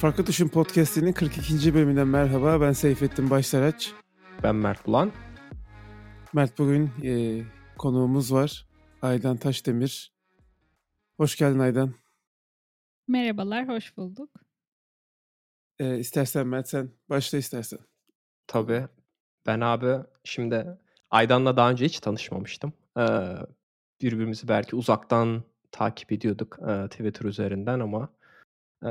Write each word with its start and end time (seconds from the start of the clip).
Farklı 0.00 0.26
Düşün 0.26 0.48
Podcast'inin 0.48 1.12
42. 1.12 1.74
bölümünden 1.74 2.08
merhaba. 2.08 2.60
Ben 2.60 2.72
Seyfettin 2.72 3.30
Başsaraç. 3.30 3.92
Ben 4.42 4.54
Mert 4.54 4.86
Bulan. 4.86 5.12
Mert 6.32 6.58
bugün 6.58 6.90
e, 7.04 7.42
konuğumuz 7.78 8.32
var. 8.32 8.68
Aydan 9.02 9.36
Taşdemir. 9.36 10.12
Hoş 11.16 11.36
geldin 11.36 11.58
Aydan. 11.58 11.94
Merhabalar, 13.08 13.68
hoş 13.68 13.96
bulduk. 13.96 14.30
E, 15.78 15.98
istersen 15.98 16.46
Mert 16.46 16.68
sen 16.68 16.90
başla 17.08 17.38
istersen. 17.38 17.78
Tabii. 18.46 18.86
Ben 19.46 19.60
abi 19.60 20.06
şimdi 20.24 20.78
Aydan'la 21.10 21.56
daha 21.56 21.70
önce 21.70 21.84
hiç 21.84 22.00
tanışmamıştım. 22.00 22.72
Ee, 22.98 23.36
birbirimizi 24.02 24.48
belki 24.48 24.76
uzaktan 24.76 25.42
takip 25.72 26.12
ediyorduk 26.12 26.58
e, 26.68 26.88
Twitter 26.88 27.24
üzerinden 27.24 27.80
ama 27.80 28.08
e, 28.84 28.90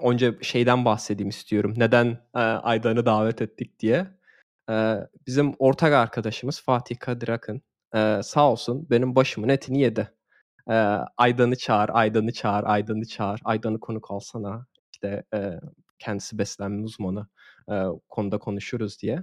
önce 0.00 0.38
şeyden 0.42 0.84
bahsedeyim 0.84 1.28
istiyorum. 1.28 1.74
Neden 1.76 2.06
e, 2.34 2.38
Aydan'ı 2.40 3.06
davet 3.06 3.42
ettik 3.42 3.80
diye. 3.80 4.06
E, 4.70 4.96
bizim 5.26 5.54
ortak 5.58 5.92
arkadaşımız 5.92 6.60
Fatih 6.62 6.98
Kadir 6.98 7.28
Akın 7.28 7.62
e, 7.94 8.20
sağ 8.22 8.52
olsun 8.52 8.86
benim 8.90 9.16
başımın 9.16 9.48
etini 9.48 9.80
yedi. 9.80 10.12
E, 10.70 10.74
Aydan'ı 11.16 11.56
çağır, 11.56 11.90
Aydan'ı 11.92 12.32
çağır, 12.32 12.64
Aydan'ı 12.64 13.06
çağır, 13.06 13.40
Aydan'ı 13.44 13.80
konuk 13.80 14.10
alsana. 14.10 14.66
İşte 14.92 15.24
e, 15.34 15.60
kendisi 15.98 16.38
beslenme 16.38 16.82
uzmanı 16.82 17.26
e, 17.70 17.84
konuda 18.08 18.38
konuşuruz 18.38 19.02
diye. 19.02 19.18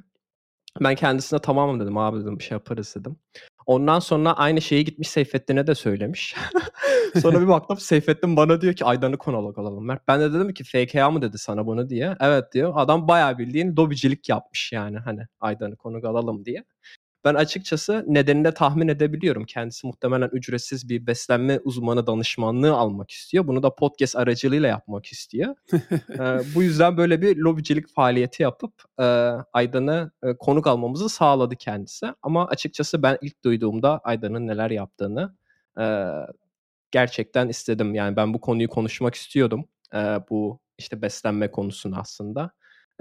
Ben 0.82 0.96
kendisine 0.96 1.40
tamam 1.40 1.80
dedim 1.80 1.98
abi 1.98 2.20
dedim 2.22 2.40
bir 2.40 2.44
şey 2.44 2.56
yaparız 2.56 2.96
dedim. 3.00 3.20
Ondan 3.66 4.00
sonra 4.00 4.34
aynı 4.34 4.62
şeyi 4.62 4.86
gitmiş 4.86 5.10
Seyfettin'e 5.10 5.68
de 5.68 5.76
söylemiş. 5.76 6.36
sonra 7.22 7.42
bir 7.42 7.48
baktım 7.48 7.78
Seyfettin 7.78 8.36
bana 8.38 8.62
diyor 8.62 8.74
ki 8.74 8.86
Aydan'ı 8.86 9.18
konulog 9.18 9.60
alalım. 9.60 9.86
Mert 9.86 10.08
ben 10.08 10.22
de 10.22 10.34
dedim 10.34 10.54
ki 10.54 10.64
FKA 10.64 11.12
mı 11.12 11.22
dedi 11.22 11.38
sana 11.38 11.66
bunu 11.66 11.90
diye. 11.90 12.16
Evet 12.20 12.54
diyor. 12.54 12.74
Adam 12.76 13.08
bayağı 13.08 13.38
bildiğin 13.38 13.78
dobicilik 13.78 14.30
yapmış 14.30 14.72
yani 14.72 14.98
hani 14.98 15.22
Aydan'ı 15.40 15.76
konuk 15.76 16.06
alalım 16.06 16.46
diye. 16.46 16.64
Ben 17.26 17.36
açıkçası 17.36 18.06
nedenini 18.08 18.46
de 18.46 18.54
tahmin 18.54 18.88
edebiliyorum. 18.88 19.46
Kendisi 19.46 19.88
muhtemelen 19.88 20.30
ücretsiz 20.32 20.90
bir 20.90 21.08
beslenme 21.08 21.60
uzmanı 21.64 22.08
danışmanlığı 22.08 22.74
almak 22.74 23.12
istiyor. 23.12 23.48
Bunu 23.48 23.64
da 23.64 23.76
podcast 23.76 24.16
aracılığıyla 24.16 24.70
yapmak 24.70 25.06
istiyor. 25.06 25.56
ee, 25.92 26.56
bu 26.56 26.64
yüzden 26.64 26.98
böyle 26.98 27.22
bir 27.22 27.38
lobicilik 27.38 27.90
faaliyeti 27.90 28.44
yapıp 28.44 28.74
e, 29.00 29.04
Aydan'ı 29.54 30.12
e, 30.24 30.38
konuk 30.38 30.68
almamızı 30.68 31.10
sağladı 31.10 31.56
kendisi. 31.56 32.08
Ama 32.22 32.48
açıkçası 32.48 33.04
ben 33.04 33.18
ilk 33.22 33.44
duyduğumda 33.44 33.98
Aydan'ın 33.98 34.48
neler 34.48 34.72
yaptığını 34.72 35.36
e, 35.80 35.86
gerçekten 36.92 37.50
istedim. 37.50 37.96
Yani 37.96 38.16
ben 38.16 38.34
bu 38.34 38.42
konuyu 38.42 38.70
konuşmak 38.70 39.16
istiyordum. 39.16 39.66
E, 39.94 39.98
bu 40.30 40.60
işte 40.78 41.02
beslenme 41.02 41.52
konusunu 41.52 42.00
aslında. 42.00 42.52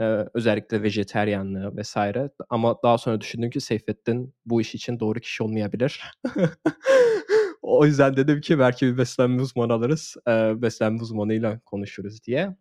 Ee, 0.01 0.27
özellikle 0.35 0.83
vejeteryanlığı 0.83 1.77
vesaire. 1.77 2.31
Ama 2.48 2.77
daha 2.83 2.98
sonra 2.98 3.21
düşündüm 3.21 3.51
ki 3.51 3.61
Seyfettin 3.61 4.34
bu 4.47 4.61
iş 4.61 4.75
için 4.75 5.01
doğru 5.01 5.21
kişi 5.21 5.43
olmayabilir. 5.43 6.03
o 7.62 7.87
yüzden 7.87 8.17
dedim 8.17 8.41
ki 8.41 8.59
belki 8.59 8.87
bir 8.87 8.99
beslenme 8.99 9.43
uzmanı 9.43 9.73
alırız. 9.73 10.17
E, 10.29 10.62
beslenme 10.62 11.03
uzmanıyla 11.03 11.61
konuşuruz 11.61 12.25
diye. 12.25 12.57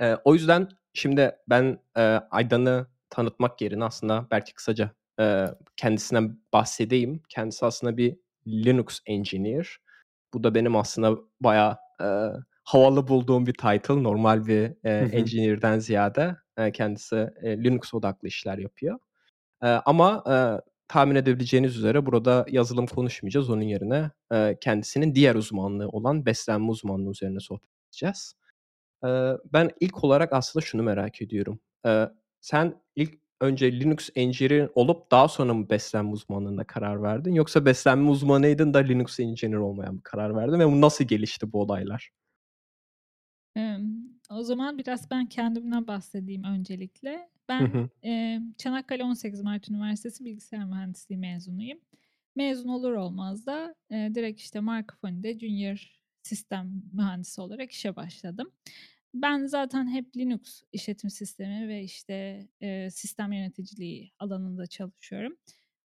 E, 0.00 0.14
o 0.24 0.34
yüzden 0.34 0.68
şimdi 0.94 1.32
ben 1.48 1.78
e, 1.96 2.00
Aydan'ı 2.30 2.86
tanıtmak 3.10 3.60
yerine 3.60 3.84
aslında 3.84 4.26
belki 4.30 4.54
kısaca 4.54 4.90
e, 5.20 5.46
kendisinden 5.76 6.38
bahsedeyim. 6.52 7.22
Kendisi 7.28 7.66
aslında 7.66 7.96
bir 7.96 8.16
Linux 8.46 9.00
engineer. 9.06 9.78
Bu 10.34 10.44
da 10.44 10.54
benim 10.54 10.76
aslında 10.76 11.18
bayağı 11.40 11.76
e, 12.00 12.06
havalı 12.68 13.08
bulduğum 13.08 13.46
bir 13.46 13.52
title. 13.52 14.02
Normal 14.02 14.46
bir 14.46 14.72
e, 14.84 14.90
engineer'den 15.12 15.78
ziyade 15.78 16.36
e, 16.56 16.72
kendisi 16.72 17.30
e, 17.42 17.64
Linux 17.64 17.94
odaklı 17.94 18.28
işler 18.28 18.58
yapıyor. 18.58 18.98
E, 19.62 19.66
ama 19.66 20.24
e, 20.30 20.34
tahmin 20.88 21.14
edebileceğiniz 21.14 21.76
üzere 21.76 22.06
burada 22.06 22.46
yazılım 22.48 22.86
konuşmayacağız. 22.86 23.50
Onun 23.50 23.62
yerine 23.62 24.10
e, 24.32 24.56
kendisinin 24.60 25.14
diğer 25.14 25.34
uzmanlığı 25.34 25.88
olan 25.88 26.26
beslenme 26.26 26.70
uzmanlığı 26.70 27.10
üzerine 27.10 27.40
sohbet 27.40 27.70
edeceğiz. 27.88 28.34
E, 29.04 29.08
ben 29.52 29.70
ilk 29.80 30.04
olarak 30.04 30.32
aslında 30.32 30.64
şunu 30.66 30.82
merak 30.82 31.22
ediyorum. 31.22 31.60
E, 31.86 32.08
sen 32.40 32.82
ilk 32.96 33.14
önce 33.40 33.80
Linux 33.80 34.10
engineer 34.14 34.68
olup 34.74 35.10
daha 35.10 35.28
sonra 35.28 35.54
mı 35.54 35.70
beslenme 35.70 36.10
uzmanlığına 36.10 36.64
karar 36.64 37.02
verdin? 37.02 37.34
Yoksa 37.34 37.64
beslenme 37.64 38.10
uzmanıydın 38.10 38.74
da 38.74 38.78
Linux 38.78 39.20
engineer 39.20 39.58
olmaya 39.58 39.92
mı 39.92 40.00
karar 40.04 40.36
verdin? 40.36 40.58
Ve 40.58 40.66
bu 40.66 40.80
nasıl 40.80 41.04
gelişti 41.04 41.52
bu 41.52 41.60
olaylar? 41.62 42.10
O 44.30 44.42
zaman 44.42 44.78
biraz 44.78 45.10
ben 45.10 45.26
kendimden 45.26 45.86
bahsedeyim 45.86 46.44
öncelikle. 46.44 47.30
Ben, 47.48 47.74
hı 47.74 47.88
Çanakkale 48.58 49.04
18 49.04 49.42
Mart 49.42 49.68
Üniversitesi 49.70 50.24
Bilgisayar 50.24 50.64
Mühendisliği 50.64 51.18
mezunuyum. 51.18 51.78
Mezun 52.36 52.68
olur 52.68 52.92
olmaz 52.92 53.46
da, 53.46 53.74
eee, 53.90 54.14
direkt, 54.14 54.40
işte, 54.40 54.60
Marcofoni'de 54.60 55.38
Junior 55.38 55.98
Sistem 56.22 56.82
Mühendisi 56.92 57.40
olarak 57.40 57.72
işe 57.72 57.96
başladım. 57.96 58.52
Ben 59.14 59.46
zaten 59.46 59.88
hep 59.88 60.16
Linux 60.16 60.62
işletim 60.72 61.10
sistemi 61.10 61.68
ve, 61.68 61.82
işte, 61.82 62.48
eee, 62.60 62.90
sistem 62.90 63.32
yöneticiliği 63.32 64.12
alanında 64.18 64.66
çalışıyorum. 64.66 65.36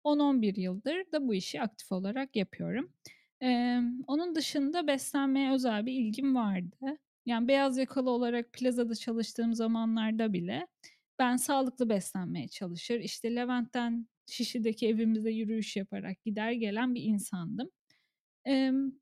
10-11 0.03 0.56
yıldır 0.56 1.12
da 1.12 1.28
bu 1.28 1.34
işi 1.35 1.62
aktif 1.62 1.91
olarak 1.91 2.35
yapıyorum. 2.35 2.94
Emm, 3.41 4.02
onun 4.07 4.35
dışında 4.35 4.88
beslenmeye 4.88 5.52
özel 5.53 5.85
bir 5.85 5.94
ilgim 5.94 6.35
vardı. 6.35 6.97
Yani 7.25 7.47
beyaz 7.47 7.78
yakalı 7.78 8.09
olarak 8.09 8.53
plazada 8.53 8.95
çalıştığım 8.95 9.53
zamanlarda 9.53 10.34
bile 10.34 10.67
ben 11.19 11.35
sağlıklı 11.38 11.89
beslenmeye 11.89 12.47
çalışır, 12.47 13.00
işte 13.00 13.35
Levent'ten 13.35 14.07
Şişli'deki 14.28 14.88
evimize 14.88 15.31
yürüyüş 15.31 15.75
yaparak 15.75 16.23
gider 16.23 16.51
gelen 16.51 16.95
bir 16.95 17.01
insandım. 17.03 17.69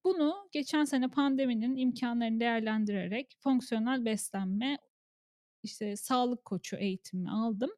Bunu 0.03 0.49
geçen 0.51 0.85
sene 0.85 1.07
pandeminin 1.07 1.77
imkânlarını 1.77 2.39
değerlendirerek 2.39 3.37
fonksiyonel 3.39 4.05
beslenme, 4.05 4.77
işte 5.63 5.95
sağlık 5.95 6.45
koçu 6.45 6.75
eğitimi 6.75 7.31
aldım 7.31 7.69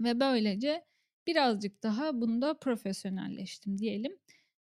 ve 0.00 0.20
böylece 0.20 0.84
birazcık 1.26 1.82
daha 1.82 2.20
bunda 2.20 2.58
profesyonelleştim 2.58 3.78
diyelim. 3.78 4.18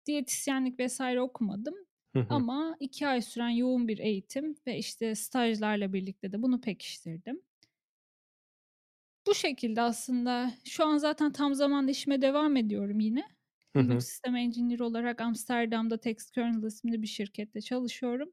Diyetisyenlik 0.06 0.80
vesaire 0.80 1.20
okumadım 1.20 1.74
ama 2.30 2.76
iki 2.80 3.08
ay 3.08 3.22
süren 3.22 3.48
yoğun 3.48 3.88
bir 3.88 3.98
eğitim 3.98 4.54
ve 4.66 4.78
işte 4.78 5.14
stajlarla 5.14 5.92
birlikte 5.92 6.32
de 6.32 6.42
bunu 6.42 6.60
pekiştirdim. 6.60 7.40
Bu 9.26 9.34
şekilde 9.34 9.82
aslında 9.82 10.52
şu 10.64 10.86
an 10.86 10.96
zaten 10.96 11.32
tam 11.32 11.54
zamanlı 11.54 11.90
işime 11.90 12.22
devam 12.22 12.56
ediyorum 12.56 13.00
yine. 13.00 13.24
Linux 13.76 14.04
Sistem 14.04 14.36
Engineer 14.36 14.78
olarak 14.80 15.20
Amsterdam'da 15.20 15.96
Textkernel 16.00 16.62
isimli 16.62 17.02
bir 17.02 17.06
şirkette 17.06 17.60
çalışıyorum. 17.60 18.32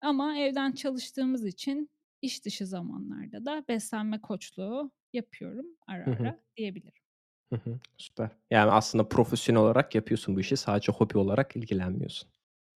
Ama 0.00 0.38
evden 0.38 0.72
çalıştığımız 0.72 1.46
için 1.46 1.90
iş 2.22 2.44
dışı 2.44 2.66
zamanlarda 2.66 3.44
da 3.44 3.64
beslenme 3.68 4.20
koçluğu 4.20 4.92
yapıyorum 5.12 5.66
ara 5.86 6.02
ara 6.20 6.40
diyebilirim. 6.56 7.02
Süper. 7.96 8.30
Yani 8.50 8.70
aslında 8.70 9.08
profesyonel 9.08 9.62
olarak 9.62 9.94
yapıyorsun 9.94 10.36
bu 10.36 10.40
işi. 10.40 10.56
Sadece 10.56 10.92
hobi 10.92 11.18
olarak 11.18 11.56
ilgilenmiyorsun. 11.56 12.30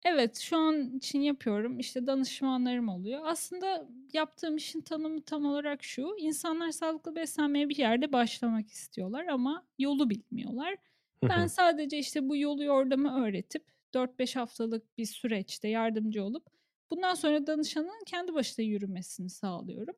Evet, 0.04 0.38
şu 0.38 0.56
an 0.56 0.96
için 0.96 1.20
yapıyorum. 1.20 1.78
İşte 1.78 2.06
danışmanlarım 2.06 2.88
oluyor. 2.88 3.20
Aslında 3.24 3.88
yaptığım 4.12 4.56
işin 4.56 4.80
tanımı 4.80 5.22
tam 5.22 5.46
olarak 5.46 5.84
şu: 5.84 6.14
İnsanlar 6.18 6.70
sağlıklı 6.70 7.16
beslenmeye 7.16 7.68
bir 7.68 7.76
yerde 7.76 8.12
başlamak 8.12 8.68
istiyorlar 8.70 9.26
ama 9.26 9.66
yolu 9.78 10.10
bilmiyorlar. 10.10 10.76
Ben 11.28 11.46
sadece, 11.46 11.98
işte, 11.98 12.28
bu 12.28 12.36
yolu 12.36 12.64
yordamı 12.64 13.24
öğretip 13.26 13.64
4-5 13.94 14.36
haftalık 14.36 14.98
bir 14.98 15.06
süreçte 15.06 15.68
yardımcı 15.68 16.24
olup 16.24 16.46
bundan 16.90 17.14
sonra 17.14 17.46
danışanın 17.46 18.04
kendi 18.06 18.34
başına 18.34 18.64
yürümesini 18.64 19.30
sağlıyorum. 19.30 19.94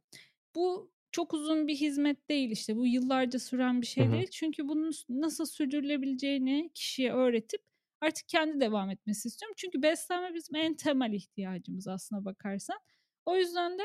Bu 0.54 0.90
çok 1.12 1.34
uzun 1.34 1.68
bir 1.68 1.74
hizmet 1.76 2.28
değil, 2.28 2.50
işte, 2.50 2.76
bu 2.76 2.86
yıllarca 2.86 3.38
süren 3.38 3.80
bir 3.82 3.86
şey 3.86 4.10
değil. 4.12 4.28
Çünkü 4.30 4.68
bunun 4.68 4.92
nasıl 5.08 5.46
sürdürülebileceğini 5.46 6.70
kişiye 6.74 7.12
öğretip 7.12 7.62
artık 8.00 8.28
kendi 8.28 8.60
devam 8.60 8.90
etmesi 8.90 9.28
istiyorum. 9.28 9.54
Çünkü 9.58 9.82
beslenme 9.82 10.34
bizim 10.34 10.56
en 10.56 10.76
temel 10.76 11.12
ihtiyacımız 11.12 11.88
aslına 11.88 12.24
bakarsan. 12.24 12.78
O 13.26 13.36
yüzden 13.36 13.78
de 13.78 13.82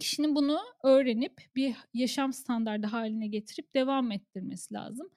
kişinin 0.00 0.34
bunu 0.34 0.60
öğrenip 0.84 1.32
bir 1.56 1.76
yaşam 1.94 2.32
standardı 2.32 2.86
haline 2.86 3.26
getirip 3.26 3.74
devam 3.74 4.12
ettirmesi 4.12 4.74
lazım. 4.74 5.10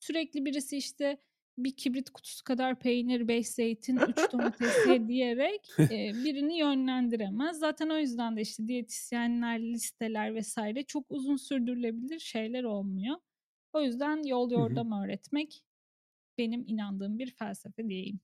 Sürekli 0.00 0.44
birisi 0.44 0.76
işte 0.76 1.18
bir 1.58 1.76
kibrit 1.76 2.10
kutusu 2.10 2.44
kadar 2.44 2.78
peynir, 2.78 3.28
beş 3.28 3.48
zeytin, 3.48 3.96
üç 3.96 4.32
domates 4.32 4.86
ye 4.88 5.08
diyerek 5.08 5.68
e, 5.78 6.12
birini 6.24 6.58
yönlendiremez. 6.58 7.58
Zaten 7.58 7.88
o 7.88 7.98
yüzden 7.98 8.36
de 8.36 8.40
işte 8.40 8.68
diyetisyenler, 8.68 9.60
listeler 9.60 10.34
vesaire 10.34 10.82
çok 10.82 11.06
uzun 11.08 11.36
sürdürülebilir 11.36 12.18
şeyler 12.18 12.64
olmuyor. 12.64 13.16
O 13.72 13.82
yüzden 13.82 14.22
yol 14.22 14.50
yordam 14.50 14.92
öğretmek 14.92 15.62
benim 16.38 16.64
inandığım 16.66 17.18
bir 17.18 17.30
felsefe 17.30 17.88
diyeyim. 17.88 18.20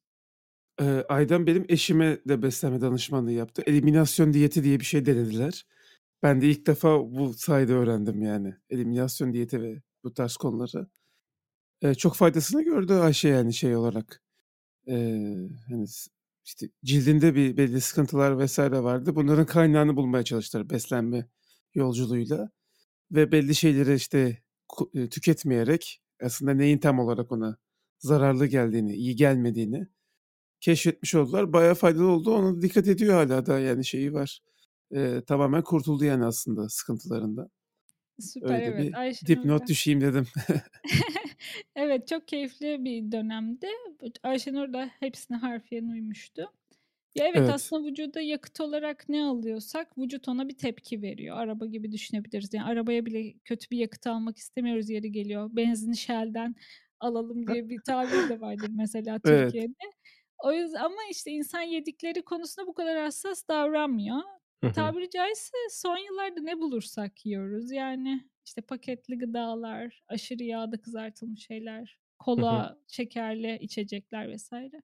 Eee, 0.81 1.05
Aydan 1.09 1.47
benim 1.47 1.65
eşime 1.69 2.19
de 2.29 2.43
beslenme 2.43 2.81
danışmanlığı 2.81 3.33
yaptı. 3.33 3.63
Eliminasyon 3.67 4.33
diyeti 4.33 4.65
diye 4.65 4.81
bir 4.81 4.85
şey 4.85 5.07
denediler. 5.07 5.67
Ben 6.23 6.41
de 6.43 6.49
ilk 6.51 6.67
defa 6.67 7.01
bu 7.13 7.35
sayede 7.35 7.75
öğrendim 7.75 8.23
yani. 8.23 8.55
Eliminasyon 8.71 9.33
diyeti 9.33 9.63
ve 9.63 9.83
bu 10.05 10.15
tarz 10.15 10.37
konuları. 10.37 10.87
Eee, 11.83 11.95
çok 11.95 12.17
faydasını 12.17 12.63
gördü 12.65 12.93
Ayşe 12.95 13.29
yani 13.29 13.55
şey 13.55 13.77
olarak. 13.77 14.23
Eee, 14.87 15.49
hani 15.69 15.87
işte 16.45 16.69
cildinde 16.85 17.35
bir 17.35 17.57
belli 17.57 17.81
sıkıntılar 17.81 18.39
vesaire 18.39 18.83
vardı. 18.83 19.17
Bunların 19.17 19.47
kaynağını 19.47 19.97
bulmaya 19.97 20.25
çalıştılar 20.25 20.71
beslenme 20.71 21.29
yolculuğuyla 21.75 22.51
ve 23.13 23.33
belli 23.33 23.55
şeyleri 23.55 23.95
işte 23.95 24.39
tüketmeyerek 25.11 26.03
aslında 26.23 26.55
neyin 26.55 26.79
tam 26.79 26.99
olarak 27.01 27.33
ona 27.33 27.59
zararlı 28.03 28.47
geldiğini, 28.47 28.95
iyi 28.95 29.17
gelmediğini 29.17 29.87
keşfetmiş 30.61 31.15
oldular. 31.15 31.53
Bayağı 31.53 31.75
faydalı 31.75 32.07
oldu. 32.07 32.35
Ona 32.35 32.63
dikkat 32.63 32.89
ediyor 32.89 33.15
hala 33.15 33.47
da 33.47 33.59
yani 33.59 33.85
şeyi 33.85 34.13
var. 34.13 34.41
Eee, 34.91 35.25
tamamen 35.25 35.63
kurtuldu 35.63 36.05
yani 36.05 36.25
aslında 36.25 36.69
sıkıntılarından. 36.69 37.51
Süper 38.21 38.55
Öyle 38.55 38.65
evet. 38.65 38.89
bir 38.89 38.95
Ayşenur 38.95 39.29
dipnot 39.29 39.63
da 39.63 39.67
düşeyim 39.67 40.01
dedim. 40.01 40.27
Evet, 41.77 42.09
çok 42.09 42.29
keyifli 42.29 42.85
bir 42.85 43.13
dönemdi. 43.13 43.67
Ayşenur 44.23 44.73
da 44.73 44.91
hepsine 45.01 45.37
harfiyen 45.37 45.89
uymuştu. 45.89 46.43
Ya, 47.15 47.25
evet, 47.27 47.37
Evet. 47.37 47.51
aslında 47.51 47.89
vücuda 47.89 48.21
yakıt 48.21 48.61
olarak 48.61 49.09
ne 49.09 49.25
alıyorsak 49.25 49.99
vücut 49.99 50.29
ona 50.29 50.49
bir 50.49 50.59
tepki 50.59 51.03
veriyor. 51.03 51.37
Araba 51.37 51.67
gibi 51.67 51.93
düşünebiliriz. 51.93 52.55
Yani 52.55 52.67
arabaya 52.67 53.07
bile 53.07 53.35
kötü 53.45 53.71
bir 53.71 53.79
yakıt 53.79 54.07
almak 54.07 54.39
istemiyoruz 54.39 54.91
yeri 54.91 55.13
geliyor. 55.13 55.51
Benzini 55.53 55.97
Shell'den 55.97 56.55
alalım 57.03 57.49
diye 57.49 57.69
bir 57.69 57.83
tabir 57.83 58.29
de 58.29 58.41
vardır 58.41 58.71
mesela 58.75 59.19
Evet. 59.25 59.57
Türkiye'de. 59.59 59.75
O 60.45 60.53
yüzden 60.53 60.81
ama 60.81 60.97
işte 61.11 61.31
insan 61.31 61.63
yedikleri 61.63 62.23
konusunda 62.25 62.67
bu 62.69 62.75
kadar 62.75 62.99
hassas 63.03 63.49
davranmıyor. 63.49 64.19
Hı 64.63 64.67
hı. 64.69 64.93
Tabiri 64.93 65.11
caizse 65.11 65.57
son 65.71 65.97
yıllarda 65.97 66.41
ne 66.43 66.59
bulursak 66.61 67.27
yiyoruz. 67.27 67.73
Yani 67.73 68.31
işte 68.47 68.61
paketli 68.63 69.19
gıdalar, 69.19 70.03
aşırı 70.09 70.45
yağda 70.45 70.81
kızartılmış 70.81 71.47
şeyler, 71.47 71.99
Hı 72.37 72.43
hı. 72.43 72.67
kola, 72.67 72.79
şekerli 72.89 73.59
içecekler 73.61 74.29
vesaire. 74.29 74.83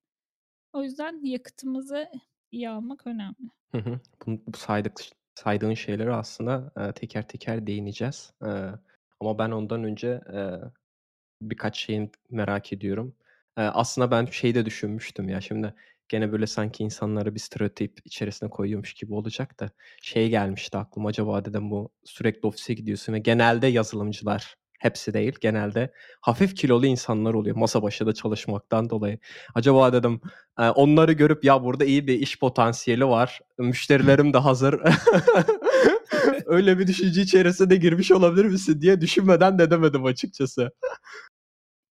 O 0.74 0.82
yüzden 0.84 1.20
yakıtımızı 1.24 2.08
iyi 2.52 2.70
almak 2.70 3.06
önemli. 3.06 3.50
Hı 3.72 3.78
hı. 3.78 4.00
Bu 4.26 4.40
bu 4.46 4.56
saydık 4.56 5.00
saydığın 5.34 5.74
şeylere 5.74 6.12
aslında, 6.14 6.72
eee, 6.78 6.92
teker 6.92 7.28
teker 7.28 7.66
değineceğiz. 7.66 8.32
Eee, 8.42 8.72
ama 9.20 9.38
ben 9.38 9.50
ondan 9.50 9.84
önce, 9.84 10.20
birkaç 11.42 11.78
şeyi 11.78 12.10
merak 12.30 12.72
ediyorum. 12.72 13.14
Aslında 13.56 14.10
ben 14.10 14.26
şeyi 14.26 14.54
de 14.54 14.66
düşünmüştüm 14.66 15.28
ya, 15.28 15.40
şimdi 15.40 15.74
gene 16.08 16.32
böyle 16.32 16.46
sanki 16.46 16.84
insanları 16.84 17.34
bir 17.34 17.40
stereotip 17.40 18.00
içerisine 18.04 18.48
koyuyormuş 18.50 18.94
gibi 18.94 19.14
olacak 19.14 19.60
da 19.60 19.70
şey 20.02 20.28
gelmişti 20.28 20.78
aklıma, 20.78 21.08
acaba 21.08 21.44
dedim 21.44 21.70
bu 21.70 21.90
sürekli 22.04 22.46
ofise 22.46 22.74
gidiyorsun 22.74 23.12
ve 23.12 23.18
genelde 23.18 23.66
yazılımcılar, 23.66 24.56
hepsi 24.78 25.14
değil, 25.14 25.32
genelde 25.40 25.92
hafif 26.20 26.56
kilolu 26.56 26.86
insanlar 26.86 27.34
oluyor 27.34 27.56
masa 27.56 27.82
başında 27.82 28.14
çalışmaktan 28.14 28.90
dolayı. 28.90 29.18
Acaba 29.54 29.92
dedim, 29.92 30.20
onları 30.58 31.12
görüp 31.12 31.44
ya 31.44 31.64
burada 31.64 31.84
iyi 31.84 32.06
bir 32.06 32.14
iş 32.20 32.38
potansiyeli 32.38 33.06
var, 33.06 33.40
müşterilerim 33.58 34.32
de 34.32 34.38
hazır. 34.38 34.80
Öyle 36.48 36.78
bir 36.78 36.86
düşünce 36.86 37.22
içerisine 37.22 37.76
girmiş 37.76 38.10
olabilir 38.12 38.44
misin 38.44 38.80
diye 38.80 39.00
düşünmeden 39.00 39.58
de 39.58 39.62
edemedim 39.62 40.04
açıkçası. 40.04 40.70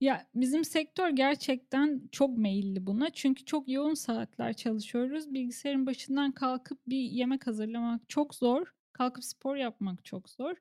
Ya, 0.02 0.28
bizim 0.36 0.66
sektör 0.66 1.10
gerçekten 1.10 2.02
çok 2.12 2.38
meyilli 2.38 2.88
buna. 2.88 3.10
Çünkü 3.10 3.46
çok 3.46 3.70
yoğun 3.70 3.94
saatler 3.94 4.54
çalışıyoruz. 4.54 5.34
Bilgisayarın 5.34 5.86
başından 5.86 6.32
kalkıp 6.32 6.80
bir 6.88 6.98
yemek 6.98 7.48
hazırlamak 7.48 8.10
çok 8.10 8.36
zor. 8.36 8.74
Kalkıp 8.94 9.24
spor 9.24 9.56
yapmak 9.56 10.06
çok 10.06 10.30
zor. 10.30 10.56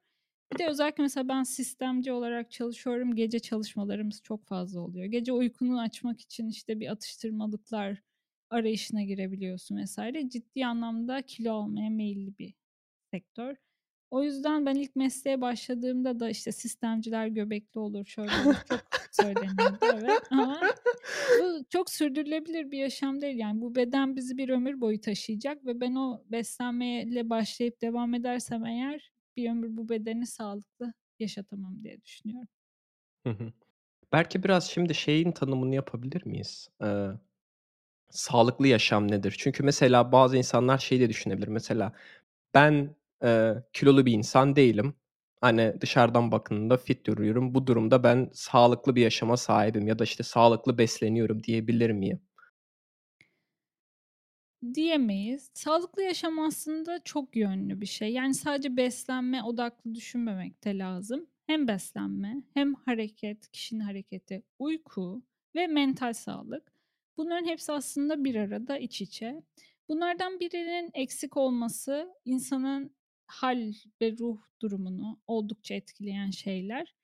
Bir 0.53 0.59
de 0.59 0.69
özellikle 0.69 1.03
mesela 1.03 1.29
ben 1.29 1.43
sistemci 1.43 2.13
olarak 2.13 2.51
çalışıyorum. 2.51 3.15
Gece 3.17 3.39
çalışmalarımız 3.39 4.23
çok 4.23 4.47
fazla 4.47 4.81
oluyor. 4.81 5.05
Gece 5.07 5.33
uykunu 5.33 5.81
açmak 5.81 6.21
için 6.21 6.49
işte 6.49 6.81
bir 6.81 6.93
atıştırmalıklar 6.93 8.03
arayışına 8.51 9.03
girebiliyorsun 9.03 9.77
vesaire. 9.77 10.29
Ciddi 10.29 10.67
anlamda 10.67 11.23
kilo 11.23 11.53
almaya 11.53 11.91
meyilli 11.91 12.39
bir 12.39 12.55
sektör. 13.13 13.57
O 14.11 14.23
yüzden 14.23 14.67
ben 14.67 14.75
ilk 14.75 14.97
mesleğe 14.97 15.41
başladığımda 15.41 16.21
da 16.21 16.31
işte 16.31 16.53
sistemciler 16.53 17.27
göbekli 17.27 17.81
olur, 17.81 18.07
şöyle 18.07 18.31
olur 18.41 18.55
çok 18.69 18.81
söyleniyordu 19.13 19.79
evet 19.93 20.21
ama 20.31 20.61
bu 21.41 21.65
çok 21.71 21.91
sürdürülebilir 21.91 22.71
bir 22.71 22.79
yaşam 22.79 23.21
değil. 23.21 23.39
Yani 23.39 23.61
bu 23.61 23.75
beden 23.75 24.17
bizi 24.17 24.37
bir 24.39 24.49
ömür 24.49 24.81
boyu 24.81 25.01
taşıyacak 25.01 25.67
ve 25.67 25.81
ben 25.81 25.95
o 25.95 26.23
beslenmeyle 26.33 27.31
başlayıp 27.31 27.83
devam 27.83 28.15
edersem 28.15 28.67
eğer 28.67 29.13
bir 29.37 29.51
ömür 29.51 29.77
bu 29.77 29.89
bedeni 29.89 30.27
sağlıklı 30.27 30.93
yaşatamam 31.19 31.83
diye 31.85 32.03
düşünüyorum. 32.03 32.49
Hı 33.27 33.31
hı. 33.31 33.53
Belki 34.13 34.43
biraz 34.45 34.71
şimdi 34.71 34.95
şeyin 34.95 35.33
tanımını 35.33 35.75
yapabilir 35.75 36.27
miyiz? 36.27 36.69
Eee, 36.83 37.11
sağlıklı 38.11 38.69
yaşam 38.69 39.11
nedir? 39.11 39.35
Çünkü 39.39 39.63
mesela 39.63 40.13
bazı 40.13 40.37
insanlar 40.37 40.79
şey 40.79 41.01
de 41.01 41.09
düşünebilir. 41.09 41.49
Mesela 41.49 41.93
ben, 42.55 42.97
eee, 43.25 43.65
kilolu 43.73 44.07
bir 44.07 44.13
insan 44.13 44.57
değilim. 44.57 44.95
Hani 45.41 45.75
dışarıdan 45.81 46.33
bakıldığında 46.33 46.77
fit 46.77 47.07
duruyorum. 47.07 47.55
Bu 47.55 47.67
durumda 47.67 48.03
ben 48.05 48.31
sağlıklı 48.35 48.97
bir 48.97 49.03
yaşama 49.03 49.37
sahibim 49.37 49.89
ya 49.89 49.99
da 49.99 50.05
işte 50.05 50.23
sağlıklı 50.23 50.79
besleniyorum 50.79 51.43
diyebilir 51.43 51.91
miyim? 51.91 52.21
Diyemeyiz. 54.75 55.51
Sağlıklı 55.55 56.03
yaşam 56.03 56.39
aslında 56.39 57.01
çok 57.05 57.37
yönlü 57.37 57.81
bir 57.81 57.87
şey. 57.87 58.13
Yani 58.13 58.35
sadece 58.35 58.77
beslenme 58.77 59.43
odaklı 59.43 59.95
düşünmemek 59.95 60.65
de 60.65 60.79
lazım. 60.79 61.27
Hem 61.47 61.69
beslenme 61.69 62.43
hem 62.55 62.75
hareket, 62.75 63.49
kişinin 63.53 63.81
hareketi, 63.81 64.43
uyku 64.59 65.23
ve 65.55 65.67
mental 65.67 66.13
sağlık. 66.13 66.73
Bunların 67.17 67.47
hepsi 67.47 67.73
aslında 67.73 68.25
bir 68.25 68.35
arada 68.35 68.79
iç 68.79 69.01
içe. 69.03 69.43
Bunlardan 69.89 70.41
birinin 70.41 70.91
eksik 70.95 71.37
olması 71.37 72.09
insanın 72.25 72.96
hal 73.29 73.73
ve 74.03 74.13
ruh 74.19 74.39
durumunu 74.63 75.21
oldukça 75.27 75.75
etkileyen 75.75 76.31
şeyler. 76.31 76.95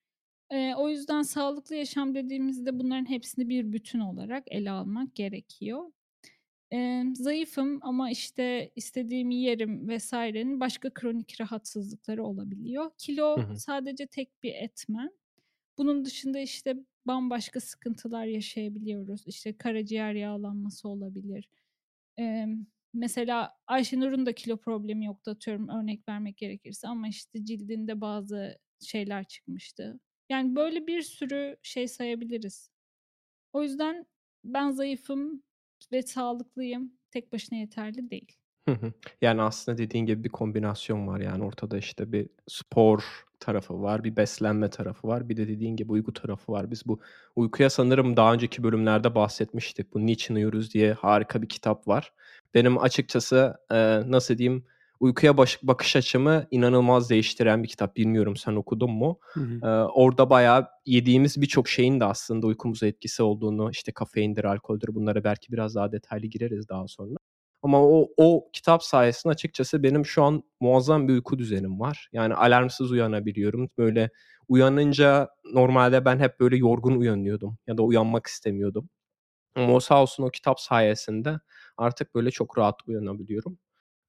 Eee, 0.52 0.74
o 0.78 0.88
yüzden 0.90 1.22
sağlıklı 1.22 1.76
yaşam 1.76 2.14
dediğimizde 2.14 2.78
bunların 2.80 3.10
hepsini 3.10 3.48
bir 3.48 3.72
bütün 3.72 4.00
olarak 4.00 4.44
ele 4.48 4.70
almak 4.70 5.16
gerekiyor. 5.16 5.92
Emm, 6.70 7.14
zayıfım 7.16 7.78
ama, 7.82 8.10
işte, 8.10 8.72
istediğimi 8.76 9.36
yerim 9.36 9.88
vs.'nin 9.88 10.60
başka 10.60 10.94
kronik 10.94 11.40
rahatsızlıkları 11.40 12.24
olabiliyor. 12.24 12.90
Hı 13.36 13.40
Kilo 13.40 13.44
hı. 13.44 13.62
sadece 13.66 14.06
tek 14.06 14.42
bir 14.42 14.54
etmen. 14.54 15.10
Bunun 15.78 16.04
dışında, 16.04 16.40
işte, 16.40 16.76
bambaşka 17.06 17.60
sıkıntılar 17.60 18.26
yaşayabiliyoruz. 18.26 19.24
İşte, 19.28 19.56
karaciğer 19.58 20.14
yağlanması 20.14 20.88
olabilir. 20.88 21.48
Emm, 22.18 22.66
mesela 22.94 23.52
Ayşenur'un 23.66 24.26
da 24.26 24.32
kilo 24.34 24.56
problemi 24.56 25.04
yoktu 25.06 25.30
atıyorum 25.30 25.68
örnek 25.68 26.08
vermek 26.08 26.36
gerekirse 26.36 26.88
ama, 26.88 27.08
işte, 27.08 27.44
cildinde 27.44 28.00
bazı 28.00 28.58
şeyler 28.80 29.24
çıkmıştı. 29.24 30.00
Yani, 30.30 30.56
böyle 30.56 30.86
bir 30.86 31.02
sürü 31.02 31.56
şey 31.62 31.88
sayabiliriz. 31.88 32.70
O 33.52 33.62
yüzden 33.62 34.06
ben 34.44 34.70
zayıfım 34.70 35.42
ve 35.92 36.02
sağlıklıyım. 36.02 36.92
Tek 37.10 37.32
başına 37.32 37.58
yeterli 37.58 38.10
değil. 38.10 38.32
Yani, 39.22 39.42
aslında 39.42 39.78
dediğin 39.78 40.06
gibi 40.06 40.24
bir 40.24 40.28
kombinasyon 40.28 41.06
var. 41.06 41.20
Yani, 41.20 41.44
ortada, 41.44 41.78
işte, 41.78 42.12
bir 42.12 42.28
spor 42.48 43.24
tarafı 43.42 43.82
var, 43.82 44.04
bir 44.04 44.16
beslenme 44.16 44.70
tarafı 44.70 45.08
var, 45.08 45.28
bir 45.28 45.36
de 45.36 45.48
dediğin 45.48 45.76
gibi 45.76 45.92
uyku 45.92 46.12
tarafı 46.12 46.52
var. 46.52 46.70
Biz 46.70 46.86
bu 46.86 47.00
uykuya 47.36 47.70
sanırım 47.70 48.16
daha 48.16 48.32
önceki 48.34 48.62
bölümlerde 48.62 49.14
bahsetmiştik. 49.14 49.94
Bu 49.94 50.06
"Niçin 50.06 50.34
Uyuruz?" 50.34 50.74
diye 50.74 50.92
harika 50.92 51.42
bir 51.42 51.48
kitap 51.48 51.88
var. 51.88 52.12
Benim 52.54 52.78
açıkçası, 52.78 53.54
eee, 53.72 54.02
nasıl 54.06 54.38
diyeyim, 54.38 54.64
uykuya 55.00 55.36
baş 55.36 55.58
bakış 55.62 55.96
açımı 55.96 56.46
inanılmaz 56.50 57.10
değiştiren 57.10 57.62
bir 57.62 57.68
kitap. 57.68 57.96
Bilmiyorum 57.96 58.36
sen 58.36 58.52
okudun 58.56 58.90
mu? 58.90 59.18
Hı 59.36 59.40
hı. 59.40 59.62
Eee, 59.64 59.68
orada 59.94 60.30
bayağı 60.30 60.68
yediğimiz 60.86 61.40
birçok 61.42 61.68
şeyin 61.68 62.00
de 62.00 62.04
aslında 62.04 62.46
uykumuza 62.46 62.86
etkisi 62.86 63.22
olduğunu, 63.22 63.70
işte, 63.70 63.92
kafeindir, 63.92 64.44
alkoldür 64.44 64.94
bunlara 64.94 65.24
belki 65.24 65.52
biraz 65.52 65.74
daha 65.74 65.92
detaylı 65.92 66.26
gireriz 66.26 66.68
daha 66.68 66.88
sonra. 66.88 67.16
Ama 67.62 67.82
o 67.82 68.08
o 68.16 68.50
kitap 68.52 68.82
sayesinde 68.82 69.32
açıkçası 69.32 69.82
benim 69.82 70.06
şu 70.06 70.22
an 70.24 70.42
muazzam 70.60 71.08
bir 71.08 71.12
uyku 71.12 71.38
düzenim 71.38 71.80
var. 71.80 72.08
Yani, 72.12 72.34
alarmsız 72.34 72.90
uyanabiliyorum. 72.90 73.70
Böyle 73.78 74.10
uyanınca 74.48 75.28
normalde 75.54 76.04
ben 76.04 76.18
hep 76.18 76.40
böyle 76.40 76.56
yorgun 76.56 76.96
uyanıyordum 76.96 77.58
ya 77.66 77.78
da 77.78 77.82
uyanmak 77.82 78.26
istemiyordum. 78.26 78.88
Ama 79.56 79.74
o 79.74 79.80
sağ 79.80 80.02
olsun 80.02 80.22
o 80.24 80.30
kitap 80.30 80.60
sayesinde 80.60 81.40
artık 81.76 82.14
böyle 82.14 82.30
çok 82.30 82.58
rahat 82.58 82.76
uyanabiliyorum. 82.88 83.58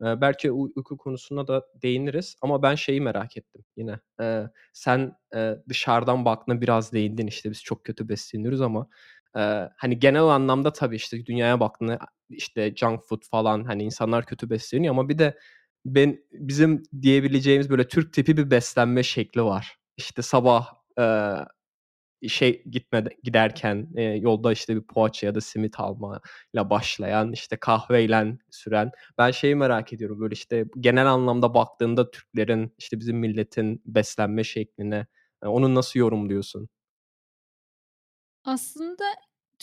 Eee, 0.03 0.21
belki 0.21 0.51
uy 0.51 0.71
uyku 0.75 0.97
konusuna 0.97 1.47
da 1.47 1.63
değiniriz 1.83 2.35
ama 2.41 2.63
ben 2.63 2.75
şeyi 2.75 3.01
merak 3.01 3.37
ettim 3.37 3.63
yine. 3.77 3.99
Eee, 4.19 4.49
sen, 4.73 5.15
eee, 5.35 5.63
dışarıdan 5.69 6.25
baktığında 6.25 6.61
biraz 6.61 6.93
değindin, 6.93 7.27
işte, 7.27 7.51
biz 7.51 7.63
çok 7.63 7.85
kötü 7.85 8.09
besleniyoruz 8.09 8.61
ama, 8.61 8.87
Eee, 9.35 9.69
hani 9.77 9.99
genel 9.99 10.23
anlamda 10.23 10.73
tabii 10.73 10.95
işte 10.95 11.25
dünyaya 11.25 11.59
baktığında 11.59 11.99
işte 12.35 12.73
junk 12.75 13.01
food 13.07 13.21
falan 13.31 13.63
hani 13.63 13.83
insanlar 13.83 14.25
kötü 14.25 14.49
besleniyor 14.49 14.93
ama 14.93 15.09
bir 15.09 15.17
de 15.17 15.37
ben 15.85 16.19
bizim 16.31 16.83
diyebileceğimiz 17.01 17.69
böyle 17.69 17.87
Türk 17.87 18.13
tipi 18.13 18.37
bir 18.37 18.51
beslenme 18.51 19.03
şekli 19.03 19.43
var. 19.43 19.77
İşte 19.97 20.21
sabah 20.21 20.67
eee, 20.99 21.45
şey 22.29 22.63
gitmeden 22.63 23.11
giderken 23.23 23.87
e, 23.95 24.01
yolda 24.03 24.51
işte 24.51 24.75
bir 24.75 24.81
poğaça 24.81 25.27
ya 25.27 25.35
da 25.35 25.41
simit 25.41 25.79
almayla 25.79 26.69
başlayan 26.69 27.31
işte 27.31 27.57
kahveyle 27.57 28.37
süren 28.51 28.91
ben 29.17 29.31
şeyi 29.31 29.55
merak 29.55 29.93
ediyorum 29.93 30.19
böyle 30.19 30.33
işte 30.33 30.65
genel 30.79 31.07
anlamda 31.07 31.53
baktığında 31.53 32.11
Türklerin 32.11 32.75
işte 32.77 32.99
bizim 32.99 33.17
milletin 33.17 33.81
beslenme 33.85 34.43
şekline 34.43 35.07
e, 35.43 35.47
onu 35.47 35.75
nasıl 35.75 35.99
yorumluyorsun? 35.99 36.69
Aslında 38.45 39.03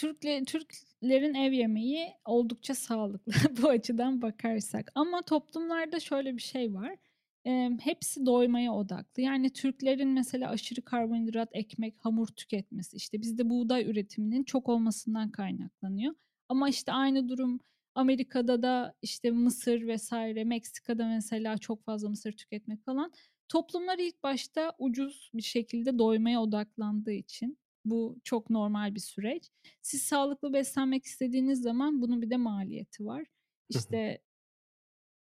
Türkle 0.01 0.45
Türklerin 0.45 1.35
ev 1.35 1.53
yemeği 1.53 2.13
oldukça 2.25 2.75
sağlıklı 2.75 3.33
bu 3.63 3.69
açıdan 3.69 4.23
bakarsak. 4.23 4.93
Ama 4.95 5.23
toplumlarda 5.23 6.01
şöyle 6.01 6.37
bir 6.37 6.43
şey 6.43 6.75
var. 6.75 6.97
Emm, 7.45 7.79
hepsi 7.79 8.27
doymaya 8.27 8.75
odaklı. 8.75 9.23
Yani 9.23 9.51
Türklerin 9.53 10.09
mesela 10.09 10.51
aşırı 10.51 10.83
karbonhidrat, 10.83 11.49
ekmek, 11.53 11.95
hamur 11.99 12.27
tüketmesi, 12.27 12.97
işte 12.97 13.21
bizde 13.23 13.51
buğday 13.51 13.91
üretiminin 13.91 14.45
çok 14.45 14.69
olmasından 14.69 15.31
kaynaklanıyor. 15.31 16.15
Ama 16.49 16.69
işte 16.69 16.93
aynı 16.93 17.29
durum 17.29 17.61
Amerika'da 17.95 18.63
da 18.63 18.95
işte 19.03 19.31
mısır 19.31 19.87
vesaire, 19.87 20.45
Meksika'da 20.45 21.07
mesela 21.07 21.59
çok 21.59 21.85
fazla 21.85 22.09
mısır 22.09 22.33
tüketmek 22.33 22.85
falan. 22.85 23.13
Toplumlar 23.49 23.99
ilk 23.99 24.23
başta 24.23 24.73
ucuz 24.79 25.31
bir 25.35 25.43
şekilde 25.43 25.99
doymaya 25.99 26.43
odaklandığı 26.43 27.13
için 27.13 27.59
bu 27.85 28.21
çok 28.25 28.51
normal 28.51 28.95
bir 28.95 29.01
süreç. 29.01 29.51
Siz 29.83 30.03
sağlıklı 30.03 30.53
beslenmek 30.53 31.05
istediğiniz 31.05 31.63
zaman 31.63 32.03
bunun 32.03 32.23
bir 32.23 32.31
de 32.31 32.37
maliyeti 32.37 33.07
var. 33.07 33.25
İşte 33.69 34.21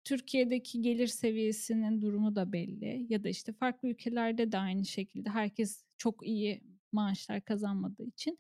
Türkiye'deki 0.03 0.81
gelir 0.81 1.07
seviyesinin 1.07 2.01
durumu 2.01 2.35
da 2.35 2.53
belli 2.53 3.05
ya 3.09 3.23
da 3.23 3.29
işte 3.29 3.53
farklı 3.53 3.89
ülkelerde 3.89 4.51
de 4.51 4.57
aynı 4.57 4.85
şekilde 4.85 5.29
herkes 5.29 5.85
çok 5.97 6.27
iyi 6.27 6.61
maaşlar 6.91 7.41
kazanmadığı 7.41 8.05
için 8.05 8.37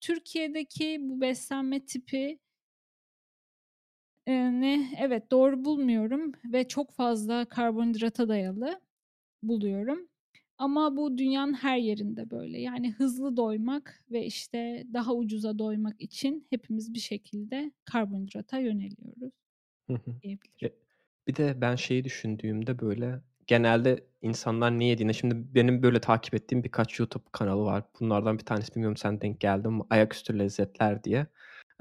Türkiye'deki 0.00 0.98
bu 1.00 1.20
beslenme 1.20 1.84
tipi 1.84 2.38
ne 4.26 4.90
evet 4.98 5.30
doğru 5.30 5.64
bulmuyorum 5.64 6.32
ve 6.44 6.68
çok 6.68 6.92
fazla 6.92 7.44
karbonhidrata 7.44 8.28
dayalı 8.28 8.80
buluyorum. 9.42 10.08
Ama 10.58 10.96
bu 10.96 11.18
dünyanın 11.18 11.54
her 11.54 11.76
yerinde 11.76 12.30
böyle. 12.30 12.60
Yani 12.60 12.92
hızlı 12.92 13.36
doymak 13.36 14.04
ve 14.10 14.26
işte 14.26 14.84
daha 14.92 15.14
ucuza 15.14 15.58
doymak 15.58 16.00
için 16.00 16.46
hepimiz 16.50 16.94
bir 16.94 16.98
şekilde 16.98 17.72
karbonhidrata 17.84 18.58
yöneliyoruz 18.58 19.32
diyebilirim. 20.22 20.76
Bir 21.26 21.36
de 21.36 21.60
ben 21.60 21.76
şeyi 21.76 22.04
düşündüğümde 22.04 22.78
böyle 22.78 23.20
genelde 23.46 24.04
insanlar 24.22 24.78
ne 24.78 24.84
yediğine 24.84 25.12
şimdi 25.12 25.54
benim 25.54 25.82
böyle 25.82 26.00
takip 26.00 26.34
ettiğim 26.34 26.64
birkaç 26.64 26.98
YouTube 26.98 27.24
kanalı 27.32 27.64
var. 27.64 27.84
Bunlardan 28.00 28.38
bir 28.38 28.44
tanesi 28.44 28.74
bilmiyorum 28.74 28.96
sen 28.96 29.20
denk 29.20 29.40
geldin 29.40 29.72
mi? 29.72 29.82
Ayaküstü 29.90 30.38
Lezzetler 30.38 31.04
diye. 31.04 31.26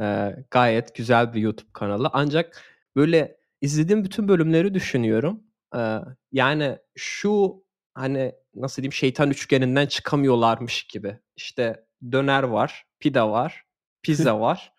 Ee, 0.01 0.35
gayet 0.51 0.95
güzel 0.95 1.33
bir 1.33 1.41
YouTube 1.41 1.69
kanalı. 1.73 2.09
Ancak 2.13 2.61
böyle 2.95 3.37
izlediğim 3.61 4.03
bütün 4.03 4.27
bölümleri 4.27 4.73
düşünüyorum. 4.73 5.43
Ee, 5.75 5.97
yani 6.31 6.77
şu 6.95 7.63
hani 7.93 8.31
nasıl 8.55 8.81
diyeyim 8.81 8.93
şeytan 8.93 9.29
üçgeninden 9.29 9.85
çıkamıyorlarmış 9.85 10.83
gibi. 10.83 11.19
İşte 11.35 11.85
döner 12.11 12.43
var, 12.43 12.85
pide 12.99 13.21
var, 13.21 13.63
pizza 14.03 14.39
var, 14.39 14.73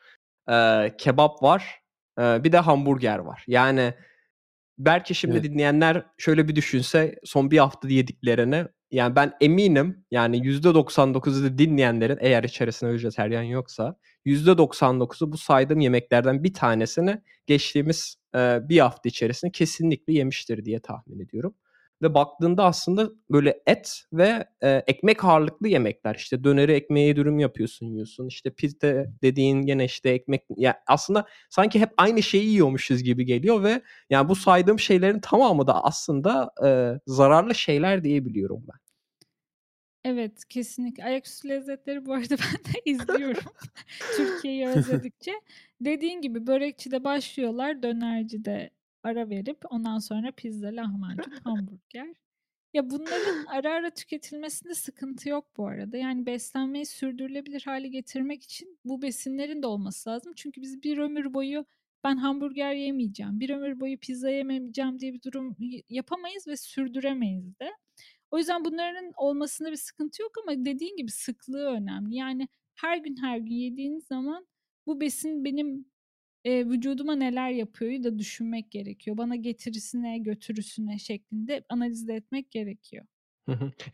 e, 0.50 0.88
kebap 0.98 1.42
var, 1.42 1.80
e, 2.18 2.44
bir 2.44 2.52
de 2.52 2.58
hamburger 2.58 3.18
var. 3.18 3.44
Yani 3.46 3.94
belki 4.78 5.14
şimdi 5.14 5.36
evet. 5.36 5.44
dinleyenler 5.44 6.06
şöyle 6.18 6.48
bir 6.48 6.56
düşünse 6.56 7.18
son 7.24 7.50
bir 7.50 7.58
hafta 7.58 7.88
yediklerini 7.88 8.66
yani 8.90 9.16
ben 9.16 9.32
eminim 9.40 10.04
yani 10.10 10.36
%99'u 10.36 11.58
dinleyenlerin 11.58 12.18
eğer 12.20 12.44
içerisinde 12.44 12.92
vejeteryan 12.92 13.42
yoksa 13.42 13.96
%99'u 14.26 15.32
bu 15.32 15.38
saydığım 15.38 15.80
yemeklerden 15.80 16.44
bir 16.44 16.54
tanesini 16.54 17.22
geçtiğimiz 17.46 18.16
e, 18.34 18.58
bir 18.68 18.78
hafta 18.78 19.08
içerisinde 19.08 19.52
kesinlikle 19.52 20.12
yemiştir 20.12 20.64
diye 20.64 20.80
tahmin 20.80 21.20
ediyorum 21.20 21.54
ve 22.02 22.14
baktığında 22.14 22.64
aslında 22.64 23.10
böyle 23.30 23.62
et 23.66 24.02
ve 24.12 24.46
e, 24.60 24.70
ekmek 24.86 25.24
ağırlıklı 25.24 25.68
yemekler. 25.68 26.14
İşte 26.14 26.44
döneri 26.44 26.72
ekmeğe 26.72 27.16
dürüm 27.16 27.38
yapıyorsun 27.38 27.86
yiyorsun. 27.86 28.26
İşte 28.28 28.50
pizza 28.50 29.06
dediğin 29.22 29.62
gene 29.62 29.84
işte 29.84 30.10
ekmek 30.10 30.42
ya 30.56 30.82
aslında 30.86 31.24
sanki 31.50 31.80
hep 31.80 31.90
aynı 31.96 32.22
şeyi 32.22 32.48
yiyormuşuz 32.48 33.02
gibi 33.02 33.24
geliyor 33.24 33.62
ve 33.62 33.82
yani 34.10 34.28
bu 34.28 34.36
saydığım 34.36 34.78
şeylerin 34.78 35.20
tamamı 35.20 35.66
da 35.66 35.84
aslında 35.84 36.50
e, 36.66 37.00
zararlı 37.06 37.54
şeyler 37.54 38.04
diyebiliyorum 38.04 38.64
ben. 38.72 38.82
Evet, 40.04 40.44
kesinlikle. 40.48 41.04
Ayaküstü 41.04 41.48
lezzetleri 41.48 42.06
bu 42.06 42.12
arada 42.12 42.36
ben 42.38 42.74
de 42.74 42.80
izliyorum 42.84 43.42
Türkiye'yi 44.16 44.68
özledikçe. 44.68 45.32
Dediğin 45.80 46.20
gibi 46.20 46.46
börekçide 46.46 47.04
başlıyorlar, 47.04 47.82
dönercide 47.82 48.70
ara 49.02 49.30
verip 49.30 49.58
ondan 49.70 49.98
sonra 49.98 50.32
pizza, 50.32 50.68
lahmacun, 50.68 51.32
hamburger. 51.44 52.14
Ya 52.74 52.90
bunların 52.90 53.44
ara 53.46 53.72
ara 53.74 53.90
tüketilmesinde 53.90 54.74
sıkıntı 54.74 55.28
yok 55.28 55.46
bu 55.56 55.66
arada. 55.66 55.96
Yani 55.96 56.26
beslenmeyi 56.26 56.86
sürdürülebilir 56.86 57.62
hale 57.66 57.88
getirmek 57.88 58.42
için 58.42 58.78
bu 58.84 59.02
besinlerin 59.02 59.62
de 59.62 59.66
olması 59.66 60.10
lazım. 60.10 60.32
Çünkü 60.36 60.62
biz 60.62 60.82
bir 60.82 60.98
ömür 60.98 61.34
boyu 61.34 61.64
ben 62.04 62.16
hamburger 62.16 62.74
yemeyeceğim, 62.74 63.40
bir 63.40 63.50
ömür 63.50 63.80
boyu 63.80 63.98
pizza 63.98 64.30
yemeyeceğim 64.30 64.98
diye 64.98 65.12
bir 65.14 65.22
durum 65.22 65.56
yapamayız 65.88 66.48
ve 66.48 66.56
sürdüremeyiz 66.56 67.58
de. 67.60 67.70
O 68.30 68.38
yüzden 68.38 68.64
bunların 68.64 69.12
olmasında 69.16 69.70
bir 69.70 69.76
sıkıntı 69.76 70.22
yok 70.22 70.32
ama 70.42 70.64
dediğin 70.64 70.96
gibi 70.96 71.10
sıklığı 71.10 71.66
önemli. 71.66 72.16
Yani 72.16 72.48
her 72.74 72.98
gün 72.98 73.16
her 73.16 73.38
gün 73.38 73.54
yediğiniz 73.54 74.04
zaman 74.06 74.46
bu 74.86 75.00
besin 75.00 75.44
benim 75.44 75.91
Eee, 76.44 76.66
vücuduma 76.68 77.14
neler 77.14 77.50
yapıyor'yu 77.50 78.04
da 78.04 78.18
düşünmek 78.18 78.70
gerekiyor. 78.70 79.16
Bana 79.16 79.36
getirisine, 79.36 80.18
götürüsüne 80.18 80.98
şeklinde 80.98 81.64
analiz 81.68 82.08
etmek 82.08 82.50
gerekiyor. 82.50 83.04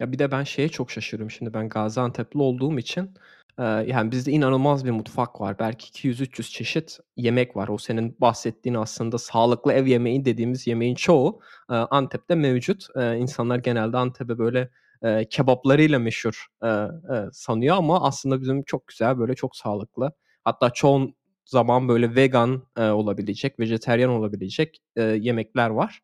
Ya, 0.00 0.12
bir 0.12 0.18
de 0.18 0.30
ben 0.30 0.44
şeye 0.44 0.68
çok 0.68 0.90
şaşırıyorum. 0.90 1.30
Şimdi 1.30 1.54
ben 1.54 1.68
Gaziantep'li 1.68 2.38
olduğum 2.40 2.78
için, 2.78 3.10
yani, 3.58 4.10
bizde 4.10 4.32
inanılmaz 4.32 4.84
bir 4.84 4.90
mutfak 4.90 5.40
var. 5.40 5.58
Belki 5.58 5.88
200-300 5.88 6.50
çeşit 6.50 6.98
yemek 7.16 7.56
var. 7.56 7.68
O 7.68 7.78
senin 7.78 8.16
bahsettiğin 8.20 8.74
aslında 8.74 9.18
sağlıklı 9.18 9.72
ev 9.72 9.86
yemeği 9.86 10.24
dediğimiz 10.24 10.66
yemeğin 10.66 10.94
çoğu, 10.94 11.40
Antep'te 11.68 12.34
mevcut. 12.34 12.86
Eee, 12.96 13.16
insanlar 13.20 13.58
genelde 13.58 13.96
Antep'e 13.96 14.38
böyle, 14.38 14.70
kebaplarıyla 15.30 15.98
meşhur, 15.98 16.46
sanıyor 17.32 17.76
ama 17.76 18.02
aslında 18.04 18.40
bizim 18.40 18.62
çok 18.62 18.86
güzel, 18.86 19.18
böyle 19.18 19.34
çok 19.34 19.56
sağlıklı 19.56 20.12
hatta 20.44 20.70
çoğun 20.70 21.14
zaman 21.48 21.88
böyle 21.88 22.14
vegan 22.14 22.62
e, 22.76 22.82
olabilecek, 22.82 23.60
vejeteryan 23.60 24.10
olabilecek 24.10 24.82
e, 24.96 25.02
yemekler 25.02 25.70
var. 25.70 26.00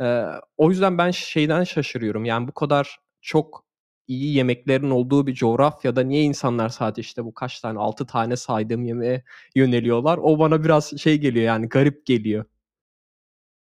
E, 0.00 0.24
o 0.56 0.70
yüzden 0.70 0.98
ben 0.98 1.10
şeyden 1.10 1.64
şaşırıyorum. 1.64 2.24
Yani 2.24 2.48
bu 2.48 2.52
kadar 2.52 2.98
çok 3.20 3.64
iyi 4.08 4.34
yemeklerin 4.36 4.90
olduğu 4.90 5.26
bir 5.26 5.34
coğrafyada 5.34 6.02
niye 6.02 6.22
insanlar 6.22 6.68
sadece 6.68 7.00
işte 7.00 7.24
bu 7.24 7.34
kaç 7.34 7.60
tane 7.60 7.78
6 7.78 8.06
tane 8.06 8.36
saydığım 8.36 8.84
yemeğe 8.84 9.24
yöneliyorlar? 9.54 10.18
O 10.18 10.38
bana 10.38 10.64
biraz 10.64 10.98
şey 10.98 11.18
geliyor 11.18 11.46
yani 11.46 11.68
garip 11.68 12.06
geliyor. 12.06 12.44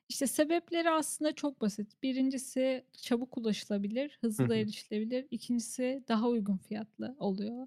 İşte 0.09 0.27
sebepleri 0.27 0.91
aslında 0.91 1.33
çok 1.35 1.61
basit. 1.61 2.03
Birincisi 2.03 2.85
çabuk 3.03 3.39
ulaşılabilir, 3.39 4.19
hızlı 4.21 4.55
erişilebilir. 4.55 5.27
İkincisi 5.31 6.05
daha 6.09 6.29
uygun 6.29 6.57
fiyatlı 6.57 7.17
oluyor. 7.19 7.67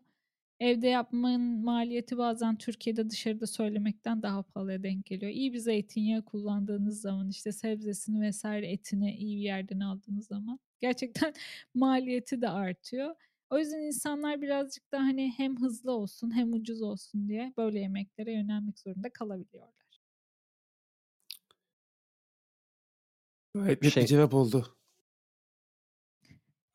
Evde 0.60 0.88
yapmanın 0.88 1.64
maliyeti 1.66 2.18
bazen 2.18 2.58
Türkiye'de 2.58 3.10
dışarıda 3.10 3.48
söylemekten 3.48 4.22
daha 4.24 4.44
pahalıya 4.44 4.84
denk 4.84 5.06
geliyor. 5.06 5.32
İyi 5.32 5.54
bir 5.54 5.58
zeytinyağı 5.60 6.26
kullandığınız 6.26 7.02
zaman, 7.02 7.30
işte, 7.30 7.52
sebzesini 7.52 8.22
vesaire 8.22 8.72
etini 8.72 9.16
iyi 9.18 9.38
bir 9.38 9.42
yerden 9.42 9.80
aldığınız 9.80 10.28
zaman 10.28 10.60
gerçekten 10.82 11.34
maliyeti 11.76 12.42
de 12.42 12.50
artıyor. 12.50 13.16
O 13.50 13.58
yüzden 13.60 13.80
insanlar 13.82 14.42
birazcık 14.42 14.92
da, 14.92 15.00
hani, 15.00 15.34
hem 15.38 15.58
hızlı 15.62 15.92
olsun 15.92 16.36
hem 16.36 16.54
ucuz 16.54 16.82
olsun 16.82 17.28
diye 17.30 17.54
böyle 17.58 17.80
yemeklere 17.80 18.34
yönelmek 18.34 18.80
zorunda 18.80 19.10
kalabiliyorlar. 19.10 19.88
Gayet 23.54 23.82
net 23.82 23.82
bir 23.82 23.90
Şey 23.92 24.06
cevap 24.06 24.34
oldu. 24.34 24.78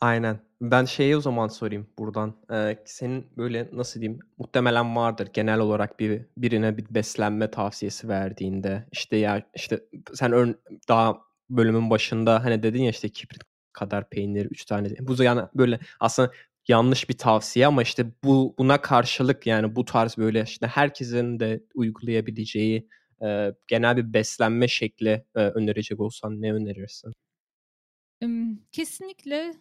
Aynen. 0.01 0.41
Ben 0.63 0.85
şeyi 0.85 1.17
o 1.17 1.21
zaman 1.21 1.49
sorayım 1.49 1.87
buradan. 1.99 2.35
Eee, 2.51 2.83
senin 2.87 3.27
böyle 3.37 3.69
nasıl 3.73 4.01
diyeyim, 4.01 4.21
muhtemelen 4.39 4.97
vardır 4.97 5.29
genel 5.33 5.59
olarak 5.59 6.01
bir 6.01 6.23
birine 6.37 6.77
bir 6.77 6.87
beslenme 6.95 7.51
tavsiyesi 7.51 8.09
verdiğinde. 8.09 8.87
işte 8.93 9.17
ya 9.17 9.51
işte 9.57 9.81
sen 10.15 10.33
ön 10.33 10.61
daha 10.89 11.19
bölümün 11.51 11.91
başında 11.91 12.45
hani 12.45 12.63
dedin 12.63 12.83
ya 12.83 12.91
işte 12.91 13.09
kibrit 13.09 13.43
kadar 13.73 14.11
peynir 14.11 14.47
3 14.47 14.65
tane. 14.65 14.89
Bu 15.01 15.23
yani 15.23 15.43
böyle 15.55 15.79
aslında 16.01 16.33
yanlış 16.69 17.09
bir 17.09 17.19
tavsiye 17.19 17.67
ama 17.67 17.83
işte 17.83 18.07
bu 18.25 18.55
buna 18.59 18.81
karşılık 18.81 19.47
yani 19.47 19.77
bu 19.77 19.85
tarz 19.85 20.19
böyle 20.19 20.43
işte 20.43 20.67
herkesin 20.67 21.41
de 21.41 21.63
uygulayabileceği 21.75 22.89
e, 23.25 23.53
genel 23.69 23.97
bir 23.97 24.13
beslenme 24.13 24.69
şekli 24.69 25.25
e, 25.35 25.41
önerecek 25.41 26.01
olsan 26.01 26.43
ne 26.43 26.53
önerirsin? 26.55 27.13
kesinlikle 28.73 29.55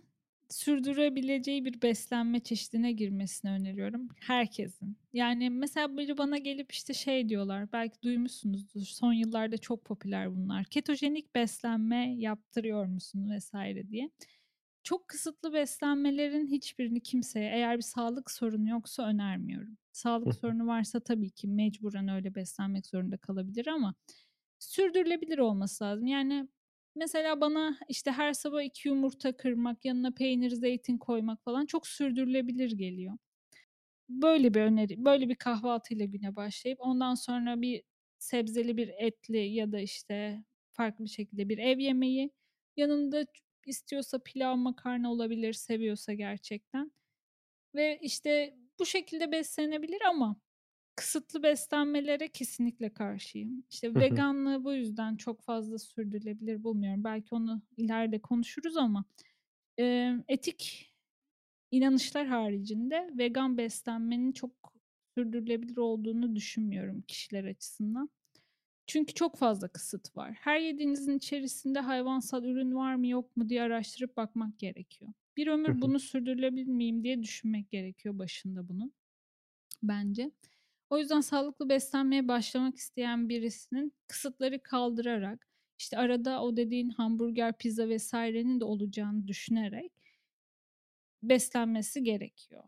sürdürebileceği 0.51 1.65
bir 1.65 1.81
beslenme 1.81 2.39
çeşidine 2.39 2.91
girmesini 2.91 3.51
öneriyorum 3.51 4.07
herkesin. 4.19 4.97
Yani 5.13 5.49
mesela 5.49 5.97
biri 5.97 6.17
bana 6.17 6.37
gelip 6.37 6.71
işte 6.71 6.93
şey 6.93 7.29
diyorlar, 7.29 7.71
belki 7.73 8.01
duymuşsunuzdur. 8.03 8.81
Son 8.81 9.13
yıllarda 9.13 9.57
çok 9.57 9.85
popüler 9.85 10.35
bunlar. 10.35 10.65
Ketojenik 10.65 11.35
beslenme 11.35 12.15
yaptırıyor 12.17 12.85
musun 12.85 13.29
vesaire 13.29 13.89
diye. 13.89 14.11
Çok 14.83 15.07
kısıtlı 15.07 15.53
beslenmelerin 15.53 16.47
hiçbirini 16.47 17.01
kimseye 17.01 17.51
eğer 17.55 17.77
bir 17.77 17.83
sağlık 17.83 18.31
sorunu 18.31 18.69
yoksa 18.69 19.03
önermiyorum. 19.07 19.77
Sağlık 19.91 20.33
sorunu 20.35 20.67
varsa 20.67 20.99
tabii 20.99 21.29
ki 21.31 21.47
mecburen 21.47 22.07
öyle 22.07 22.35
beslenmek 22.35 22.87
zorunda 22.87 23.17
kalabilir 23.17 23.67
ama 23.67 23.95
sürdürülebilir 24.59 25.37
olması 25.37 25.83
lazım. 25.83 26.07
Yani 26.07 26.47
mesela 26.95 27.41
bana 27.41 27.77
işte 27.89 28.11
her 28.11 28.33
sabah 28.33 28.63
iki 28.63 28.87
yumurta 28.89 29.37
kırmak, 29.37 29.85
yanına 29.85 30.11
peynir, 30.11 30.49
zeytin 30.51 30.97
koymak 30.97 31.43
falan 31.43 31.65
çok 31.65 31.87
sürdürülebilir 31.87 32.71
geliyor. 32.71 33.17
Böyle 34.09 34.53
bir 34.53 34.61
öneri, 34.61 35.05
böyle 35.05 35.29
bir 35.29 35.35
kahvaltıyla 35.35 36.05
güne 36.05 36.35
başlayıp 36.35 36.79
ondan 36.81 37.15
sonra 37.15 37.61
bir 37.61 37.83
sebzeli 38.19 38.77
bir 38.77 38.89
etli 38.89 39.37
ya 39.37 39.71
da 39.71 39.79
işte 39.79 40.43
farklı 40.71 41.05
bir 41.05 41.09
şekilde 41.09 41.49
bir 41.49 41.57
ev 41.57 41.79
yemeği. 41.79 42.31
Yanında 42.77 43.25
istiyorsa 43.65 44.19
pilav, 44.25 44.55
makarna 44.57 45.11
olabilir, 45.11 45.53
seviyorsa 45.53 46.13
gerçekten. 46.13 46.91
Ve 47.75 47.99
işte 48.01 48.55
bu 48.79 48.85
şekilde 48.85 49.31
beslenebilir 49.31 50.01
ama 50.09 50.41
kısıtlı 50.95 51.43
beslenmelere 51.43 52.27
kesinlikle 52.27 52.93
karşıyım. 52.93 53.63
İşte 53.71 53.95
veganlığı 53.99 54.63
bu 54.63 54.73
yüzden 54.73 55.15
çok 55.15 55.41
fazla 55.41 55.79
sürdürülebilir 55.79 56.63
bulmuyorum. 56.63 57.03
Belki 57.03 57.35
onu 57.35 57.61
ileride 57.77 58.19
konuşuruz 58.19 58.77
ama 58.77 59.05
e, 59.79 60.13
etik 60.27 60.93
inanışlar 61.71 62.27
haricinde 62.27 63.09
vegan 63.17 63.57
beslenmenin 63.57 64.31
çok 64.31 64.51
sürdürülebilir 65.17 65.77
olduğunu 65.77 66.35
düşünmüyorum 66.35 67.01
kişiler 67.01 67.43
açısından. 67.43 68.09
Çünkü 68.87 69.13
çok 69.13 69.37
fazla 69.37 69.67
kısıt 69.67 70.17
var. 70.17 70.33
Her 70.41 70.59
yediğinizin 70.59 71.17
içerisinde 71.17 71.79
hayvansal 71.79 72.43
ürün 72.43 72.75
var 72.75 72.95
mı 72.95 73.07
yok 73.07 73.37
mu 73.37 73.49
diye 73.49 73.61
araştırıp 73.61 74.17
bakmak 74.17 74.59
gerekiyor. 74.59 75.13
Bir 75.37 75.47
ömür 75.47 75.81
bunu 75.81 75.99
sürdürülebilir 75.99 76.67
miyim 76.67 77.03
diye 77.03 77.23
düşünmek 77.23 77.71
gerekiyor 77.71 78.19
başında 78.19 78.69
bunun 78.69 78.93
bence. 79.83 80.31
O 80.91 80.97
yüzden 80.97 81.21
sağlıklı 81.21 81.69
beslenmeye 81.69 82.27
başlamak 82.27 82.75
isteyen 82.75 83.29
birisinin 83.29 83.93
kısıtları 84.07 84.63
kaldırarak 84.63 85.47
işte 85.79 85.97
arada 85.97 86.43
o 86.43 86.57
dediğin 86.57 86.89
hamburger, 86.89 87.57
pizza 87.57 87.89
vesairenin 87.89 88.59
de 88.59 88.65
olacağını 88.65 89.27
düşünerek 89.27 89.91
beslenmesi 91.23 92.03
gerekiyor 92.03 92.63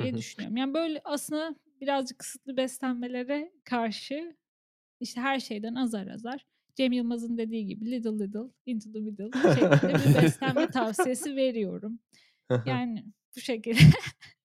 diye 0.00 0.14
düşünüyorum. 0.14 0.56
Yani 0.56 0.74
böyle 0.74 1.00
aslında 1.04 1.54
birazcık 1.80 2.18
kısıtlı 2.18 2.56
beslenmelere 2.56 3.52
karşı 3.64 4.36
işte 5.00 5.20
her 5.20 5.40
şeyden 5.40 5.74
azar 5.74 6.06
azar 6.06 6.46
Cem 6.74 6.92
Yılmaz'ın 6.92 7.38
dediği 7.38 7.66
gibi 7.66 7.90
little 7.90 8.24
little 8.24 8.50
into 8.66 8.92
the 8.92 9.00
middle 9.00 9.54
şeklinde 9.54 9.94
bir 9.94 10.22
beslenme 10.22 10.70
tavsiyesi 10.70 11.36
veriyorum. 11.36 12.00
Yani 12.66 13.04
bu 13.36 13.40
şekilde. 13.40 13.78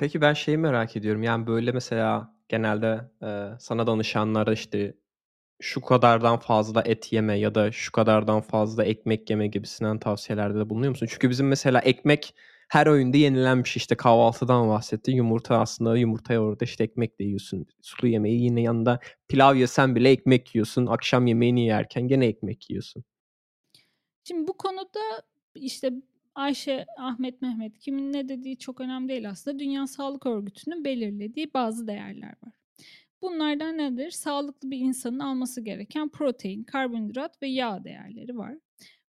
Peki 0.00 0.20
ben 0.20 0.34
şeyi 0.34 0.58
merak 0.58 0.96
ediyorum. 0.96 1.22
Yani 1.22 1.46
böyle 1.46 1.72
mesela 1.72 2.34
genelde 2.48 3.10
e, 3.22 3.48
sana 3.58 3.86
danışanlara 3.86 4.52
işte 4.52 4.94
şu 5.60 5.80
kadardan 5.80 6.38
fazla 6.38 6.82
et 6.82 7.12
yeme 7.12 7.38
ya 7.38 7.54
da 7.54 7.72
şu 7.72 7.92
kadardan 7.92 8.40
fazla 8.40 8.84
ekmek 8.84 9.30
yeme 9.30 9.46
gibisinden 9.46 9.98
tavsiyelerde 9.98 10.58
de 10.58 10.70
bulunuyor 10.70 10.90
musun? 10.90 11.06
Çünkü 11.10 11.30
bizim 11.30 11.48
mesela 11.48 11.80
ekmek 11.80 12.34
her 12.68 12.86
öğünde 12.86 13.18
yenilen 13.18 13.64
bir 13.64 13.68
şey. 13.68 13.80
İşte 13.80 13.96
kahvaltıdan 13.96 14.68
bahsettin. 14.68 15.16
Yumurta 15.16 15.60
aslında 15.60 15.96
yumurtaya 15.96 16.42
orada 16.42 16.64
işte 16.64 16.84
ekmek 16.84 17.18
de 17.18 17.24
yiyorsun. 17.24 17.66
Sulu 17.82 18.10
yemeği 18.10 18.42
yine 18.42 18.62
yanında 18.62 19.00
pilav 19.28 19.54
yesen 19.54 19.96
bile 19.96 20.10
ekmek 20.10 20.54
yiyorsun. 20.54 20.86
Akşam 20.86 21.26
yemeğini 21.26 21.66
yerken 21.66 22.08
gene 22.08 22.26
ekmek 22.26 22.70
yiyorsun. 22.70 23.04
Şimdi 24.24 24.48
bu 24.48 24.56
konuda 24.56 25.22
işte 25.54 25.92
Ayşe, 26.34 26.86
Ahmet, 26.98 27.42
Mehmet 27.42 27.78
kimin 27.78 28.12
ne 28.12 28.28
dediği 28.28 28.58
çok 28.58 28.80
önemli 28.80 29.08
değil 29.08 29.30
aslında. 29.30 29.58
Dünya 29.58 29.86
Sağlık 29.86 30.26
Örgütü'nün 30.26 30.84
belirlediği 30.84 31.54
bazı 31.54 31.86
değerler 31.86 32.34
var. 32.42 32.52
Bunlardan 33.22 33.78
nedir? 33.78 34.10
Sağlıklı 34.10 34.70
bir 34.70 34.78
insanın 34.78 35.18
alması 35.18 35.60
gereken 35.60 36.08
protein, 36.08 36.64
karbonhidrat 36.64 37.42
ve 37.42 37.48
yağ 37.48 37.84
değerleri 37.84 38.36
var. 38.36 38.54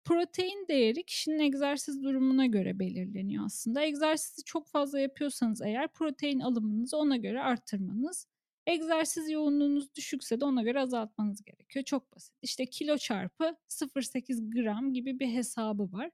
Protein 0.05 0.69
değeri 0.69 1.03
kişinin 1.03 1.39
egzersiz 1.39 2.03
durumuna 2.03 2.47
göre 2.47 2.79
belirleniyor 2.79 3.45
aslında. 3.45 3.85
Egzersizi 3.85 4.45
çok 4.45 4.69
fazla 4.69 5.01
yapıyorsanız 5.01 5.63
eğer 5.63 5.89
protein 5.89 6.41
alımınızı 6.41 6.97
ona 6.97 7.17
göre 7.17 7.43
arttırmanız. 7.43 8.27
Egzersiz 8.67 9.31
yoğunluğunuz 9.31 9.95
düşükse 9.95 10.41
de 10.41 10.45
ona 10.45 10.63
göre 10.63 10.81
azaltmanız 10.81 11.45
gerekiyor. 11.45 11.85
Çok 11.85 12.17
basit. 12.17 12.35
İşte 12.43 12.67
kilo 12.67 12.97
çarpı 12.97 13.57
0.8 13.69 14.51
gram 14.51 14.93
gibi 14.93 15.19
bir 15.19 15.29
hesabı 15.29 15.93
var. 15.93 16.11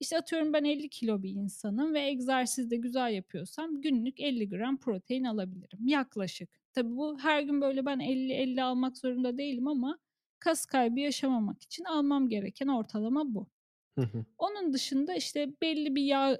İşte 0.00 0.18
atıyorum 0.18 0.52
ben 0.52 0.64
50 0.64 0.88
kilo 0.88 1.22
bir 1.22 1.30
insanım 1.30 1.94
ve 1.94 2.00
egzersizde 2.00 2.76
güzel 2.76 3.12
yapıyorsam 3.12 3.80
günlük 3.80 4.20
50 4.20 4.48
gram 4.48 4.76
protein 4.80 5.24
alabilirim. 5.24 5.86
Yaklaşık. 5.86 6.50
Tabii 6.72 6.96
bu 6.96 7.18
her 7.18 7.42
gün 7.42 7.60
böyle 7.60 7.86
ben 7.86 8.00
50-50 8.00 8.62
almak 8.62 8.98
zorunda 8.98 9.38
değilim 9.38 9.68
ama 9.68 9.98
kas 10.38 10.66
kaybı 10.66 11.00
yaşamamak 11.00 11.62
için 11.62 11.84
almam 11.84 12.28
gereken 12.28 12.68
ortalama 12.68 13.34
bu. 13.34 13.48
Onun 14.38 14.72
dışında 14.72 15.14
işte 15.14 15.52
belli 15.62 15.94
bir 15.94 16.02
yağ 16.02 16.38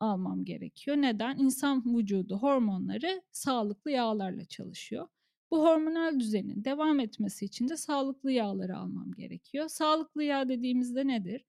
almam 0.00 0.44
gerekiyor. 0.44 0.96
Neden? 0.96 1.38
İnsan 1.38 1.96
vücudu 1.98 2.38
hormonları 2.38 3.22
sağlıklı 3.32 3.90
yağlarla 3.90 4.44
çalışıyor. 4.44 5.08
Bu 5.50 5.64
hormonal 5.64 6.20
düzenin 6.20 6.64
devam 6.64 7.00
etmesi 7.00 7.44
için 7.44 7.68
de 7.68 7.76
sağlıklı 7.76 8.32
yağları 8.32 8.76
almam 8.78 9.12
gerekiyor. 9.12 9.68
Sağlıklı 9.68 10.24
yağ 10.24 10.48
dediğimizde 10.48 11.06
nedir? 11.06 11.44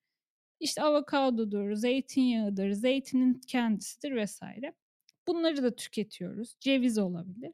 İşte 0.59 0.83
avokadodur, 0.83 1.73
zeytinyağıdır, 1.73 2.71
zeytinin 2.71 3.41
kendisidir 3.47 4.15
vesaire. 4.15 4.73
Bunları 5.27 5.63
da 5.63 5.75
tüketiyoruz. 5.75 6.55
Ceviz 6.59 6.97
olabilir. 6.97 7.51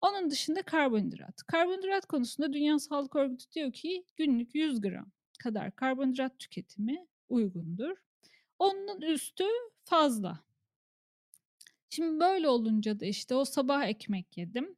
Onun 0.00 0.30
dışında 0.30 0.62
karbonhidrat. 0.62 1.42
Karbonhidrat 1.42 2.06
konusunda 2.06 2.52
Dünya 2.52 2.78
Sağlık 2.78 3.16
Örgütü 3.16 3.52
diyor 3.52 3.72
ki 3.72 4.04
günlük 4.16 4.54
100 4.54 4.80
gram 4.80 5.12
kadar 5.38 5.76
karbonhidrat 5.76 6.38
tüketimi 6.38 7.06
uygundur. 7.28 7.96
Onun 8.58 9.00
üstü 9.00 9.44
fazla. 9.84 10.40
Şimdi 11.90 12.20
böyle 12.20 12.48
olunca 12.48 13.00
da 13.00 13.06
işte 13.06 13.34
o 13.34 13.44
sabah 13.44 13.84
ekmek 13.84 14.36
yedim. 14.36 14.76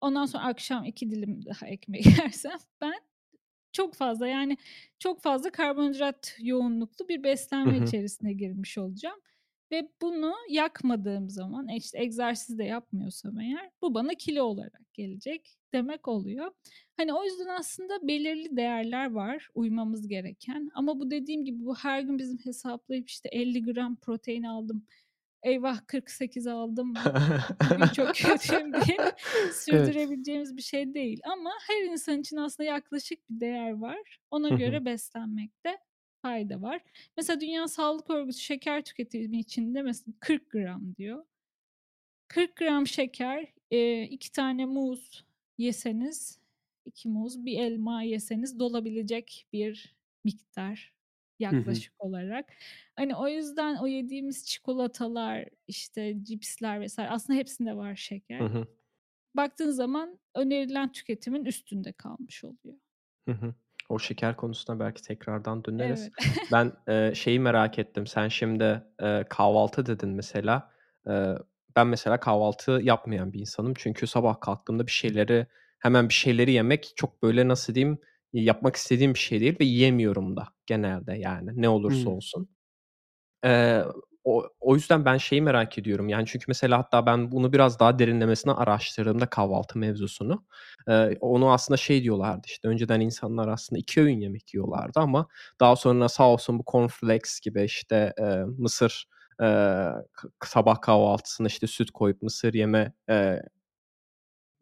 Ondan 0.00 0.26
sonra 0.26 0.44
akşam 0.44 0.84
iki 0.84 1.10
dilim 1.10 1.44
daha 1.46 1.66
ekmek 1.66 2.06
yersem 2.18 2.58
ben 2.80 3.00
çok 3.72 3.94
fazla 3.94 4.28
yani 4.28 4.56
çok 4.98 5.22
fazla 5.22 5.50
karbonhidrat 5.50 6.36
yoğunluklu 6.40 7.08
bir 7.08 7.22
beslenme 7.22 7.78
Hı 7.78 7.80
hı. 7.80 7.84
içerisine 7.84 8.32
girmiş 8.32 8.78
olacağım. 8.78 9.20
Ve 9.72 9.88
bunu 10.02 10.34
yakmadığım 10.48 11.30
zaman 11.30 11.68
e, 11.68 11.76
işte 11.76 12.02
egzersiz 12.02 12.58
de 12.58 12.64
yapmıyorsam 12.64 13.40
eğer 13.40 13.70
bu 13.82 13.94
bana 13.94 14.14
kilo 14.14 14.42
olarak 14.42 14.94
gelecek 14.94 15.56
demek 15.72 16.08
oluyor. 16.08 16.50
Hani 16.96 17.14
o 17.14 17.24
yüzden 17.24 17.46
aslında 17.46 18.08
belirli 18.08 18.56
değerler 18.56 19.10
var 19.10 19.48
uymamız 19.54 20.08
gereken 20.08 20.70
ama 20.74 21.00
bu 21.00 21.10
dediğim 21.10 21.44
gibi 21.44 21.64
bu 21.64 21.74
her 21.74 22.00
gün 22.00 22.18
bizim 22.18 22.38
hesaplayıp 22.38 23.08
işte 23.08 23.28
50 23.28 23.62
gram 23.62 23.96
protein 23.96 24.42
aldım 24.42 24.86
eyvah 25.42 25.86
48 25.86 26.46
aldım 26.46 26.94
çok 27.94 28.14
kötüyüm 28.14 28.72
diye 28.86 29.12
sürdürebileceğimiz 29.52 30.48
evet. 30.48 30.56
bir 30.56 30.62
şey 30.62 30.94
değil. 30.94 31.20
Ama 31.24 31.50
her 31.68 31.82
insan 31.82 32.20
için 32.20 32.36
aslında 32.36 32.68
yaklaşık 32.68 33.30
bir 33.30 33.40
değer 33.40 33.70
var. 33.70 34.20
Ona 34.30 34.48
göre 34.48 34.84
beslenmekte 34.84 35.78
fayda 36.22 36.62
var. 36.62 36.80
Mesela 37.16 37.40
Dünya 37.40 37.68
Sağlık 37.68 38.10
Örgütü 38.10 38.38
şeker 38.38 38.84
tüketimi 38.84 39.38
içinde 39.38 39.82
mesela 39.82 40.14
40 40.20 40.50
gram 40.50 40.94
diyor. 40.96 41.24
40 42.28 42.56
gram 42.56 42.86
şeker, 42.86 43.46
iki 44.04 44.32
tane 44.32 44.66
muz 44.66 45.24
yeseniz, 45.58 46.38
iki 46.84 47.08
muz, 47.08 47.44
bir 47.44 47.58
elma 47.58 48.02
yeseniz 48.02 48.58
dolabilecek 48.58 49.46
bir 49.52 49.94
miktar 50.24 50.92
yaklaşık 51.38 51.94
olarak. 51.98 52.52
Hani 53.00 53.16
o 53.16 53.28
yüzden 53.28 53.76
o 53.76 53.86
yediğimiz 53.86 54.46
çikolatalar, 54.46 55.48
işte 55.66 56.16
cipsler 56.24 56.80
vesaire 56.80 57.10
aslında 57.10 57.38
hepsinde 57.38 57.76
var 57.76 57.96
şeker. 57.96 58.40
Hı 58.40 58.44
hı. 58.44 58.66
Baktığın 59.36 59.70
zaman 59.70 60.20
önerilen 60.36 60.92
tüketimin 60.92 61.44
üstünde 61.44 61.92
kalmış 61.92 62.44
oluyor. 62.44 62.78
Hı 63.28 63.32
hı. 63.34 63.54
O 63.88 63.98
şeker 63.98 64.36
konusuna 64.36 64.80
belki 64.80 65.02
tekrardan 65.02 65.64
döneriz. 65.64 66.08
Evet. 66.08 66.12
Ben, 66.50 66.72
eee, 66.88 67.12
şeyi 67.14 67.40
merak 67.40 67.78
ettim. 67.78 68.06
Sen 68.06 68.28
şimdi, 68.28 68.82
eee, 69.02 69.24
kahvaltı 69.30 69.86
dedin 69.86 70.08
mesela. 70.10 70.70
Eee, 71.06 71.34
ben 71.76 71.86
mesela 71.86 72.20
kahvaltı 72.20 72.70
yapmayan 72.82 73.32
bir 73.32 73.40
insanım. 73.40 73.74
Çünkü 73.76 74.06
sabah 74.06 74.40
kalktığımda 74.40 74.86
bir 74.86 74.92
şeyleri 74.92 75.46
hemen 75.78 76.08
bir 76.08 76.14
şeyleri 76.14 76.52
yemek 76.52 76.92
çok 76.96 77.22
böyle 77.22 77.48
nasıl 77.48 77.74
diyeyim, 77.74 77.98
yapmak 78.32 78.76
istediğim 78.76 79.14
bir 79.14 79.18
şey 79.18 79.40
değil 79.40 79.56
ve 79.60 79.64
yiyemiyorum 79.64 80.36
da 80.36 80.48
genelde 80.66 81.14
yani 81.18 81.50
ne 81.54 81.68
olursa 81.68 82.10
Hımm. 82.10 82.10
olsun. 82.10 82.48
Eee, 83.44 83.84
o 84.24 84.44
o 84.60 84.74
yüzden 84.74 85.04
ben 85.04 85.16
şeyi 85.16 85.42
merak 85.42 85.78
ediyorum, 85.78 86.08
yani, 86.08 86.26
çünkü 86.26 86.44
mesela 86.48 86.78
hatta 86.78 87.06
ben 87.06 87.32
bunu 87.32 87.52
biraz 87.52 87.80
daha 87.80 87.98
derinlemesine 87.98 88.52
araştırdığımda 88.52 89.26
kahvaltı 89.26 89.78
mevzusunu, 89.78 90.44
eee, 90.88 91.16
onu 91.20 91.52
aslında 91.52 91.76
şey 91.76 92.02
diyorlardı, 92.02 92.42
işte, 92.46 92.68
önceden 92.68 93.00
insanlar 93.00 93.48
aslında 93.48 93.78
2 93.80 94.00
öğün 94.02 94.20
yemek 94.20 94.54
yiyorlardı 94.54 95.00
ama 95.00 95.26
daha 95.60 95.76
sonra 95.76 96.08
sağ 96.08 96.28
olsun 96.30 96.58
bu 96.58 96.64
cornflakes 96.72 97.40
gibi, 97.40 97.64
işte, 97.64 98.12
eee, 98.18 98.44
mısır, 98.58 99.06
k 100.12 100.46
sabah 100.46 100.80
kahvaltısına, 100.80 101.46
işte, 101.46 101.66
süt 101.66 101.90
koyup 101.90 102.22
mısır 102.22 102.54
yeme, 102.54 102.92
eee 103.08 103.42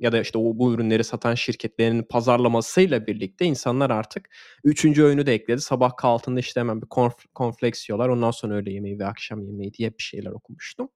ya 0.00 0.12
da, 0.12 0.20
işte, 0.20 0.38
o 0.38 0.42
bu 0.58 0.74
ürünleri 0.74 1.04
satan 1.04 1.34
şirketlerin 1.34 2.02
pazarlamasıyla 2.02 3.06
birlikte 3.06 3.44
insanlar 3.44 3.90
artık 3.90 4.28
3. 4.64 5.04
öğünü 5.04 5.26
de 5.26 5.34
ekledi. 5.34 5.60
Sabah 5.60 5.96
kahvaltında, 5.96 6.40
işte, 6.40 6.60
hemen 6.60 6.82
bir 6.82 6.86
cornf 6.90 7.14
cornflakes 7.36 7.88
yiyorlar. 7.88 8.08
Ondan 8.08 8.30
sonra 8.30 8.54
öğle 8.54 8.72
yemeği 8.72 8.98
ve 8.98 9.06
akşam 9.06 9.42
yemeği 9.44 9.72
diye 9.74 9.90
bir 9.98 10.02
şeyler 10.02 10.30
okumuştum. 10.30 10.88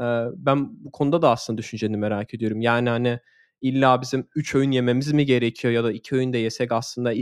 Eee, 0.00 0.26
ben 0.36 0.84
bu 0.84 0.92
konuda 0.92 1.22
da 1.22 1.30
aslında 1.30 1.58
düşünceni 1.58 1.96
merak 1.96 2.34
ediyorum. 2.34 2.60
Yani, 2.60 2.88
hani, 2.90 3.20
illa 3.62 4.02
bizim 4.02 4.28
3 4.36 4.54
öğün 4.54 4.70
yememiz 4.70 5.12
mi 5.12 5.26
gerekiyor 5.26 5.74
ya 5.74 5.84
da 5.84 5.92
2 5.92 6.16
öğün 6.16 6.32
de 6.32 6.38
yesek 6.38 6.72
aslında 6.72 7.12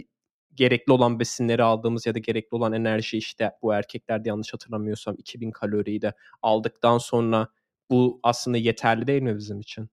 gerekli 0.54 0.92
olan 0.92 1.20
besinleri 1.20 1.62
aldığımız 1.62 2.06
ya 2.06 2.14
da 2.14 2.18
gerekli 2.18 2.56
olan 2.56 2.72
enerji, 2.72 3.18
işte, 3.18 3.50
bu 3.62 3.74
erkeklerde 3.74 4.28
yanlış 4.28 4.54
hatırlamıyorsam 4.54 5.14
2000 5.18 5.50
kaloriyi 5.50 6.02
de 6.02 6.12
aldıktan 6.42 6.98
sonra 6.98 7.48
bu 7.90 8.20
aslında 8.22 8.56
yeterli 8.58 9.06
değil 9.06 9.22
mi 9.22 9.36
bizim 9.38 9.60
için? 9.60 9.90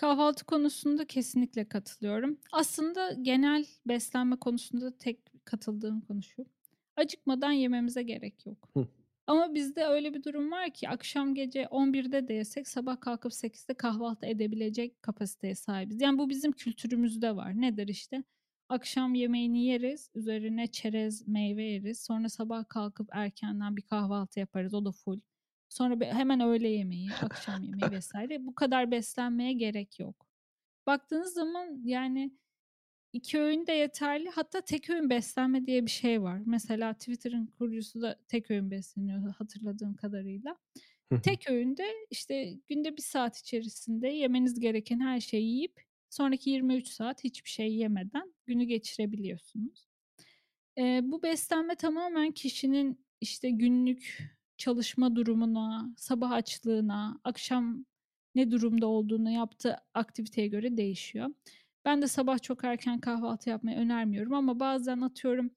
Kahvaltı 0.00 0.44
konusunda 0.44 1.04
kesinlikle 1.04 1.68
katılıyorum. 1.68 2.38
Aslında 2.52 3.12
genel 3.22 3.66
beslenme 3.86 4.36
konusunda 4.36 4.98
tek 4.98 5.44
katıldığım 5.44 6.00
konu 6.00 6.22
şu: 6.22 6.46
Acıkmadan 6.96 7.52
yememize 7.52 8.02
gerek 8.02 8.46
yok. 8.46 8.68
Ama 9.26 9.54
bizde 9.54 9.84
öyle 9.84 10.14
bir 10.14 10.24
durum 10.24 10.50
var 10.50 10.70
ki 10.70 10.88
akşam 10.88 11.34
gece 11.34 11.62
11'de 11.62 12.28
de 12.28 12.34
yesek 12.34 12.68
sabah 12.68 13.00
kalkıp 13.00 13.32
8'de 13.32 13.74
kahvaltı 13.74 14.26
edebilecek 14.26 15.02
kapasiteye 15.02 15.54
sahibiz. 15.54 16.00
Yani 16.00 16.18
bu 16.18 16.30
bizim 16.30 16.52
kültürümüzde 16.52 17.36
var. 17.36 17.60
Nedir 17.60 17.88
işte? 17.88 18.24
Akşam 18.68 19.14
yemeğini 19.14 19.64
yeriz, 19.64 20.10
üzerine 20.14 20.66
çerez, 20.66 21.28
meyve 21.28 21.64
yeriz. 21.64 22.00
Sonra 22.02 22.28
sabah 22.28 22.68
kalkıp 22.68 23.08
erkenden 23.12 23.76
bir 23.76 23.82
kahvaltı 23.82 24.40
yaparız, 24.40 24.74
o 24.74 24.84
da 24.84 24.92
full. 24.92 25.20
Sonra 25.70 26.06
hemen 26.06 26.40
öğle 26.40 26.68
yemeği, 26.68 27.10
akşam 27.22 27.64
yemeği 27.64 28.00
vs. 28.00 28.12
Bu 28.40 28.56
kadar 28.56 28.92
beslenmeye 28.92 29.54
gerek 29.54 30.00
yok. 30.00 30.28
Baktığınız 30.88 31.34
zaman 31.34 31.82
yani 31.84 32.32
2 33.12 33.40
öğün 33.40 33.66
de 33.68 33.72
yeterli. 33.72 34.30
Hatta 34.30 34.62
tek 34.62 34.90
öğün 34.90 35.10
beslenme 35.10 35.66
diye 35.66 35.86
bir 35.86 35.90
şey 35.90 36.22
var. 36.22 36.42
Mesela 36.46 36.94
Twitter'ın 36.94 37.46
kurucusu 37.46 38.02
da 38.02 38.20
tek 38.28 38.50
öğün 38.52 38.72
besleniyor 38.72 39.34
hatırladığım 39.34 39.94
kadarıyla. 39.96 40.56
Tek 41.22 41.50
öğünde, 41.50 41.84
işte, 42.10 42.54
günde 42.68 42.96
1 42.98 43.02
saat 43.02 43.38
içerisinde 43.38 44.08
yemeniz 44.08 44.60
gereken 44.60 45.00
her 45.00 45.20
şeyi 45.20 45.46
yiyip 45.54 45.82
sonraki 46.10 46.50
23 46.50 46.88
saat 46.88 47.24
hiçbir 47.24 47.50
şey 47.50 47.74
yemeden 47.76 48.34
günü 48.46 48.64
geçirebiliyorsunuz. 48.64 49.88
Eee, 50.78 51.00
bu 51.04 51.22
beslenme 51.22 51.74
tamamen 51.74 52.32
kişinin, 52.32 53.06
işte, 53.20 53.50
günlük 53.50 54.18
çalışma 54.60 55.16
durumuna, 55.16 55.90
sabah 55.98 56.32
açlığına, 56.32 57.20
akşam 57.24 57.86
ne 58.36 58.52
durumda 58.52 58.86
olduğuna, 58.88 59.30
yaptığı 59.32 59.76
aktiviteye 59.94 60.48
göre 60.48 60.78
değişiyor. 60.78 61.28
Ben 61.84 62.02
de 62.02 62.08
sabah 62.08 62.42
çok 62.42 62.64
erken 62.64 63.00
kahvaltı 63.00 63.50
yapmayı 63.50 63.78
önermiyorum 63.78 64.34
ama 64.34 64.60
bazen 64.60 65.00
atıyorum 65.02 65.50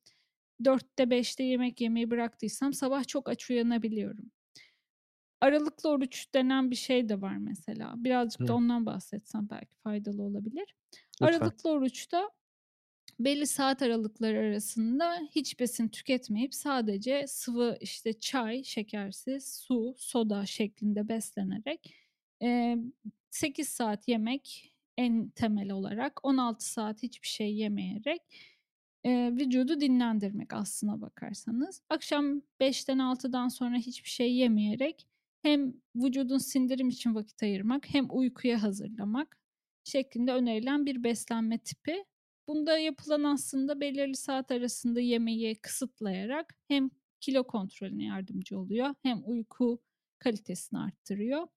4'te 0.65 1.09
5'te 1.09 1.43
yemek 1.43 1.81
yemeyi 1.81 2.11
bıraktıysam 2.11 2.73
sabah 2.73 3.07
çok 3.07 3.29
aç 3.29 3.49
uyanabiliyorum. 3.51 4.31
Aralıklı 5.41 5.89
oruç 5.89 6.33
denen 6.33 6.71
bir 6.71 6.75
şey 6.75 7.09
de 7.09 7.21
var 7.21 7.37
mesela. 7.37 7.93
Birazcık 7.97 8.47
da 8.47 8.53
Hıı. 8.53 8.55
ondan 8.55 8.85
bahsetsem 8.85 9.47
belki 9.49 9.75
faydalı 9.83 10.23
olabilir. 10.23 10.75
Lütfen. 11.21 11.51
Aralıklı 11.51 11.69
oruçta 11.69 12.31
belli 13.19 13.47
saat 13.47 13.81
aralıkları 13.81 14.37
arasında 14.39 15.19
hiç 15.35 15.59
besin 15.59 15.87
tüketmeyip 15.89 16.53
sadece 16.53 17.25
sıvı, 17.27 17.77
işte, 17.81 18.13
çay, 18.19 18.63
şekersiz, 18.63 19.55
su, 19.67 19.95
soda 19.97 20.45
şeklinde 20.45 21.07
beslenerek, 21.09 21.95
eee, 22.41 22.77
8 23.31 23.69
saat 23.69 24.07
yemek 24.07 24.73
en 24.97 25.29
temel 25.29 25.71
olarak, 25.71 26.19
16 26.25 26.65
saat 26.71 27.03
hiçbir 27.03 27.27
şey 27.27 27.55
yemeyerek, 27.55 28.21
vücudu 29.07 29.81
dinlendirmek 29.81 30.53
aslına 30.53 31.01
bakarsanız. 31.01 31.81
Akşam 31.89 32.41
5'ten 32.59 32.99
6'dan 32.99 33.47
sonra 33.47 33.77
hiçbir 33.77 34.09
şey 34.09 34.33
yemeyerek 34.35 35.07
hem 35.41 35.73
vücudun 35.95 36.37
sindirim 36.37 36.89
için 36.89 37.15
vakit 37.15 37.43
ayırmak 37.43 37.93
hem 37.93 38.07
uykuya 38.09 38.63
hazırlamak 38.63 39.37
şeklinde 39.83 40.33
önerilen 40.33 40.85
bir 40.85 41.03
beslenme 41.03 41.57
tipi. 41.57 42.05
Bunda 42.47 42.77
yapılan 42.77 43.23
aslında 43.23 43.81
belirli 43.81 44.15
saat 44.15 44.51
arasında 44.51 44.99
yemeyi 45.01 45.55
kısıtlayarak 45.55 46.55
hem 46.67 46.89
kilo 47.19 47.47
kontrolüne 47.47 48.03
yardımcı 48.05 48.59
oluyor 48.59 48.95
hem 49.03 49.21
uyku 49.25 49.81
kalitesini 50.19 50.79
arttırıyor. 50.79 51.47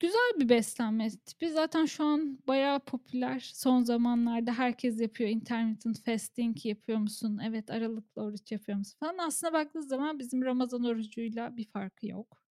Güzel 0.00 0.32
bir 0.40 0.48
beslenme 0.48 1.10
tipi. 1.10 1.50
Zaten 1.50 1.84
şu 1.84 2.04
an 2.04 2.38
bayağı 2.48 2.80
popüler. 2.80 3.50
Son 3.54 3.82
zamanlarda 3.82 4.52
herkes 4.52 5.00
yapıyor. 5.00 5.30
Intermittent 5.30 6.04
fasting 6.04 6.66
yapıyor 6.66 6.98
musun? 6.98 7.40
Evet, 7.44 7.70
aralıklı 7.70 8.22
oruç 8.22 8.52
yapıyor 8.52 8.78
musun 8.78 8.96
falan. 9.00 9.18
Aslına 9.18 9.52
baktığınız 9.52 9.88
zaman 9.88 10.18
bizim 10.18 10.42
Ramazan 10.42 10.84
orucuyla 10.84 11.56
bir 11.56 11.64
farkı 11.64 12.06
yok. 12.06 12.42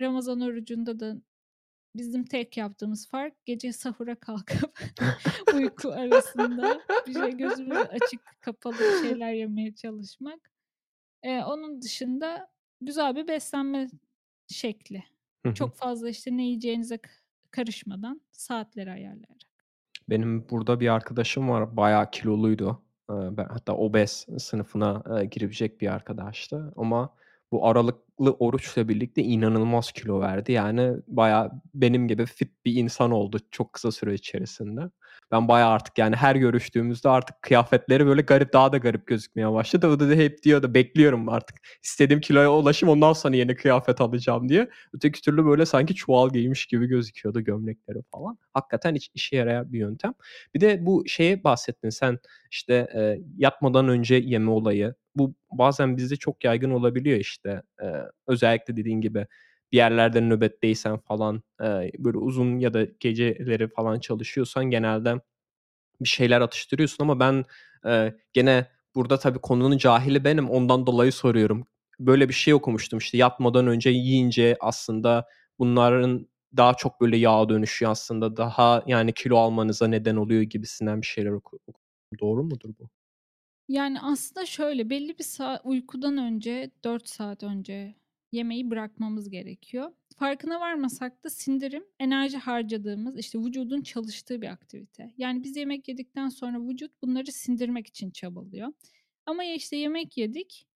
Ramazan 0.00 0.40
orucunda 0.40 1.00
da 1.00 1.16
bizim 1.96 2.24
tek 2.24 2.56
yaptığımız 2.56 3.08
fark 3.08 3.46
gece 3.46 3.72
sahura 3.72 4.14
kalkıp 4.14 4.78
uyku 5.54 5.92
arasında 5.92 6.80
bir 7.06 7.12
şey 7.12 7.36
gözümüz 7.36 7.78
açık 7.78 8.20
kapalı 8.40 8.76
şeyler 9.02 9.32
yemeye 9.32 9.74
çalışmak. 9.74 10.50
Eee, 11.24 11.44
onun 11.46 11.82
dışında 11.82 12.48
güzel 12.80 13.16
bir 13.16 13.28
beslenme 13.28 13.88
şekli. 14.48 15.04
Çok 15.54 15.76
fazla, 15.76 16.08
işte, 16.08 16.36
ne 16.36 16.44
yiyeceğinize 16.44 16.98
karışmadan 17.50 18.20
saatleri 18.32 18.90
ayarlayarak. 18.90 19.38
Benim 20.08 20.48
burada 20.50 20.80
bir 20.80 20.88
arkadaşım 20.88 21.48
var, 21.48 21.76
bayağı 21.76 22.10
kiloluydu. 22.10 22.82
Ben 23.10 23.44
hatta 23.44 23.76
obez 23.76 24.26
sınıfına, 24.38 25.02
eee, 25.10 25.24
girebilecek 25.24 25.80
bir 25.80 25.88
arkadaştı 25.92 26.72
ama 26.76 27.14
bu 27.54 27.68
aralıklı 27.68 28.32
oruçla 28.32 28.88
birlikte 28.90 29.22
inanılmaz 29.24 29.92
kilo 29.92 30.20
verdi. 30.20 30.52
Yani 30.52 30.92
bayağı 31.08 31.52
benim 31.74 32.08
gibi 32.08 32.26
fit 32.26 32.50
bir 32.66 32.74
insan 32.76 33.12
oldu 33.12 33.38
çok 33.52 33.74
kısa 33.74 33.92
süre 33.92 34.14
içerisinde. 34.14 34.80
Ben 35.32 35.48
bayağı 35.48 35.70
artık, 35.70 35.98
yani, 35.98 36.16
her 36.16 36.36
görüştüğümüzde 36.36 37.10
artık 37.10 37.42
kıyafetleri 37.42 38.06
böyle 38.06 38.22
garip, 38.22 38.54
daha 38.54 38.72
da 38.72 38.78
garip 38.78 39.08
gözükmeye 39.08 39.52
başladı. 39.52 39.88
O 39.88 40.00
da 40.00 40.06
hep 40.06 40.44
diyordu, 40.44 40.74
"Bekliyorum 40.74 41.30
artık 41.30 41.56
istediğim 41.84 42.20
kiloya 42.22 42.52
ulaşayım, 42.54 42.92
ondan 42.96 43.14
sonra 43.14 43.36
yeni 43.36 43.56
kıyafet 43.56 44.02
alacağım." 44.02 44.50
diye. 44.50 44.70
Öteki 44.94 45.22
türlü 45.22 45.46
böyle 45.46 45.66
sanki 45.66 45.96
çuval 45.96 46.30
giymiş 46.30 46.66
gibi 46.66 46.86
gözüküyordu 46.86 47.42
gömlekleri 47.42 47.98
falan. 48.12 48.38
Hakikaten 48.54 48.94
iş 48.96 49.10
işe 49.14 49.36
yarayan 49.36 49.72
bir 49.74 49.78
yöntem. 49.80 50.14
Bir 50.56 50.60
de 50.62 50.86
bu 50.86 51.04
şeye 51.08 51.44
bahsettin 51.44 51.90
sen, 51.90 52.18
işte, 52.52 52.88
eee, 52.96 53.20
yatmadan 53.38 53.88
önce 53.88 54.14
yeme 54.14 54.50
olayı. 54.50 54.94
Bu 55.16 55.34
bazen 55.52 55.96
bizde 55.96 56.16
çok 56.16 56.44
yaygın 56.44 56.70
olabiliyor, 56.70 57.18
işte. 57.20 57.62
Eee, 57.82 58.02
özellikle 58.26 58.76
dediğin 58.76 59.00
gibi 59.00 59.26
bir 59.72 59.76
yerlerde 59.76 60.20
nöbetteysen 60.20 60.98
falan, 60.98 61.42
eee, 61.62 61.92
böyle 61.98 62.18
uzun 62.18 62.58
ya 62.58 62.74
da 62.74 62.84
geceleri 63.00 63.68
falan 63.68 64.00
çalışıyorsan 64.00 64.64
genelde 64.70 65.20
bir 66.00 66.08
şeyler 66.08 66.40
atıştırıyorsun 66.42 67.04
ama 67.04 67.20
ben, 67.20 67.44
eee, 67.86 68.16
gene 68.32 68.66
burada 68.94 69.18
tabii 69.18 69.38
konunun 69.40 69.78
cahili 69.78 70.24
benim, 70.24 70.50
ondan 70.50 70.86
dolayı 70.86 71.12
soruyorum. 71.12 71.66
Böyle 72.00 72.28
bir 72.28 72.34
şey 72.34 72.54
okumuştum, 72.54 72.98
işte, 73.00 73.18
yatmadan 73.18 73.66
önce 73.68 73.90
yiyince 73.90 74.56
aslında 74.60 75.26
bunların 75.58 76.28
daha 76.58 76.74
çok 76.74 77.00
böyle 77.02 77.16
yağa 77.18 77.48
dönüşüyor 77.48 77.92
aslında. 77.92 78.36
Daha, 78.36 78.82
yani, 78.86 79.12
kilo 79.14 79.38
almanıza 79.38 79.88
neden 79.88 80.16
oluyor 80.16 80.42
gibisinden 80.42 81.02
bir 81.02 81.06
şeyler 81.08 81.30
oku 81.32 81.58
Doğru 82.20 82.44
mudur 82.44 82.70
bu? 82.80 82.90
Yani, 83.68 84.00
aslında 84.00 84.46
şöyle, 84.46 84.90
belli 84.90 85.18
bir 85.18 85.24
saa 85.24 85.60
uykudan 85.64 86.16
önce 86.18 86.70
4 86.84 87.08
saat 87.08 87.42
önce 87.42 87.94
yemeği 88.32 88.70
bırakmamız 88.70 89.30
gerekiyor. 89.30 89.92
farkına 90.18 90.60
varmasak 90.60 91.24
da 91.24 91.30
sindirim 91.30 91.84
enerji 92.00 92.36
harcadığımız, 92.38 93.18
işte, 93.18 93.38
vücudun 93.38 93.82
çalıştığı 93.82 94.42
bir 94.42 94.46
aktivite. 94.48 95.14
Yani 95.16 95.44
biz 95.44 95.56
yemek 95.56 95.88
yedikten 95.88 96.28
sonra 96.28 96.68
vücut 96.68 97.02
bunları 97.02 97.32
sindirmek 97.32 97.86
için 97.86 98.10
çabalıyor. 98.10 98.68
Ama 99.26 99.44
ya, 99.44 99.54
işte, 99.54 99.76
yemek 99.76 100.16
yedik, 100.16 100.66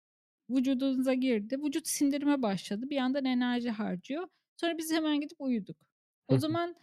vücudumuza 0.50 1.14
girdi, 1.14 1.58
vücut 1.64 1.88
sindirime 1.88 2.42
başladı, 2.42 2.90
bir 2.90 2.96
yandan 2.96 3.24
enerji 3.24 3.70
harcıyor. 3.70 4.28
Sonra 4.56 4.78
biz 4.78 4.92
hemen 4.92 5.20
gidip 5.20 5.40
uyuduk. 5.40 5.76
Hı 6.30 6.34
O 6.34 6.38
hı. 6.38 6.38
zaman 6.38 6.76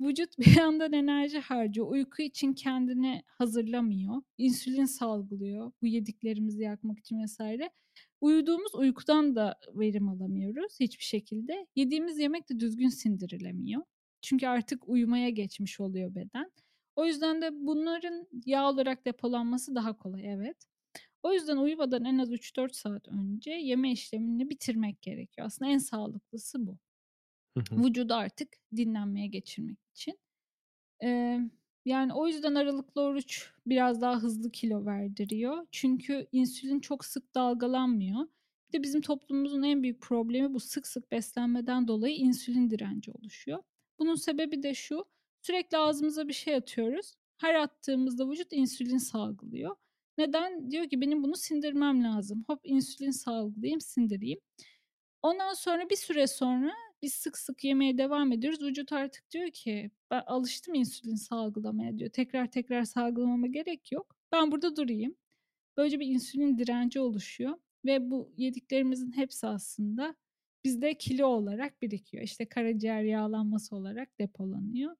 vücut 0.00 0.38
bir 0.38 0.56
yandan 0.58 0.92
enerji 0.92 1.38
harcıyor, 1.38 1.86
uyku 1.88 2.22
için 2.22 2.54
kendini 2.54 3.22
hazırlamıyor, 3.26 4.22
insülin 4.38 4.84
salgılıyor 4.84 5.72
bu 5.82 5.86
yediklerimizi 5.86 6.62
yakmak 6.62 6.98
için 6.98 7.24
vs. 7.24 7.40
Uyuduğumuz 8.20 8.74
uykudan 8.74 9.36
da 9.36 9.54
verim 9.74 10.08
alamıyoruz 10.08 10.80
hiçbir 10.80 11.04
şekilde. 11.04 11.66
Yediğimiz 11.76 12.18
yemek 12.18 12.50
de 12.50 12.60
düzgün 12.60 12.88
sindirilemiyor. 12.88 13.82
Çünkü 14.22 14.46
artık 14.46 14.88
uyumaya 14.88 15.30
geçmiş 15.30 15.80
oluyor 15.80 16.14
beden. 16.14 16.50
O 16.96 17.06
yüzden 17.06 17.42
de 17.42 17.50
bunların 17.52 18.26
yağ 18.46 18.70
olarak 18.70 19.06
depolanması 19.06 19.74
daha 19.74 19.96
kolay, 19.96 20.32
evet. 20.32 20.56
O 21.22 21.32
yüzden 21.32 21.56
uyumadan 21.56 22.04
en 22.04 22.18
az 22.18 22.32
3-4 22.32 22.72
saat 22.72 23.08
önce 23.08 23.50
yeme 23.50 23.92
işlemini 23.92 24.50
bitirmek 24.50 25.02
gerekiyor. 25.02 25.46
Aslında 25.46 25.70
en 25.70 25.78
sağlıklısı 25.78 26.66
bu. 26.66 26.78
Vücudu 27.72 28.14
artık 28.14 28.48
dinlenmeye 28.76 29.26
geçirmek 29.26 29.78
için. 29.94 30.18
Emm, 31.00 31.50
yani 31.84 32.14
o 32.14 32.26
yüzden 32.28 32.54
aralıklı 32.54 33.02
oruç 33.02 33.50
biraz 33.66 34.00
daha 34.00 34.16
hızlı 34.16 34.50
kilo 34.50 34.86
verdiriyor. 34.86 35.66
Çünkü 35.72 36.26
insülin 36.32 36.80
çok 36.80 37.04
sık 37.04 37.34
dalgalanmıyor. 37.34 38.26
Bir 38.68 38.78
de 38.78 38.82
bizim 38.82 39.00
toplumumuzun 39.00 39.62
en 39.62 39.82
büyük 39.82 40.00
problemi 40.00 40.54
bu 40.54 40.60
sık 40.60 40.86
sık 40.86 41.12
beslenmeden 41.12 41.88
dolayı 41.88 42.16
insülin 42.16 42.70
direnci 42.70 43.12
oluşuyor. 43.12 43.62
Bunun 43.98 44.14
sebebi 44.14 44.62
de 44.62 44.74
şu: 44.74 45.04
Sürekli 45.42 45.78
ağzımıza 45.78 46.28
bir 46.28 46.32
şey 46.32 46.54
atıyoruz. 46.54 47.14
Her 47.38 47.54
attığımızda 47.54 48.30
vücut 48.30 48.52
insülin 48.52 48.98
salgılıyor. 48.98 49.76
Neden? 50.18 50.70
Diyor 50.70 50.88
ki 50.88 51.00
benim 51.00 51.22
bunu 51.22 51.36
sindirmem 51.36 52.04
lazım. 52.04 52.44
Hop 52.46 52.60
insülin 52.64 53.10
salgılayayım, 53.10 53.80
sindireyim. 53.80 54.38
Ondan 55.22 55.54
sonra 55.54 55.90
bir 55.90 55.96
süre 55.96 56.26
sonra 56.26 56.72
biz 57.02 57.14
sık 57.14 57.38
sık 57.38 57.64
yemeye 57.64 57.98
devam 57.98 58.32
ediyoruz. 58.32 58.62
Vücut 58.62 58.92
artık 58.92 59.30
diyor 59.30 59.50
ki 59.50 59.90
ben 60.10 60.22
alıştım 60.26 60.74
insülin 60.74 61.14
salgılamaya 61.14 61.98
diyor. 61.98 62.10
Tekrar 62.10 62.50
tekrar 62.50 62.84
salgılamama 62.84 63.46
gerek 63.46 63.92
yok. 63.92 64.16
Ben 64.32 64.52
burada 64.52 64.76
durayım. 64.76 65.14
Böylece 65.76 66.00
bir 66.00 66.06
insülin 66.06 66.58
direnci 66.58 67.00
oluşuyor 67.00 67.58
ve 67.84 68.10
bu 68.10 68.32
yediklerimizin 68.36 69.12
hepsi 69.12 69.46
aslında 69.46 70.14
bizde 70.64 70.98
kilo 70.98 71.26
olarak 71.26 71.82
birikiyor. 71.82 72.22
İşte 72.24 72.48
karaciğer 72.48 73.02
yağlanması 73.02 73.76
olarak 73.76 74.18
depolanıyor. 74.20 74.96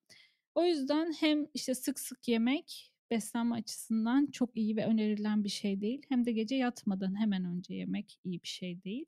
O 0.54 0.64
yüzden 0.64 1.12
hem, 1.12 1.46
işte, 1.54 1.74
sık 1.74 2.00
sık 2.00 2.28
yemek 2.28 2.92
beslenme 3.10 3.54
açısından 3.56 4.26
çok 4.26 4.56
iyi 4.56 4.76
ve 4.76 4.86
önerilen 4.86 5.44
bir 5.44 5.48
şey 5.48 5.80
değil 5.80 6.02
hem 6.08 6.24
de 6.24 6.32
gece 6.32 6.56
yatmadan 6.56 7.20
hemen 7.20 7.44
önce 7.44 7.74
yemek 7.74 8.20
iyi 8.24 8.42
bir 8.42 8.48
şey 8.48 8.82
değil. 8.84 9.06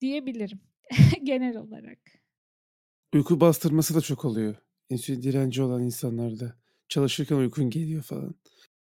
Diyebilirim 0.00 0.60
genel 1.22 1.56
olarak. 1.56 1.98
Uyku 3.14 3.40
bastırması 3.40 3.94
da 3.94 4.00
çok 4.00 4.24
oluyor. 4.24 4.56
İnsülin 4.88 5.22
direnci 5.22 5.62
olan 5.62 5.82
insanlarda. 5.82 6.56
Çalışırken 6.88 7.36
uykun 7.36 7.70
geliyor 7.70 8.02
falan. 8.02 8.34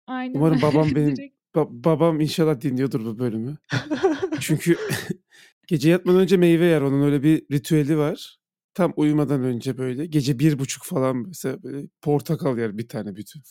Aynen 0.06 0.34
Umarım 0.34 0.62
babam 0.62 0.88
benim 0.94 1.16
Direkt 1.16 1.36
ba 1.54 1.66
babam 1.70 2.20
inşallah 2.20 2.60
dinliyordur 2.60 3.04
bu 3.04 3.18
bölümü. 3.18 3.58
Çünkü 4.40 4.76
gece 5.66 5.90
yatmadan 5.90 6.20
önce 6.20 6.36
meyve 6.36 6.64
yer. 6.66 6.80
Onun 6.80 7.02
öyle 7.02 7.22
bir 7.22 7.46
ritüeli 7.52 7.98
var. 7.98 8.38
Tam 8.74 8.92
uyumadan 8.96 9.42
önce 9.42 9.78
böyle 9.78 10.06
gece 10.06 10.32
1.30 10.32 10.84
falan 10.84 11.16
mesela 11.16 11.62
böyle 11.62 11.88
portakal 12.02 12.58
yer 12.58 12.78
bir 12.78 12.88
tane 12.88 13.16
bütün. 13.16 13.42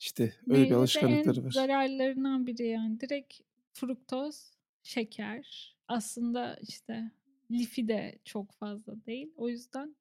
İşte 0.00 0.22
öyle 0.22 0.34
bir 0.46 0.52
Meyve 0.52 0.68
de 0.70 0.74
en 0.74 0.78
alışkanlıkları 0.78 1.44
var. 1.44 1.50
zararlarından 1.50 2.46
biri 2.46 2.68
yani. 2.68 3.00
Direkt 3.00 3.34
fruktoz, 3.72 4.50
şeker. 4.82 5.76
Aslında, 5.88 6.58
işte, 6.62 7.10
lifi 7.50 7.88
de 7.88 8.18
çok 8.24 8.52
fazla 8.52 9.06
değil. 9.06 9.32
O 9.36 9.48
yüzden 9.48 9.96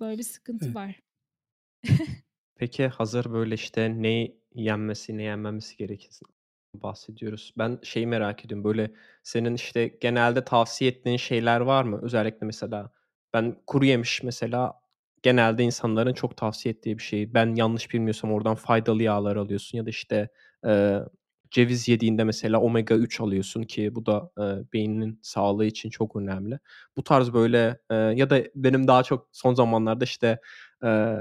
böyle 0.00 0.18
bir 0.18 0.22
sıkıntı 0.22 0.74
var. 0.74 1.00
Peki 2.56 2.86
hazır 2.88 3.32
böyle, 3.32 3.54
işte, 3.54 4.02
ne 4.02 4.32
yenmesi, 4.54 5.16
ne 5.16 5.22
yenmemesi 5.22 5.76
gerektiğinden 5.76 6.34
bahsediyoruz. 6.74 7.54
Ben 7.58 7.78
şeyi 7.82 8.06
merak 8.06 8.44
ediyorum, 8.44 8.64
böyle, 8.64 8.90
senin, 9.22 9.54
işte, 9.54 9.88
genelde 9.88 10.44
tavsiye 10.44 10.90
ettiğin 10.90 11.16
şeyler 11.16 11.60
var 11.60 11.84
mı? 11.84 12.00
Özellikle 12.02 12.46
mesela 12.46 12.90
ben 13.32 13.56
kuru 13.66 13.84
yemiş 13.84 14.22
mesela 14.22 14.80
genelde 15.22 15.62
insanların 15.62 16.14
çok 16.14 16.36
tavsiye 16.36 16.74
ettiği 16.74 16.98
bir 16.98 17.02
şey. 17.02 17.34
Ben 17.34 17.54
yanlış 17.54 17.94
bilmiyorsam 17.94 18.32
oradan 18.32 18.54
faydalı 18.54 19.02
yağlar 19.02 19.36
alıyorsun 19.36 19.78
ya 19.78 19.86
da, 19.86 19.90
işte, 19.90 20.28
eee, 20.64 21.02
ceviz 21.50 21.88
yediğinde 21.88 22.24
mesela 22.24 22.60
omega 22.60 22.94
3 22.94 23.20
alıyorsun 23.20 23.62
ki 23.62 23.94
bu 23.94 24.06
da, 24.06 24.30
eee, 24.38 24.64
beyninin 24.72 25.18
sağlığı 25.22 25.66
için 25.66 25.90
çok 25.90 26.16
önemli. 26.16 26.58
Bu 26.96 27.04
tarz 27.04 27.32
böyle, 27.32 27.78
eee, 27.90 27.96
ya 27.96 28.30
da 28.30 28.42
benim 28.54 28.88
daha 28.88 29.02
çok 29.02 29.28
son 29.32 29.54
zamanlarda, 29.54 30.04
işte, 30.04 30.40
eee, 30.84 31.16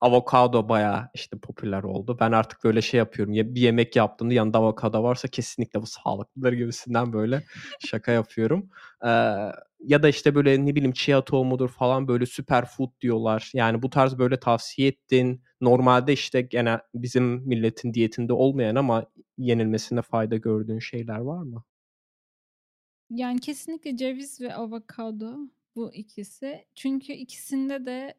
avokado 0.00 0.68
bayağı, 0.68 1.08
işte, 1.14 1.38
popüler 1.38 1.82
oldu. 1.82 2.16
Ben 2.20 2.32
artık 2.32 2.64
böyle 2.64 2.82
şey 2.82 2.98
yapıyorum, 2.98 3.34
bir 3.34 3.60
yemek 3.60 3.96
yaptığımda 3.96 4.34
yanında 4.34 4.58
avokado 4.58 5.02
varsa 5.02 5.28
kesinlikle 5.28 5.82
bu 5.82 5.86
sağlıklıdır 5.86 6.52
gibisinden 6.52 7.12
böyle 7.12 7.42
şaka 7.86 8.12
yapıyorum. 8.12 8.70
Eee, 9.04 9.52
ya 9.80 10.02
da, 10.02 10.08
işte, 10.08 10.34
böyle, 10.34 10.66
ne 10.66 10.74
bileyim, 10.74 10.92
chia 10.92 11.24
tohumudur 11.24 11.68
falan 11.68 12.08
böyle 12.08 12.26
superfood 12.26 12.90
diyorlar. 13.00 13.50
Yani 13.54 13.82
bu 13.82 13.90
tarz 13.90 14.18
böyle 14.18 14.40
tavsiye 14.40 14.88
ettiğin, 14.88 15.42
normalde, 15.60 16.12
işte, 16.12 16.40
gene 16.42 16.78
bizim 16.94 17.24
milletin 17.24 17.94
diyetinde 17.94 18.32
olmayan 18.32 18.74
ama 18.74 19.04
yenilmesinde 19.38 20.02
fayda 20.02 20.36
gördüğün 20.36 20.78
şeyler 20.78 21.18
var 21.18 21.42
mı? 21.42 21.64
Yani 23.10 23.40
kesinlikle 23.40 23.96
ceviz 23.96 24.40
ve 24.40 24.54
avokado 24.54 25.36
bu 25.76 25.94
ikisi. 25.94 26.64
Çünkü 26.74 27.12
ikisinde 27.12 27.86
de, 27.86 28.14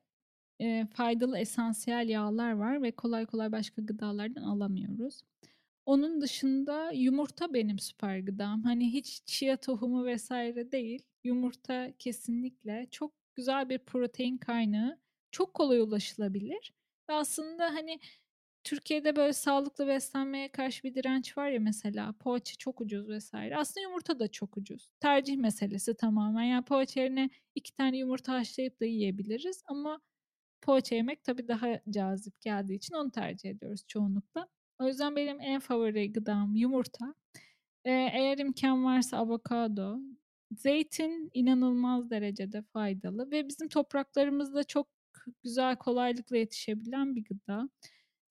eee, 0.60 0.88
faydalı 0.94 1.38
esansiyel 1.40 2.10
yağlar 2.10 2.52
var 2.52 2.82
ve 2.84 2.92
kolay 2.92 3.26
kolay 3.26 3.52
başka 3.52 3.82
gıdalardan 3.82 4.44
alamıyoruz. 4.44 5.22
Onun 5.86 6.22
dışında 6.22 6.92
yumurta 6.92 7.54
benim 7.54 7.80
süper 7.80 8.20
gıdam. 8.20 8.64
Hani 8.64 8.94
hiç 8.94 9.22
chia 9.26 9.58
tohumu 9.58 10.16
vs. 10.16 10.32
değil. 10.72 11.04
Yumurta 11.24 11.94
kesinlikle 12.00 12.88
çok 12.92 13.14
güzel 13.36 13.70
bir 13.70 13.80
protein 13.80 14.38
kaynağı. 14.38 15.00
Çok 15.32 15.54
kolay 15.54 15.80
ulaşılabilir 15.80 16.74
ve 17.10 17.14
aslında, 17.14 17.66
hani, 17.66 18.00
Türkiye'de 18.64 19.16
böyle 19.16 19.34
sağlıklı 19.34 19.88
beslenmeye 19.88 20.50
karşı 20.52 20.84
bir 20.84 20.96
direnç 20.96 21.38
var 21.38 21.50
ya 21.50 21.60
mesela, 21.60 22.14
poğaça 22.20 22.56
çok 22.58 22.82
ucuz 22.82 23.10
vs. 23.10 23.34
Aslında 23.36 23.82
yumurta 23.84 24.20
da 24.20 24.28
çok 24.28 24.58
ucuz. 24.58 24.90
Tercih 25.00 25.38
meselesi 25.38 25.96
tamamen. 25.98 26.44
Yani 26.44 26.66
poğaça 26.66 27.02
yerine 27.02 27.30
2 27.56 27.76
tane 27.76 27.98
yumurta 27.98 28.34
haşlayıp 28.34 28.82
da 28.82 28.86
yiyebiliriz 28.86 29.64
ama 29.68 30.02
poğaça 30.62 30.96
yemek 30.96 31.24
tabii 31.24 31.48
daha 31.48 31.68
cazip 31.90 32.42
geldiği 32.42 32.76
için 32.76 32.96
onu 32.96 33.12
tercih 33.12 33.50
ediyoruz 33.50 33.84
çoğunlukla. 33.88 34.48
O 34.80 34.88
yüzden 34.88 35.16
benim 35.16 35.42
en 35.42 35.60
favori 35.60 36.14
gıdam 36.14 36.56
yumurta. 36.56 37.16
Eee, 37.86 38.10
eğer 38.14 38.38
imkân 38.38 38.86
varsa 38.86 39.18
avokado. 39.18 40.00
Zeytin 40.58 41.30
inanılmaz 41.34 42.10
derecede 42.10 42.62
faydalı 42.74 43.32
ve 43.32 43.48
bizim 43.48 43.70
topraklarımızda 43.70 44.64
çok 44.64 44.88
güzel 45.44 45.76
kolaylıkla 45.76 46.38
yetişebilen 46.38 47.16
bir 47.16 47.24
gıda. 47.24 47.70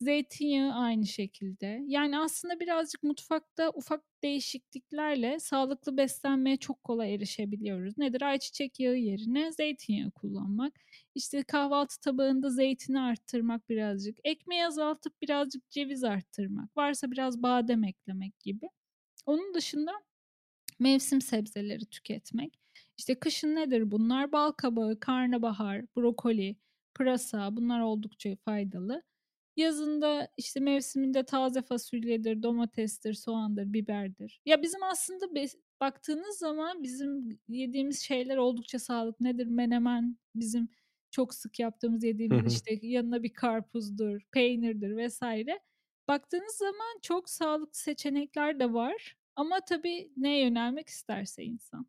Zeytinyağı 0.01 0.73
aynı 0.75 1.07
şekilde. 1.07 1.83
Yani 1.87 2.19
aslında 2.19 2.61
birazcık 2.61 3.03
mutfakta 3.03 3.71
ufak 3.75 4.05
değişikliklerle 4.23 5.39
sağlıklı 5.41 5.97
beslenmeye 5.97 6.57
çok 6.57 6.85
kolay 6.85 7.15
erişebiliyoruz. 7.15 7.99
Nedir? 7.99 8.23
Ayçiçek 8.23 8.81
yağı 8.81 8.97
yerine 8.97 9.53
zeytinyağı 9.53 10.11
kullanmak. 10.11 10.73
İşte 11.15 11.43
kahvaltı 11.43 12.01
tabağında 12.01 12.51
zeytini 12.51 13.01
arttırmak 13.01 13.69
birazcık. 13.69 14.19
Ekmeği 14.25 14.67
azaltıp 14.67 15.23
birazcık 15.23 15.71
ceviz 15.71 16.05
arttırmak. 16.05 16.77
Varsa 16.77 17.11
biraz 17.11 17.43
badem 17.43 17.85
eklemek 17.85 18.41
gibi. 18.41 18.67
Onun 19.27 19.55
dışında 19.55 19.93
mevsim 20.79 21.21
sebzeleri 21.21 21.87
tüketmek. 21.87 22.61
İşte 22.99 23.15
kışın 23.21 23.55
nedir 23.55 23.91
bunlar? 23.91 24.33
Balkabağı, 24.33 25.01
karnabahar, 25.01 25.85
brokoli, 25.97 26.57
pırasa 26.95 27.57
bunlar 27.57 27.81
oldukça 27.81 28.37
faydalı. 28.37 29.03
Yazın 29.59 30.03
da, 30.03 30.29
işte, 30.37 30.61
mevsiminde 30.61 31.25
taze 31.25 31.63
fasulyedir, 31.63 32.43
domatestir, 32.43 33.15
soğandır, 33.15 33.73
biberdir. 33.73 34.41
Ya, 34.47 34.63
bizim 34.63 34.83
aslında 34.83 35.27
baktığınız 35.81 36.39
zaman 36.39 36.83
bizim 36.83 37.41
yediğimiz 37.49 38.01
şeyler 38.01 38.37
oldukça 38.37 38.79
sağlıklı. 38.79 39.25
Nedir? 39.27 39.47
Menemen 39.47 40.19
bizim 40.35 40.69
çok 41.11 41.35
sık 41.35 41.61
yaptığımız, 41.61 42.05
yediğimiz, 42.05 42.43
işte, 42.47 42.79
yanına 42.83 43.23
bir 43.23 43.35
karpuzdur, 43.35 44.21
peynirdir 44.33 45.07
vs. 45.09 45.23
Baktığınız 46.09 46.55
zaman 46.57 47.01
çok 47.03 47.31
sağlıklı 47.31 47.79
seçenekler 47.81 48.61
de 48.61 48.73
var 48.73 49.17
ama 49.37 49.61
tabii 49.69 50.13
neye 50.17 50.45
yönelmek 50.45 50.89
isterse 50.89 51.45
insan. 51.45 51.87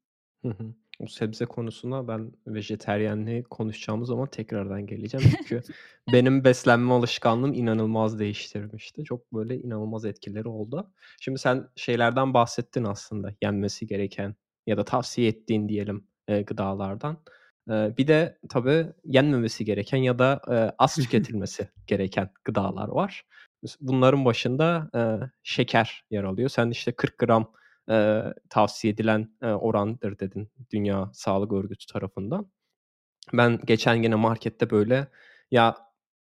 O 1.00 1.08
sebze 1.08 1.46
konusuna 1.46 2.08
ben 2.08 2.32
vejetaryenliği 2.48 3.44
konuşacağımız 3.44 4.08
zaman 4.08 4.28
tekrardan 4.28 4.86
geleceğim. 4.88 5.28
Çünkü 5.38 5.62
benim 6.14 6.44
beslenme 6.44 6.94
alışkanlığım 6.94 7.54
inanılmaz 7.54 8.20
değiştirmişti. 8.20 9.04
Çok 9.04 9.34
böyle 9.34 9.58
inanılmaz 9.58 10.06
etkileri 10.06 10.48
oldu. 10.48 10.92
Şimdi 11.22 11.40
sen 11.40 11.68
şeylerden 11.76 12.34
bahsettin 12.34 12.84
aslında 12.84 13.34
yenmesi 13.42 13.88
gereken 13.88 14.36
ya 14.68 14.78
da 14.78 14.86
tavsiye 14.86 15.28
ettiğin 15.28 15.70
diyelim 15.70 16.08
e, 16.28 16.42
gıdalardan. 16.42 17.18
E, 17.70 17.98
bir 17.98 18.08
de 18.08 18.40
tabii 18.50 18.88
yenmemesi 19.06 19.66
gereken 19.66 19.98
ya 19.98 20.20
da 20.20 20.42
e, 20.52 20.56
az 20.78 20.96
tüketilmesi 20.96 21.70
gereken 21.88 22.30
gıdalar 22.44 22.88
var. 22.88 23.26
Bunların 23.82 24.26
başında 24.26 24.90
e, 24.96 25.02
şeker 25.44 26.04
yer 26.12 26.24
alıyor. 26.24 26.50
Sen 26.50 26.70
işte 26.70 26.92
40 26.92 27.18
gram 27.18 27.52
e, 27.90 28.24
tavsiye 28.50 28.94
edilen 28.94 29.30
e, 29.42 29.48
orandır 29.48 30.20
dedin 30.20 30.52
Dünya 30.72 31.10
Sağlık 31.14 31.54
Örgütü 31.54 31.86
tarafından. 31.88 32.52
Ben 33.34 33.60
geçen 33.66 34.02
gene 34.02 34.16
markette 34.16 34.70
böyle 34.70 35.08
ya 35.52 35.78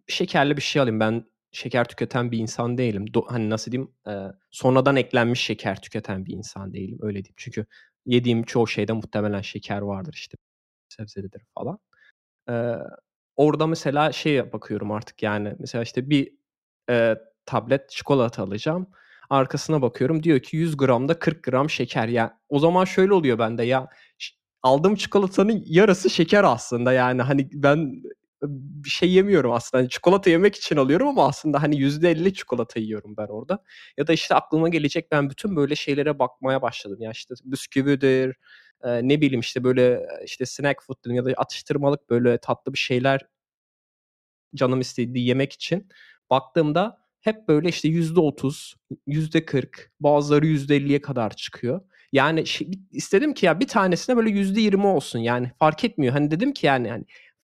şekerli 0.08 0.56
bir 0.56 0.62
şey 0.62 0.82
alayım 0.82 1.00
ben 1.00 1.24
şeker 1.52 1.88
tüketen 1.88 2.32
bir 2.32 2.38
insan 2.38 2.78
değilim. 2.78 3.14
Do, 3.14 3.24
hani 3.28 3.50
nasıl 3.50 3.72
diyeyim 3.72 3.92
e, 4.08 4.12
sonradan 4.50 4.96
eklenmiş 4.96 5.40
şeker 5.40 5.80
tüketen 5.80 6.26
bir 6.26 6.32
insan 6.32 6.72
değilim 6.74 6.98
öyle 7.02 7.14
diyeyim. 7.24 7.34
Çünkü 7.36 7.66
yediğim 8.06 8.42
çoğu 8.42 8.66
şeyde 8.66 8.92
muhtemelen 8.92 9.40
şeker 9.40 9.80
vardır 9.80 10.12
işte 10.14 10.36
sebzededir 10.88 11.42
falan. 11.54 11.78
E, 12.50 12.74
orada 13.36 13.66
mesela 13.66 14.12
şey 14.12 14.52
bakıyorum 14.52 14.92
artık 14.92 15.22
yani 15.22 15.54
mesela 15.58 15.82
işte 15.82 16.10
bir 16.10 16.32
e, 16.90 17.16
tablet 17.46 17.90
çikolata 17.90 18.42
alacağım. 18.42 18.86
Arkasına 19.34 19.82
bakıyorum 19.82 20.22
diyor 20.22 20.40
ki 20.40 20.56
100 20.56 20.76
gramda 20.76 21.18
40 21.18 21.42
gram 21.42 21.70
şeker. 21.70 22.08
Ya 22.08 22.38
o 22.48 22.58
zaman 22.58 22.84
şöyle 22.84 23.14
oluyor 23.14 23.38
bende 23.38 23.64
ya 23.64 23.88
aldığım 24.62 24.94
çikolatanın 24.94 25.62
yarısı 25.66 26.10
şeker 26.10 26.44
aslında 26.44 26.92
yani 26.92 27.22
hani 27.22 27.48
ben 27.52 28.02
bir 28.42 28.90
şey 28.90 29.10
yemiyorum 29.12 29.52
aslında. 29.52 29.80
Hani 29.82 29.90
çikolata 29.90 30.30
yemek 30.30 30.56
için 30.56 30.76
alıyorum 30.76 31.08
ama 31.08 31.28
aslında 31.28 31.62
hani 31.62 31.76
%50 31.76 32.34
çikolata 32.34 32.80
yiyorum 32.80 33.14
ben 33.16 33.26
orada. 33.26 33.64
Ya 33.96 34.06
da 34.06 34.12
işte 34.12 34.34
aklıma 34.34 34.68
gelecek 34.68 35.12
ben 35.12 35.30
bütün 35.30 35.56
böyle 35.56 35.76
şeylere 35.76 36.18
bakmaya 36.18 36.62
başladım. 36.62 36.98
Ya 37.00 37.10
işte 37.10 37.34
bisküvidir, 37.44 38.36
ne 38.84 39.20
bileyim 39.20 39.40
işte 39.40 39.64
böyle 39.64 40.06
işte 40.24 40.46
snack 40.46 40.82
food 40.82 40.96
ya 41.06 41.24
da 41.24 41.32
atıştırmalık 41.36 42.10
böyle 42.10 42.38
tatlı 42.38 42.72
bir 42.72 42.78
şeyler 42.78 43.26
canım 44.54 44.80
istediği 44.80 45.26
yemek 45.26 45.52
için 45.52 45.88
baktığımda 46.30 47.03
hep 47.24 47.48
böyle 47.48 47.68
işte 47.68 47.88
%30, 47.88 48.74
%40, 49.06 49.68
bazıları 50.00 50.46
%50'ye 50.46 51.00
kadar 51.00 51.30
çıkıyor. 51.37 51.80
Yani 52.12 52.44
istedim 52.90 53.34
ki 53.34 53.46
ya 53.46 53.60
bir 53.60 53.68
tanesine 53.68 54.16
böyle 54.16 54.30
%20 54.30 54.87
olsun 54.87 55.18
yani 55.18 55.50
fark 55.58 55.84
etmiyor. 55.84 56.12
Hani 56.12 56.30
dedim 56.30 56.52
ki 56.52 56.66
yani 56.66 56.90
hani 56.90 57.04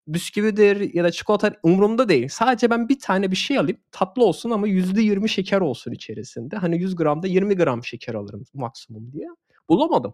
bisküvidir 0.07 0.93
ya 0.93 1.03
da 1.03 1.11
çikolata 1.11 1.55
umurumda 1.63 2.09
değil. 2.09 2.27
Sadece 2.27 2.69
ben 2.69 2.89
bir 2.89 2.99
tane 2.99 3.31
bir 3.31 3.35
şey 3.35 3.57
alayım 3.57 3.79
tatlı 3.91 4.25
olsun 4.25 4.49
ama 4.49 4.67
%20 4.67 5.29
şeker 5.29 5.61
olsun 5.61 5.91
içerisinde. 5.91 6.57
Hani 6.57 6.77
100 6.81 6.95
gramda 6.95 7.27
20 7.27 7.55
gram 7.55 7.83
şeker 7.85 8.13
alırım 8.13 8.43
maksimum 8.53 9.13
diye. 9.13 9.27
Bulamadım. 9.69 10.13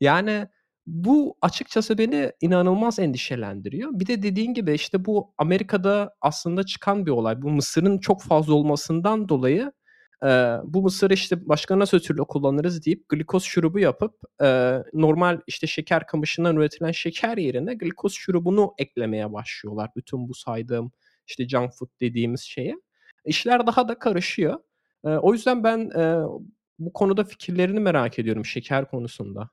Yani 0.00 0.48
bu 0.86 1.36
açıkçası 1.42 1.98
beni 1.98 2.32
inanılmaz 2.40 2.98
endişelendiriyor. 2.98 3.90
Bir 3.92 4.06
de 4.06 4.22
dediğin 4.22 4.54
gibi 4.54 4.72
işte 4.74 5.04
bu 5.04 5.34
Amerika'da 5.38 6.14
aslında 6.20 6.62
çıkan 6.62 7.06
bir 7.06 7.10
olay. 7.10 7.42
Bu 7.42 7.50
mısırın 7.50 7.98
çok 7.98 8.22
fazla 8.22 8.54
olmasından 8.54 9.28
dolayı 9.28 9.72
e, 10.22 10.26
bu 10.64 10.82
mısırı 10.82 11.14
işte 11.14 11.48
başka 11.48 11.78
nasıl 11.78 11.98
türlü 12.00 12.24
kullanırız 12.24 12.86
deyip 12.86 13.08
glikoz 13.08 13.44
şurubu 13.44 13.78
yapıp 13.78 14.14
e, 14.42 14.78
normal 14.92 15.40
işte 15.46 15.66
şeker 15.66 16.06
kamışından 16.06 16.56
üretilen 16.56 16.92
şeker 16.92 17.38
yerine 17.38 17.74
glikoz 17.74 18.12
şurubunu 18.12 18.74
eklemeye 18.78 19.32
başlıyorlar. 19.32 19.90
Bütün 19.96 20.28
bu 20.28 20.34
saydığım 20.34 20.92
işte 21.26 21.48
junk 21.48 21.72
food 21.72 21.88
dediğimiz 22.00 22.40
şeye. 22.40 22.76
İşler 23.24 23.66
daha 23.66 23.88
da 23.88 23.98
karışıyor. 23.98 24.58
E, 25.04 25.08
o 25.08 25.32
yüzden 25.32 25.64
ben 25.64 25.90
e, 25.90 26.22
bu 26.78 26.92
konuda 26.92 27.24
fikirlerini 27.24 27.80
merak 27.80 28.18
ediyorum 28.18 28.44
şeker 28.44 28.90
konusunda. 28.90 29.50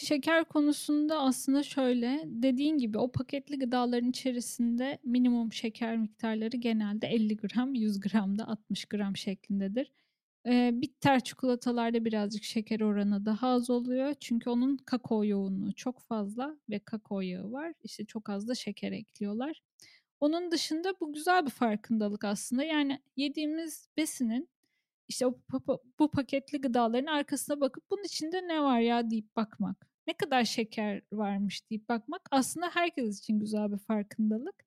Şeker 0.00 0.44
konusunda 0.44 1.18
aslında 1.20 1.62
şöyle, 1.62 2.22
dediğin 2.26 2.78
gibi 2.78 2.98
o 2.98 3.12
paketli 3.12 3.58
gıdaların 3.58 4.10
içerisinde 4.10 4.98
minimum 5.04 5.52
şeker 5.52 5.96
miktarları 5.96 6.56
genelde 6.56 7.06
50 7.06 7.36
gram, 7.36 7.74
100 7.74 8.00
gram 8.00 8.38
da 8.38 8.48
60 8.48 8.84
gram 8.84 9.16
şeklindedir. 9.16 9.92
Eee, 10.46 10.70
bitter 10.74 11.20
çikolatalarda 11.20 12.04
birazcık 12.04 12.44
şeker 12.44 12.80
oranı 12.80 13.26
daha 13.26 13.48
az 13.48 13.70
oluyor. 13.70 14.14
Çünkü 14.20 14.50
onun 14.50 14.76
kakao 14.76 15.24
yoğunluğu 15.24 15.72
çok 15.74 16.00
fazla 16.00 16.56
ve 16.70 16.78
kakao 16.78 17.20
yağı 17.20 17.52
var. 17.52 17.72
İşte 17.84 18.04
çok 18.04 18.28
az 18.30 18.48
da 18.48 18.54
şeker 18.54 18.92
ekliyorlar. 18.92 19.62
Onun 20.20 20.50
dışında 20.50 20.94
bu 21.00 21.12
güzel 21.12 21.46
bir 21.46 21.50
farkındalık 21.50 22.24
aslında. 22.24 22.64
Yani 22.64 23.00
yediğimiz 23.16 23.88
besinin 23.96 24.48
işte 25.08 25.26
bu 25.98 26.10
paketli 26.10 26.60
gıdaların 26.60 27.06
arkasına 27.06 27.60
bakıp 27.60 27.90
bunun 27.90 28.04
içinde 28.04 28.48
ne 28.48 28.62
var 28.62 28.80
ya 28.80 29.10
deyip 29.10 29.36
bakmak 29.36 29.89
ne 30.06 30.12
kadar 30.12 30.44
şeker 30.44 31.02
varmış 31.12 31.70
deyip 31.70 31.88
bakmak 31.88 32.28
aslında 32.30 32.70
herkes 32.74 33.18
için 33.18 33.40
güzel 33.40 33.72
bir 33.72 33.78
farkındalık. 33.78 34.64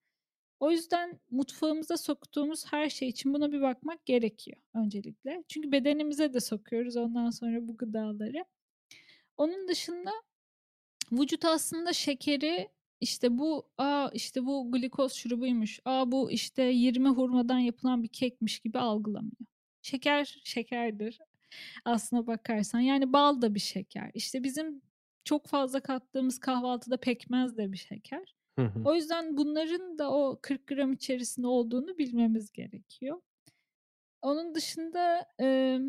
O 0.60 0.72
yüzden 0.72 1.20
mutfağımıza 1.32 1.98
soktuğumuz 1.98 2.66
her 2.74 2.90
şey 2.90 3.10
için 3.10 3.34
buna 3.34 3.52
bir 3.52 3.62
bakmak 3.62 4.06
gerekiyor 4.06 4.58
öncelikle. 4.76 5.44
Çünkü 5.48 5.72
bedenimize 5.72 6.34
de 6.34 6.40
sokuyoruz 6.40 6.98
ondan 6.98 7.30
sonra 7.30 7.68
bu 7.68 7.78
gıdaları. 7.78 8.46
Onun 9.38 9.68
dışında 9.68 10.12
vücut 11.12 11.46
aslında 11.46 11.94
şekeri 11.94 12.70
işte 13.02 13.38
bu 13.38 13.70
a 13.78 14.10
işte 14.14 14.46
bu 14.46 14.72
glikoz 14.72 15.14
şurubuymuş. 15.14 15.80
A 15.86 16.12
bu 16.12 16.32
işte 16.32 16.64
20 16.64 17.10
hurmadan 17.10 17.60
yapılan 17.60 18.04
bir 18.04 18.08
kekmiş 18.08 18.60
gibi 18.60 18.80
algılamıyor. 18.80 19.48
Şeker 19.82 20.42
şekerdir 20.44 21.20
aslına 21.86 22.28
bakarsan. 22.28 22.80
Yani 22.80 23.14
bal 23.14 23.42
da 23.42 23.56
bir 23.56 23.60
şeker. 23.60 24.12
İşte 24.14 24.44
bizim 24.44 24.82
çok 25.24 25.48
fazla 25.48 25.80
kattığımız 25.80 26.40
kahvaltıda 26.40 26.98
pekmez 26.98 27.58
de 27.58 27.72
bir 27.72 27.78
şeker. 27.78 28.36
Hı 28.60 28.66
hı. 28.66 28.82
O 28.86 28.96
yüzden 28.96 29.38
bunların 29.38 29.98
da 29.98 30.12
o 30.12 30.40
40 30.42 30.68
gram 30.68 30.94
içerisinde 30.94 31.48
olduğunu 31.48 31.98
bilmemiz 31.98 32.52
gerekiyor. 32.52 33.22
Onun 34.22 34.56
dışında 34.56 35.26
e, 35.42 35.80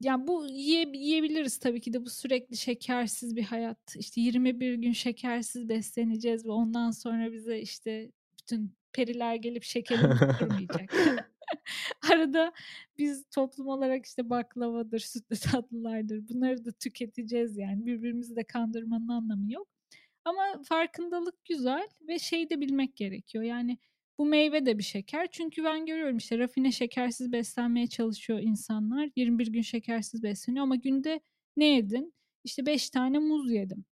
yani 0.00 0.26
bu 0.26 0.46
yiye, 0.46 0.92
yiyebiliriz 0.94 1.58
tabii 1.58 1.80
ki 1.80 1.92
de 1.92 2.04
bu 2.04 2.10
sürekli 2.10 2.56
şekersiz 2.56 3.36
bir 3.36 3.42
hayat. 3.42 3.96
İşte 3.96 4.20
21 4.20 4.74
gün 4.74 4.92
şekersiz 4.92 5.68
besleneceğiz 5.68 6.46
ve 6.46 6.50
ondan 6.50 6.90
sonra 6.90 7.32
bize 7.32 7.58
işte 7.60 8.12
bütün 8.40 8.74
periler 8.92 9.34
gelip 9.34 9.64
şekeri 9.64 10.06
unutturmayacak. 10.06 10.94
Arada 12.12 12.52
biz 12.98 13.24
toplum 13.30 13.68
olarak 13.68 14.06
işte 14.06 14.30
baklavadır, 14.30 14.98
sütlü 14.98 15.36
tatlılardır 15.36 16.28
bunları 16.28 16.64
da 16.64 16.72
tüketeceğiz 16.72 17.56
yani. 17.58 17.86
Birbirimizi 17.86 18.36
de 18.36 18.44
kandırmanın 18.44 19.08
anlamı 19.08 19.52
yok. 19.52 19.68
Ama 20.24 20.62
farkındalık 20.64 21.44
güzel 21.44 21.88
ve 22.08 22.18
şeyi 22.18 22.50
de 22.50 22.60
bilmek 22.60 22.96
gerekiyor. 22.96 23.44
Yani 23.44 23.78
bu 24.18 24.26
meyve 24.26 24.66
de 24.66 24.78
bir 24.78 24.82
şeker. 24.82 25.28
Çünkü 25.30 25.64
ben 25.64 25.86
görüyorum 25.86 26.16
işte 26.16 26.38
rafine 26.38 26.72
şekersiz 26.72 27.32
beslenmeye 27.32 27.86
çalışıyor 27.86 28.40
insanlar. 28.40 29.10
21 29.16 29.46
gün 29.46 29.62
şekersiz 29.62 30.22
besleniyor 30.22 30.62
ama 30.62 30.76
günde 30.76 31.20
ne 31.56 31.66
yedin? 31.66 32.14
İşte 32.44 32.66
5 32.66 32.90
tane 32.90 33.18
muz 33.18 33.52
yedim. 33.52 33.84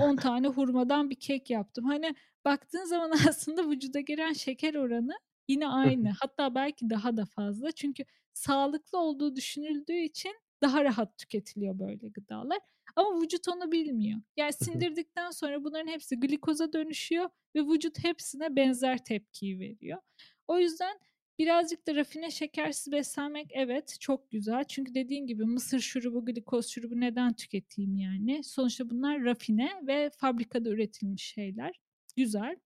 10 0.00 0.16
tane 0.16 0.48
hurmadan 0.48 1.10
bir 1.10 1.14
kek 1.14 1.50
yaptım. 1.50 1.84
Hani 1.84 2.14
baktığın 2.44 2.84
zaman 2.84 3.10
aslında 3.28 3.70
vücuda 3.70 4.00
giren 4.00 4.32
şeker 4.32 4.74
oranı 4.74 5.12
Yine 5.48 5.68
aynı. 5.68 6.10
Hatta 6.20 6.54
belki 6.54 6.90
daha 6.90 7.16
da 7.16 7.24
fazla. 7.24 7.72
Çünkü 7.72 8.04
sağlıklı 8.32 8.98
olduğu 8.98 9.36
düşünüldüğü 9.36 9.98
için 9.98 10.32
daha 10.62 10.84
rahat 10.84 11.18
tüketiliyor 11.18 11.78
böyle 11.78 12.08
gıdalar. 12.08 12.58
Ama 12.96 13.22
vücut 13.22 13.48
onu 13.48 13.72
bilmiyor. 13.72 14.20
Yani 14.36 14.52
sindirdikten 14.52 15.30
sonra 15.30 15.64
bunların 15.64 15.88
hepsi 15.92 16.20
glikoza 16.20 16.72
dönüşüyor 16.72 17.30
ve 17.56 17.60
vücut 17.60 18.04
hepsine 18.04 18.56
benzer 18.56 19.04
tepkiyi 19.04 19.60
veriyor. 19.60 19.98
O 20.48 20.58
yüzden 20.58 20.98
birazcık 21.38 21.86
da 21.86 21.94
rafine 21.94 22.30
şekersiz 22.30 22.92
beslenmek 22.92 23.46
evet 23.54 23.96
çok 24.00 24.30
güzel. 24.30 24.64
Çünkü 24.64 24.94
dediğin 24.94 25.26
gibi 25.26 25.44
mısır 25.44 25.80
şurubu, 25.80 26.24
glikoz 26.24 26.66
şurubu 26.68 27.00
neden 27.00 27.32
tüketeyim 27.32 27.96
yani? 27.96 28.44
Sonuçta 28.44 28.90
bunlar 28.90 29.24
rafine 29.24 29.72
ve 29.86 30.10
fabrikada 30.10 30.68
üretilmiş 30.70 31.22
şeyler. 31.22 31.80
Güzel. 32.16 32.56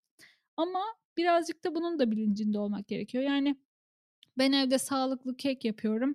Ama 0.57 0.83
birazcık 1.16 1.64
da 1.64 1.74
bunun 1.74 1.98
da 1.98 2.11
bilincinde 2.11 2.58
olmak 2.58 2.88
gerekiyor. 2.88 3.24
Yani 3.24 3.56
ben 4.38 4.52
evde 4.52 4.78
sağlıklı 4.78 5.36
kek 5.36 5.64
yapıyorum. 5.64 6.14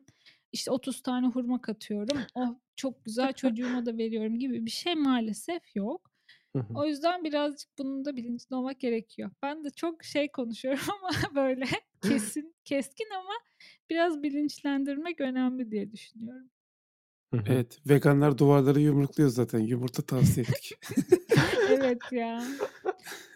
İşte 0.51 0.71
30 0.71 1.01
tane 1.01 1.27
hurma 1.27 1.61
katıyorum. 1.61 2.17
Oh 2.35 2.55
çok 2.75 3.05
güzel 3.05 3.33
çocuğuma 3.33 3.85
da 3.85 3.97
veriyorum 3.97 4.39
gibi 4.39 4.65
bir 4.65 4.71
şey 4.71 4.95
maalesef 4.95 5.75
yok. 5.75 6.11
O 6.75 6.85
yüzden 6.85 7.23
birazcık 7.23 7.69
bunun 7.77 8.05
da 8.05 8.15
bilincinde 8.15 8.55
olmak 8.55 8.79
gerekiyor. 8.79 9.31
Ben 9.43 9.63
de 9.63 9.69
çok 9.69 10.03
şey 10.03 10.31
konuşuyorum 10.31 10.83
ama 11.03 11.35
böyle 11.35 11.65
kesin, 12.01 12.55
keskin 12.65 13.07
ama 13.17 13.33
biraz 13.89 14.23
bilinçlendirmek 14.23 15.21
önemli 15.21 15.71
diye 15.71 15.91
düşünüyorum. 15.91 16.49
Evet, 17.47 17.79
veganlar 17.89 18.37
duvarları 18.37 18.79
yumrukluyor 18.79 19.29
zaten. 19.29 19.59
Yumurta 19.59 20.01
tavsiye 20.01 20.45
ettik. 20.45 20.71
Evet 21.85 22.11
ya. 22.11 22.43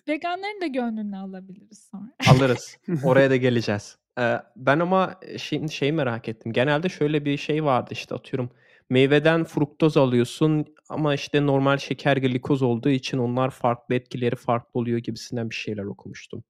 Veganların 0.08 0.62
da 0.62 0.68
gönlünü 0.68 1.18
alabiliriz 1.18 1.90
sonra. 1.92 2.12
Alırız. 2.36 2.78
Oraya 3.04 3.30
da 3.30 3.36
geleceğiz. 3.46 3.98
Eee, 4.18 4.42
ben 4.56 4.80
ama, 4.80 5.20
şimdi 5.38 5.72
şeyi 5.72 5.92
merak 5.92 6.30
ettim. 6.30 6.54
Genelde 6.54 6.90
şöyle 6.90 7.26
bir 7.26 7.38
şey 7.38 7.64
vardı, 7.64 7.90
işte, 7.92 8.16
atıyorum, 8.16 8.50
meyveden 8.90 9.44
fruktoz 9.44 9.98
alıyorsun 9.98 10.66
ama, 10.90 11.14
işte, 11.14 11.46
normal 11.46 11.78
şeker 11.78 12.18
glikoz 12.18 12.62
olduğu 12.62 12.90
için 12.90 13.18
onlar 13.18 13.50
farklı, 13.50 13.96
etkileri 13.96 14.36
farklı 14.36 14.80
oluyor 14.80 15.00
gibisinden 15.00 15.50
bir 15.50 15.56
şeyler 15.56 15.84
okumuştum. 15.84 16.44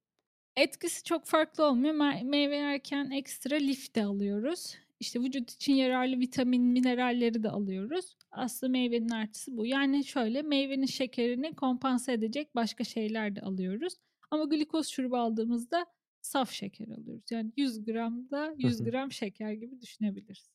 Etkisi 0.56 1.04
çok 1.04 1.26
farklı 1.26 1.64
olmuyor. 1.64 1.94
Meyve 2.24 2.56
yerken 2.56 3.10
ekstra 3.10 3.56
lif 3.56 3.94
de 3.94 4.04
alıyoruz. 4.04 4.76
İşte, 5.00 5.20
vücut 5.20 5.50
için 5.50 5.72
yararlı 5.74 6.18
vitamin, 6.18 6.62
mineralleri 6.62 7.42
de 7.42 7.50
alıyoruz. 7.50 8.16
Aslında 8.30 8.70
meyvenin 8.70 9.08
artısı 9.08 9.56
bu. 9.56 9.66
Yani 9.66 10.04
şöyle, 10.04 10.42
meyvenin 10.42 10.86
şekerini 10.86 11.56
kompanse 11.56 12.12
edecek 12.12 12.54
başka 12.54 12.84
şeyler 12.84 13.36
de 13.36 13.40
alıyoruz 13.40 13.94
ama 14.30 14.44
glikoz 14.44 14.88
şurubu 14.88 15.16
aldığımızda 15.16 15.86
saf 16.20 16.50
şeker 16.50 16.88
alıyoruz. 16.88 17.24
Yani 17.30 17.52
100 17.56 17.84
gramda 17.84 18.46
Hı 18.46 18.54
100 18.58 18.80
hı. 18.80 18.84
gram 18.84 19.12
şeker 19.12 19.52
gibi 19.52 19.80
düşünebiliriz. 19.80 20.50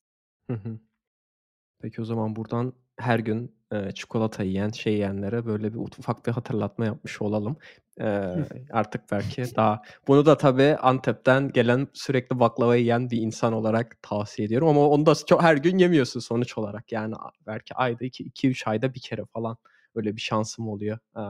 Peki 1.79 2.01
o 2.01 2.05
zaman 2.05 2.35
buradan 2.35 2.73
her 2.97 3.19
gün, 3.19 3.55
çikolata 3.95 4.43
yiyen, 4.43 4.69
şey 4.69 4.93
yiyenlere 4.93 5.45
böyle 5.45 5.73
bir 5.73 5.79
ufak 5.79 6.25
bir 6.25 6.31
hatırlatma 6.31 6.85
yapmış 6.85 7.21
olalım. 7.21 7.57
Eee, 7.99 8.47
artık 8.71 9.11
belki 9.11 9.55
daha 9.55 9.81
Bunu 10.07 10.25
da 10.25 10.37
tabii 10.37 10.75
Antep'ten 10.81 11.49
gelen, 11.51 11.87
sürekli 11.93 12.39
baklava 12.39 12.75
yiyen 12.75 13.09
bir 13.11 13.17
insan 13.21 13.53
olarak 13.53 13.97
tavsiye 14.01 14.45
ediyorum 14.45 14.67
ama 14.67 14.89
onu 14.89 15.05
da 15.05 15.13
çok 15.27 15.43
her 15.43 15.57
gün 15.57 15.77
yemiyorsun 15.77 16.19
sonuç 16.19 16.57
olarak. 16.57 16.91
Yani 16.91 17.15
belki 17.47 17.75
ayda 17.75 18.05
2 18.05 18.23
2-3 18.23 18.67
ayda 18.67 18.93
1 18.93 18.99
kere 18.99 19.21
falan 19.33 19.57
öyle 19.95 20.15
bir 20.15 20.21
şansım 20.21 20.67
oluyor, 20.69 20.99
Biz 21.15 21.25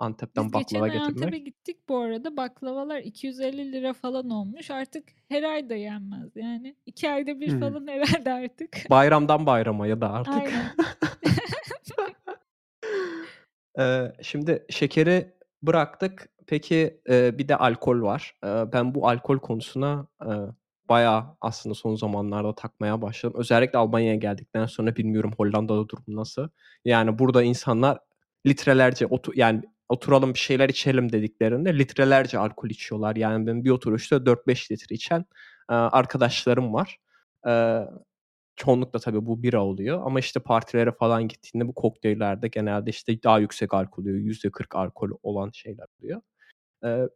Antep'ten 0.00 0.52
geçen 0.52 0.54
baklava 0.54 0.88
Antep'e 0.88 1.38
getirmek. 1.38 1.38
gittik 1.38 1.88
bu 1.88 1.98
arada. 1.98 2.36
Baklavalar 2.36 2.98
£250 3.00 3.92
falan 3.92 4.30
olmuş. 4.30 4.70
Artık 4.70 5.04
her 5.28 5.42
ay 5.42 5.68
da 5.70 5.74
yenmez 5.74 6.36
yani. 6.36 6.76
2 6.86 7.10
ayda 7.10 7.40
1 7.40 7.50
Hıı. 7.50 7.58
falan 7.60 7.86
herhâlde 7.88 8.32
artık. 8.32 8.76
Bayramdan 8.90 9.46
bayrama 9.46 9.86
ya 9.86 10.00
da 10.00 10.10
artık. 10.12 10.34
Aynen. 10.34 10.72
Eee, 13.78 14.12
şimdi 14.22 14.66
şekeri 14.70 15.34
bıraktık. 15.62 16.28
Peki, 16.46 17.00
eee, 17.08 17.34
bir 17.38 17.48
de 17.48 17.56
alkol 17.56 18.02
var. 18.02 18.34
Eee, 18.44 18.64
ben 18.72 18.94
bu 18.94 19.08
alkol 19.08 19.38
konusuna, 19.38 20.06
eee, 20.26 20.32
bayağı 20.88 21.24
aslında 21.40 21.74
son 21.74 21.94
zamanlarda 21.96 22.54
takmaya 22.54 23.02
başladım. 23.02 23.36
Özellikle 23.40 23.78
Almanya'ya 23.78 24.14
geldikten 24.16 24.66
sonra 24.66 24.96
bilmiyorum 24.96 25.32
Hollanda'da 25.36 25.88
durum 25.88 26.04
nasıl? 26.08 26.48
Yani 26.84 27.18
burada 27.18 27.42
insanlar 27.42 27.98
litrelerce 28.46 29.06
otu 29.06 29.32
yani 29.34 29.62
oturalım 29.88 30.34
bir 30.34 30.38
şeyler 30.38 30.68
içelim 30.68 31.12
dediklerinde 31.12 31.78
litrelerce 31.78 32.38
alkol 32.38 32.70
içiyorlar. 32.70 33.16
Yani 33.16 33.46
benim 33.46 33.64
bir 33.64 33.70
oturuşta 33.70 34.26
4-5 34.26 34.70
litre 34.72 34.94
içen, 34.94 35.18
eee, 35.70 35.76
arkadaşlarım 35.76 36.72
var. 36.74 36.98
Eee, 37.46 37.88
çoğunlukla 38.56 38.98
tabii 38.98 39.26
bu 39.26 39.42
bira 39.42 39.64
oluyor 39.64 40.02
ama 40.06 40.20
işte 40.20 40.40
partilere 40.40 40.92
falan 40.92 41.28
gittiğinde 41.28 41.68
bu 41.68 41.74
kokteyllerde 41.74 42.48
genelde 42.48 42.90
işte 42.90 43.22
daha 43.22 43.38
yüksek 43.38 43.74
alkol 43.74 44.02
oluyor. 44.02 44.18
%40 44.18 44.76
alkol 44.76 45.10
olan 45.22 45.50
şeyler 45.50 45.86
oluyor. 46.00 46.20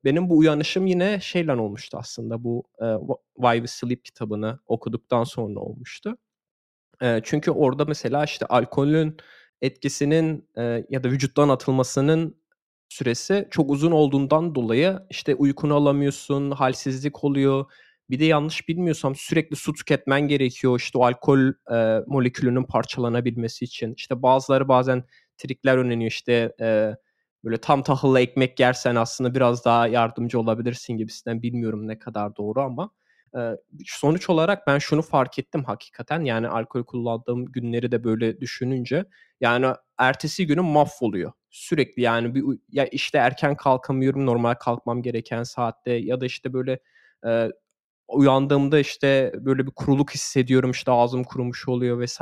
Benim 0.05 0.31
bu 0.31 0.39
uyanışım 0.39 0.87
yine 0.87 1.21
şeyle 1.21 1.53
olmuştu 1.53 1.99
aslında 2.01 2.45
bu, 2.45 2.65
Wh 2.79 3.15
Why 3.37 3.57
We 3.57 3.67
Sleep 3.67 4.05
kitabını 4.05 4.59
okuduktan 4.67 5.25
sonra 5.25 5.61
olmuştu. 5.61 6.17
Çünkü 7.23 7.51
orada 7.51 7.85
mesela 7.85 8.25
işte 8.25 8.47
alkolün 8.47 9.17
etkisinin, 9.61 10.49
ya 10.91 11.05
da 11.05 11.09
vücuttan 11.09 11.49
atılmasının 11.49 12.37
süresi 12.89 13.49
çok 13.51 13.71
uzun 13.71 13.93
olduğundan 13.93 14.55
dolayı 14.55 14.99
işte 15.11 15.35
uykunu 15.35 15.75
alamıyorsun, 15.75 16.51
hâlsizlik 16.51 17.25
oluyor. 17.25 17.65
Bir 18.11 18.21
de 18.21 18.25
yanlış 18.25 18.69
bilmiyorsam 18.69 19.15
sürekli 19.17 19.57
su 19.57 19.73
tüketmen 19.73 20.29
gerekiyor 20.29 20.79
işte 20.81 20.99
o 20.99 21.05
alkol, 21.05 21.39
eee, 21.71 22.03
molekülünün 22.07 22.65
parçalanabilmesi 22.65 23.65
için. 23.65 23.95
İşte 23.95 24.23
bazıları 24.23 24.69
bazen 24.69 25.05
trikler 25.39 25.77
öneriyor 25.79 26.11
işte, 26.11 26.53
eee, 26.61 26.97
böyle 27.45 27.57
tam 27.59 27.83
tahıllı 27.83 28.21
ekmek 28.21 28.61
yersen 28.61 28.95
aslında 28.97 29.35
biraz 29.35 29.65
daha 29.65 29.89
yardımcı 29.89 30.41
olabilirsin 30.41 30.97
gibisinden. 30.97 31.43
Bilmiyorum 31.43 31.89
ne 31.89 31.99
kadar 31.99 32.37
doğru 32.37 32.61
ama, 32.63 32.91
eee, 33.35 33.57
sonuç 33.87 34.31
olarak 34.31 34.67
ben 34.67 34.79
şunu 34.79 35.03
fark 35.03 35.39
ettim 35.39 35.65
hakikaten 35.65 36.21
yani 36.25 36.49
alkol 36.49 36.85
kullandığım 36.85 37.45
günleri 37.47 37.93
de 37.93 38.05
böyle 38.05 38.41
düşününce 38.41 39.05
yani 39.41 39.67
ertesi 39.99 40.47
günüm 40.47 40.65
mahvoluyor. 40.65 41.33
Sürekli 41.51 42.03
yani 42.03 42.35
bir 42.35 42.45
ya 42.73 42.87
işte 42.87 43.19
erken 43.19 43.57
kalkamıyorum 43.57 44.27
normal 44.27 44.55
kalkmam 44.55 45.03
gereken 45.03 45.43
saatte 45.43 45.93
ya 45.93 46.21
da 46.21 46.27
işte 46.27 46.53
böyle, 46.53 46.79
eee, 47.25 47.53
uyandığımda 48.09 48.79
işte 48.79 49.33
böyle 49.37 49.67
bir 49.67 49.71
kuruluk 49.73 50.11
hissediyorum, 50.15 50.71
işte 50.71 50.93
ağzım 50.93 51.25
kurumuş 51.25 51.69
oluyor 51.69 52.05
vs. 52.07 52.21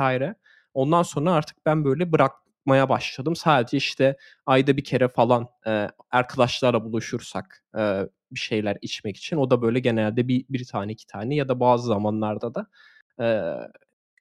Ondan 0.73 1.03
sonra 1.03 1.33
artık 1.33 1.57
ben 1.65 1.85
böyle 1.85 2.11
bırakmaya 2.11 2.89
başladım. 2.89 3.35
Sadece 3.35 3.77
işte 3.77 4.17
ayda 4.45 4.77
1 4.77 4.83
kere 4.83 5.07
falan, 5.09 5.47
eee, 5.67 5.89
arkadaşlarla 6.11 6.83
buluşursak, 6.85 7.63
eee, 7.77 8.09
bir 8.31 8.39
şeyler 8.39 8.77
içmek 8.81 9.17
için 9.17 9.37
o 9.37 9.49
da 9.51 9.61
böyle 9.61 9.79
genelde 9.79 10.27
bir 10.27 10.45
1 10.49 10.65
tane 10.65 10.91
2 10.91 11.07
tane 11.07 11.35
ya 11.35 11.49
da 11.49 11.59
bazı 11.59 11.87
zamanlarda 11.87 12.55
da, 12.55 12.67
eee, 13.19 13.55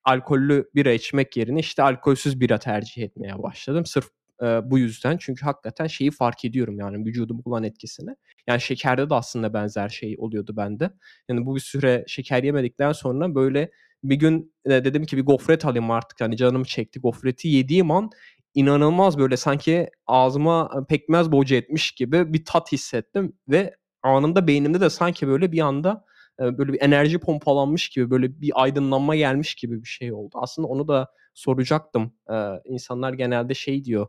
alkollü 0.05 0.71
bira 0.75 0.93
içmek 0.93 1.37
yerine 1.37 1.61
işte 1.61 1.83
alkolsüz 1.83 2.41
bira 2.41 2.59
tercih 2.59 3.03
etmeye 3.03 3.43
başladım. 3.43 3.87
Sırf, 3.87 4.09
eee, 4.45 4.63
bu 4.65 4.79
yüzden 4.81 5.19
çünkü 5.21 5.47
hakikaten 5.47 5.89
şeyi 5.89 6.13
fark 6.13 6.47
ediyorum 6.47 6.79
yani 6.81 7.07
vücuduma 7.07 7.43
olan 7.47 7.65
etkisini. 7.65 8.17
Yani 8.49 8.63
şekerde 8.63 9.11
de 9.11 9.15
aslında 9.17 9.55
benzer 9.55 9.91
şey 9.91 10.17
oluyordu 10.19 10.55
bende. 10.59 10.91
Yani 11.31 11.47
bu 11.47 11.57
bir 11.57 11.61
süre 11.61 12.05
şeker 12.09 12.45
yemedikten 12.45 12.93
sonra 12.93 13.37
böyle 13.37 13.71
bir 14.05 14.17
gün, 14.17 14.55
eee, 14.69 14.85
dedim 14.87 15.05
ki 15.07 15.19
bir 15.19 15.27
gofret 15.27 15.67
alayım 15.67 15.91
artık 15.93 16.21
hani 16.23 16.37
canım 16.39 16.65
çekti. 16.65 17.01
Gofreti 17.01 17.49
yediğim 17.49 17.93
an 17.93 18.11
inanılmaz 18.55 19.19
böyle 19.19 19.39
sanki 19.39 19.91
ağzıma, 20.07 20.87
pekmez 20.89 21.33
boca 21.33 21.57
etmiş 21.57 21.93
gibi 21.93 22.35
bir 22.35 22.45
tat 22.45 22.73
hissettim 22.73 23.35
ve 23.49 23.77
anında 24.03 24.47
beynimde 24.49 24.81
de 24.81 24.91
sanki 24.91 25.29
böyle 25.29 25.53
bir 25.53 25.61
anda, 25.61 26.05
böyle 26.41 26.73
bir 26.75 26.83
enerji 26.83 27.19
pompalanmış 27.21 27.89
gibi, 27.91 28.11
böyle 28.11 28.41
bir 28.41 28.53
aydınlanma 28.63 29.17
gelmiş 29.17 29.55
gibi 29.57 29.83
bir 29.83 29.89
şey 29.89 30.13
oldu. 30.15 30.31
Aslında 30.43 30.69
onu 30.69 30.89
da 30.89 31.09
soracaktım. 31.35 32.15
Eee, 32.31 32.63
insanlar 32.67 33.15
genelde 33.15 33.55
şey 33.55 33.85
diyor, 33.85 34.07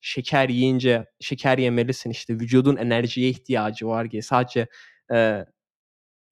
şeker 0.00 0.48
yiyince 0.48 1.06
şeker 1.20 1.58
yemelisin 1.58 2.10
işte 2.10 2.34
vücudun 2.34 2.76
enerjiye 2.76 3.28
ihtiyacı 3.28 3.86
var 3.88 4.10
diye. 4.10 4.22
Sadece, 4.22 4.66
eee, 5.10 5.46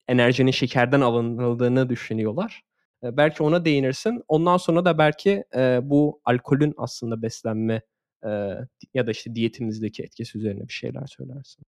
enerjinin 0.09 0.51
şekerden 0.51 1.01
alınıldığını 1.03 1.89
düşünüyorlar. 1.91 2.63
Eee, 3.05 3.17
belki 3.17 3.43
ona 3.43 3.65
değinirsin. 3.65 4.23
Ondan 4.29 4.57
sonra 4.57 4.85
da 4.85 4.99
belki, 4.99 5.45
eee, 5.57 5.81
bu 5.85 6.21
alkolün 6.25 6.75
aslında 6.79 7.23
beslenme, 7.23 7.83
eee, 8.25 8.59
ya 8.95 9.07
da 9.07 9.11
işte 9.11 9.35
diyetimizdeki 9.35 10.03
etkisi 10.03 10.39
üzerine 10.39 10.69
bir 10.69 10.73
şeyler 10.75 11.07
söylersin. 11.07 11.65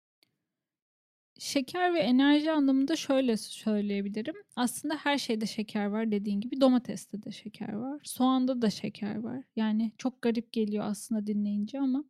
Şeker 1.39 1.93
ve 1.93 1.99
enerji 1.99 2.51
anlamında 2.51 2.95
şöyle 2.95 3.37
söyleyebilirim. 3.37 4.35
Aslında 4.55 4.95
her 4.95 5.17
şeyde 5.17 5.45
şeker 5.45 5.85
var 5.85 6.11
dediğin 6.11 6.41
gibi. 6.41 6.61
Domateste 6.61 7.23
de 7.23 7.31
şeker 7.31 7.73
var. 7.73 8.01
Soğanda 8.03 8.61
da 8.61 8.69
şeker 8.69 9.15
var. 9.15 9.43
Yani 9.55 9.91
çok 9.97 10.21
garip 10.21 10.51
geliyor 10.53 10.83
aslında 10.87 11.27
dinleyince 11.27 11.79
ama, 11.79 12.03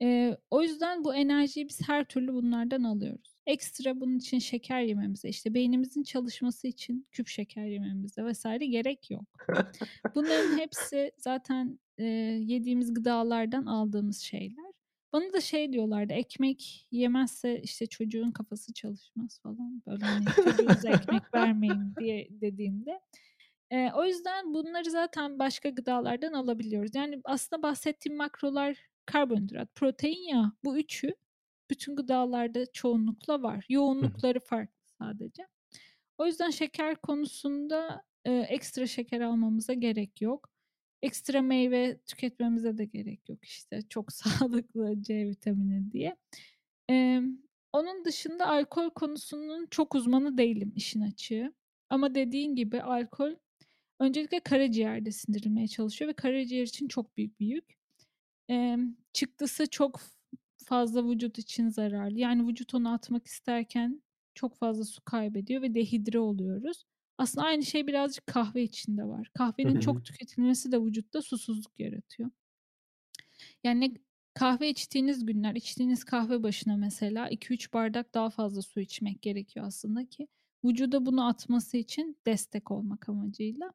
eee, 0.00 0.36
o 0.50 0.62
yüzden 0.62 1.04
bu 1.04 1.14
enerjiyi 1.14 1.68
biz 1.68 1.88
her 1.88 2.04
türlü 2.04 2.32
bunlardan 2.34 2.82
alıyoruz. 2.84 3.36
Ekstra 3.46 4.00
bunun 4.00 4.18
için 4.18 4.38
şeker 4.38 4.80
yememize, 4.82 5.28
işte 5.28 5.54
beynimizin 5.54 6.02
çalışması 6.02 6.66
için 6.68 7.06
küp 7.10 7.28
şeker 7.28 7.66
yememize 7.66 8.22
vs. 8.32 8.44
gerek 8.60 9.10
yok. 9.10 9.24
Bunların 10.14 10.58
hepsi 10.58 11.12
zaten, 11.18 11.78
eee, 11.98 12.06
yediğimiz 12.46 12.94
gıdalardan 12.94 13.66
aldığımız 13.66 14.18
şeyler. 14.18 14.69
Bana 15.12 15.32
da 15.32 15.40
şey 15.40 15.72
diyorlardı, 15.72 16.12
ekmek 16.12 16.86
yemezse 16.90 17.60
işte 17.62 17.86
çocuğun 17.86 18.30
kafası 18.30 18.72
çalışmaz 18.72 19.40
falan. 19.42 19.82
Böyle 19.86 20.04
hani 20.04 20.24
çocuğunuza 20.44 20.90
ekmek 20.90 21.22
vermeyin 21.34 21.94
diye 21.98 22.28
dediğimde. 22.30 23.00
Eee, 23.72 23.92
o 23.94 24.04
yüzden 24.04 24.54
bunları 24.54 24.90
zaten 24.90 25.38
başka 25.38 25.68
gıdalardan 25.68 26.32
alabiliyoruz. 26.32 26.94
Yani 26.94 27.20
aslında 27.24 27.62
bahsettiğim 27.62 28.18
makrolar 28.18 28.78
karbonhidrat, 29.06 29.74
protein, 29.74 30.28
yağ. 30.28 30.52
Bu 30.64 30.78
üçü 30.78 31.14
bütün 31.70 31.96
gıdalarda 31.96 32.72
çoğunlukla 32.72 33.42
var. 33.42 33.64
Yoğunlukları 33.68 34.40
farklı 34.40 34.74
sadece. 34.98 35.46
O 36.18 36.26
yüzden 36.26 36.50
şeker 36.50 36.96
konusunda, 36.96 38.02
eee, 38.26 38.46
ekstra 38.48 38.86
şeker 38.86 39.20
almamıza 39.20 39.72
gerek 39.72 40.20
yok. 40.22 40.48
Ekstra 41.02 41.42
meyve 41.42 41.98
tüketmemize 42.06 42.78
de 42.78 42.84
gerek 42.84 43.28
yok 43.28 43.44
işte 43.44 43.82
çok 43.88 44.12
sağlıklı 44.12 45.02
C 45.02 45.26
vitamini 45.28 45.92
diye. 45.92 46.16
Emm, 46.88 47.38
onun 47.72 48.04
dışında 48.04 48.48
alkol 48.48 48.90
konusunun 48.90 49.66
çok 49.70 49.94
uzmanı 49.94 50.38
değilim 50.38 50.72
işin 50.76 51.00
açığı. 51.00 51.54
Ama 51.90 52.14
dediğin 52.14 52.56
gibi 52.56 52.82
alkol 52.82 53.34
öncelikle 54.00 54.40
karaciğerde 54.40 55.12
sindirilmeye 55.12 55.68
çalışıyor 55.68 56.08
ve 56.08 56.12
karaciğer 56.12 56.62
için 56.62 56.88
çok 56.88 57.16
büyük 57.16 57.40
bir 57.40 57.46
yük. 57.46 57.78
Emm, 58.48 58.96
çıktısı 59.12 59.66
çok 59.70 60.00
fazla 60.64 61.08
vücut 61.08 61.38
için 61.38 61.68
zararlı. 61.68 62.18
Yani 62.18 62.48
vücut 62.48 62.74
onu 62.74 62.92
atmak 62.92 63.26
isterken 63.26 64.02
çok 64.34 64.56
fazla 64.56 64.84
su 64.84 65.02
kaybediyor 65.04 65.62
ve 65.62 65.74
dehidre 65.74 66.18
oluyoruz. 66.18 66.84
Aslında 67.20 67.46
aynı 67.46 67.64
şey 67.64 67.86
birazcık 67.86 68.26
kahve 68.26 68.62
için 68.62 68.98
de 68.98 69.04
var. 69.04 69.30
Kahvenin 69.34 69.78
çok 69.78 70.04
tüketilmesi 70.04 70.72
de 70.72 70.82
vücutta 70.82 71.22
susuzluk 71.22 71.80
yaratıyor. 71.80 72.30
Yani 73.64 73.94
kahve 74.34 74.68
içtiğiniz 74.70 75.26
günler, 75.26 75.54
içtiğiniz 75.54 76.04
kahve 76.04 76.42
başına 76.42 76.76
mesela 76.76 77.28
2-3 77.28 77.72
bardak 77.72 78.14
daha 78.14 78.30
fazla 78.30 78.62
su 78.62 78.80
içmek 78.80 79.22
gerekiyor 79.22 79.66
aslında 79.66 80.08
ki 80.08 80.28
vücuda 80.64 81.06
bunu 81.06 81.26
atması 81.26 81.76
için 81.76 82.16
destek 82.26 82.70
olmak 82.70 83.08
amacıyla. 83.08 83.72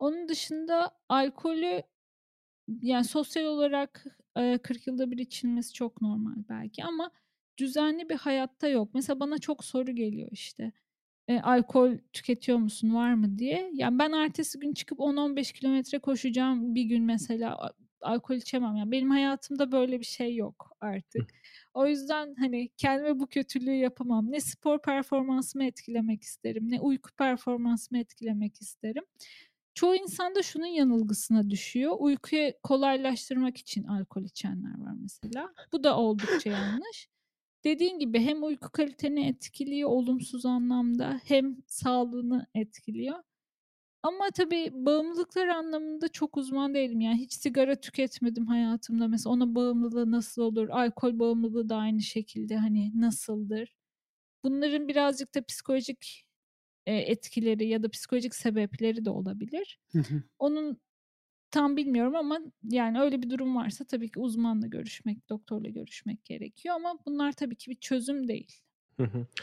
Onun 0.00 0.28
dışında 0.28 0.90
alkolü 1.08 1.82
yani 2.82 3.04
sosyal 3.04 3.44
olarak, 3.46 4.04
eee, 4.38 4.58
40 4.62 4.86
yılda 4.86 5.10
bir 5.10 5.18
içilmesi 5.18 5.72
çok 5.74 6.02
normal 6.02 6.36
belki 6.48 6.84
ama 6.84 7.10
düzenli 7.58 8.08
bir 8.08 8.16
hayatta 8.16 8.68
yok. 8.68 8.90
Mesela 8.94 9.20
bana 9.20 9.38
çok 9.38 9.64
soru 9.64 9.92
geliyor 9.92 10.28
işte, 10.32 10.72
eee, 11.28 11.40
"Alkol 11.44 11.98
tüketiyor 12.12 12.58
musun, 12.58 12.94
var 12.94 13.14
mı?" 13.14 13.38
diye. 13.38 13.70
Yani 13.74 13.98
ben 13.98 14.12
ertesi 14.12 14.58
gün 14.58 14.74
çıkıp 14.74 15.00
10-15 15.00 15.52
kilometre 15.52 15.98
koşacağım 15.98 16.74
bir 16.74 16.82
gün 16.84 17.02
mesela 17.04 17.72
alkol 18.02 18.34
içemem. 18.34 18.76
Yani 18.76 18.90
benim 18.92 19.10
hayatımda 19.10 19.72
böyle 19.72 20.00
bir 20.00 20.04
şey 20.04 20.36
yok 20.36 20.70
artık. 20.80 21.30
O 21.74 21.86
yüzden, 21.86 22.34
hani, 22.38 22.68
kendime 22.76 23.20
bu 23.20 23.26
kötülüğü 23.26 23.74
yapamam. 23.74 24.32
Ne 24.32 24.40
spor 24.40 24.82
performansımı 24.82 25.64
etkilemek 25.64 26.22
isterim, 26.22 26.70
ne 26.70 26.80
uyku 26.80 27.10
performansımı 27.12 28.00
etkilemek 28.00 28.62
isterim. 28.62 29.02
Çoğu 29.74 29.96
insan 29.96 30.34
da 30.34 30.42
şunun 30.42 30.66
yanılgısına 30.66 31.50
düşüyor. 31.50 31.92
Uykuyu 31.98 32.52
kolaylaştırmak 32.62 33.56
için 33.56 33.84
alkol 33.84 34.22
içenler 34.24 34.80
var 34.80 34.92
mesela. 35.02 35.54
Bu 35.72 35.84
da 35.84 35.96
oldukça 35.98 36.50
yanlış. 36.50 37.08
Dediğin 37.64 37.98
gibi 37.98 38.20
hem 38.20 38.44
uyku 38.44 38.70
kaliteni 38.72 39.26
etkiliyor 39.28 39.88
olumsuz 39.90 40.46
anlamda 40.46 41.20
hem 41.24 41.56
sağlığını 41.66 42.46
etkiliyor. 42.54 43.18
Ama 44.02 44.30
tabii 44.34 44.70
bağımlılıklar 44.74 45.48
anlamında 45.48 46.08
çok 46.08 46.36
uzman 46.36 46.74
değilim. 46.74 47.00
Yani 47.00 47.20
hiç 47.20 47.32
sigara 47.32 47.76
tüketmedim 47.80 48.46
hayatımda. 48.46 49.08
Mesela 49.08 49.34
onun 49.34 49.54
bağımlılığı 49.54 50.10
nasıl 50.10 50.42
olur? 50.42 50.68
Alkol 50.68 51.18
bağımlılığı 51.18 51.68
da 51.68 51.76
aynı 51.76 52.02
şekilde, 52.02 52.56
hani, 52.56 52.92
nasıldır? 53.00 53.74
Bunların 54.44 54.88
birazcık 54.88 55.34
da 55.36 55.42
psikolojik, 55.44 56.26
eee, 56.86 56.96
etkileri 57.12 57.68
ya 57.68 57.82
da 57.82 57.90
psikolojik 57.90 58.34
sebepleri 58.34 59.04
de 59.04 59.10
olabilir. 59.10 59.80
Onun 60.38 60.78
tam 61.52 61.76
bilmiyorum 61.76 62.16
ama 62.16 62.40
yani 62.70 63.00
öyle 63.00 63.22
bir 63.22 63.30
durum 63.30 63.56
varsa 63.56 63.84
tabii 63.84 64.10
ki 64.10 64.20
uzmanla 64.20 64.66
görüşmek, 64.66 65.28
doktorla 65.30 65.68
görüşmek 65.68 66.24
gerekiyor 66.24 66.74
ama 66.74 66.98
bunlar 67.06 67.32
tabii 67.32 67.56
ki 67.56 67.70
bir 67.70 67.76
çözüm 67.80 68.28
değil. 68.28 68.52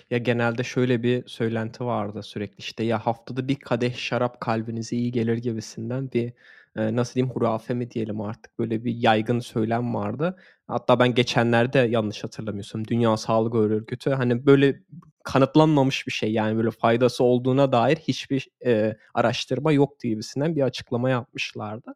Ya, 0.10 0.18
genelde 0.18 0.64
şöyle 0.64 1.03
bir 1.03 1.28
söylenti 1.28 1.86
vardı 1.86 2.24
sürekli, 2.24 2.55
işte, 2.57 2.84
ya, 2.84 3.05
haftada 3.05 3.47
bir 3.47 3.55
kadeh 3.55 3.95
şarap 3.95 4.41
kalbinize 4.41 4.95
iyi 4.95 5.12
gelir 5.12 5.38
gibisinden 5.38 6.12
bir, 6.12 6.34
eee, 6.78 6.95
nasıl 6.95 7.13
diyeyim, 7.15 7.34
hurafe 7.36 7.74
mi 7.74 7.91
diyelim 7.91 8.22
artık, 8.22 8.59
böyle 8.59 8.84
bir 8.86 8.95
yaygın 8.95 9.39
söylem 9.39 9.93
vardı. 9.95 10.38
Hatta 10.67 10.99
ben 10.99 11.13
geçenlerde 11.15 11.80
yanlış 11.80 12.24
hatırlamıyorsam 12.24 12.86
Dünya 12.88 13.17
Sağlık 13.17 13.55
Örgütü, 13.55 14.09
hani, 14.11 14.45
böyle 14.45 14.84
kanıtlanmamış 15.24 16.07
bir 16.07 16.11
şey, 16.11 16.32
yani, 16.34 16.57
böyle 16.57 16.72
faydası 16.72 17.24
olduğuna 17.24 17.72
dair 17.72 17.95
hiçbir, 17.97 18.47
eee, 18.65 18.97
araştırma 19.13 19.72
yoktu 19.72 20.07
gibisinden 20.07 20.55
bir 20.55 20.61
açıklama 20.61 21.09
yapmışlardı. 21.09 21.95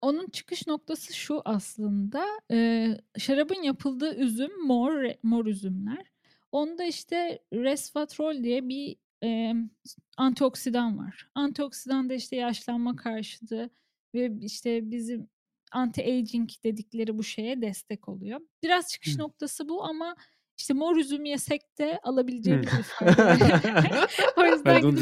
Onun 0.00 0.26
çıkış 0.30 0.66
noktası 0.66 1.14
şu 1.14 1.42
aslında, 1.44 2.24
eee, 2.50 3.00
şarabın 3.18 3.62
yapıldığı 3.62 4.14
üzüm 4.16 4.66
mor 4.66 5.04
mor 5.22 5.46
üzümler. 5.46 6.06
Onda, 6.52 6.84
işte, 6.84 7.38
resveratrol 7.52 8.44
diye 8.44 8.68
bir, 8.68 8.96
emm, 9.22 9.68
antioksidan 10.16 10.98
var. 10.98 11.28
Antioksidan 11.34 12.08
da, 12.10 12.14
işte, 12.14 12.36
yaşlanma 12.36 12.96
karşıtı 12.96 13.70
ve, 14.14 14.32
işte, 14.40 14.90
bizim 14.90 15.28
anti-aging 15.72 16.64
dedikleri 16.64 17.18
bu 17.18 17.24
şeye 17.24 17.62
destek 17.62 18.08
oluyor. 18.08 18.40
Biraz 18.62 18.88
çıkış 18.88 19.12
Hıı. 19.14 19.22
noktası 19.22 19.68
bu 19.68 19.84
ama, 19.84 20.14
işte, 20.58 20.74
mor 20.74 20.96
üzüm 20.96 21.24
yesek 21.24 21.78
de 21.78 22.00
alabileceğimiz 22.02 22.66
bir 22.66 22.82
fayda. 22.82 23.38
O 24.36 24.44
yüzden 24.44 24.96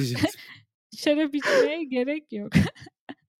şarap 0.96 1.34
içmeye 1.34 1.84
gerek 1.84 2.32
yok. 2.32 2.52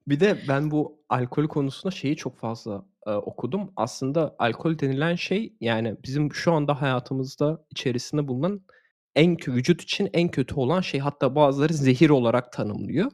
Bir 0.08 0.20
de 0.20 0.38
ben 0.48 0.70
bu 0.70 1.04
alkol 1.08 1.48
konusunda 1.48 1.90
şeyi 1.94 2.16
çok 2.16 2.38
fazla, 2.38 2.86
eee, 3.06 3.12
okudum. 3.12 3.72
Aslında 3.76 4.36
alkol 4.38 4.78
denilen 4.78 5.14
şey, 5.14 5.52
yani, 5.60 5.96
bizim 6.04 6.34
şu 6.34 6.52
anda 6.52 6.82
hayatımızda 6.82 7.64
içerisinde 7.70 8.28
bulunan 8.28 8.62
en 9.14 9.36
vücut 9.48 9.82
için 9.82 10.10
en 10.12 10.28
kötü 10.28 10.54
olan 10.54 10.80
şey. 10.80 11.00
Hatta 11.00 11.34
bazıları 11.34 11.74
zehir 11.74 12.10
olarak 12.10 12.52
tanımlıyor. 12.52 13.10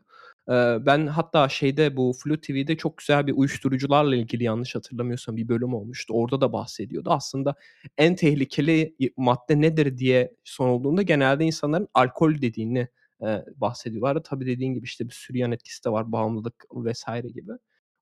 Ben 0.86 1.06
hatta 1.06 1.48
şeyde 1.48 1.96
bu 1.96 2.12
Flu 2.24 2.40
TV'de 2.40 2.76
çok 2.76 2.96
güzel 2.98 3.26
bir 3.26 3.32
uyuşturucularla 3.36 4.16
ilgili 4.16 4.44
yanlış 4.44 4.74
hatırlamıyorsam 4.74 5.36
bir 5.36 5.48
bölüm 5.48 5.74
olmuştu. 5.74 6.14
Orada 6.14 6.40
da 6.40 6.52
bahsediyordu. 6.52 7.10
Aslında 7.10 7.54
en 7.98 8.16
tehlikeli 8.16 8.96
madde 9.16 9.60
nedir 9.60 9.98
diye 9.98 10.32
sorulduğunda 10.44 11.02
genelde 11.02 11.44
insanların 11.44 11.88
alkol 11.94 12.40
dediğini, 12.42 12.88
eee, 13.22 13.44
bahsediyorlardı. 13.56 14.22
Tabii 14.24 14.46
dediğin 14.46 14.74
gibi, 14.74 14.84
işte, 14.84 15.04
bir 15.08 15.14
sürü 15.14 15.38
yan 15.38 15.52
etkisi 15.52 15.84
de 15.84 15.90
var, 15.92 16.12
bağımlılık 16.12 16.64
vs. 16.74 17.04
gibi. 17.34 17.52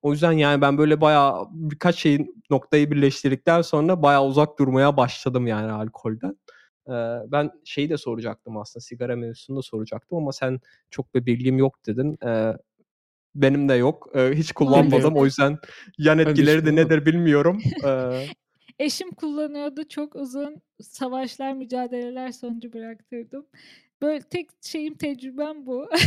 O 0.01 0.11
yüzden, 0.11 0.31
yani, 0.31 0.61
ben 0.61 0.77
böyle 0.77 1.01
bayağı 1.01 1.47
birkaç 1.51 1.95
şeyin 1.95 2.43
noktayı 2.51 2.91
birleştirdikten 2.91 3.61
sonra 3.61 4.01
bayağı 4.03 4.25
uzak 4.25 4.59
durmaya 4.59 4.97
başladım, 4.97 5.47
yani, 5.47 5.71
alkolden. 5.71 6.37
Ben 7.31 7.51
şeyi 7.63 7.89
de 7.89 7.97
soracaktım 7.97 8.57
aslında, 8.57 8.81
sigara 8.83 9.15
mevzusunu 9.15 9.57
da 9.57 9.61
soracaktım 9.61 10.17
ama 10.17 10.31
sen 10.31 10.59
"Çok 10.89 11.15
bir 11.15 11.25
bilgim 11.25 11.57
yok." 11.57 11.85
dedin. 11.85 12.19
Benim 13.35 13.69
de 13.69 13.73
yok. 13.73 14.11
Hiç 14.33 14.51
kullanmadım. 14.51 15.15
O 15.17 15.25
yüzden 15.25 15.57
yan 15.97 16.19
etkileri 16.19 16.65
de 16.65 16.75
nedir 16.75 17.05
bilmiyorum. 17.05 17.61
Eşim 18.79 19.11
kullanıyordu. 19.11 19.87
Çok 19.87 20.15
uzun 20.15 20.61
savaşlar, 20.81 21.53
mücadeleler 21.53 22.31
sonucu 22.31 22.73
bıraktırdım. 22.73 23.45
Böyle 24.01 24.21
tek 24.21 24.49
şeyim, 24.61 24.93
tecrübem 24.97 25.65
bu. 25.65 25.89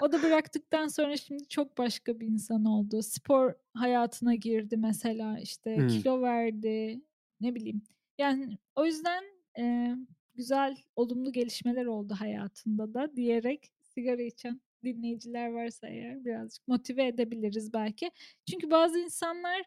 O 0.00 0.12
da 0.12 0.22
bıraktıktan 0.22 0.88
sonra 0.88 1.16
şimdi 1.16 1.48
çok 1.48 1.78
başka 1.78 2.20
bir 2.20 2.26
insan 2.26 2.64
oldu. 2.64 3.02
Spor 3.02 3.52
hayatına 3.74 4.34
girdi 4.34 4.76
mesela, 4.76 5.38
işte, 5.38 5.76
Hıı. 5.76 5.88
kilo 5.88 6.22
verdi, 6.22 7.00
ne 7.40 7.54
bileyim. 7.54 7.82
Yani, 8.18 8.58
o 8.76 8.86
yüzden, 8.86 9.24
eee, 9.58 9.96
güzel, 10.34 10.76
olumlu 10.96 11.32
gelişmeler 11.32 11.86
oldu 11.86 12.14
hayatında 12.18 12.94
da 12.94 13.16
diyerek 13.16 13.72
sigara 13.82 14.22
içen 14.22 14.60
dinleyiciler 14.84 15.48
varsa 15.52 15.88
eğer 15.88 16.24
birazcık 16.24 16.68
motive 16.68 17.06
edebiliriz 17.06 17.72
belki. 17.72 18.10
Çünkü 18.50 18.70
bazı 18.70 18.98
insanlar 18.98 19.62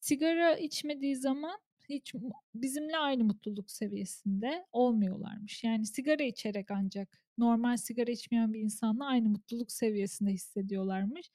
sigara 0.00 0.56
içmediği 0.56 1.16
zaman 1.16 1.58
hiç 1.88 2.14
bizimle 2.54 2.96
aynı 2.98 3.24
mutluluk 3.24 3.70
seviyesinde 3.70 4.66
olmuyorlarmış. 4.72 5.64
Yani, 5.64 5.86
sigara 5.86 6.22
içerek 6.22 6.70
ancak 6.70 7.18
normal 7.38 7.76
sigara 7.76 8.10
içmeyen 8.10 8.52
bir 8.54 8.60
insanla 8.60 9.06
aynı 9.06 9.28
mutluluk 9.28 9.72
seviyesinde 9.72 10.30
hissediyorlarmış. 10.30 11.30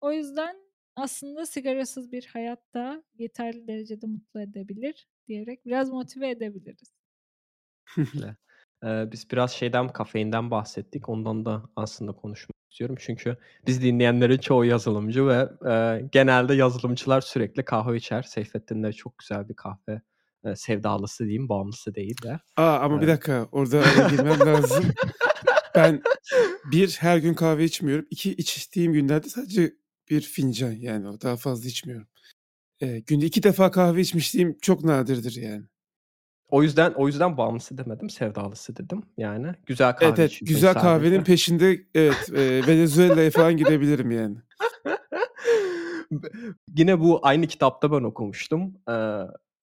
O 0.00 0.12
yüzden 0.12 0.56
aslında 0.96 1.46
sigarasız 1.46 2.12
bir 2.12 2.26
hayat 2.26 2.74
da 2.74 3.04
yeterli 3.18 3.66
derecede 3.68 4.06
mutlu 4.06 4.40
edebilir 4.40 5.06
diyerek 5.28 5.66
biraz 5.66 5.90
motive 5.90 6.30
edebiliriz. 6.30 6.88
Biz 8.84 9.30
biraz 9.30 9.50
şeyden, 9.52 9.88
kafeinden 9.88 10.50
bahsettik. 10.50 11.08
Ondan 11.08 11.44
da 11.44 11.62
aslında 11.76 12.12
konuşmak 12.12 12.56
istiyorum. 12.70 12.96
Çünkü 13.00 13.36
bizi 13.66 13.82
dinleyenlerin 13.82 14.38
çoğu 14.38 14.64
yazılımcı 14.64 15.26
ve, 15.26 15.48
eee, 15.66 16.08
genelde 16.12 16.54
yazılımcılar 16.54 17.20
sürekli 17.20 17.64
kahve 17.64 17.96
içer. 17.96 18.22
Seyfettin 18.22 18.82
de 18.82 18.92
çok 18.92 19.18
güzel 19.18 19.48
bir 19.48 19.54
kahve, 19.54 20.02
eee, 20.44 20.56
sevdalısı 20.56 21.24
diyeyim, 21.24 21.48
bağımlısı 21.48 21.94
değil 21.94 22.16
de. 22.22 22.40
A! 22.56 22.62
Ama 22.78 23.00
bir 23.00 23.06
Eee 23.06 23.08
dakika, 23.08 23.48
orada 23.52 23.82
girmem 24.10 24.40
lazım. 24.46 24.84
Ben 25.76 26.02
1 26.72 26.96
her 27.00 27.18
gün 27.18 27.34
kahve 27.34 27.64
içmiyorum. 27.64 28.06
2 28.10 28.32
içtiğim 28.34 28.92
günlerde 28.92 29.28
sadece 29.28 29.72
1 30.10 30.20
fincan, 30.22 30.72
yani, 30.72 31.08
o 31.08 31.20
daha 31.20 31.36
fazla 31.36 31.68
içmiyorum. 31.68 32.08
Eee, 32.82 32.98
günde 33.06 33.26
2 33.26 33.42
defa 33.42 33.70
kahve 33.70 34.00
içmişliğim 34.00 34.58
çok 34.62 34.84
nadirdir, 34.84 35.42
yani. 35.42 35.62
O 36.50 36.62
yüzden 36.62 36.92
o 36.92 37.06
yüzden 37.06 37.36
bağımlısı 37.36 37.78
demedim, 37.78 38.10
sevdalısı 38.10 38.76
dedim. 38.76 39.02
Yani 39.18 39.46
güzel 39.66 39.86
Evet, 39.88 39.98
kahve 39.98 40.22
evet. 40.22 40.32
içiyorsun 40.32 40.54
Güzel 40.54 40.74
kahvenin 40.74 41.10
sadece. 41.16 41.24
peşinde 41.32 41.80
evet, 41.94 42.28
eee, 42.32 42.66
Venezuela'ya 42.66 43.30
falan 43.30 43.56
gidebilirim, 43.56 44.10
yani. 44.10 44.36
Be 46.12 46.28
yine 46.76 47.00
bu 47.00 47.20
aynı 47.26 47.46
kitapta 47.46 47.92
ben 47.92 48.02
okumuştum. 48.02 48.74
Eee, 48.88 49.20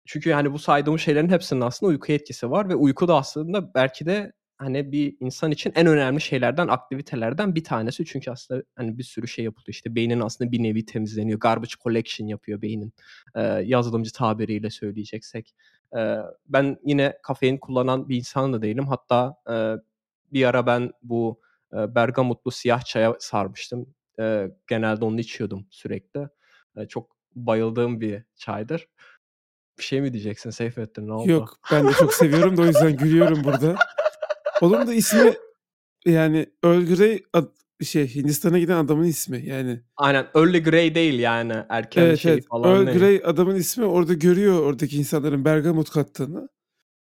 çünkü, 0.07 0.31
yani, 0.31 0.53
bu 0.53 0.59
saydığım 0.59 0.99
şeylerin 0.99 1.29
hepsinin 1.29 1.61
aslında 1.61 1.91
uykuya 1.91 2.17
etkisi 2.17 2.51
var 2.51 2.69
ve 2.69 2.75
uyku 2.75 3.09
da 3.09 3.17
aslında 3.17 3.75
belki 3.75 4.07
de 4.07 4.33
hani 4.59 4.93
bir 4.93 5.17
insan 5.21 5.51
için 5.51 5.73
en 5.75 5.87
önemli 5.87 6.21
şeylerden, 6.21 6.69
aktivitelerden 6.69 7.55
bir 7.55 7.65
tanesi. 7.65 8.05
Çünkü 8.05 8.31
aslında 8.31 8.63
hani 8.77 8.99
bir 8.99 9.03
sürü 9.03 9.29
şey 9.29 9.45
yapılıyor. 9.45 9.69
İşte 9.69 9.95
beynin 9.95 10.21
aslında 10.21 10.53
bir 10.53 10.63
nevi 10.63 10.87
temizleniyor. 10.87 11.41
Garbage 11.41 11.73
collection 11.83 12.27
yapıyor 12.27 12.63
beynin. 12.63 12.93
Ee, 13.35 13.43
yazılımcı 13.43 14.13
tabiriyle 14.13 14.71
söyleyeceksek. 14.71 15.55
Ee, 15.97 16.17
ben 16.47 16.77
yine 16.85 17.19
kafein 17.23 17.59
kullanan 17.59 18.09
bir 18.09 18.17
insan 18.17 18.53
da 18.53 18.63
değilim. 18.63 18.87
Hatta 18.87 19.35
e, 19.51 19.55
bir 20.33 20.45
ara 20.45 20.67
ben 20.67 20.93
bu 21.03 21.41
e, 21.73 21.95
bergamotlu 21.95 22.51
siyah 22.51 22.83
çaya 22.85 23.17
sarmıştım. 23.19 23.95
E, 24.21 24.51
genelde 24.69 25.05
onu 25.05 25.21
içiyordum 25.21 25.67
sürekli. 25.71 26.29
E, 26.77 26.87
çok 26.89 27.17
bayıldığım 27.35 28.01
bir 28.01 28.23
çaydır. 28.37 28.89
Bir 29.79 29.85
şey 29.85 30.01
mi 30.01 30.13
diyeceksin 30.13 30.51
Seyfettin? 30.51 31.09
Ne 31.09 31.13
oldu? 31.13 31.31
Yok 31.31 31.59
ben 31.73 31.89
de 31.89 31.93
çok 31.93 32.15
seviyorum 32.15 32.57
da 32.57 32.63
o 32.63 32.65
yüzden 32.65 32.97
gülüyorum 32.97 33.45
burada. 33.45 33.77
Onun 34.61 34.87
da 34.87 34.95
ismi 34.95 35.35
yani 36.07 36.47
Earl 36.65 36.87
Grey 36.97 37.25
ad, 37.33 37.47
şey 37.83 38.15
Hindistan'a 38.15 38.59
giden 38.59 38.77
adamın 38.77 39.05
ismi 39.05 39.47
yani. 39.47 39.83
Aynen 39.97 40.27
Early 40.35 40.63
Grey 40.63 40.95
değil 40.95 41.19
yani 41.19 41.55
erken 41.69 42.03
Evet 42.03 42.19
şey 42.19 42.33
evet. 42.33 42.47
falan 42.49 42.71
Earl 42.71 42.87
değil. 42.87 42.99
Grey 42.99 43.23
adamın 43.25 43.55
ismi 43.55 43.85
orada 43.85 44.15
görüyor 44.15 44.63
oradaki 44.63 44.99
insanların 44.99 45.45
bergamot 45.45 45.91
kattığını. 45.91 46.49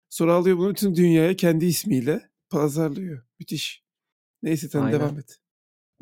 Sonra 0.09 0.33
alıyor 0.33 0.57
bunu 0.57 0.69
bütün 0.69 0.95
dünyaya 0.95 1.35
kendi 1.35 1.65
ismiyle 1.65 2.29
pazarlıyor. 2.49 3.23
Müthiş. 3.39 3.83
Neyse 4.43 4.69
sen 4.69 4.79
Aynen. 4.81 4.99
devam 4.99 5.19
et. 5.19 5.39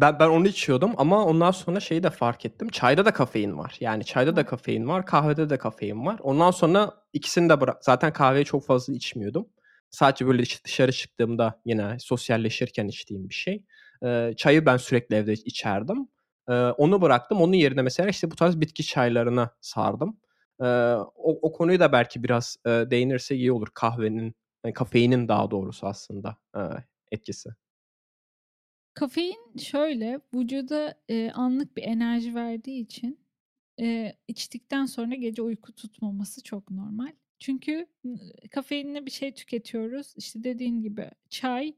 Ben 0.01 0.19
ben 0.19 0.29
onu 0.29 0.47
içiyordum 0.47 0.91
ama 0.97 1.25
ondan 1.25 1.51
sonra 1.51 1.79
şeyi 1.79 2.03
de 2.03 2.09
fark 2.09 2.45
ettim. 2.45 2.67
Çayda 2.69 3.05
da 3.05 3.13
kafein 3.13 3.57
var. 3.57 3.77
Yani 3.79 4.05
çayda 4.05 4.35
da 4.35 4.45
kafein 4.45 4.87
var, 4.87 5.05
kahvede 5.05 5.49
de 5.49 5.57
kafein 5.57 6.05
var. 6.05 6.19
Ondan 6.23 6.51
sonra 6.51 6.93
ikisini 7.13 7.49
de 7.49 7.61
bırak. 7.61 7.85
Zaten 7.85 8.13
kahveyi 8.13 8.45
çok 8.45 8.65
fazla 8.65 8.93
içmiyordum. 8.93 9.47
Sadece 9.93 10.27
böyle 10.27 10.41
dış- 10.41 10.65
dışarı 10.65 10.91
çıktığımda 10.91 11.61
yine 11.65 11.97
sosyalleşirken 11.99 12.87
içtiğim 12.87 13.29
bir 13.29 13.33
şey. 13.33 13.65
Çayı 14.37 14.65
ben 14.65 14.77
sürekli 14.77 15.15
evde 15.15 15.33
içerdim. 15.33 16.07
Onu 16.77 17.01
bıraktım. 17.01 17.41
Onun 17.41 17.53
yerine 17.53 17.81
mesela 17.81 18.09
işte 18.09 18.31
bu 18.31 18.35
tarz 18.35 18.61
bitki 18.61 18.85
çaylarına 18.85 19.55
sardım. 19.61 20.19
O, 21.15 21.39
o 21.41 21.51
konuyu 21.51 21.79
da 21.79 21.91
belki 21.91 22.23
biraz 22.23 22.57
e, 22.65 22.69
değinirse 22.69 23.35
iyi 23.35 23.51
olur. 23.51 23.67
Kahvenin, 23.73 24.35
yani 24.65 24.73
kafeinin 24.73 25.27
daha 25.27 25.51
doğrusu 25.51 25.87
aslında 25.87 26.37
e, 26.55 26.59
etkisi. 27.11 27.49
Kafein 28.93 29.57
şöyle 29.57 30.19
vücuda 30.33 30.95
e, 31.09 31.31
anlık 31.31 31.77
bir 31.77 31.83
enerji 31.83 32.35
verdiği 32.35 32.81
için 32.81 33.19
e, 33.79 34.13
içtikten 34.27 34.85
sonra 34.85 35.15
gece 35.15 35.41
uyku 35.41 35.73
tutmaması 35.73 36.43
çok 36.43 36.71
normal. 36.71 37.11
Çünkü 37.43 37.87
kafeinle 38.51 39.05
bir 39.05 39.11
şey 39.11 39.33
tüketiyoruz. 39.33 40.13
İşte 40.17 40.43
dediğin 40.43 40.81
gibi 40.81 41.09
çay, 41.29 41.73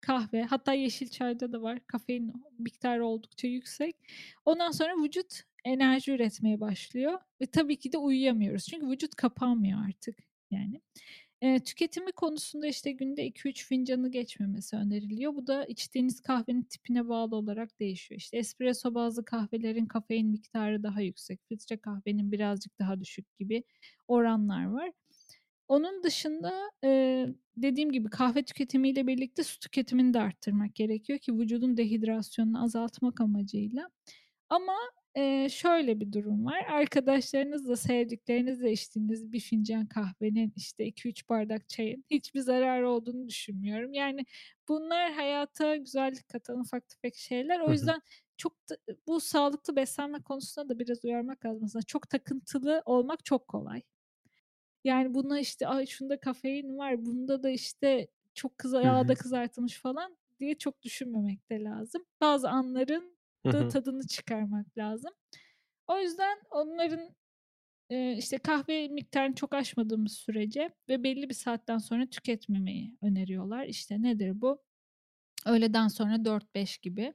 kahve 0.00 0.42
hatta 0.42 0.72
yeşil 0.72 1.08
çayda 1.08 1.52
da 1.52 1.62
var. 1.62 1.78
Kafein 1.86 2.32
miktarı 2.58 3.06
oldukça 3.06 3.48
yüksek. 3.48 3.96
Ondan 4.44 4.70
sonra 4.70 5.02
vücut 5.04 5.42
enerji 5.64 6.12
üretmeye 6.12 6.60
başlıyor 6.60 7.18
ve 7.40 7.46
tabii 7.46 7.76
ki 7.76 7.92
de 7.92 7.98
uyuyamıyoruz. 7.98 8.66
Çünkü 8.66 8.88
vücut 8.88 9.14
kapanmıyor 9.14 9.80
artık 9.88 10.18
yani. 10.50 10.80
Eee, 11.42 11.60
tüketimi 11.60 12.12
konusunda 12.12 12.66
işte 12.66 12.92
günde 12.92 13.26
2-3 13.26 13.66
fincanı 13.66 14.10
geçmemesi 14.10 14.76
öneriliyor. 14.76 15.34
Bu 15.34 15.46
da 15.46 15.64
içtiğiniz 15.64 16.20
kahvenin 16.20 16.62
tipine 16.62 17.08
bağlı 17.08 17.36
olarak 17.36 17.80
değişiyor. 17.80 18.18
İşte 18.20 18.38
espresso 18.38 18.94
bazlı 18.94 19.24
kahvelerin 19.24 19.86
kafein 19.86 20.28
miktarı 20.28 20.82
daha 20.82 21.00
yüksek, 21.00 21.40
filtre 21.48 21.76
kahvenin 21.76 22.32
birazcık 22.32 22.78
daha 22.78 23.00
düşük 23.00 23.36
gibi 23.38 23.64
oranlar 24.08 24.64
var. 24.64 24.92
Onun 25.70 26.02
dışında 26.04 26.72
eee, 26.84 27.34
dediğim 27.58 27.92
gibi 27.92 28.10
kahve 28.10 28.42
tüketimiyle 28.44 29.08
birlikte 29.08 29.44
su 29.44 29.60
tüketimini 29.60 30.14
de 30.14 30.20
arttırmak 30.20 30.76
gerekiyor 30.76 31.18
ki 31.18 31.34
vücudun 31.38 31.76
dehidrasyonunu 31.78 32.64
azaltmak 32.64 33.20
amacıyla. 33.22 33.90
Ama 34.50 34.74
Eee, 35.16 35.48
şöyle 35.50 36.00
bir 36.00 36.12
durum 36.12 36.44
var. 36.46 36.64
Arkadaşlarınızla, 36.70 37.76
sevdiklerinizle 37.76 38.72
içtiğiniz 38.72 39.32
bir 39.32 39.40
fincan 39.40 39.86
kahvenin, 39.86 40.52
işte 40.56 40.86
2-3 40.86 41.28
bardak 41.28 41.68
çayın 41.68 42.04
hiçbir 42.10 42.40
zararı 42.40 42.90
olduğunu 42.90 43.28
düşünmüyorum. 43.28 43.92
Yani 43.94 44.20
bunlar 44.68 45.12
hayata 45.12 45.76
güzellik 45.76 46.28
katan 46.28 46.60
ufak 46.60 46.88
tefek 46.88 47.16
şeyler. 47.16 47.60
O 47.60 47.72
yüzden 47.72 48.00
çok 48.36 48.52
da 48.70 48.76
bu 49.08 49.20
sağlıklı 49.20 49.76
beslenme 49.76 50.22
konusunda 50.22 50.68
da 50.68 50.78
biraz 50.78 51.04
uyarmak 51.04 51.44
lazım 51.46 51.64
aslında. 51.64 51.82
Çok 51.86 52.10
takıntılı 52.10 52.82
olmak 52.86 53.24
çok 53.24 53.48
kolay. 53.48 53.82
Yani 54.84 55.14
buna 55.14 55.40
işte 55.40 55.66
ay 55.68 55.86
şunda 55.86 56.20
kafein 56.20 56.78
var, 56.78 57.06
bunda 57.06 57.42
da 57.42 57.50
işte 57.50 58.08
çok 58.34 58.58
kıza 58.58 58.82
Hı 58.82 58.88
hı. 58.90 59.06
yağda 59.06 59.14
kızartılmış 59.14 59.78
falan 59.80 60.16
diye 60.40 60.58
çok 60.58 60.82
düşünmemek 60.82 61.50
de 61.50 61.64
lazım. 61.64 62.04
Bazı 62.20 62.50
anların 62.50 63.18
Hı 63.44 63.48
da 63.52 63.64
hı. 63.64 63.68
tadını 63.68 64.06
çıkarmak 64.06 64.78
lazım. 64.78 65.10
O 65.88 65.98
yüzden 66.00 66.38
onların 66.50 67.10
eee, 67.90 68.16
işte 68.18 68.38
kahve 68.38 68.88
miktarını 68.88 69.34
çok 69.34 69.54
aşmadığımız 69.54 70.12
sürece 70.12 70.70
ve 70.88 71.04
belli 71.04 71.28
bir 71.30 71.34
saatten 71.34 71.78
sonra 71.78 72.06
tüketmemeyi 72.10 72.98
öneriyorlar. 73.02 73.66
İşte 73.66 74.02
nedir 74.02 74.40
bu? 74.42 74.62
Öğleden 75.46 75.88
sonra 75.88 76.24
4-5 76.24 76.78
gibi. 76.78 77.14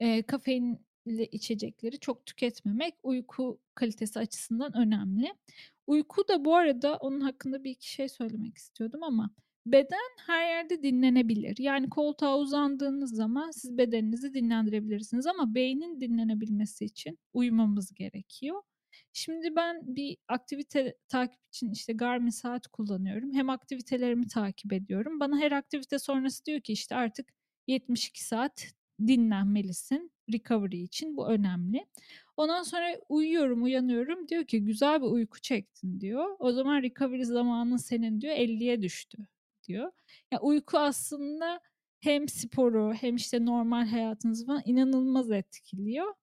Eee, 0.00 0.22
kafeinli 0.22 1.24
içecekleri 1.32 1.98
çok 2.00 2.26
tüketmemek 2.26 2.94
uyku 3.02 3.60
kalitesi 3.74 4.18
açısından 4.18 4.76
önemli. 4.76 5.34
Uyku 5.86 6.28
da 6.28 6.44
bu 6.44 6.54
arada 6.56 6.96
onun 6.96 7.20
hakkında 7.20 7.64
bir 7.64 7.70
iki 7.70 7.92
şey 7.92 8.08
söylemek 8.08 8.56
istiyordum 8.56 9.02
ama 9.02 9.30
beden 9.66 10.10
her 10.26 10.48
yerde 10.48 10.82
dinlenebilir. 10.82 11.56
Yani 11.58 11.90
koltuğa 11.90 12.38
uzandığınız 12.38 13.10
zaman 13.16 13.50
siz 13.50 13.78
bedeninizi 13.78 14.34
dinlendirebilirsiniz 14.34 15.26
ama 15.26 15.54
beynin 15.54 16.00
dinlenebilmesi 16.00 16.84
için 16.84 17.18
uyumamız 17.34 17.94
gerekiyor. 17.94 18.62
Şimdi 19.12 19.56
ben 19.56 19.96
bir 19.96 20.16
aktivite 20.28 20.94
takip 21.08 21.40
için 21.48 21.70
işte 21.72 21.92
Garmin 21.92 22.30
saat 22.30 22.66
kullanıyorum. 22.66 23.32
Hem 23.34 23.50
aktivitelerimi 23.50 24.26
takip 24.28 24.72
ediyorum. 24.72 25.20
Bana 25.20 25.38
her 25.38 25.52
aktivite 25.52 25.98
sonrası 25.98 26.44
diyor 26.46 26.60
ki 26.60 26.72
işte 26.72 26.94
artık 26.94 27.32
72 27.66 28.24
saat 28.24 28.66
dinlenmelisin 29.06 30.10
recovery 30.32 30.82
için. 30.82 31.16
Bu 31.16 31.28
önemli. 31.28 31.86
Ondan 32.36 32.62
sonra 32.62 32.96
uyuyorum, 33.08 33.62
uyanıyorum. 33.62 34.28
Diyor 34.28 34.44
ki 34.44 34.64
güzel 34.64 35.02
bir 35.02 35.06
uyku 35.06 35.40
çektin 35.40 36.00
diyor. 36.00 36.36
O 36.38 36.52
zaman 36.52 36.82
recovery 36.82 37.24
zamanın 37.24 37.76
senin 37.76 38.20
diyor 38.20 38.34
50'ye 38.36 38.82
düştü 38.82 39.18
diyor. 39.68 39.92
Ya 40.32 40.40
uyku 40.40 40.78
aslında 40.78 41.60
hem 42.00 42.28
sporu 42.28 42.94
hem 42.94 43.16
işte 43.16 43.44
normal 43.44 43.86
hayatınızı 43.86 44.46
falan 44.46 44.62
inanılmaz 44.64 45.30
etkiliyor. 45.30 46.14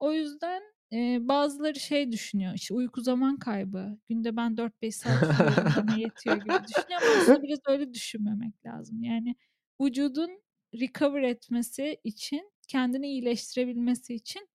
O 0.00 0.12
yüzden 0.12 0.62
e, 0.92 1.28
bazıları 1.28 1.80
şey 1.80 2.12
düşünüyor. 2.12 2.52
işte 2.54 2.74
uyku 2.74 3.00
zaman 3.00 3.38
kaybı. 3.38 3.98
Günde 4.08 4.36
ben 4.36 4.56
4-5 4.56 4.96
saat 4.96 5.22
uyuyorum 5.22 5.98
yetiyor 5.98 6.36
gibi 6.36 6.54
düşünüyor 6.68 7.02
ama 7.02 7.20
aslında 7.22 7.42
biraz 7.42 7.58
öyle 7.66 7.94
düşünmemek 7.94 8.66
lazım. 8.66 9.02
Yani 9.04 9.36
vücudun 9.80 10.30
recover 10.80 11.22
etmesi 11.22 12.00
için, 12.04 12.52
kendini 12.66 13.06
iyileştirebilmesi 13.08 14.14
için 14.14 14.48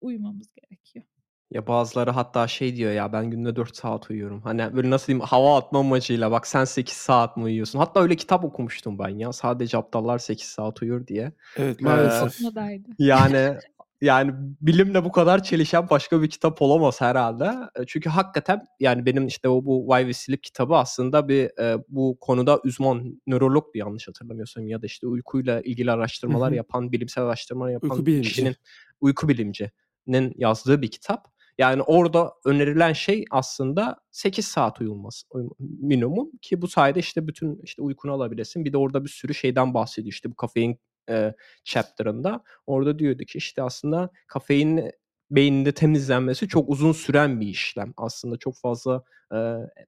uyumamız 0.00 0.48
gerekiyor. 0.54 1.04
Ya 1.50 1.66
bazıları 1.66 2.10
hatta 2.10 2.48
şey 2.48 2.76
diyor 2.76 2.92
ya 2.92 3.12
ben 3.12 3.30
günde 3.30 3.56
4 3.56 3.76
saat 3.76 4.10
uyuyorum. 4.10 4.42
Hani 4.42 4.74
böyle 4.76 4.90
nasıl 4.90 5.06
diyeyim 5.06 5.24
hava 5.26 5.58
atma 5.58 5.78
amacıyla 5.78 6.30
bak 6.30 6.46
sen 6.46 6.64
8 6.64 6.94
saat 6.96 7.36
mi 7.36 7.42
uyuyorsun? 7.44 7.78
Hatta 7.78 8.00
öyle 8.00 8.16
kitap 8.16 8.44
okumuştum 8.44 8.98
ben 8.98 9.08
ya. 9.08 9.32
Sadece 9.32 9.78
aptallar 9.78 10.18
8 10.18 10.46
saat 10.48 10.82
uyur 10.82 11.06
diye. 11.06 11.32
Evet 11.56 11.80
Ee, 11.80 11.84
maalesef. 11.84 12.40
Modaydı. 12.40 12.88
yani 12.98 13.58
yani 14.00 14.32
bilimle 14.60 15.04
bu 15.04 15.12
kadar 15.12 15.42
çelişen 15.42 15.90
başka 15.90 16.22
bir 16.22 16.30
kitap 16.30 16.62
olamaz 16.62 17.00
herhalde. 17.00 17.44
E, 17.80 17.86
Çünkü 17.86 18.10
hakikaten 18.10 18.64
yani 18.80 19.06
benim 19.06 19.26
işte 19.26 19.48
o 19.48 19.64
bu 19.64 19.86
Why 19.90 20.02
We 20.02 20.12
Sleep 20.12 20.42
kitabı 20.42 20.74
aslında 20.76 21.28
bir 21.28 21.58
e, 21.60 21.84
bu 21.88 22.16
konuda 22.20 22.58
uzman 22.64 23.20
nörologdu 23.26 23.70
yanlış 23.78 24.08
hatırlamıyorsam 24.08 24.68
ya 24.68 24.82
da 24.82 24.86
işte 24.86 25.06
uykuyla 25.06 25.60
ilgili 25.60 25.92
araştırmalar 25.92 26.52
yapan, 26.52 26.92
bilimsel 26.92 27.24
araştırmalar 27.24 27.72
Uyku 27.72 27.86
yapan 27.86 28.06
bilimci. 28.06 28.28
kişinin 28.28 28.56
uyku 29.00 29.28
bilimcinin 29.28 30.32
yazdığı 30.36 30.82
bir 30.82 30.90
kitap. 30.90 31.36
Yani 31.58 31.82
orada 31.82 32.32
önerilen 32.44 32.92
şey 32.92 33.24
aslında 33.30 33.96
8 34.10 34.44
saat 34.44 34.80
uyulması 34.80 35.26
minimum 35.58 36.30
ki 36.42 36.62
bu 36.62 36.68
sayede 36.68 36.98
işte 36.98 37.26
bütün 37.26 37.60
işte 37.62 37.82
uykunu 37.82 38.12
alabilesin. 38.12 38.64
Bir 38.64 38.72
de 38.72 38.76
orada 38.76 39.04
bir 39.04 39.08
sürü 39.08 39.34
şeyden 39.34 39.74
bahsediyor. 39.74 40.12
İşte 40.12 40.30
bu 40.30 40.34
kafein 40.34 40.78
e, 41.10 41.34
chapter'ında 41.64 42.42
orada 42.66 42.98
diyordu 42.98 43.24
ki 43.24 43.38
işte 43.38 43.62
aslında 43.62 44.10
kafein 44.26 44.90
beyninde 45.30 45.72
temizlenmesi 45.72 46.48
çok 46.48 46.68
uzun 46.68 46.92
süren 46.92 47.40
bir 47.40 47.46
işlem. 47.46 47.92
Aslında 47.96 48.36
çok 48.36 48.56
fazla 48.56 49.02
e, 49.32 49.36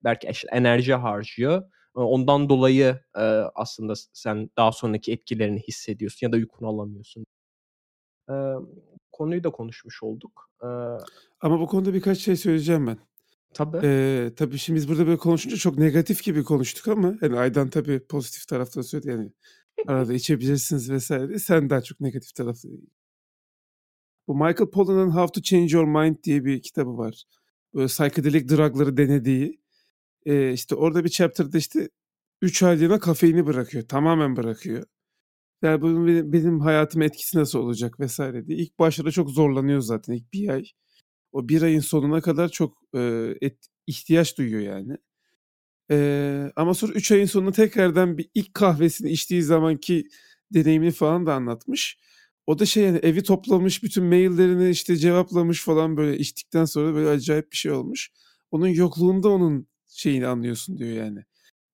belki 0.05 0.29
enerji 0.53 0.95
harcıyor. 0.95 1.63
Ondan 1.95 2.49
dolayı 2.49 3.01
e, 3.17 3.21
aslında 3.55 3.95
sen 4.13 4.51
daha 4.57 4.73
sonraki 4.73 5.13
etkilerini 5.13 5.61
hissediyorsun 5.69 6.27
ya 6.27 6.33
da 6.33 6.37
uykunu 6.37 6.69
alamıyorsun. 6.69 7.27
E, 8.31 8.35
konuyu 9.13 9.45
da 9.45 9.51
konuşmuş 9.51 10.03
olduk. 10.03 10.51
E, 10.63 10.67
Ama 11.41 11.61
bu 11.61 11.67
konuda 11.67 11.95
birkaç 11.95 12.19
şey 12.19 12.37
söyleyeceğim 12.37 12.87
ben. 12.87 12.99
tabii. 13.55 13.81
Ee, 13.85 14.31
tabii 14.37 14.59
şimdi 14.59 14.77
biz 14.77 14.89
burada 14.89 15.07
böyle 15.07 15.17
konuşunca 15.19 15.57
çok 15.57 15.79
negatif 15.79 16.23
gibi 16.25 16.45
konuştuk 16.45 16.89
ama 16.89 17.15
hani 17.21 17.39
Aydan 17.39 17.71
tabii 17.71 18.01
pozitif 18.07 18.49
taraftan 18.49 18.83
söyledi 18.83 19.09
yani 19.09 19.33
Arada 19.87 20.15
içebilirsiniz 20.15 20.91
vs. 20.93 21.11
diye. 21.11 21.39
Sen 21.39 21.71
daha 21.71 21.83
çok 21.83 22.01
negatif 22.01 22.35
tarafı 22.35 22.69
Bu 24.29 24.35
Michael 24.35 24.71
Pollan'ın 24.71 25.11
How 25.11 25.33
to 25.33 25.43
Change 25.43 25.77
Your 25.77 25.85
Mind 26.03 26.17
diye 26.25 26.45
bir 26.45 26.63
kitabı 26.63 26.99
var. 26.99 27.25
Böyle 27.75 27.87
psychedelic 27.87 28.49
drug'ları 28.49 28.97
denediği. 28.97 29.61
Eee, 30.27 30.53
işte 30.53 30.77
orada 30.77 31.05
bir 31.05 31.11
chapter'da 31.11 31.59
işte 31.59 31.91
3 32.43 32.63
aylığına 32.63 33.01
kafeini 33.01 33.47
bırakıyor. 33.47 33.85
Tamamen 33.89 34.37
bırakıyor. 34.37 34.85
Yani 35.63 35.83
bunun 35.83 36.07
benim, 36.07 36.33
benim 36.33 36.61
hayatıma 36.61 37.05
etkisi 37.05 37.39
nasıl 37.39 37.59
olacak 37.59 38.01
vesaire 38.01 38.47
diye. 38.47 38.59
İlk 38.59 38.79
başlarda 38.79 39.11
çok 39.13 39.31
zorlanıyor 39.31 39.81
zaten 39.81 40.15
ilk 40.15 40.33
bir 40.33 40.49
ay. 40.51 40.65
O 41.33 41.49
bir 41.49 41.63
ayın 41.63 41.81
sonuna 41.81 42.21
kadar 42.21 42.49
çok 42.49 42.79
e, 42.97 43.35
et, 43.43 43.59
ihtiyaç 43.87 44.39
duyuyor 44.39 44.63
yani. 44.63 44.97
E, 45.91 46.53
ama 46.57 46.75
sonra 46.75 46.93
3 46.93 47.13
ayın 47.13 47.27
sonunda 47.27 47.53
tekrardan 47.53 48.19
bir 48.19 48.31
ilk 48.35 48.55
kahvesini 48.55 49.11
içtiği 49.11 49.43
zamanki 49.43 50.09
deneyimini 50.55 50.91
falan 50.91 51.27
da 51.27 51.35
anlatmış. 51.35 51.99
O 52.47 52.59
da 52.59 52.67
şey 52.67 52.85
yani 52.85 52.99
evi 52.99 53.23
toplamış, 53.23 53.83
bütün 53.83 54.05
maillerini 54.05 54.71
işte 54.71 54.97
cevaplamış 54.97 55.63
falan 55.65 55.97
böyle 55.97 56.19
içtikten 56.19 56.65
sonra 56.65 56.95
böyle 56.95 57.09
acayip 57.09 57.53
bir 57.53 57.57
şey 57.57 57.73
olmuş. 57.73 58.11
Onun 58.51 58.69
yokluğunda 58.69 59.29
onun 59.29 59.69
şeyini 59.89 60.27
anlıyorsun 60.27 60.79
diyor 60.79 60.91
yani. 60.91 61.25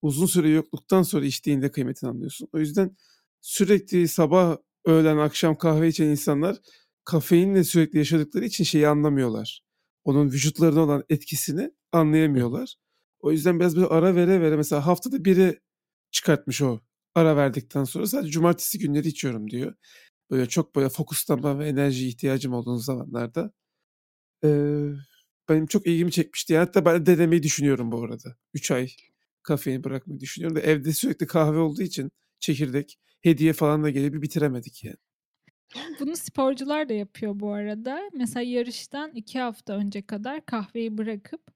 Uzun 0.03 0.27
süre 0.27 0.49
yokluktan 0.49 1.03
sonra 1.03 1.27
içtiğinde 1.27 1.71
kıymetini 1.71 2.11
anlıyorsun. 2.11 2.49
O 2.53 2.59
yüzden 2.59 2.97
sürekli 3.41 4.09
sabah, 4.09 4.57
öğlen, 4.85 5.17
akşam 5.17 5.59
kahve 5.59 5.89
içen 5.89 6.07
insanlar 6.07 6.57
kafeinle 7.05 7.65
sürekli 7.65 7.99
yaşadıkları 7.99 8.45
için 8.45 8.65
şeyi 8.65 8.89
anlamıyorlar. 8.89 9.63
Onun 10.05 10.31
vücutlarına 10.31 10.81
olan 10.81 11.05
etkisini 11.09 11.71
anlayamıyorlar. 11.93 12.77
O 13.25 13.33
yüzden 13.33 13.61
biraz 13.61 13.77
böyle 13.77 13.87
ara 13.87 14.17
vere 14.17 14.41
vere 14.41 14.57
mesela 14.57 14.87
haftada 14.87 15.25
biri 15.25 15.61
çıkartmış 16.11 16.63
o 16.63 16.81
ara 17.15 17.37
verdikten 17.37 17.85
sonra 17.85 18.07
sadece 18.07 18.31
cumartesi 18.31 18.79
günleri 18.79 19.09
içiyorum 19.09 19.51
diyor. 19.51 19.75
Böyle 20.31 20.49
çok 20.49 20.77
böyle 20.77 20.89
fokuslanma 20.89 21.59
ve 21.59 21.69
enerji 21.69 22.09
ihtiyacım 22.09 22.55
olduğu 22.55 22.79
zamanlarda. 22.79 23.53
Ee, 24.45 24.89
benim 25.49 25.67
çok 25.67 25.87
ilgimi 25.87 26.13
çekmişti. 26.13 26.53
Yani 26.53 26.65
hatta 26.65 26.85
ben 26.85 27.07
de 27.07 27.19
denemeyi 27.19 27.43
düşünüyorum 27.43 27.93
bu 27.93 28.05
arada. 28.05 28.37
3 28.55 28.71
ay 28.71 28.89
kafeini 29.43 29.85
bırakmayı 29.85 30.21
düşünüyorum 30.21 30.57
da 30.57 30.61
evde 30.61 30.93
sürekli 30.93 31.27
kahve 31.27 31.59
olduğu 31.59 31.83
için 31.83 32.11
çekirdek 32.41 32.99
hediye 33.21 33.53
falan 33.53 33.85
da 33.85 33.91
gelip 33.91 34.23
bitiremedik 34.23 34.85
yani. 34.85 34.97
Bunu 36.01 36.17
sporcular 36.17 36.89
da 36.89 36.93
yapıyor 36.93 37.41
bu 37.41 37.53
arada. 37.53 38.01
Mesela 38.15 38.43
yarıştan 38.43 39.13
iki 39.15 39.41
hafta 39.41 39.73
önce 39.73 40.07
kadar 40.07 40.47
kahveyi 40.47 40.99
bırakıp 40.99 41.54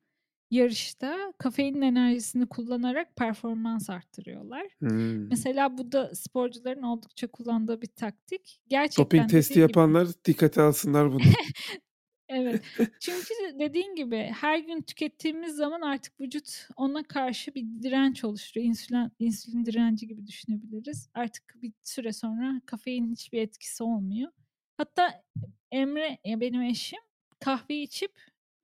yarışta 0.50 1.32
kafeinin 1.38 1.82
enerjisini 1.82 2.46
kullanarak 2.46 3.16
performans 3.16 3.90
arttırıyorlar. 3.90 4.66
Hmm. 4.78 5.28
Mesela 5.28 5.78
bu 5.78 5.92
da 5.92 6.14
sporcuların 6.14 6.82
oldukça 6.82 7.26
kullandığı 7.26 7.82
bir 7.82 7.86
taktik. 7.86 8.60
Gerçekten 8.68 9.04
Doping 9.04 9.30
testi 9.30 9.54
gibi 9.54 9.60
yapanlar 9.60 10.08
dikkate 10.24 10.62
alsınlar 10.62 11.12
bunu. 11.12 11.22
Evet. 12.30 12.62
Çünkü 13.00 13.58
dediğin 13.58 13.94
gibi 13.94 14.32
her 14.40 14.58
gün 14.58 14.82
tükettiğimiz 14.82 15.56
zaman 15.56 15.80
artık 15.80 16.20
vücut 16.20 16.68
ona 16.76 17.02
karşı 17.02 17.54
bir 17.54 17.64
direnç 17.82 18.24
oluşturuyor. 18.24 18.66
İnsülin, 18.66 19.12
insülin 19.18 19.66
direnci 19.66 20.06
gibi 20.06 20.26
düşünebiliriz. 20.26 21.08
Artık 21.14 21.62
bir 21.62 21.72
süre 21.82 22.12
sonra 22.12 22.60
kafein 22.66 23.10
hiçbir 23.12 23.42
etkisi 23.42 23.82
olmuyor. 23.82 24.32
Hatta 24.76 25.24
Emre 25.70 26.18
benim 26.24 26.62
eşim 26.62 26.98
kahve 27.40 27.74
içip 27.74 28.12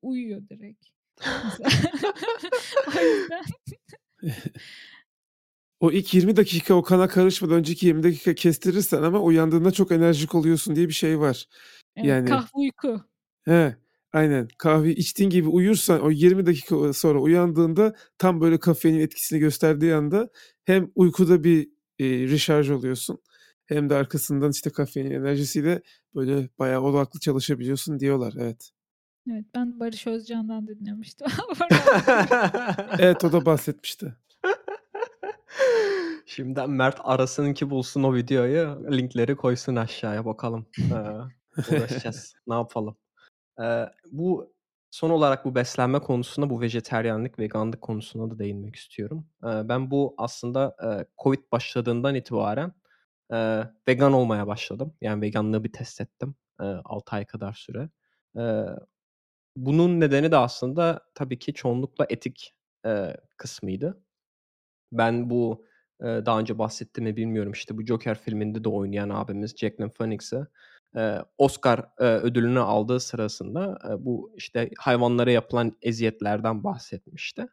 uyuyor 0.02 0.48
direkt. 0.48 0.93
o 2.96 3.00
yüzden 3.00 3.44
o 5.80 5.92
ilk 5.92 6.14
20 6.14 6.36
dakika 6.36 6.74
o 6.74 6.82
kana 6.82 7.08
karışmadan 7.08 7.56
önceki 7.56 7.86
20 7.86 8.02
dakika 8.02 8.34
kestirirsen 8.34 9.02
ama 9.02 9.20
uyandığında 9.20 9.70
çok 9.70 9.92
enerjik 9.92 10.34
oluyorsun 10.34 10.76
diye 10.76 10.88
bir 10.88 10.92
şey 10.92 11.20
var. 11.20 11.46
evet, 11.96 12.08
Yani 12.08 12.28
kahve 12.28 12.48
uyku. 12.54 13.00
He, 13.44 13.76
aynen. 14.12 14.48
Kahve 14.58 14.94
içtiğin 14.94 15.30
gibi 15.30 15.48
uyursan 15.48 16.02
o 16.02 16.10
20 16.10 16.46
dakika 16.46 16.92
sonra 16.92 17.18
uyandığında 17.18 17.94
tam 18.18 18.40
böyle 18.40 18.58
kafeinin 18.60 19.00
etkisini 19.00 19.38
gösterdiği 19.38 19.94
anda 19.94 20.28
hem 20.64 20.90
uykuda 20.94 21.44
bir 21.44 21.68
e, 21.98 22.04
recharge 22.08 22.72
oluyorsun 22.72 23.18
hem 23.66 23.90
de 23.90 23.94
arkasından 23.94 24.50
işte 24.50 24.70
kafeinin 24.70 25.10
enerjisiyle 25.10 25.82
böyle 26.14 26.48
bayağı 26.58 26.80
odaklı 26.82 27.20
çalışabiliyorsun 27.20 28.00
diyorlar. 28.00 28.34
Evet. 28.38 28.73
Evet 29.30 29.44
ben 29.54 29.80
Barış 29.80 30.06
Özcan'dan 30.06 30.66
dinlemiştim. 30.66 31.26
evet 32.98 33.24
o 33.24 33.32
da 33.32 33.46
bahsetmişti. 33.46 34.14
Şimdiden 36.26 36.70
Mert 36.70 37.00
arasınınki 37.04 37.70
bulsun 37.70 38.02
o 38.02 38.14
videoyu. 38.14 38.86
Linkleri 38.90 39.36
koysun 39.36 39.76
aşağıya 39.76 40.24
bakalım. 40.24 40.66
Ee, 40.78 40.94
uğraşacağız. 41.76 42.34
ne 42.46 42.54
yapalım? 42.54 42.96
Ee, 43.60 43.84
bu 44.12 44.54
son 44.90 45.10
olarak 45.10 45.44
bu 45.44 45.54
beslenme 45.54 45.98
konusunda 45.98 46.50
bu 46.50 46.60
vejeteryanlık, 46.60 47.38
veganlık 47.38 47.82
konusuna 47.82 48.30
da 48.30 48.38
değinmek 48.38 48.76
istiyorum. 48.76 49.26
Ee, 49.44 49.68
ben 49.68 49.90
bu 49.90 50.14
aslında 50.18 50.76
e, 50.84 51.06
Covid 51.22 51.52
başladığından 51.52 52.14
itibaren 52.14 52.72
e, 53.32 53.64
vegan 53.88 54.12
olmaya 54.12 54.46
başladım. 54.46 54.94
Yani 55.00 55.22
veganlığı 55.22 55.64
bir 55.64 55.72
test 55.72 56.00
ettim. 56.00 56.34
E, 56.60 56.64
6 56.64 57.16
ay 57.16 57.26
kadar 57.26 57.52
süre. 57.52 57.88
E, 58.38 58.42
bunun 59.56 60.00
nedeni 60.00 60.32
de 60.32 60.36
aslında 60.36 61.00
tabii 61.14 61.38
ki 61.38 61.54
çoğunlukla 61.54 62.06
etik 62.10 62.54
e, 62.86 63.16
kısmıydı. 63.36 64.02
Ben 64.92 65.30
bu 65.30 65.66
e, 66.00 66.04
daha 66.04 66.40
önce 66.40 66.58
bahsettim 66.58 67.04
mi 67.04 67.16
bilmiyorum 67.16 67.52
işte 67.52 67.78
bu 67.78 67.86
Joker 67.86 68.18
filminde 68.18 68.64
de 68.64 68.68
oynayan 68.68 69.10
abimiz 69.10 69.56
Jacqueline 69.56 69.92
Phoenix'e 69.92 70.46
Oscar 71.38 71.84
ödülünü 71.98 72.60
aldığı 72.60 73.00
sırasında 73.00 73.78
bu 73.98 74.32
işte 74.36 74.70
hayvanlara 74.78 75.30
yapılan 75.30 75.76
eziyetlerden 75.82 76.64
bahsetmişti. 76.64 77.46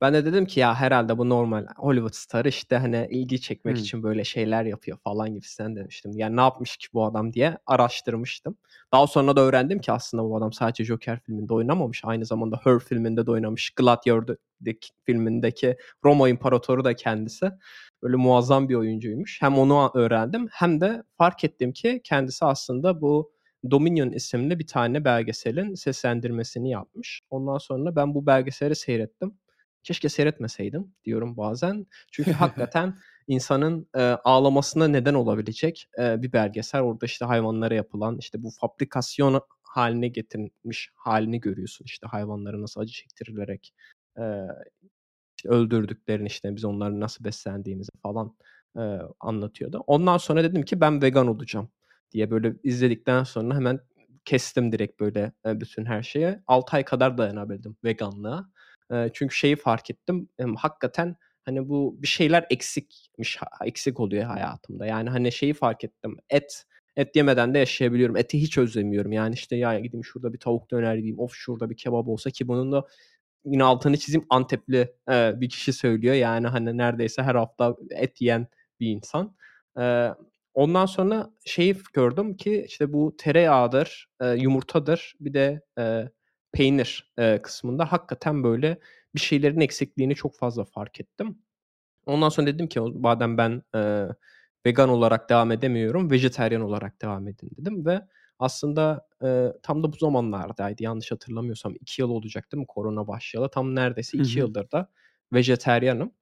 Ben 0.00 0.14
de 0.14 0.24
dedim 0.24 0.46
ki 0.46 0.60
ya 0.60 0.74
herhalde 0.74 1.18
bu 1.18 1.28
normal 1.28 1.66
Hollywood 1.76 2.12
starı 2.12 2.48
işte 2.48 2.76
hani 2.76 3.08
ilgi 3.10 3.40
çekmek 3.40 3.76
hmm. 3.76 3.82
için 3.82 4.02
böyle 4.02 4.24
şeyler 4.24 4.64
yapıyor 4.64 4.98
falan 5.04 5.34
gibisinden 5.34 5.76
demiştim. 5.76 6.12
Yani 6.14 6.36
ne 6.36 6.40
yapmış 6.40 6.76
ki 6.76 6.86
bu 6.92 7.04
adam 7.04 7.32
diye 7.32 7.58
araştırmıştım. 7.66 8.56
Daha 8.92 9.06
sonra 9.06 9.36
da 9.36 9.40
öğrendim 9.40 9.78
ki 9.78 9.92
aslında 9.92 10.24
bu 10.24 10.36
adam 10.36 10.52
sadece 10.52 10.84
Joker 10.84 11.20
filminde 11.20 11.54
oynamamış. 11.54 12.02
Aynı 12.04 12.26
zamanda 12.26 12.60
Her 12.64 12.78
filminde 12.78 13.26
de 13.26 13.30
oynamış. 13.30 13.70
Gladiator'daki 13.70 14.88
filmindeki 15.06 15.76
Roma 16.04 16.28
İmparatoru 16.28 16.84
da 16.84 16.96
kendisi. 16.96 17.50
Böyle 18.02 18.16
muazzam 18.16 18.68
bir 18.68 18.74
oyuncuymuş. 18.74 19.42
Hem 19.42 19.58
onu 19.58 19.90
öğrendim 19.94 20.48
hem 20.52 20.80
de 20.80 21.02
fark 21.16 21.44
ettim 21.44 21.72
ki 21.72 22.00
kendisi 22.04 22.44
aslında 22.44 23.00
bu 23.00 23.32
Dominion 23.70 24.10
isimli 24.10 24.58
bir 24.58 24.66
tane 24.66 25.04
belgeselin 25.04 25.74
seslendirmesini 25.74 26.70
yapmış. 26.70 27.20
Ondan 27.30 27.58
sonra 27.58 27.96
ben 27.96 28.14
bu 28.14 28.26
belgeseli 28.26 28.76
seyrettim 28.76 29.38
keşke 29.82 30.08
seyretmeseydim 30.08 30.94
diyorum 31.04 31.36
bazen. 31.36 31.86
Çünkü 32.12 32.32
hakikaten 32.32 32.98
insanın 33.26 33.88
e, 33.96 34.00
ağlamasına 34.02 34.88
neden 34.88 35.14
olabilecek 35.14 35.88
e, 35.98 36.22
bir 36.22 36.32
belgesel. 36.32 36.80
Orada 36.80 37.06
işte 37.06 37.24
hayvanlara 37.24 37.74
yapılan 37.74 38.18
işte 38.18 38.42
bu 38.42 38.50
fabrikasyon 38.60 39.40
haline 39.62 40.08
getirilmiş 40.08 40.90
halini 40.94 41.40
görüyorsun. 41.40 41.84
İşte 41.84 42.06
hayvanları 42.06 42.62
nasıl 42.62 42.80
acı 42.80 42.92
çektirilerek 42.92 43.74
e, 44.18 44.22
işte 45.36 45.48
öldürdüklerini 45.48 46.26
işte 46.26 46.56
biz 46.56 46.64
onları 46.64 47.00
nasıl 47.00 47.24
beslendiğimizi 47.24 47.90
falan 48.02 48.36
e, 48.76 48.98
anlatıyordu. 49.20 49.84
Ondan 49.86 50.18
sonra 50.18 50.44
dedim 50.44 50.62
ki 50.62 50.80
ben 50.80 51.02
vegan 51.02 51.26
olacağım 51.26 51.68
diye 52.12 52.30
böyle 52.30 52.54
izledikten 52.62 53.24
sonra 53.24 53.54
hemen 53.54 53.80
kestim 54.24 54.72
direkt 54.72 55.00
böyle 55.00 55.32
bütün 55.46 55.84
her 55.84 56.02
şeye. 56.02 56.42
6 56.46 56.76
ay 56.76 56.84
kadar 56.84 57.18
dayanabildim 57.18 57.76
veganlığa 57.84 58.50
çünkü 59.14 59.36
şeyi 59.36 59.56
fark 59.56 59.90
ettim. 59.90 60.28
hakikaten 60.56 61.16
hani 61.44 61.68
bu 61.68 61.96
bir 62.02 62.06
şeyler 62.08 62.46
eksikmiş, 62.50 63.38
eksik 63.64 64.00
oluyor 64.00 64.24
hayatımda. 64.24 64.86
Yani 64.86 65.10
hani 65.10 65.32
şeyi 65.32 65.54
fark 65.54 65.84
ettim. 65.84 66.16
Et 66.30 66.64
et 66.96 67.16
yemeden 67.16 67.54
de 67.54 67.58
yaşayabiliyorum. 67.58 68.16
Eti 68.16 68.42
hiç 68.42 68.58
özlemiyorum. 68.58 69.12
Yani 69.12 69.34
işte 69.34 69.56
ya 69.56 69.78
gideyim 69.80 70.04
şurada 70.04 70.32
bir 70.32 70.38
tavuk 70.38 70.70
döner 70.70 70.94
yiyeyim. 70.94 71.18
Of 71.18 71.32
şurada 71.34 71.70
bir 71.70 71.76
kebap 71.76 72.08
olsa 72.08 72.30
ki 72.30 72.48
bunun 72.48 72.72
da 72.72 72.86
yine 73.44 73.64
altını 73.64 73.96
çizeyim 73.98 74.26
Antepli 74.30 74.94
e, 75.10 75.40
bir 75.40 75.48
kişi 75.48 75.72
söylüyor. 75.72 76.14
Yani 76.14 76.46
hani 76.46 76.76
neredeyse 76.76 77.22
her 77.22 77.34
hafta 77.34 77.76
et 77.90 78.20
yiyen 78.20 78.46
bir 78.80 78.88
insan. 78.88 79.36
E, 79.80 80.08
ondan 80.54 80.86
sonra 80.86 81.30
şeyi 81.44 81.76
gördüm 81.92 82.36
ki 82.36 82.64
işte 82.68 82.92
bu 82.92 83.16
tereyağıdır, 83.18 84.08
e, 84.20 84.30
yumurtadır 84.30 85.14
bir 85.20 85.34
de 85.34 85.60
e, 85.78 86.08
peynir 86.52 87.12
e, 87.18 87.42
kısmında 87.42 87.92
hakikaten 87.92 88.44
böyle 88.44 88.78
bir 89.14 89.20
şeylerin 89.20 89.60
eksikliğini 89.60 90.14
çok 90.14 90.36
fazla 90.36 90.64
fark 90.64 91.00
ettim. 91.00 91.38
Ondan 92.06 92.28
sonra 92.28 92.46
dedim 92.46 92.66
ki 92.68 92.80
madem 92.80 93.38
ben 93.38 93.62
e, 93.74 94.08
vegan 94.66 94.88
olarak 94.88 95.30
devam 95.30 95.52
edemiyorum, 95.52 96.10
vejeteryan 96.10 96.62
olarak 96.62 97.02
devam 97.02 97.28
edin 97.28 97.50
dedim 97.58 97.86
ve 97.86 98.00
aslında 98.38 99.06
e, 99.24 99.52
tam 99.62 99.82
da 99.82 99.92
bu 99.92 99.96
zamanlardaydı 99.96 100.82
yanlış 100.82 101.12
hatırlamıyorsam 101.12 101.74
2 101.80 102.02
yıl 102.02 102.10
olacak 102.10 102.52
değil 102.52 102.60
mi 102.60 102.66
korona 102.66 103.08
başlayalı 103.08 103.48
tam 103.50 103.74
neredeyse 103.74 104.18
2 104.18 104.38
yıldır 104.40 104.70
da 104.70 104.88
vejeteryanım. 105.32 106.12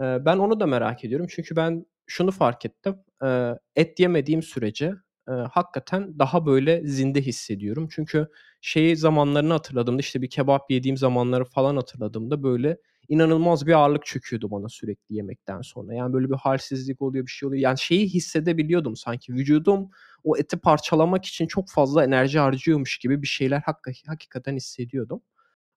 E, 0.00 0.02
ben 0.24 0.38
onu 0.38 0.60
da 0.60 0.66
merak 0.66 1.04
ediyorum 1.04 1.26
çünkü 1.30 1.56
ben 1.56 1.86
şunu 2.06 2.30
fark 2.30 2.64
ettim. 2.66 2.96
Eee, 3.22 3.58
et 3.76 4.00
yemediğim 4.00 4.42
sürece, 4.42 4.92
eee, 5.28 5.34
hakikaten 5.52 6.18
daha 6.18 6.46
böyle 6.46 6.86
zinde 6.86 7.22
hissediyorum. 7.22 7.88
Çünkü 7.90 8.28
şeyi 8.60 8.96
zamanlarını 8.96 9.52
hatırladığımda, 9.52 10.00
işte, 10.00 10.22
bir 10.22 10.30
kebap 10.30 10.70
yediğim 10.70 10.96
zamanları 10.96 11.44
falan 11.44 11.76
hatırladığımda, 11.76 12.42
böyle, 12.42 12.76
inanılmaz 13.08 13.66
bir 13.66 13.72
ağırlık 13.72 14.06
çöküyordu 14.06 14.50
bana 14.50 14.68
sürekli 14.68 15.14
yemekten 15.16 15.60
sonra. 15.60 15.94
Yani, 15.94 16.12
böyle, 16.12 16.30
bir 16.30 16.34
hâlsizlik 16.36 17.02
oluyor, 17.02 17.26
bir 17.26 17.30
şey 17.30 17.46
oluyor. 17.48 17.62
Yani, 17.62 17.78
şeyi 17.78 18.08
hissedebiliyordum 18.08 18.96
sanki, 18.96 19.32
vücudum 19.34 19.90
o 20.24 20.36
eti 20.36 20.56
parçalamak 20.58 21.24
için 21.24 21.46
çok 21.46 21.70
fazla 21.70 22.04
enerji 22.04 22.38
harcıyormuş 22.38 22.98
gibi 22.98 23.22
bir 23.22 23.26
şeyler 23.26 23.60
hakka 23.66 23.92
hakikaten 24.06 24.56
hissediyordum. 24.56 25.22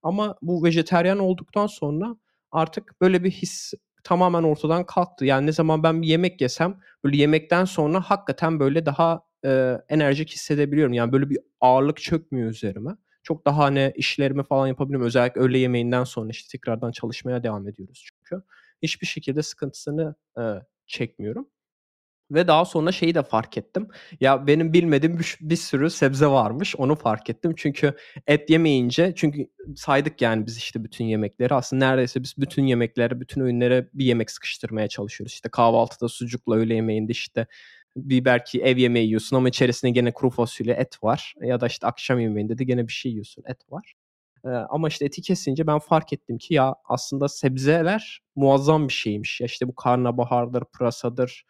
Ama 0.03 0.35
bu 0.41 0.63
vejetaryen 0.65 1.17
olduktan 1.17 1.67
sonra 1.67 2.17
artık 2.51 3.01
böyle 3.01 3.23
bir 3.23 3.31
his 3.31 3.73
tamamen 4.03 4.43
ortadan 4.43 4.85
kalktı. 4.85 5.25
Yani, 5.25 5.47
ne 5.47 5.51
zaman 5.51 5.83
ben 5.83 6.01
bir 6.01 6.07
yemek 6.07 6.41
yesem, 6.41 6.79
böyle, 7.03 7.17
yemekten 7.17 7.65
sonra 7.65 8.01
hakikaten, 8.01 8.59
böyle, 8.59 8.85
daha, 8.85 9.23
eee, 9.45 9.81
enerjik 9.89 10.31
hissedebiliyorum. 10.31 10.93
Yani, 10.93 11.13
böyle, 11.13 11.31
bir 11.31 11.39
ağırlık 11.61 11.97
çökmüyor 11.97 12.51
üzerime. 12.51 12.91
Çok 13.23 13.45
daha, 13.47 13.57
hani, 13.65 13.93
işlerimi 13.97 14.43
falan 14.43 14.67
yapabiliyorum. 14.67 15.07
Özellikle 15.07 15.41
öğle 15.41 15.59
yemeğinden 15.59 16.05
sonra, 16.05 16.29
işte, 16.31 16.49
tekrardan 16.57 16.91
çalışmaya 16.91 17.43
devam 17.43 17.69
ediyoruz 17.69 18.05
çünkü. 18.13 18.43
Hiçbir 18.83 19.07
şekilde 19.07 19.43
sıkıntısını, 19.43 20.15
eee, 20.39 20.61
çekmiyorum. 20.87 21.47
Ve 22.31 22.47
daha 22.47 22.65
sonra 22.65 22.91
şeyi 22.91 23.15
de 23.15 23.23
fark 23.23 23.57
ettim. 23.57 23.87
Ya, 24.21 24.47
benim 24.47 24.73
bilmediğim 24.73 25.19
bir 25.19 25.37
bir 25.41 25.55
sürü 25.55 25.89
sebze 25.89 26.27
varmış. 26.27 26.75
Onu 26.77 26.95
fark 26.95 27.29
ettim. 27.29 27.53
Çünkü 27.57 27.93
et 28.27 28.49
yemeyince 28.49 29.13
çünkü 29.17 29.47
saydık, 29.77 30.21
yani, 30.21 30.45
biz, 30.47 30.57
işte, 30.57 30.83
bütün 30.83 31.05
yemekleri. 31.05 31.53
Aslında 31.53 31.87
neredeyse 31.89 32.23
biz 32.23 32.35
bütün 32.37 32.63
yemeklere, 32.67 33.21
bütün 33.21 33.41
öğünlere 33.41 33.89
bir 33.93 34.05
yemek 34.05 34.31
sıkıştırmaya 34.31 34.87
çalışıyoruz. 34.89 35.33
İşte, 35.33 35.49
kahvaltıda 35.49 36.09
sucukla, 36.09 36.55
öğle 36.55 36.75
yemeğinde, 36.75 37.11
işte, 37.11 37.47
bir 37.97 38.25
belki 38.25 38.61
ev 38.63 38.77
yemeği 38.77 39.05
yiyorsun 39.07 39.37
ama 39.37 39.49
içerisinde 39.49 39.91
gene 39.91 40.13
kuru 40.13 40.29
fasulye, 40.29 40.73
et 40.75 41.03
var 41.03 41.33
ya 41.41 41.61
da, 41.61 41.67
işte, 41.67 41.87
akşam 41.87 42.19
yemeğinde 42.19 42.57
de 42.57 42.63
gene 42.63 42.87
bir 42.87 42.93
şey 42.93 43.11
yiyorsun, 43.11 43.43
et 43.47 43.57
var. 43.71 43.93
Eee, 44.45 44.51
ama, 44.69 44.87
işte, 44.87 45.05
eti 45.05 45.21
kesince 45.21 45.67
ben 45.67 45.79
fark 45.79 46.13
ettim 46.13 46.37
ki 46.37 46.53
ya, 46.53 46.75
aslında 46.85 47.29
sebzeler 47.29 48.21
muazzam 48.35 48.87
bir 48.87 48.93
şeymiş. 48.93 49.41
Ya, 49.41 49.45
işte, 49.47 49.67
bu 49.67 49.75
karnabahardır, 49.75 50.63
pırasadır, 50.65 51.45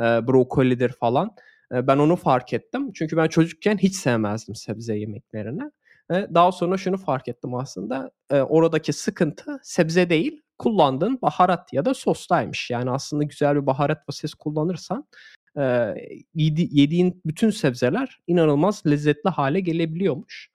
eee, 0.00 0.04
brokolidir 0.28 0.90
falan. 0.92 1.30
Eee, 1.74 1.86
ben 1.86 1.98
onu 1.98 2.16
fark 2.16 2.52
ettim. 2.52 2.92
Çünkü 2.94 3.16
ben 3.16 3.28
çocukken 3.28 3.78
hiç 3.78 3.94
sevmezdim 3.96 4.54
sebze 4.54 4.96
yemeklerini. 4.98 5.62
Ve 6.10 6.28
daha 6.34 6.52
sonra 6.52 6.76
şunu 6.78 6.98
fark 6.98 7.28
ettim 7.28 7.54
aslında, 7.54 8.10
eee, 8.32 8.42
oradaki 8.42 8.92
sıkıntı 8.92 9.60
sebze 9.62 10.10
değil, 10.10 10.42
kullandığın 10.58 11.18
baharat 11.22 11.72
ya 11.72 11.84
da 11.84 11.94
sostaymış. 11.94 12.70
Yani, 12.70 12.90
aslında 12.90 13.24
güzel 13.24 13.56
bir 13.56 13.66
baharat 13.66 13.98
ve 14.10 14.12
sos 14.12 14.34
kullanırsan, 14.34 15.06
yediğin 16.72 17.22
bütün 17.26 17.50
sebzeler 17.50 18.20
inanılmaz 18.26 18.82
lezzetli 18.86 19.30
hâle 19.30 19.60
gelebiliyormuş. 19.60 20.50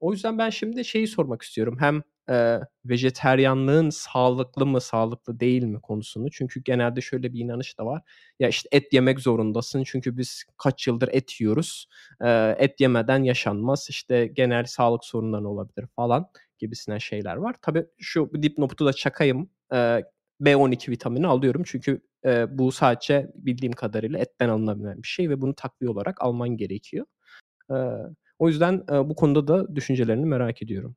O 0.00 0.12
yüzden 0.12 0.38
ben 0.38 0.50
şimdi 0.50 0.84
şeyi 0.84 1.08
sormak 1.08 1.42
istiyorum. 1.42 1.76
Hem, 1.80 2.02
eee, 2.30 2.60
vejetaryenliğin 2.86 3.90
sağlıklı 3.90 4.66
mı, 4.66 4.80
sağlıklı 4.80 5.40
değil 5.40 5.62
mi 5.64 5.80
konusunu. 5.80 6.30
Çünkü 6.30 6.62
genelde 6.64 7.00
şöyle 7.00 7.32
bir 7.32 7.40
inanış 7.40 7.78
da 7.78 7.86
var. 7.86 8.02
Ya, 8.40 8.48
işte, 8.48 8.68
et 8.72 8.92
yemek 8.92 9.20
zorundasın 9.20 9.84
çünkü 9.84 10.16
biz 10.18 10.44
kaç 10.58 10.86
yıldır 10.88 11.08
et 11.12 11.40
yiyoruz. 11.40 11.88
Eee, 12.22 12.56
et 12.58 12.80
yemeden 12.80 13.24
yaşanmaz. 13.24 13.86
İşte, 13.90 14.26
genel 14.26 14.64
sağlık 14.64 15.04
sorunların 15.04 15.44
olabilir 15.46 15.86
falan 15.96 16.26
gibisinden 16.58 16.98
şeyler 16.98 17.36
var. 17.36 17.56
Tabii 17.62 17.86
şu 17.98 18.30
dipnotu 18.42 18.86
da 18.86 18.92
çakayım. 18.92 19.50
Eee, 19.72 20.04
B12 20.40 20.90
vitamini 20.92 21.26
alıyorum 21.26 21.62
çünkü, 21.66 22.02
eee, 22.26 22.46
bu 22.50 22.72
sadece 22.72 23.32
bildiğim 23.36 23.72
kadarıyla 23.72 24.18
etten 24.18 24.48
alınabilen 24.48 25.02
bir 25.02 25.08
şey 25.08 25.30
ve 25.30 25.40
bunu 25.40 25.54
takviye 25.54 25.90
olarak 25.90 26.22
alman 26.22 26.48
gerekiyor. 26.56 27.06
Eee, 27.70 27.92
o 28.40 28.48
yüzden, 28.48 28.74
eee, 28.92 29.10
bu 29.10 29.16
konuda 29.16 29.48
da 29.48 29.76
düşüncelerini 29.76 30.26
merak 30.26 30.62
ediyorum. 30.62 30.96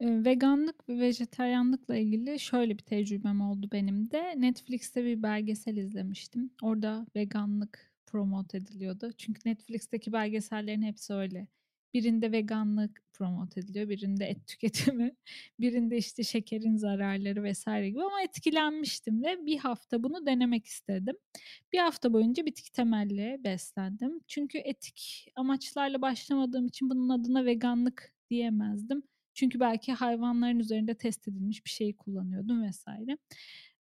Veganlık 0.00 0.88
ve 0.88 1.00
vejetaryenlikle 1.00 2.02
ilgili 2.02 2.40
şöyle 2.40 2.78
bir 2.78 2.82
tecrübem 2.82 3.40
oldu 3.40 3.68
benim 3.72 4.10
de. 4.10 4.34
Netflix'te 4.40 5.04
bir 5.04 5.22
belgesel 5.22 5.76
izlemiştim. 5.76 6.50
Orada 6.62 7.06
veganlık 7.16 7.92
promote 8.06 8.58
ediliyordu. 8.58 9.10
Çünkü 9.18 9.48
Netflix'teki 9.48 10.12
belgesellerin 10.12 10.82
hepsi 10.82 11.12
öyle. 11.14 11.48
Birinde 11.94 12.32
veganlık 12.32 13.02
promote 13.12 13.60
ediliyor, 13.60 13.88
birinde 13.88 14.26
et 14.26 14.46
tüketimi, 14.46 15.16
birinde, 15.60 15.96
işte, 15.96 16.22
şekerin 16.22 16.76
zararları 16.76 17.52
vs. 17.52 17.64
gibi 17.64 18.02
ama 18.02 18.22
etkilenmiştim 18.22 19.22
ve 19.22 19.46
bir 19.46 19.58
hafta 19.58 20.02
bunu 20.02 20.26
denemek 20.26 20.66
istedim. 20.66 21.16
Bir 21.72 21.78
hafta 21.78 22.12
boyunca 22.12 22.46
bitki 22.46 22.72
temelli 22.72 23.40
beslendim. 23.44 24.20
Çünkü 24.28 24.58
etik 24.58 25.28
amaçlarla 25.36 26.02
başlamadığım 26.02 26.66
için 26.66 26.90
bunun 26.90 27.08
adına 27.08 27.44
veganlık 27.44 28.14
diyemezdim. 28.30 29.02
Çünkü 29.34 29.60
belki 29.60 29.92
hayvanların 29.92 30.58
üzerinde 30.58 30.94
test 30.94 31.28
edilmiş 31.28 31.64
bir 31.64 31.70
şeyi 31.70 31.96
kullanıyordum 31.96 32.70
vs. 32.70 32.86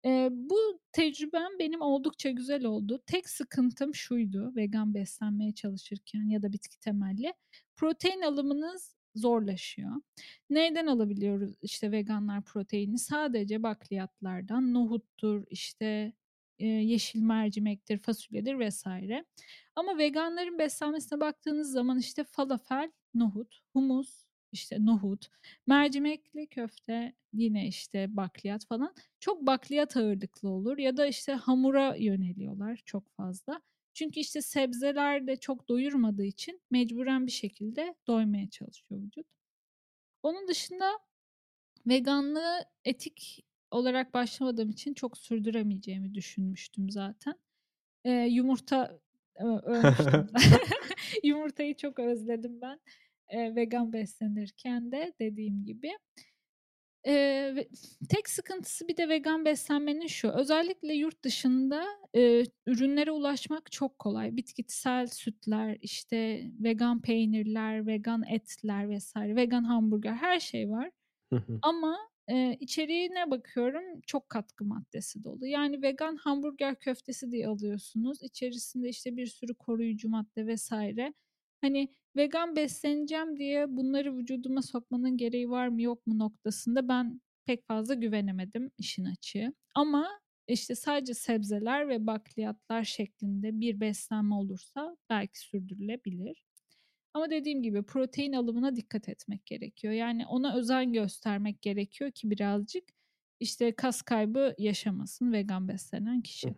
Eee, 0.04 0.28
bu 0.32 0.80
tecrübem 0.92 1.48
benim 1.58 1.80
oldukça 1.80 2.30
güzel 2.30 2.64
oldu. 2.64 3.02
Tek 3.06 3.28
sıkıntım 3.28 3.94
şuydu 3.94 4.52
vegan 4.56 4.94
beslenmeye 4.94 5.52
çalışırken 5.52 6.22
ya 6.28 6.42
da 6.42 6.52
bitki 6.52 6.80
temelli, 6.80 7.34
protein 7.76 8.20
alımınız 8.22 8.96
zorlaşıyor. 9.14 9.92
Neyden 10.50 10.86
alabiliyoruz, 10.86 11.54
işte, 11.62 11.92
veganlar 11.92 12.42
proteini? 12.44 12.98
Sadece 12.98 13.62
bakliyatlardan, 13.62 14.74
nohuttur, 14.74 15.44
işte, 15.50 16.12
eee, 16.58 16.68
yeşil 16.68 17.20
mercimektir, 17.22 17.98
fasulyedir 17.98 18.68
vs. 18.68 18.86
Ama 19.76 19.98
veganların 19.98 20.58
beslenmesine 20.58 21.20
baktığınız 21.20 21.72
zaman, 21.72 21.98
işte, 21.98 22.24
falafel, 22.24 22.92
nohut, 23.14 23.60
humus, 23.72 24.24
işte, 24.54 24.86
nohut, 24.86 25.28
mercimekli 25.66 26.46
köfte, 26.46 27.12
yine, 27.32 27.68
işte, 27.68 28.16
bakliyat 28.16 28.66
falan. 28.66 28.94
Çok 29.20 29.46
bakliyat 29.46 29.96
ağırlıklı 29.96 30.48
olur 30.48 30.78
ya 30.78 30.96
da, 30.96 31.06
işte, 31.06 31.32
hamura 31.32 31.96
yöneliyorlar 31.96 32.82
çok 32.84 33.08
fazla. 33.16 33.60
Çünkü, 33.94 34.20
işte, 34.20 34.42
sebzeler 34.42 35.26
de 35.26 35.36
çok 35.36 35.68
doyurmadığı 35.68 36.24
için 36.24 36.60
mecburen 36.70 37.26
bir 37.26 37.32
şekilde 37.32 37.94
doymaya 38.06 38.50
çalışıyor 38.50 39.02
vücut. 39.02 39.26
Onun 40.22 40.48
dışında 40.48 40.90
veganlığı 41.86 42.64
etik 42.84 43.44
olarak 43.70 44.14
başlamadığım 44.14 44.70
için 44.70 44.94
çok 44.94 45.18
sürdüremeyeceğimi 45.18 46.14
düşünmüştüm 46.14 46.90
zaten. 46.90 47.34
Eee, 48.04 48.26
yumurta 48.30 48.98
ölmüştüm. 49.36 50.26
Yumurtayı 51.24 51.76
çok 51.76 51.98
özledim 51.98 52.60
ben, 52.60 52.80
eee, 53.32 53.56
vegan 53.56 53.92
beslenirken 53.92 54.92
de 54.92 55.14
dediğim 55.20 55.64
gibi. 55.66 55.92
Ve 57.56 57.68
tek 58.08 58.28
sıkıntısı 58.28 58.88
bir 58.88 58.96
de 58.96 59.08
vegan 59.08 59.44
beslenmenin 59.44 60.06
şu: 60.06 60.28
Özellikle 60.30 60.94
yurt 60.94 61.24
dışında, 61.24 61.84
eee, 62.14 62.44
ürünlere 62.66 63.10
ulaşmak 63.10 63.72
çok 63.72 63.98
kolay. 63.98 64.36
Bitkisel 64.36 65.06
sütler, 65.06 65.78
işte, 65.82 66.50
vegan 66.60 67.02
peynirler, 67.02 67.86
vegan 67.86 68.22
etler 68.30 68.98
vs. 68.98 69.16
vegan 69.16 69.64
hamburger, 69.64 70.14
her 70.14 70.40
şey 70.40 70.70
var. 70.70 70.90
Ama, 71.62 71.98
eee, 72.30 72.58
içeriğine 72.60 73.30
bakıyorum, 73.30 73.84
çok 74.06 74.28
katkı 74.30 74.64
maddesi 74.64 75.24
dolu. 75.24 75.46
Yani, 75.46 75.82
vegan 75.82 76.16
hamburger 76.16 76.76
köftesi 76.80 77.32
diye 77.32 77.48
alıyorsunuz. 77.48 78.18
İçerisinde, 78.22 78.88
işte, 78.88 79.16
bir 79.16 79.26
sürü 79.26 79.54
koruyucu 79.54 80.08
madde 80.10 80.54
vs. 80.56 80.72
Hani, 81.64 81.88
vegan 82.16 82.56
besleneceğim 82.56 83.36
diye 83.36 83.76
bunları 83.76 84.16
vücuduma 84.16 84.62
sokmanın 84.62 85.16
gereği 85.16 85.50
var 85.50 85.68
mı, 85.68 85.82
yok 85.82 86.06
mu 86.06 86.18
noktasında 86.18 86.88
ben 86.88 87.20
pek 87.46 87.66
fazla 87.66 87.94
güvenemedim 87.94 88.70
işin 88.78 89.04
açığı. 89.04 89.54
Ama, 89.74 90.08
işte, 90.48 90.74
sadece 90.74 91.14
sebzeler 91.14 91.88
ve 91.88 92.06
bakliyatlar 92.06 92.84
şeklinde 92.84 93.60
bir 93.60 93.80
beslenme 93.80 94.34
olursa 94.34 94.96
belki 95.10 95.40
sürdürülebilir. 95.40 96.44
Ama 97.14 97.30
dediğim 97.30 97.62
gibi 97.62 97.82
protein 97.82 98.32
alımına 98.32 98.76
dikkat 98.76 99.08
etmek 99.08 99.46
gerekiyor. 99.46 99.92
Yani, 99.94 100.26
ona 100.26 100.56
özen 100.56 100.92
göstermek 100.92 101.62
gerekiyor 101.62 102.10
ki 102.10 102.30
birazcık, 102.30 102.84
işte, 103.40 103.76
kas 103.76 104.02
kaybı 104.02 104.54
yaşamasın 104.58 105.32
vegan 105.32 105.68
beslenen 105.68 106.22
kişi. 106.22 106.54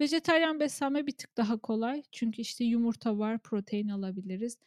Vejetaryen 0.00 0.60
beslenme 0.60 1.06
bir 1.06 1.12
tık 1.12 1.36
daha 1.36 1.58
kolay. 1.58 2.02
Çünkü, 2.12 2.42
işte, 2.42 2.64
yumurta 2.64 3.18
var, 3.18 3.38
protein 3.38 3.88
alabiliriz. 3.88 4.58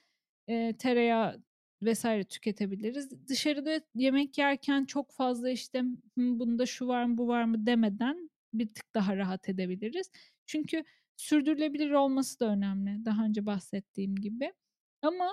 Eee, 0.48 0.78
tereyağı 0.78 1.44
vs. 1.82 2.06
tüketebiliriz. 2.30 3.28
Dışarıda 3.28 3.82
yemek 3.96 4.38
yerken 4.38 4.86
çok 4.86 5.12
fazla, 5.12 5.50
işte, 5.50 5.84
bunda 6.18 6.66
şu 6.66 6.88
var 6.88 7.04
mı, 7.06 7.18
bu 7.18 7.28
var 7.28 7.44
mı 7.44 7.66
demeden 7.66 8.30
bir 8.54 8.68
tık 8.68 8.94
daha 8.96 9.18
rahat 9.18 9.50
edebiliriz. 9.50 10.12
Çünkü 10.46 10.84
sürdürülebilir 11.18 11.92
olması 11.92 12.40
da 12.40 12.46
önemli, 12.50 13.06
daha 13.06 13.26
önce 13.26 13.46
bahsettiğim 13.46 14.16
gibi. 14.16 14.54
Ama 15.02 15.30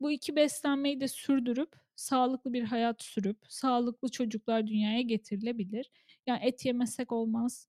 bu 0.00 0.10
2 0.10 0.36
beslenmeyi 0.36 1.00
de 1.00 1.08
sürdürüp, 1.08 1.72
sağlıklı 1.96 2.52
bir 2.52 2.62
hayat 2.64 3.02
sürüp, 3.02 3.38
sağlıklı 3.48 4.08
çocuklar 4.10 4.66
dünyaya 4.66 5.00
getirilebilir. 5.00 5.90
Ya, 6.26 6.36
et 6.36 6.64
yemesek 6.66 7.12
olmaz. 7.12 7.68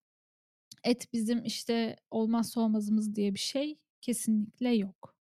Et 0.83 1.13
bizim 1.13 1.45
işte 1.45 1.95
olmazsa 2.11 2.61
olmazımız 2.61 3.15
diye 3.15 3.33
bir 3.33 3.39
şey 3.39 3.79
kesinlikle 4.01 4.69
yok. 4.69 5.15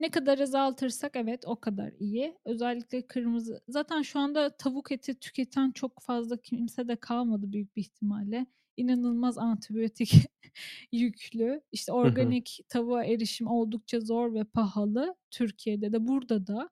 Ne 0.00 0.10
kadar 0.10 0.38
azaltırsak 0.38 1.16
evet 1.16 1.44
o 1.46 1.60
kadar 1.60 1.92
iyi. 1.98 2.38
Özellikle 2.44 3.06
kırmızı. 3.06 3.62
Zaten 3.68 4.02
şu 4.02 4.18
anda 4.18 4.56
tavuk 4.56 4.92
eti 4.92 5.14
tüketen 5.20 5.70
çok 5.70 6.02
fazla 6.02 6.36
kimse 6.36 6.88
de 6.88 6.96
kalmadı 6.96 7.52
büyük 7.52 7.76
bir 7.76 7.80
ihtimalle. 7.80 8.46
İnanılmaz 8.76 9.38
antibiyotik 9.38 10.12
yüklü. 10.92 11.62
İşte 11.72 11.92
organik 11.92 12.60
tavuğa 12.68 13.04
erişim 13.04 13.46
oldukça 13.46 14.00
zor 14.00 14.34
ve 14.34 14.44
pahalı. 14.44 15.14
Türkiye'de 15.30 15.92
de 15.92 16.08
burada 16.08 16.46
da. 16.46 16.70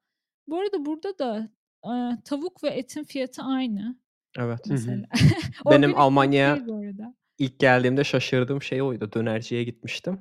Bu 0.49 0.59
arada 0.59 0.87
burada 0.87 1.19
da 1.19 1.51
e, 1.85 2.23
tavuk 2.25 2.65
ve 2.65 2.69
etin 2.69 3.05
fiyatı 3.05 3.43
aynı 3.43 4.03
Evet. 4.39 4.61
Mesela. 4.69 5.07
Benim 5.71 5.99
Almanya'ya. 5.99 6.67
İlk 7.39 7.59
geldiğimde 7.59 8.05
şaşırdığım 8.05 8.63
şey 8.63 8.83
oydu. 8.83 9.13
Dönerciye 9.13 9.65
gitmiştim. 9.65 10.21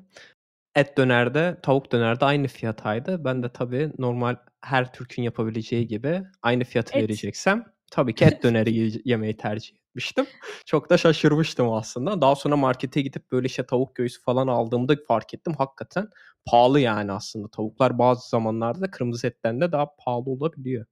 Et 0.76 0.98
dönerde, 0.98 1.58
tavuk 1.64 1.92
dönerde 1.92 2.26
aynı 2.26 2.48
fiyataydı. 2.48 3.26
Ben 3.26 3.44
de 3.44 3.50
tabii 3.54 3.92
normal 3.98 4.36
her 4.62 4.94
Türk'ün 4.94 5.24
yapabileceği 5.24 5.88
gibi 5.88 6.24
aynı 6.42 6.64
fiyatı 6.64 6.98
Et. 6.98 7.04
vereceksem 7.04 7.66
tabii 7.92 8.16
ki 8.16 8.26
et 8.26 8.44
döneri 8.44 8.74
ye- 8.78 9.02
yemeyi 9.06 9.38
tercih 9.38 9.76
etmiştim. 9.76 10.26
Çok 10.66 10.90
da 10.90 10.98
şaşırmıştım 10.98 11.72
aslında. 11.74 12.22
Daha 12.22 12.36
sonra 12.36 12.58
markete 12.58 13.02
gidip 13.02 13.32
böyle 13.32 13.46
işte 13.48 13.66
tavuk 13.66 13.96
göğsü 13.96 14.22
falan 14.22 14.48
aldığımda 14.48 14.96
fark 15.08 15.34
ettim. 15.34 15.54
Hakikaten 15.58 16.10
pahalı 16.46 16.80
yani 16.80 17.12
aslında. 17.12 17.48
Tavuklar 17.48 17.98
bazı 18.00 18.30
zamanlarda 18.30 18.82
da 18.82 18.92
kırmızı 18.92 19.28
etten 19.28 19.62
de 19.62 19.72
daha 19.72 19.96
pahalı 19.96 20.30
olabiliyor. 20.30 20.86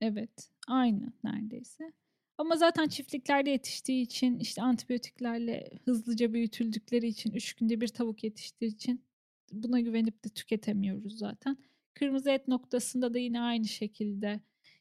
Evet, 0.00 0.50
aynı 0.68 1.12
neredeyse. 1.24 1.92
Ama 2.38 2.56
zaten 2.56 2.88
çiftliklerde 2.88 3.50
yetiştiği 3.50 4.02
için 4.02 4.38
işte 4.38 4.62
antibiyotiklerle 4.62 5.70
hızlıca 5.84 6.32
büyütüldükleri 6.32 7.06
için 7.06 7.32
3 7.32 7.54
günde 7.54 7.80
bir 7.80 7.88
tavuk 7.88 8.24
yetiştiği 8.24 8.70
için 8.70 9.04
buna 9.52 9.80
güvenip 9.80 10.24
de 10.24 10.28
tüketemiyoruz 10.28 11.18
zaten. 11.18 11.56
Kırmızı 11.94 12.30
et 12.30 12.48
noktasında 12.48 13.14
da 13.14 13.18
yine 13.18 13.40
aynı 13.40 13.68
şekilde 13.68 14.40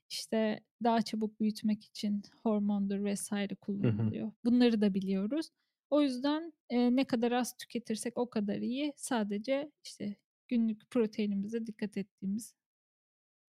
işte 0.09 0.63
daha 0.83 1.01
çabuk 1.01 1.39
büyütmek 1.39 1.83
için 1.85 2.23
hormondur 2.43 3.03
vesaire 3.03 3.55
kullanılıyor. 3.55 4.31
Bunları 4.45 4.81
da 4.81 4.93
biliyoruz. 4.93 5.49
O 5.89 6.01
yüzden 6.01 6.53
e, 6.69 6.95
ne 6.95 7.05
kadar 7.05 7.31
az 7.31 7.57
tüketirsek 7.57 8.17
o 8.17 8.29
kadar 8.29 8.57
iyi. 8.57 8.93
Sadece 8.97 9.71
işte 9.83 10.15
günlük 10.47 10.89
proteinimize 10.89 11.65
dikkat 11.67 11.97
ettiğimiz 11.97 12.55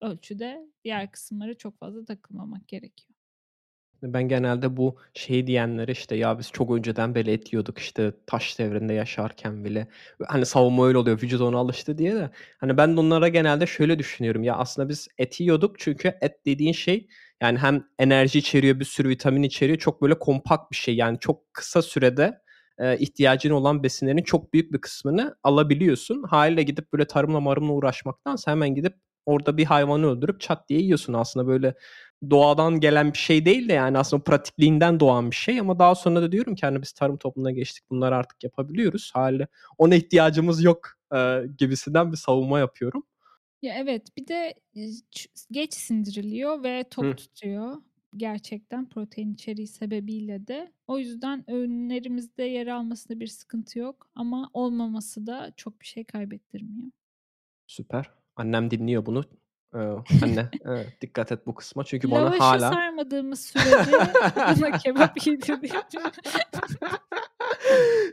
ölçüde 0.00 0.68
diğer 0.84 1.12
kısımlara 1.12 1.54
çok 1.54 1.78
fazla 1.78 2.04
takılmamak 2.04 2.68
gerekiyor. 2.68 3.17
Ben 4.02 4.28
genelde 4.28 4.76
bu 4.76 4.96
şey 5.14 5.46
diyenlere 5.46 5.92
işte 5.92 6.16
ya 6.16 6.38
biz 6.38 6.50
çok 6.52 6.70
önceden 6.70 7.14
beri 7.14 7.30
et 7.30 7.52
yiyorduk 7.52 7.78
işte 7.78 8.12
taş 8.26 8.58
devrinde 8.58 8.94
yaşarken 8.94 9.64
bile. 9.64 9.88
Hani 10.28 10.46
savunma 10.46 10.86
öyle 10.86 10.98
oluyor 10.98 11.22
vücut 11.22 11.40
ona 11.40 11.58
alıştı 11.58 11.98
diye 11.98 12.14
de. 12.14 12.30
Hani 12.58 12.76
ben 12.76 12.96
de 12.96 13.00
onlara 13.00 13.28
genelde 13.28 13.66
şöyle 13.66 13.98
düşünüyorum 13.98 14.42
ya 14.42 14.56
aslında 14.56 14.88
biz 14.88 15.08
et 15.18 15.40
yiyorduk 15.40 15.78
çünkü 15.78 16.14
et 16.20 16.46
dediğin 16.46 16.72
şey 16.72 17.08
yani 17.42 17.58
hem 17.58 17.84
enerji 17.98 18.38
içeriyor 18.38 18.80
bir 18.80 18.84
sürü 18.84 19.08
vitamin 19.08 19.42
içeriyor 19.42 19.78
çok 19.78 20.02
böyle 20.02 20.18
kompakt 20.18 20.70
bir 20.70 20.76
şey 20.76 20.96
yani 20.96 21.18
çok 21.20 21.54
kısa 21.54 21.82
sürede 21.82 22.40
e, 22.78 22.98
ihtiyacın 22.98 23.50
olan 23.50 23.82
besinlerin 23.82 24.22
çok 24.22 24.52
büyük 24.52 24.72
bir 24.72 24.80
kısmını 24.80 25.36
alabiliyorsun. 25.42 26.22
Haliyle 26.22 26.62
gidip 26.62 26.92
böyle 26.92 27.06
tarımla 27.06 27.40
marımla 27.40 27.72
uğraşmaktansa 27.72 28.50
hemen 28.50 28.74
gidip 28.74 28.94
orada 29.26 29.56
bir 29.56 29.64
hayvanı 29.64 30.06
öldürüp 30.06 30.40
çat 30.40 30.68
diye 30.68 30.80
yiyorsun 30.80 31.12
aslında 31.12 31.46
böyle 31.46 31.74
doğadan 32.30 32.80
gelen 32.80 33.12
bir 33.12 33.18
şey 33.18 33.44
değil 33.44 33.68
de 33.68 33.72
yani 33.72 33.98
aslında 33.98 34.22
pratikliğinden 34.22 35.00
doğan 35.00 35.30
bir 35.30 35.36
şey 35.36 35.60
ama 35.60 35.78
daha 35.78 35.94
sonra 35.94 36.22
da 36.22 36.32
diyorum 36.32 36.54
ki 36.54 36.66
hani 36.66 36.82
biz 36.82 36.92
tarım 36.92 37.16
toplumuna 37.16 37.50
geçtik 37.50 37.90
bunları 37.90 38.16
artık 38.16 38.44
yapabiliyoruz. 38.44 39.10
Haliyle 39.14 39.48
ona 39.78 39.94
ihtiyacımız 39.94 40.64
yok 40.64 40.88
e, 41.14 41.42
gibisinden 41.58 42.12
bir 42.12 42.16
savunma 42.16 42.58
yapıyorum. 42.58 43.02
Ya 43.62 43.74
evet 43.78 44.16
bir 44.16 44.26
de 44.26 44.54
e, 44.76 44.80
geç 45.50 45.74
sindiriliyor 45.74 46.62
ve 46.62 46.84
tok 46.90 47.04
Hı. 47.04 47.16
tutuyor 47.16 47.76
gerçekten 48.16 48.88
protein 48.88 49.34
içeriği 49.34 49.66
sebebiyle 49.66 50.46
de. 50.46 50.72
O 50.86 50.98
yüzden 50.98 51.50
öğünlerimizde 51.50 52.42
yer 52.42 52.66
almasında 52.66 53.20
bir 53.20 53.26
sıkıntı 53.26 53.78
yok 53.78 54.06
ama 54.14 54.50
olmaması 54.52 55.26
da 55.26 55.52
çok 55.56 55.80
bir 55.80 55.86
şey 55.86 56.04
kaybettirmiyor. 56.04 56.90
Süper. 57.66 58.10
Annem 58.36 58.70
dinliyor 58.70 59.06
bunu. 59.06 59.24
Anne 59.72 60.50
e, 60.66 61.00
dikkat 61.00 61.32
et 61.32 61.46
bu 61.46 61.54
kısma 61.54 61.84
çünkü 61.84 62.10
bana 62.10 62.24
Lavaşı 62.24 62.42
hala 62.42 62.72
sarmadığımız 62.72 63.40
sürece 63.40 63.90
buna 64.56 64.78
kebap 64.78 65.26
iyidir 65.26 65.62
diye 65.62 65.72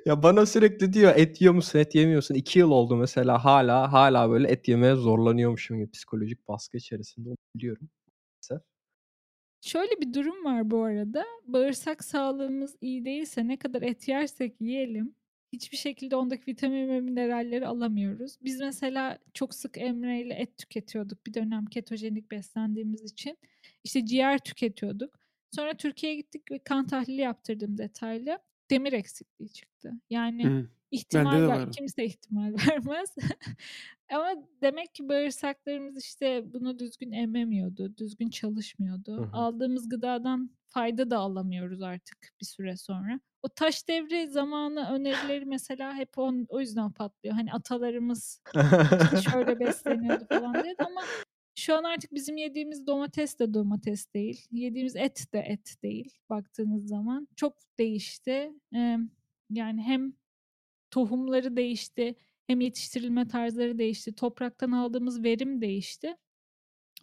ya 0.05 0.23
bana 0.23 0.45
sürekli 0.45 0.93
diyor 0.93 1.13
et 1.15 1.41
yiyor 1.41 1.53
musun 1.53 1.79
et 1.79 1.95
yemiyorsun. 1.95 2.35
İki 2.35 2.59
yıl 2.59 2.71
oldu 2.71 2.95
mesela 2.95 3.45
hala 3.45 3.93
hala 3.93 4.29
böyle 4.29 4.47
et 4.47 4.67
yemeye 4.67 4.95
zorlanıyormuşum 4.95 5.77
gibi 5.77 5.91
psikolojik 5.91 6.47
baskı 6.47 6.77
içerisinde 6.77 7.29
onu 7.29 7.37
biliyorum. 7.55 7.89
Maalesef. 8.07 8.67
Şöyle 9.61 10.01
bir 10.01 10.13
durum 10.13 10.45
var 10.45 10.71
bu 10.71 10.83
arada. 10.83 11.25
Bağırsak 11.47 12.03
sağlığımız 12.03 12.75
iyi 12.81 13.05
değilse 13.05 13.47
ne 13.47 13.59
kadar 13.59 13.81
et 13.81 14.07
yersek 14.07 14.61
yiyelim 14.61 15.15
hiçbir 15.55 15.77
şekilde 15.77 16.15
ondaki 16.15 16.47
vitamin 16.47 16.87
ve 16.89 17.01
mineralleri 17.01 17.67
alamıyoruz. 17.67 18.37
Biz 18.41 18.59
mesela 18.59 19.19
çok 19.33 19.53
sık 19.53 19.77
Emre 19.77 20.21
ile 20.21 20.33
et 20.33 20.57
tüketiyorduk 20.57 21.27
bir 21.27 21.33
dönem 21.33 21.65
ketojenik 21.65 22.31
beslendiğimiz 22.31 23.03
için. 23.03 23.37
İşte 23.83 24.05
ciğer 24.05 24.39
tüketiyorduk. 24.39 25.19
Sonra 25.51 25.73
Türkiye'ye 25.73 26.17
gittik 26.17 26.51
ve 26.51 26.59
kan 26.59 26.87
tahlili 26.87 27.21
yaptırdım 27.21 27.77
detaylı. 27.77 28.39
Demir 28.69 28.93
eksikliği 28.93 29.49
çıktı. 29.49 29.91
Yani 30.09 30.45
Hı. 30.45 30.69
ihtimal 30.91 31.41
ver, 31.41 31.47
var. 31.47 31.71
kimse 31.71 32.05
ihtimal 32.05 32.53
vermez. 32.69 33.15
Ama 34.11 34.35
demek 34.61 34.95
ki 34.95 35.09
bağırsaklarımız 35.09 36.03
işte 36.03 36.53
bunu 36.53 36.79
düzgün 36.79 37.11
ememiyordu, 37.11 37.97
düzgün 37.97 38.29
çalışmıyordu. 38.29 39.17
hı. 39.17 39.29
Aldığımız 39.33 39.89
gıdadan 39.89 40.49
fayda 40.67 41.09
da 41.09 41.17
alamıyoruz 41.17 41.81
artık 41.81 42.33
bir 42.41 42.45
süre 42.45 42.77
sonra. 42.77 43.19
O 43.45 43.49
taş 43.49 43.87
devri 43.87 44.27
zamanı 44.27 44.89
önerileri 44.89 45.45
mesela 45.45 45.93
hep 45.95 46.17
on, 46.17 46.45
o 46.49 46.59
yüzden 46.59 46.91
patlıyor. 46.91 47.35
Hani 47.35 47.53
atalarımız 47.53 48.41
şöyle 49.31 49.59
besleniyordu 49.59 50.25
falan 50.29 50.63
diye 50.63 50.75
ama 50.79 51.01
şu 51.55 51.75
an 51.75 51.83
artık 51.83 52.13
bizim 52.13 52.37
yediğimiz 52.37 52.87
domates 52.87 53.39
de 53.39 53.53
domates 53.53 54.13
değil. 54.13 54.47
Yediğimiz 54.51 54.95
et 54.95 55.33
de 55.33 55.39
et 55.39 55.75
değil 55.83 56.17
baktığınız 56.29 56.87
zaman. 56.87 57.27
Çok 57.35 57.57
değişti. 57.79 58.51
Yani 59.49 59.81
hem 59.83 60.13
tohumları 60.91 61.57
değişti, 61.57 62.15
hem 62.47 62.61
yetiştirilme 62.61 63.27
tarzları 63.27 63.77
değişti. 63.77 64.15
Topraktan 64.15 64.71
aldığımız 64.71 65.23
verim 65.23 65.61
değişti. 65.61 66.17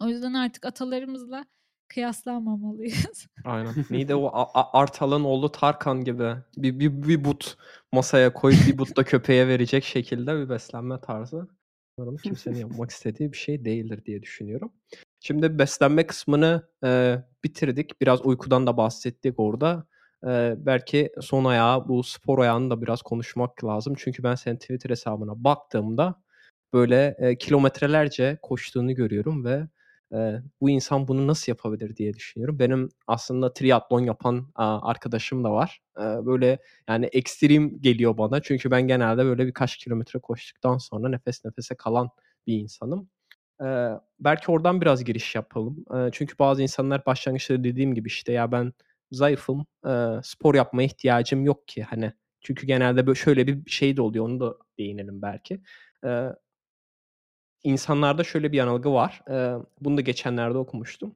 O 0.01 0.07
yüzden 0.07 0.33
artık 0.33 0.65
atalarımızla 0.65 1.45
kıyaslanmamalıyız. 1.87 3.27
Aynen. 3.45 3.73
Neydi 3.89 4.15
o 4.15 4.27
A- 4.27 4.61
A- 4.61 4.79
Artalan 4.79 5.23
oğlu 5.23 5.51
Tarkan 5.51 6.03
gibi 6.03 6.35
bir, 6.57 6.79
bir, 6.79 7.07
bir 7.07 7.25
but 7.25 7.57
masaya 7.91 8.33
koyup 8.33 8.59
bir 8.67 8.77
but 8.77 8.97
da 8.97 9.03
köpeğe 9.03 9.47
verecek 9.47 9.83
şekilde 9.83 10.35
bir 10.35 10.49
beslenme 10.49 11.01
tarzı. 11.01 11.47
Umarım 11.97 12.17
kimsenin 12.17 12.59
yapmak 12.59 12.89
istediği 12.91 13.31
bir 13.31 13.37
şey 13.37 13.65
değildir 13.65 14.05
diye 14.05 14.21
düşünüyorum. 14.23 14.71
Şimdi 15.19 15.59
beslenme 15.59 16.07
kısmını 16.07 16.67
e, 16.83 17.17
bitirdik. 17.43 18.01
Biraz 18.01 18.25
uykudan 18.25 18.67
da 18.67 18.77
bahsettik 18.77 19.39
orada. 19.39 19.87
E, 20.27 20.55
belki 20.57 21.09
son 21.21 21.45
ayağı 21.45 21.87
bu 21.87 22.03
spor 22.03 22.39
ayağını 22.39 22.69
da 22.69 22.81
biraz 22.81 23.01
konuşmak 23.01 23.63
lazım. 23.63 23.93
Çünkü 23.97 24.23
ben 24.23 24.35
senin 24.35 24.57
Twitter 24.57 24.89
hesabına 24.89 25.43
baktığımda 25.43 26.23
böyle 26.73 27.15
e, 27.19 27.37
kilometrelerce 27.37 28.37
koştuğunu 28.41 28.95
görüyorum 28.95 29.45
ve 29.45 29.67
bu 30.61 30.69
insan 30.69 31.07
bunu 31.07 31.27
nasıl 31.27 31.51
yapabilir 31.51 31.95
diye 31.95 32.13
düşünüyorum. 32.13 32.59
Benim 32.59 32.89
aslında 33.07 33.53
triatlon 33.53 34.01
yapan 34.01 34.47
arkadaşım 34.55 35.43
da 35.43 35.51
var. 35.51 35.81
Böyle 35.99 36.59
yani 36.89 37.05
ekstrem 37.05 37.81
geliyor 37.81 38.17
bana. 38.17 38.41
Çünkü 38.41 38.71
ben 38.71 38.81
genelde 38.87 39.25
böyle 39.25 39.47
birkaç 39.47 39.77
kilometre 39.77 40.19
koştuktan 40.19 40.77
sonra 40.77 41.09
nefes 41.09 41.45
nefese 41.45 41.75
kalan 41.75 42.09
bir 42.47 42.53
insanım. 42.53 43.09
Belki 44.19 44.51
oradan 44.51 44.81
biraz 44.81 45.03
giriş 45.03 45.35
yapalım. 45.35 45.85
Çünkü 46.11 46.39
bazı 46.39 46.61
insanlar 46.61 47.05
başlangıçta 47.05 47.63
dediğim 47.63 47.95
gibi 47.95 48.07
işte 48.07 48.31
ya 48.31 48.51
ben 48.51 48.73
zayıfım, 49.11 49.65
spor 50.23 50.55
yapmaya 50.55 50.85
ihtiyacım 50.85 51.45
yok 51.45 51.67
ki. 51.67 51.83
Hani 51.83 52.13
çünkü 52.41 52.67
genelde 52.67 53.07
böyle 53.07 53.19
şöyle 53.19 53.47
bir 53.47 53.71
şey 53.71 53.97
de 53.97 54.01
oluyor. 54.01 54.25
Onu 54.25 54.39
da 54.39 54.57
değinelim 54.79 55.21
belki. 55.21 55.61
İnsanlarda 57.63 58.23
şöyle 58.23 58.51
bir 58.51 58.57
yanılgı 58.57 58.93
var. 58.93 59.21
Eee, 59.29 59.53
bunu 59.81 59.97
da 59.97 60.01
geçenlerde 60.01 60.57
okumuştum. 60.57 61.15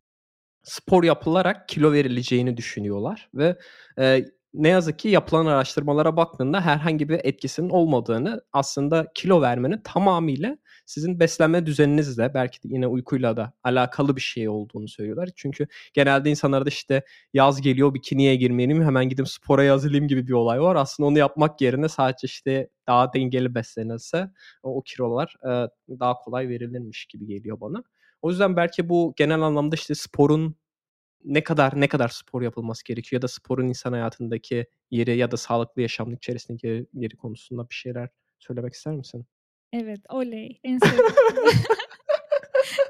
Spor 0.63 1.05
yapılarak 1.05 1.69
kilo 1.69 1.91
verileceğini 1.93 2.57
düşünüyorlar 2.57 3.29
ve 3.35 3.57
eee, 3.99 4.25
ne 4.53 4.69
yazık 4.69 4.99
ki 4.99 5.09
yapılan 5.09 5.45
araştırmalara 5.45 6.17
baktığında 6.17 6.61
herhangi 6.61 7.09
bir 7.09 7.21
etkisinin 7.25 7.69
olmadığını, 7.69 8.41
aslında 8.53 9.07
kilo 9.15 9.41
vermenin 9.41 9.81
tamamıyla 9.83 10.57
sizin 10.87 11.19
beslenme 11.19 11.65
düzeninizle 11.65 12.33
belki 12.33 12.63
de 12.63 12.67
yine 12.73 12.87
uykuyla 12.87 13.37
da 13.37 13.53
alakalı 13.63 14.15
bir 14.15 14.21
şey 14.21 14.49
olduğunu 14.49 14.87
söylüyorlar. 14.87 15.29
Çünkü 15.35 15.67
genelde 15.93 16.29
insanlarda 16.29 16.69
işte 16.69 17.03
yaz 17.33 17.61
geliyor 17.61 17.93
bikiniye 17.93 18.35
girmeliyim 18.35 18.83
hemen 18.83 19.09
gidip 19.09 19.27
spora 19.29 19.63
yazılayım 19.63 20.07
gibi 20.07 20.27
bir 20.27 20.33
olay 20.33 20.61
var. 20.61 20.75
Aslında 20.75 21.07
onu 21.07 21.17
yapmak 21.17 21.61
yerine 21.61 21.89
sadece 21.89 22.25
işte 22.25 22.69
daha 22.87 23.13
dengeli 23.13 23.55
beslenilse 23.55 24.31
o 24.63 24.81
kilolar 24.81 25.35
e, 25.43 25.49
daha 25.99 26.13
kolay 26.13 26.49
verilirmiş 26.49 27.05
gibi 27.05 27.25
geliyor 27.27 27.61
bana. 27.61 27.83
O 28.21 28.29
yüzden 28.29 28.55
belki 28.57 28.89
bu 28.89 29.13
genel 29.17 29.41
anlamda 29.41 29.75
işte 29.75 29.95
sporun 29.95 30.55
ne 31.25 31.43
kadar 31.43 31.81
ne 31.81 31.87
kadar 31.87 32.07
spor 32.09 32.41
yapılması 32.41 32.85
gerekiyor 32.85 33.17
ya 33.17 33.21
da 33.21 33.27
sporun 33.27 33.67
insan 33.67 33.93
hayatındaki 33.93 34.65
yeri 34.91 35.17
ya 35.17 35.31
da 35.31 35.37
sağlıklı 35.37 35.81
yaşamın 35.81 36.15
içerisindeki 36.15 36.87
yeri 36.93 37.17
konusunda 37.17 37.69
bir 37.69 37.75
şeyler 37.75 38.09
söylemek 38.39 38.73
ister 38.73 38.93
misin? 38.93 39.27
Evet, 39.73 40.01
oley. 40.09 40.59
En 40.63 40.77
sevdiğim 40.77 41.05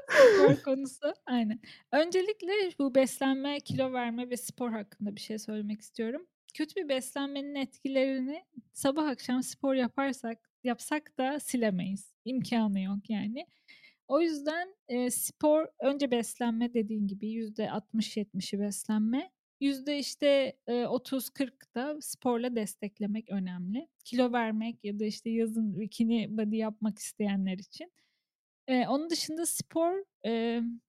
spor 0.08 0.62
konusu. 0.62 1.14
Aynen. 1.26 1.60
Öncelikle 1.92 2.52
bu 2.78 2.94
beslenme, 2.94 3.60
kilo 3.60 3.92
verme 3.92 4.30
ve 4.30 4.36
spor 4.36 4.70
hakkında 4.70 5.16
bir 5.16 5.20
şey 5.20 5.38
söylemek 5.38 5.80
istiyorum. 5.80 6.26
Kötü 6.54 6.76
bir 6.76 6.88
beslenmenin 6.88 7.54
etkilerini 7.54 8.44
sabah 8.72 9.08
akşam 9.08 9.42
spor 9.42 9.74
yaparsak 9.74 10.50
yapsak 10.64 11.18
da 11.18 11.40
silemeyiz. 11.40 12.14
İmkanı 12.24 12.80
yok 12.80 13.10
yani. 13.10 13.46
O 14.08 14.20
yüzden 14.20 14.74
e, 14.88 15.10
spor 15.10 15.66
önce 15.80 16.10
beslenme 16.10 16.74
dediğin 16.74 17.06
gibi 17.06 17.26
%60-70'i 17.26 18.60
beslenme. 18.60 19.30
Yüzde 19.60 19.98
işte 19.98 20.56
e, 20.66 20.72
30-40 20.86 21.74
da 21.74 21.96
sporla 22.00 22.56
desteklemek 22.56 23.30
önemli. 23.30 23.88
Kilo 24.04 24.32
vermek 24.32 24.84
ya 24.84 24.98
da 24.98 25.04
işte 25.04 25.30
yazın 25.30 25.80
bikini 25.80 26.38
body 26.38 26.56
yapmak 26.56 26.98
isteyenler 26.98 27.58
için. 27.58 27.92
Onun 28.68 29.10
dışında 29.10 29.46
spor 29.46 30.04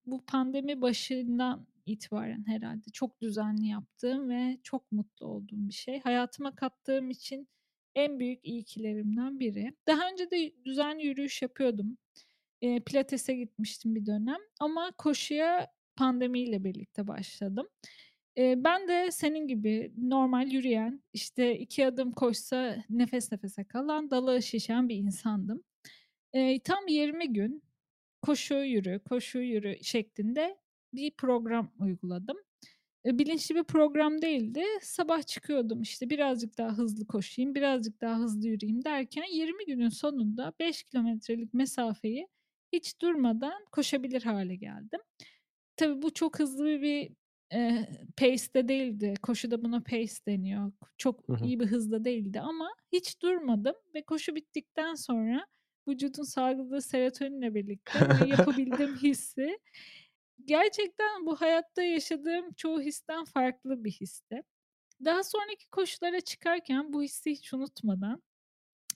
bu 0.05 0.25
pandemi 0.25 0.81
başından 0.81 1.67
itibaren 1.85 2.43
herhalde 2.47 2.91
çok 2.93 3.21
düzenli 3.21 3.67
yaptığım 3.67 4.29
ve 4.29 4.57
çok 4.63 4.91
mutlu 4.91 5.25
olduğum 5.27 5.67
bir 5.69 5.73
şey. 5.73 5.99
Hayatıma 5.99 6.55
kattığım 6.55 7.09
için 7.09 7.47
en 7.95 8.19
büyük 8.19 8.45
iyikilerimden 8.45 9.39
biri. 9.39 9.73
Daha 9.87 10.09
önce 10.11 10.31
de 10.31 10.53
düzenli 10.65 11.05
yürüyüş 11.05 11.41
yapıyordum. 11.41 11.97
Pilatese 12.61 13.35
gitmiştim 13.35 13.95
bir 13.95 14.05
dönem 14.05 14.39
ama 14.59 14.91
koşuya 14.97 15.67
pandemiyle 15.95 16.63
birlikte 16.63 17.07
başladım. 17.07 17.67
Ben 18.39 18.87
de 18.87 19.11
senin 19.11 19.47
gibi 19.47 19.93
normal 19.97 20.51
yürüyen, 20.51 21.03
işte 21.13 21.59
iki 21.59 21.87
adım 21.87 22.11
koşsa 22.11 22.77
nefes 22.89 23.31
nefese 23.31 23.63
kalan, 23.63 24.11
dalı 24.11 24.43
şişen 24.43 24.89
bir 24.89 24.95
insandım. 24.95 25.63
E, 26.33 26.59
tam 26.59 26.87
20 26.87 27.33
gün 27.33 27.63
koşu 28.21 28.55
yürü, 28.55 28.99
koşu 28.99 29.39
yürü 29.39 29.83
şeklinde 29.83 30.57
bir 30.93 31.11
program 31.11 31.71
uyguladım. 31.79 32.37
E, 33.05 33.19
bilinçli 33.19 33.55
bir 33.55 33.63
program 33.63 34.21
değildi. 34.21 34.63
Sabah 34.81 35.23
çıkıyordum 35.27 35.81
işte 35.81 36.09
birazcık 36.09 36.57
daha 36.57 36.77
hızlı 36.77 37.07
koşayım, 37.07 37.55
birazcık 37.55 38.01
daha 38.01 38.19
hızlı 38.19 38.47
yürüyeyim 38.47 38.85
derken 38.85 39.25
20 39.33 39.65
günün 39.65 39.89
sonunda 39.89 40.53
5 40.59 40.83
kilometrelik 40.83 41.53
mesafeyi 41.53 42.27
hiç 42.73 43.01
durmadan 43.01 43.65
koşabilir 43.71 44.21
hale 44.23 44.55
geldim. 44.55 44.99
Tabii 45.75 46.01
bu 46.01 46.13
çok 46.13 46.39
hızlı 46.39 46.81
bir 46.81 47.11
e, 47.53 47.87
pace 48.17 48.53
de 48.53 48.67
değildi. 48.67 49.13
Koşuda 49.21 49.63
buna 49.63 49.83
pace 49.83 50.13
deniyor. 50.27 50.71
Çok 50.97 51.27
hı 51.27 51.33
hı. 51.33 51.45
iyi 51.45 51.59
bir 51.59 51.65
hızda 51.65 52.05
değildi 52.05 52.39
ama 52.39 52.69
hiç 52.91 53.21
durmadım 53.21 53.75
ve 53.95 54.05
koşu 54.05 54.35
bittikten 54.35 54.93
sonra 54.93 55.45
vücudun 55.87 56.23
salgıladığı 56.23 56.81
serotoninle 56.81 57.55
birlikte 57.55 57.99
yapabildiğim 58.27 58.95
hissi 59.03 59.59
gerçekten 60.45 61.25
bu 61.25 61.35
hayatta 61.35 61.81
yaşadığım 61.81 62.53
çoğu 62.53 62.81
histen 62.81 63.25
farklı 63.25 63.83
bir 63.83 63.91
histi. 63.91 64.43
Daha 65.05 65.23
sonraki 65.23 65.69
koşulara 65.69 66.21
çıkarken 66.21 66.93
bu 66.93 67.03
hissi 67.03 67.31
hiç 67.31 67.53
unutmadan 67.53 68.21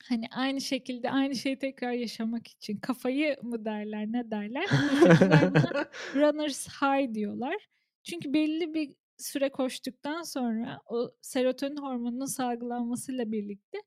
hani 0.10 0.28
aynı 0.32 0.62
şekilde 0.62 1.12
aynı 1.12 1.36
şeyi 1.36 1.60
tekrar 1.60 1.92
yaşamak 1.92 2.48
için 2.48 2.78
kafayı 2.78 3.38
mı 3.42 3.66
derler 3.66 4.06
ne 4.12 4.32
derler? 4.32 4.66
runners 6.16 6.68
high 6.68 7.14
diyorlar. 7.14 7.70
Çünkü 8.04 8.34
belli 8.34 8.74
bir 8.74 8.96
süre 9.18 9.50
koştuktan 9.52 10.24
sonra 10.24 10.82
o 10.86 11.12
serotonin 11.22 11.78
hormonunun 11.78 12.26
salgılanmasıyla 12.26 13.32
birlikte 13.32 13.78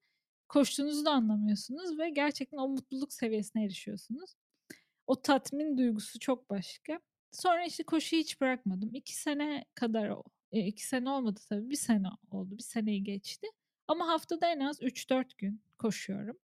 koştuğunuzu 0.48 1.04
da 1.04 1.10
anlamıyorsunuz 1.10 1.98
ve 1.98 2.10
gerçekten 2.10 2.58
o 2.58 2.68
mutluluk 2.68 3.12
seviyesine 3.12 3.64
erişiyorsunuz. 3.64 4.34
O 5.06 5.22
tatmin 5.22 5.78
duygusu 5.78 6.18
çok 6.18 6.50
başka. 6.50 7.00
Sonra 7.32 7.64
işte 7.66 7.82
koşuyu 7.82 8.22
hiç 8.22 8.40
bırakmadım. 8.40 8.94
İki 8.94 9.16
sene 9.16 9.64
kadar 9.74 10.08
o. 10.08 10.22
E, 10.52 10.66
iki 10.66 10.86
sene 10.86 11.10
olmadı 11.10 11.40
tabii. 11.48 11.70
Bir 11.70 11.76
sene 11.76 12.08
oldu. 12.30 12.58
Bir 12.58 12.62
seneyi 12.62 13.04
geçti. 13.04 13.46
Ama 13.88 14.08
haftada 14.08 14.46
en 14.46 14.60
az 14.60 14.82
3-4 14.82 15.38
gün 15.38 15.62
koşuyorum. 15.78 16.38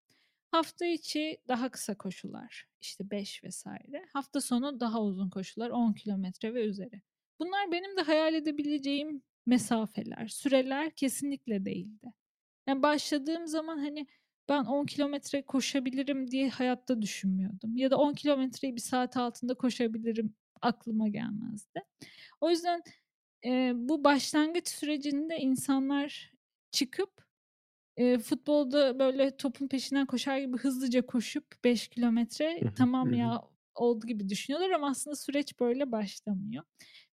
Hafta 0.50 0.86
içi 0.86 1.38
daha 1.48 1.70
kısa 1.70 1.98
koşular. 1.98 2.68
işte 2.80 3.10
5 3.10 3.44
vesaire. 3.44 4.06
Hafta 4.12 4.40
sonu 4.40 4.80
daha 4.80 5.02
uzun 5.02 5.30
koşular 5.30 5.70
10 5.70 5.92
kilometre 5.92 6.54
ve 6.54 6.64
üzeri. 6.64 7.02
Bunlar 7.42 7.72
benim 7.72 7.96
de 7.96 8.00
hayal 8.02 8.34
edebileceğim 8.34 9.22
mesafeler, 9.46 10.28
süreler 10.28 10.90
kesinlikle 10.90 11.64
değildi. 11.64 12.12
Yani 12.68 12.82
başladığım 12.82 13.46
zaman 13.46 13.78
hani 13.78 14.06
ben 14.48 14.64
10 14.64 14.86
kilometre 14.86 15.42
koşabilirim 15.42 16.30
diye 16.30 16.48
hayatta 16.48 17.02
düşünmüyordum. 17.02 17.76
Ya 17.76 17.90
da 17.90 17.96
10 17.96 18.14
kilometreyi 18.14 18.76
bir 18.76 18.80
saat 18.80 19.16
altında 19.16 19.54
koşabilirim 19.54 20.34
aklıma 20.62 21.08
gelmezdi. 21.08 21.80
O 22.40 22.50
yüzden 22.50 22.82
e, 23.44 23.72
bu 23.74 24.04
başlangıç 24.04 24.68
sürecinde 24.68 25.38
insanlar 25.38 26.32
çıkıp 26.70 27.26
e, 27.96 28.18
futbolda 28.18 28.98
böyle 28.98 29.36
topun 29.36 29.68
peşinden 29.68 30.06
koşar 30.06 30.38
gibi 30.38 30.58
hızlıca 30.58 31.06
koşup 31.06 31.46
5 31.64 31.88
kilometre 31.88 32.60
tamam 32.76 33.12
ya 33.14 33.42
oldu 33.74 34.06
gibi 34.06 34.28
düşünüyorlar 34.28 34.70
ama 34.70 34.90
aslında 34.90 35.16
süreç 35.16 35.60
böyle 35.60 35.92
başlamıyor. 35.92 36.64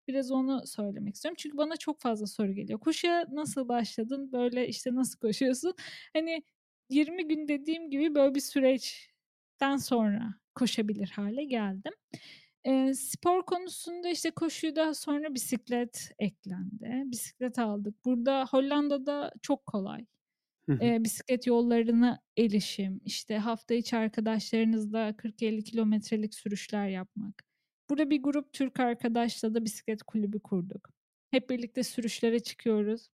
Biraz 0.09 0.31
onu 0.31 0.67
söylemek 0.67 1.15
istiyorum. 1.15 1.35
Çünkü 1.39 1.57
bana 1.57 1.77
çok 1.77 2.01
fazla 2.01 2.27
soru 2.27 2.53
geliyor. 2.53 2.79
Koşuya 2.79 3.25
nasıl 3.31 3.67
başladın? 3.67 4.31
Böyle 4.31 4.67
işte 4.67 4.95
nasıl 4.95 5.19
koşuyorsun? 5.19 5.73
Hani 6.13 6.43
20 6.89 7.27
gün 7.27 7.47
dediğim 7.47 7.89
gibi 7.89 8.15
böyle 8.15 8.35
bir 8.35 8.39
süreçten 8.39 9.77
sonra 9.77 10.35
koşabilir 10.55 11.09
hale 11.15 11.43
geldim. 11.45 11.93
E, 12.65 12.93
spor 12.93 13.45
konusunda 13.45 14.09
işte 14.09 14.31
koşuyu 14.31 14.75
daha 14.75 14.93
sonra 14.93 15.33
bisiklet 15.35 16.11
eklendi. 16.19 17.03
Bisiklet 17.11 17.59
aldık. 17.59 18.05
Burada 18.05 18.45
Hollanda'da 18.51 19.31
çok 19.41 19.65
kolay. 19.65 20.05
E, 20.81 21.03
bisiklet 21.03 21.47
yollarına 21.47 22.21
erişim, 22.37 23.01
işte 23.05 23.37
hafta 23.37 23.73
içi 23.73 23.97
arkadaşlarınızla 23.97 25.09
40-50 25.17 25.63
kilometrelik 25.63 26.35
sürüşler 26.35 26.87
yapmak. 26.87 27.48
Burada 27.89 28.09
bir 28.09 28.23
grup 28.23 28.53
Türk 28.53 28.79
arkadaşla 28.79 29.53
da 29.53 29.65
bisiklet 29.65 30.03
kulübü 30.03 30.39
kurduk. 30.39 30.89
Hep 31.31 31.49
birlikte 31.49 31.83
sürüşlere 31.83 32.39
çıkıyoruz. 32.39 33.09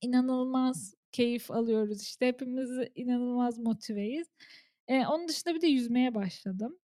İnanılmaz 0.00 0.94
keyif 1.12 1.50
alıyoruz. 1.50 2.02
İşte 2.02 2.26
hepimiz 2.26 2.70
inanılmaz 2.94 3.58
motiveyiz. 3.58 4.28
Ee, 4.88 5.06
onun 5.06 5.28
dışında 5.28 5.54
bir 5.54 5.60
de 5.60 5.66
yüzmeye 5.66 6.14
başladım. 6.14 6.78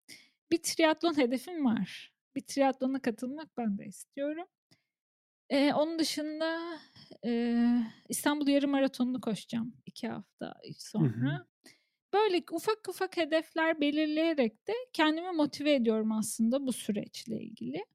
Bir 0.52 0.57
triatlon 0.57 1.18
hedefim 1.18 1.65
var. 1.65 2.14
Bir 2.36 2.41
triatlona 2.41 3.02
katılmak 3.02 3.57
ben 3.57 3.77
de 3.77 3.86
istiyorum. 3.86 4.45
Ee, 5.49 5.73
onun 5.73 5.99
dışında 5.99 6.80
e, 7.26 7.56
İstanbul 8.10 8.48
Yarım 8.48 8.72
Maratonu'nu 8.72 9.22
koşacağım 9.22 9.73
iki 9.86 10.07
hafta 10.07 10.53
sonra. 10.77 11.06
Hı 11.06 11.38
hı. 11.38 11.48
Böyle 12.14 12.44
ufak 12.52 12.90
ufak 12.90 13.18
hedefler 13.18 13.81
belirleyerek 13.81 14.68
de 14.68 14.73
kendimi 14.94 15.31
motive 15.31 15.73
ediyorum 15.73 16.11
aslında 16.11 16.68
bu 16.68 16.73
süreçle 16.73 17.41
ilgili. 17.41 17.86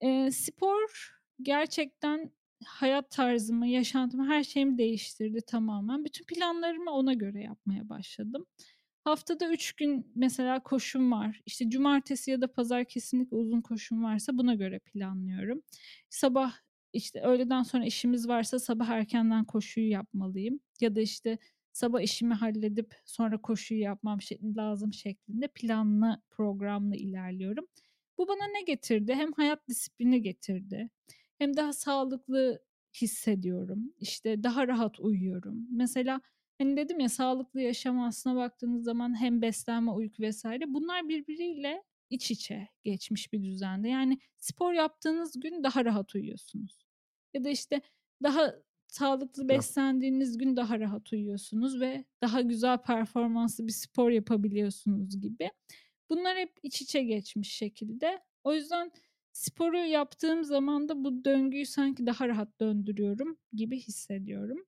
E, 0.00 0.30
spor 0.30 1.14
gerçekten 1.42 2.30
hayat 2.64 3.10
tarzımı, 3.10 3.66
yaşantımı, 3.66 4.28
her 4.28 4.44
şeyimi 4.44 4.78
değiştirdi 4.78 5.40
tamamen. 5.46 6.04
Bütün 6.04 6.24
planlarımı 6.24 6.90
ona 6.90 7.14
göre 7.14 7.42
yapmaya 7.42 7.88
başladım. 7.88 8.46
Haftada 9.04 9.52
üç 9.52 9.72
gün 9.72 10.12
mesela 10.14 10.62
koşum 10.62 11.12
var. 11.12 11.42
İşte 11.46 11.70
cumartesi 11.70 12.30
ya 12.30 12.40
da 12.40 12.52
pazar 12.52 12.84
kesinlikle 12.84 13.36
uzun 13.36 13.60
koşum 13.60 14.04
varsa 14.04 14.38
buna 14.38 14.54
göre 14.54 14.78
planlıyorum. 14.78 15.62
Sabah 16.10 16.52
işte 16.92 17.20
öğleden 17.22 17.62
sonra 17.62 17.84
işimiz 17.84 18.28
varsa 18.28 18.58
sabah 18.58 18.88
erkenden 18.88 19.44
koşuyu 19.44 19.90
yapmalıyım. 19.90 20.60
Ya 20.80 20.96
da 20.96 21.00
işte 21.00 21.38
sabah 21.78 22.00
işimi 22.00 22.34
halledip 22.34 22.94
sonra 23.04 23.40
koşuyu 23.42 23.80
yapmam 23.80 24.18
lazım 24.56 24.92
şeklinde 24.92 25.48
planlı 25.48 26.22
programlı 26.30 26.96
ilerliyorum. 26.96 27.66
Bu 28.18 28.28
bana 28.28 28.46
ne 28.52 28.62
getirdi? 28.62 29.14
Hem 29.14 29.32
hayat 29.32 29.68
disiplini 29.68 30.22
getirdi. 30.22 30.90
Hem 31.38 31.56
daha 31.56 31.72
sağlıklı 31.72 32.62
hissediyorum. 33.02 33.92
İşte 34.00 34.42
daha 34.42 34.68
rahat 34.68 35.00
uyuyorum. 35.00 35.66
Mesela 35.70 36.20
Hani 36.58 36.76
dedim 36.76 37.00
ya 37.00 37.08
sağlıklı 37.08 37.60
yaşam 37.60 38.00
aslına 38.00 38.36
baktığınız 38.36 38.84
zaman 38.84 39.20
hem 39.20 39.42
beslenme, 39.42 39.90
uyku 39.90 40.22
vesaire 40.22 40.64
bunlar 40.74 41.08
birbiriyle 41.08 41.84
iç 42.10 42.30
içe 42.30 42.68
geçmiş 42.84 43.32
bir 43.32 43.44
düzende. 43.44 43.88
Yani 43.88 44.18
spor 44.36 44.72
yaptığınız 44.72 45.40
gün 45.40 45.64
daha 45.64 45.84
rahat 45.84 46.14
uyuyorsunuz. 46.14 46.86
Ya 47.34 47.44
da 47.44 47.48
işte 47.48 47.80
daha 48.22 48.54
sağlıklı 48.88 49.48
beslendiğiniz 49.48 50.38
gün 50.38 50.56
daha 50.56 50.80
rahat 50.80 51.12
uyuyorsunuz 51.12 51.80
ve 51.80 52.04
daha 52.22 52.40
güzel 52.40 52.78
performanslı 52.78 53.66
bir 53.66 53.72
spor 53.72 54.10
yapabiliyorsunuz 54.10 55.20
gibi. 55.20 55.50
Bunlar 56.10 56.36
hep 56.38 56.52
iç 56.62 56.82
içe 56.82 57.02
geçmiş 57.02 57.52
şekilde. 57.52 58.20
O 58.44 58.54
yüzden 58.54 58.92
sporu 59.32 59.76
yaptığım 59.76 60.44
zaman 60.44 60.88
da 60.88 61.04
bu 61.04 61.24
döngüyü 61.24 61.66
sanki 61.66 62.06
daha 62.06 62.28
rahat 62.28 62.60
döndürüyorum 62.60 63.38
gibi 63.52 63.80
hissediyorum. 63.80 64.66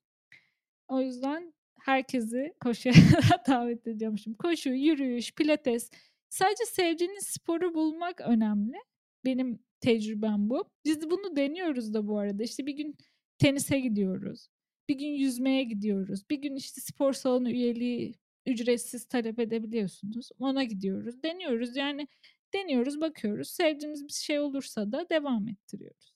O 0.88 1.00
yüzden 1.00 1.54
herkesi 1.80 2.54
koşuya 2.60 2.94
davet 3.48 3.86
ediyormuşum. 3.86 4.34
Koşu, 4.34 4.70
yürüyüş, 4.70 5.34
pilates. 5.34 5.90
Sadece 6.30 6.64
sevdiğiniz 6.64 7.26
sporu 7.26 7.74
bulmak 7.74 8.20
önemli. 8.20 8.76
Benim 9.24 9.58
tecrübem 9.80 10.50
bu. 10.50 10.64
Biz 10.84 11.10
bunu 11.10 11.36
deniyoruz 11.36 11.94
da 11.94 12.06
bu 12.06 12.18
arada. 12.18 12.42
İşte 12.42 12.66
bir 12.66 12.72
gün 12.72 12.96
tenise 13.40 13.80
gidiyoruz. 13.80 14.48
Bir 14.88 14.98
gün 14.98 15.08
yüzmeye 15.08 15.64
gidiyoruz. 15.64 16.30
Bir 16.30 16.42
gün 16.42 16.56
işte 16.56 16.80
spor 16.80 17.12
salonu 17.12 17.50
üyeliği 17.50 18.14
ücretsiz 18.46 19.04
talep 19.04 19.38
edebiliyorsunuz. 19.38 20.28
Ona 20.38 20.64
gidiyoruz. 20.64 21.22
Deniyoruz. 21.22 21.76
Yani 21.76 22.08
deniyoruz, 22.54 23.00
bakıyoruz. 23.00 23.50
Sevdiğimiz 23.50 24.08
bir 24.08 24.12
şey 24.12 24.40
olursa 24.40 24.92
da 24.92 25.06
devam 25.10 25.48
ettiriyoruz. 25.48 26.14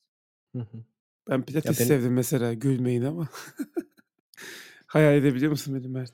Hı 0.56 0.58
hı. 0.62 0.84
Ben 1.28 1.42
pilates 1.44 1.80
benim 1.80 1.88
sevdim 1.88 2.12
mesela 2.12 2.52
gülmeyin 2.54 3.02
ama. 3.02 3.28
Hayal 4.86 5.14
edebiliyor 5.14 5.50
musun 5.50 5.74
beni 5.74 5.88
Mert? 5.88 6.12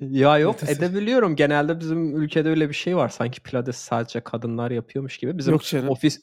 Ya 0.00 0.38
yok 0.38 0.58
Pilatesi. 0.58 0.84
edebiliyorum. 0.84 1.36
Genelde 1.36 1.80
bizim 1.80 2.16
ülkede 2.16 2.48
öyle 2.48 2.68
bir 2.68 2.74
şey 2.74 2.96
var. 2.96 3.08
Sanki 3.08 3.42
pilates 3.42 3.76
sadece 3.76 4.20
kadınlar 4.20 4.70
yapıyormuş 4.70 5.18
gibi. 5.18 5.38
Bizim 5.38 5.52
Yok 5.52 5.62
canım. 5.64 5.88
ofis 5.88 6.20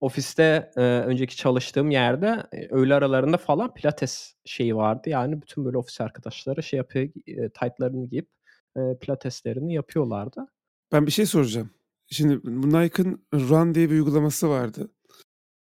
ofiste 0.00 0.70
e, 0.76 0.80
önceki 0.80 1.36
çalıştığım 1.36 1.90
yerde 1.90 2.42
e, 2.52 2.66
öğle 2.68 2.94
aralarında 2.94 3.36
falan 3.36 3.74
pilates 3.74 4.34
şeyi 4.44 4.76
vardı. 4.76 5.08
Yani 5.10 5.42
bütün 5.42 5.64
böyle 5.64 5.78
ofis 5.78 6.00
arkadaşları 6.00 6.62
şey 6.62 6.76
yapıyor, 6.76 7.08
e, 7.26 7.48
taytlarını 7.48 8.08
giyip 8.08 8.28
e, 8.76 8.80
pilateslerini 9.00 9.74
yapıyorlardı. 9.74 10.46
Ben 10.92 11.06
bir 11.06 11.12
şey 11.12 11.26
soracağım. 11.26 11.70
Şimdi 12.06 12.34
Nike'ın 12.76 13.26
Run 13.34 13.74
diye 13.74 13.90
bir 13.90 13.94
uygulaması 13.94 14.48
vardı. 14.48 14.90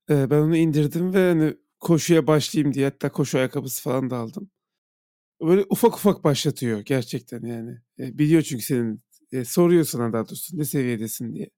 Ee, 0.10 0.30
ben 0.30 0.39
onu 0.39 0.57
indirdim 0.57 1.14
ve 1.14 1.30
hani 1.30 1.57
koşuya 1.80 2.27
başlayayım 2.27 2.73
diye 2.73 2.85
hatta 2.85 3.11
koşu 3.11 3.38
ayakkabısı 3.38 3.84
falan 3.84 4.10
da 4.10 4.18
aldım. 4.18 4.49
Böyle 5.41 5.65
ufak 5.69 5.95
ufak 5.95 6.23
başlatıyor 6.23 6.80
gerçekten 6.80 7.44
yani. 7.44 7.81
E, 7.99 8.18
biliyor 8.18 8.41
çünkü 8.41 8.64
senin 8.64 9.03
e, 9.31 9.45
soruyor 9.45 9.84
sana 9.85 10.14
daha 10.14 10.26
doğrusu 10.26 10.57
ne 10.57 10.65
seviyedesin 10.65 11.34
diye. 11.35 11.49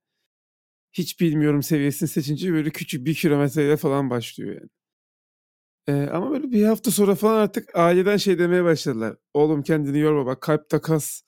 Hiç 0.93 1.19
bilmiyorum 1.19 1.63
seviyesini 1.63 2.09
seçince 2.09 2.53
böyle 2.53 2.69
küçük 2.69 3.05
bir 3.05 3.15
kilometreyle 3.15 3.77
falan 3.77 4.09
başlıyor 4.09 4.55
yani. 4.55 4.69
E, 5.87 6.09
ama 6.13 6.31
böyle 6.31 6.51
bir 6.51 6.65
hafta 6.65 6.91
sonra 6.91 7.15
falan 7.15 7.39
artık 7.41 7.75
aileden 7.75 8.17
şey 8.17 8.39
demeye 8.39 8.63
başladılar. 8.63 9.17
Oğlum 9.33 9.63
kendini 9.63 9.99
yorma 9.99 10.25
bak 10.25 10.41
kalp 10.41 10.69
takas 10.69 11.21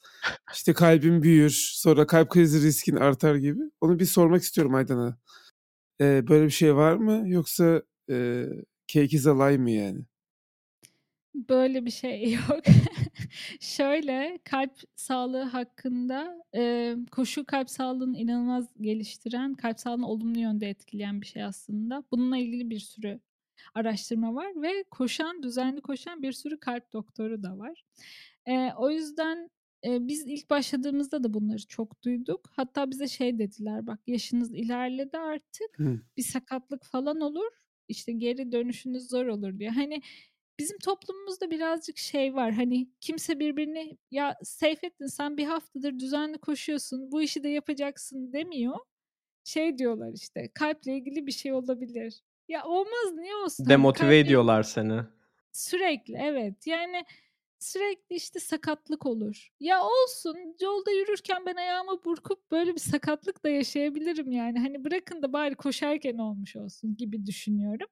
işte 0.53 0.73
kalbin 0.73 1.23
büyür 1.23 1.49
sonra 1.75 2.07
kalp 2.07 2.29
krizi 2.29 2.67
riskin 2.67 2.95
artar 2.95 3.35
gibi. 3.35 3.61
Onu 3.81 3.99
bir 3.99 4.05
sormak 4.05 4.43
istiyorum 4.43 4.75
Aydan'a. 4.75 5.17
E, 6.01 6.27
böyle 6.27 6.45
bir 6.45 6.49
şey 6.51 6.75
var 6.75 6.93
mı 6.95 7.23
yoksa 7.29 7.83
e, 8.11 8.45
cake 8.87 9.17
is 9.17 9.27
a 9.27 9.45
lie 9.45 9.57
mı 9.57 9.71
yani? 9.71 10.05
Böyle 11.35 11.85
bir 11.85 11.91
şey 11.91 12.33
yok. 12.49 12.63
Şöyle, 13.59 14.39
kalp 14.43 14.71
sağlığı 14.95 15.41
hakkında, 15.43 16.43
eee, 16.53 16.97
koşu 17.11 17.45
kalp 17.45 17.69
sağlığını 17.69 18.17
inanılmaz 18.17 18.69
geliştiren, 18.81 19.53
kalp 19.53 19.79
sağlığını 19.79 20.07
olumlu 20.07 20.39
yönde 20.39 20.69
etkileyen 20.69 21.21
bir 21.21 21.25
şey 21.27 21.43
aslında. 21.43 22.03
Bununla 22.11 22.37
ilgili 22.37 22.69
bir 22.69 22.79
sürü 22.79 23.19
araştırma 23.75 24.35
var 24.35 24.61
ve 24.61 24.83
koşan, 24.91 25.43
düzenli 25.43 25.81
koşan 25.81 26.21
bir 26.23 26.31
sürü 26.31 26.59
kalp 26.59 26.93
doktoru 26.93 27.43
da 27.43 27.57
var. 27.59 27.83
Eee, 28.47 28.73
o 28.77 28.89
yüzden, 28.91 29.49
eee, 29.83 29.97
biz 30.01 30.27
ilk 30.27 30.49
başladığımızda 30.49 31.23
da 31.23 31.33
bunları 31.33 31.67
çok 31.67 32.03
duyduk. 32.03 32.49
Hatta 32.55 32.91
bize 32.91 33.07
şey 33.07 33.39
dediler, 33.39 33.87
"Bak 33.87 33.99
yaşınız 34.07 34.53
ilerledi 34.53 35.17
artık, 35.17 35.77
Hı. 35.77 36.01
bir 36.17 36.23
sakatlık 36.23 36.83
falan 36.85 37.21
olur, 37.21 37.51
işte 37.87 38.11
geri 38.11 38.51
dönüşünüz 38.51 39.09
zor 39.09 39.25
olur." 39.25 39.59
diye. 39.59 39.69
Hani 39.69 40.01
bizim 40.61 40.77
toplumumuzda 40.79 41.51
birazcık 41.51 41.97
şey 41.97 42.33
var, 42.35 42.51
hani 42.53 42.87
kimse 43.01 43.39
birbirini 43.39 43.97
"Ya 44.11 44.35
Seyfettin 44.43 45.07
sen 45.07 45.37
bir 45.37 45.45
haftadır 45.45 45.99
düzenli 45.99 46.37
koşuyorsun, 46.37 47.11
bu 47.11 47.21
işi 47.21 47.43
de 47.43 47.49
yapacaksın." 47.49 48.33
demiyor. 48.33 48.77
Şey 49.43 49.77
diyorlar 49.77 50.11
işte, 50.13 50.49
"Kalple 50.53 50.95
ilgili 50.97 51.27
bir 51.27 51.31
şey 51.31 51.53
olabilir." 51.53 52.21
Ya 52.47 52.65
olmaz, 52.65 53.13
niye 53.17 53.35
olsun? 53.35 53.63
Hani 53.63 53.69
Demotive 53.73 54.03
kalple 54.03 54.19
ediyorlar 54.19 54.63
seni. 54.63 55.01
Sürekli, 55.53 56.17
evet. 56.21 56.67
Yani 56.67 57.03
sürekli 57.59 58.15
işte 58.15 58.39
sakatlık 58.39 59.05
olur. 59.05 59.49
Ya 59.59 59.83
olsun, 59.83 60.37
yolda 60.61 60.91
yürürken 60.91 61.45
ben 61.45 61.55
ayağımı 61.55 62.03
burkup 62.05 62.51
böyle 62.51 62.73
bir 62.75 62.79
sakatlık 62.79 63.43
da 63.45 63.49
yaşayabilirim 63.49 64.31
yani. 64.31 64.59
Hani 64.59 64.83
bırakın 64.83 65.21
da 65.21 65.33
bari 65.33 65.55
koşarken 65.55 66.17
olmuş 66.17 66.55
olsun 66.55 66.95
gibi 66.97 67.25
düşünüyorum. 67.25 67.87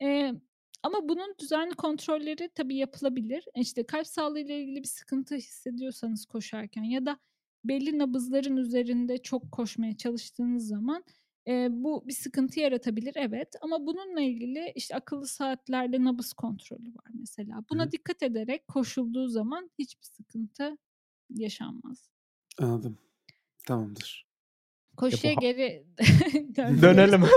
Eee, 0.00 0.34
ama 0.82 1.08
bunun 1.08 1.34
düzenli 1.40 1.74
kontrolleri 1.74 2.48
tabii 2.54 2.76
yapılabilir. 2.76 3.44
İşte 3.56 3.86
kalp 3.86 4.06
sağlığıyla 4.06 4.54
ilgili 4.54 4.78
bir 4.82 4.88
sıkıntı 4.88 5.34
hissediyorsanız 5.34 6.26
koşarken 6.26 6.82
ya 6.82 7.06
da 7.06 7.18
belli 7.64 7.98
nabızların 7.98 8.56
üzerinde 8.56 9.18
çok 9.18 9.52
koşmaya 9.52 9.96
çalıştığınız 9.96 10.68
zaman 10.68 11.04
Eee, 11.46 11.68
bu 11.70 12.08
bir 12.08 12.12
sıkıntı 12.12 12.60
yaratabilir, 12.60 13.12
evet. 13.16 13.54
Ama 13.60 13.86
bununla 13.86 14.20
ilgili, 14.20 14.72
işte, 14.74 14.96
akıllı 14.96 15.26
saatlerde 15.26 16.04
nabız 16.04 16.32
kontrolü 16.32 16.88
var 16.94 17.10
mesela. 17.14 17.64
Buna 17.70 17.82
hı. 17.82 17.92
dikkat 17.92 18.22
ederek 18.22 18.68
koşulduğu 18.68 19.28
zaman 19.28 19.70
hiçbir 19.78 20.04
sıkıntı 20.04 20.78
yaşanmaz. 21.30 22.10
Anladım. 22.58 22.98
Tamamdır. 23.66 24.29
Koşuya 25.00 25.36
ha 25.36 25.40
geri. 25.40 25.84
Dönelim. 26.56 27.22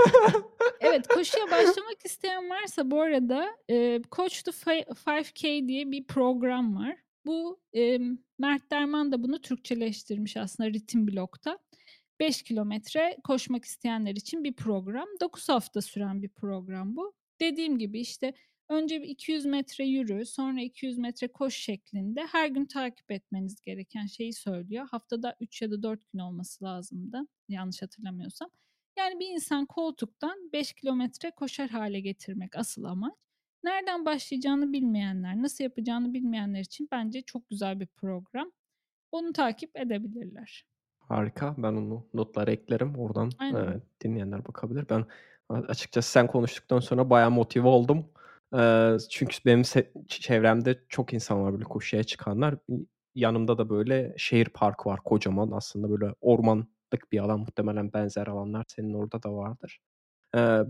Evet, 0.80 1.08
koşuya 1.08 1.46
başlamak 1.50 2.04
isteyen 2.04 2.50
varsa 2.50 2.90
bu 2.90 3.00
arada, 3.00 3.46
eee, 3.68 4.02
Coach 4.12 4.42
to 4.44 4.52
Fi 4.52 4.84
5K 5.06 5.68
diye 5.68 5.90
bir 5.90 6.04
program 6.06 6.76
var. 6.76 6.96
Bu, 7.26 7.60
emm, 7.72 8.18
Mert 8.38 8.70
Derman 8.70 9.12
da 9.12 9.22
bunu 9.22 9.40
Türkçeleştirmiş 9.40 10.36
aslında 10.36 10.70
Ritim 10.70 11.08
Blok'ta. 11.08 11.58
5 12.20 12.42
kilometre 12.42 13.16
koşmak 13.24 13.64
isteyenler 13.64 14.12
için 14.12 14.44
bir 14.44 14.52
program. 14.52 15.08
9 15.20 15.48
hafta 15.48 15.82
süren 15.82 16.22
bir 16.22 16.28
program 16.28 16.96
bu. 16.96 17.14
Dediğim 17.40 17.78
gibi, 17.78 18.00
işte, 18.00 18.32
önce 18.68 19.02
bir 19.02 19.08
200 19.08 19.46
metre 19.46 19.84
yürü, 19.84 20.26
sonra 20.26 20.60
200 20.60 20.98
metre 20.98 21.28
koş 21.28 21.54
şeklinde 21.56 22.26
her 22.32 22.48
gün 22.48 22.66
takip 22.66 23.10
etmeniz 23.10 23.60
gereken 23.60 24.06
şeyi 24.06 24.32
söylüyor. 24.32 24.88
Haftada 24.90 25.36
3 25.40 25.62
ya 25.62 25.70
da 25.70 25.82
4 25.82 26.12
gün 26.12 26.18
olması 26.18 26.64
lazımdı, 26.64 27.20
yanlış 27.48 27.82
hatırlamıyorsam. 27.82 28.50
Yani 28.98 29.20
bir 29.20 29.26
insan 29.28 29.66
koltuktan 29.66 30.50
5 30.52 30.72
kilometre 30.72 31.30
koşar 31.30 31.68
hâle 31.70 32.00
getirmek 32.00 32.56
asıl 32.56 32.84
amaç. 32.84 33.12
Nereden 33.64 34.04
başlayacağını 34.06 34.72
bilmeyenler, 34.72 35.42
nasıl 35.42 35.64
yapacağını 35.64 36.14
bilmeyenler 36.14 36.60
için 36.60 36.88
bence 36.92 37.22
çok 37.22 37.48
güzel 37.48 37.80
bir 37.80 37.86
program. 37.86 38.52
Onu 39.12 39.32
takip 39.32 39.76
edebilirler. 39.76 40.64
Harika. 40.98 41.54
Ben 41.58 41.72
onu 41.72 42.06
notlara 42.14 42.50
eklerim. 42.50 42.98
Oradan, 42.98 43.30
eee, 43.42 43.80
dinleyenler 44.04 44.46
bakabilir. 44.46 44.86
Ben 44.88 45.04
açıkçası 45.50 46.10
sen 46.12 46.26
konuştuktan 46.26 46.80
sonra 46.80 47.10
bayağı 47.10 47.30
motive 47.30 47.68
oldum. 47.68 48.06
Çünkü 49.10 49.38
benim 49.46 49.62
çevremde 50.08 50.84
çok 50.88 51.12
insan 51.14 51.42
var 51.42 51.52
böyle 51.52 51.64
koşuya 51.64 52.04
çıkanlar. 52.04 52.54
Yanımda 53.14 53.58
da 53.58 53.70
böyle 53.70 54.14
şehir 54.18 54.44
parkı 54.48 54.88
var 54.88 55.00
kocaman. 55.04 55.50
Aslında 55.50 55.90
böyle 55.90 56.14
ormanlık 56.20 57.12
bir 57.12 57.18
alan. 57.18 57.40
Muhtemelen 57.40 57.92
benzer 57.92 58.26
alanlar 58.26 58.64
senin 58.68 58.94
orada 58.94 59.22
da 59.22 59.32
vardır. 59.34 59.80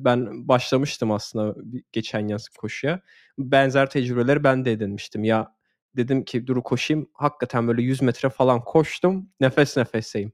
Ben 0.05 0.48
başlamıştım 0.48 1.12
aslında 1.12 1.55
geçen 1.93 2.28
yaz 2.28 2.48
koşuya. 2.48 3.01
Benzer 3.39 3.90
tecrübeleri 3.90 4.44
ben 4.44 4.65
de 4.65 4.73
edinmiştim. 4.73 5.24
Ya, 5.24 5.55
dedim 5.97 6.24
ki 6.24 6.47
dur 6.47 6.62
koşayım. 6.62 7.11
Hakikaten 7.15 7.69
böyle 7.69 7.82
100 7.82 8.02
metre 8.02 8.31
falan 8.31 8.61
koştum. 8.65 9.31
Nefes 9.40 9.77
nefeseyim. 9.77 10.32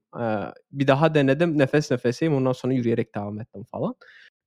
Bir 0.72 0.86
daha 0.86 1.14
denedim. 1.14 1.59
Nefes 1.59 1.90
nefeseyim. 1.90 2.35
Ondan 2.35 2.52
sonra 2.52 2.74
yürüyerek 2.74 3.14
devam 3.14 3.40
ettim 3.40 3.64
falan. 3.64 3.94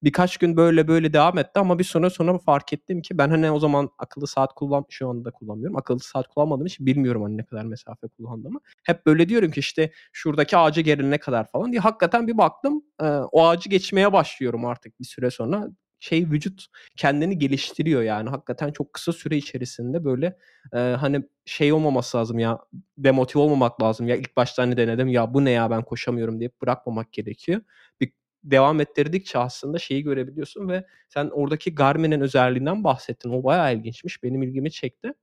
Birkaç 0.04 0.38
gün 0.38 0.58
böyle 0.58 0.88
böyle 0.88 1.14
devam 1.14 1.38
etti 1.38 1.60
ama 1.60 1.80
bir 1.80 1.84
süre 1.84 2.10
sonra 2.10 2.38
fark 2.38 2.74
ettim 2.74 3.02
ki 3.02 3.18
ben, 3.18 3.30
hani, 3.30 3.52
o 3.52 3.60
zaman 3.60 3.90
akıllı 4.00 4.28
saat 4.28 4.54
kullan 4.56 4.86
şu 4.90 5.10
anda 5.10 5.32
kullanmıyorum. 5.32 5.78
Akıllı 5.78 6.00
saat 6.00 6.28
kullanmadığım 6.28 6.66
için 6.66 6.86
bilmiyorum, 6.86 7.24
hani, 7.24 7.38
ne 7.38 7.44
kadar 7.46 7.66
mesafe 7.66 8.08
kullandığımı. 8.08 8.60
Hep 8.84 9.06
böyle 9.06 9.30
diyorum 9.30 9.52
ki, 9.52 9.60
işte, 9.60 9.92
şuradaki 10.14 10.58
ağaca 10.58 10.82
gelene 10.82 11.18
kadar 11.18 11.48
falan 11.52 11.72
diye. 11.72 11.82
Hakikaten 11.82 12.28
bir 12.28 12.38
baktım, 12.38 12.84
o 13.32 13.48
ağacı 13.48 13.70
geçmeye 13.70 14.14
başlıyorum 14.14 14.66
artık 14.66 15.00
bir 15.00 15.06
süre 15.06 15.32
sonra. 15.32 15.68
şey 16.00 16.26
vücut 16.32 16.66
kendini 16.98 17.38
geliştiriyor 17.38 18.02
yani. 18.02 18.30
Hakikaten 18.30 18.72
çok 18.72 18.94
kısa 18.94 19.14
süre 19.14 19.38
içerisinde 19.38 20.06
böyle, 20.06 20.38
eee, 20.74 20.96
hani, 21.00 21.24
şey 21.46 21.74
olmaması 21.74 22.18
lazım 22.18 22.40
ya, 22.40 22.60
demotive 22.98 23.42
olmamak 23.44 23.82
lazım. 23.84 24.08
Ya 24.08 24.16
ilk 24.16 24.38
başta, 24.38 24.64
hani, 24.64 24.78
denedim, 24.78 25.08
"Ya 25.08 25.34
bu 25.34 25.46
ne 25.46 25.52
ya, 25.52 25.70
ben 25.72 25.82
koşamıyorum." 25.84 26.40
deyip 26.40 26.62
bırakmamak 26.62 27.14
gerekiyor. 27.14 27.62
Bir 28.02 28.12
devam 28.44 28.82
ettirdikçe 28.82 29.40
aslında 29.40 29.80
şeyi 29.80 30.04
görebiliyorsun 30.04 30.70
ve 30.70 30.86
sen 31.10 31.30
oradaki 31.34 31.76
Garmin'in 31.76 32.22
özelliğinden 32.22 32.84
bahsettin. 32.84 33.30
O 33.30 33.44
bayağı 33.44 33.76
ilginçmiş. 33.76 34.24
Benim 34.24 34.44
ilgimi 34.44 34.72
çekti. 34.72 35.14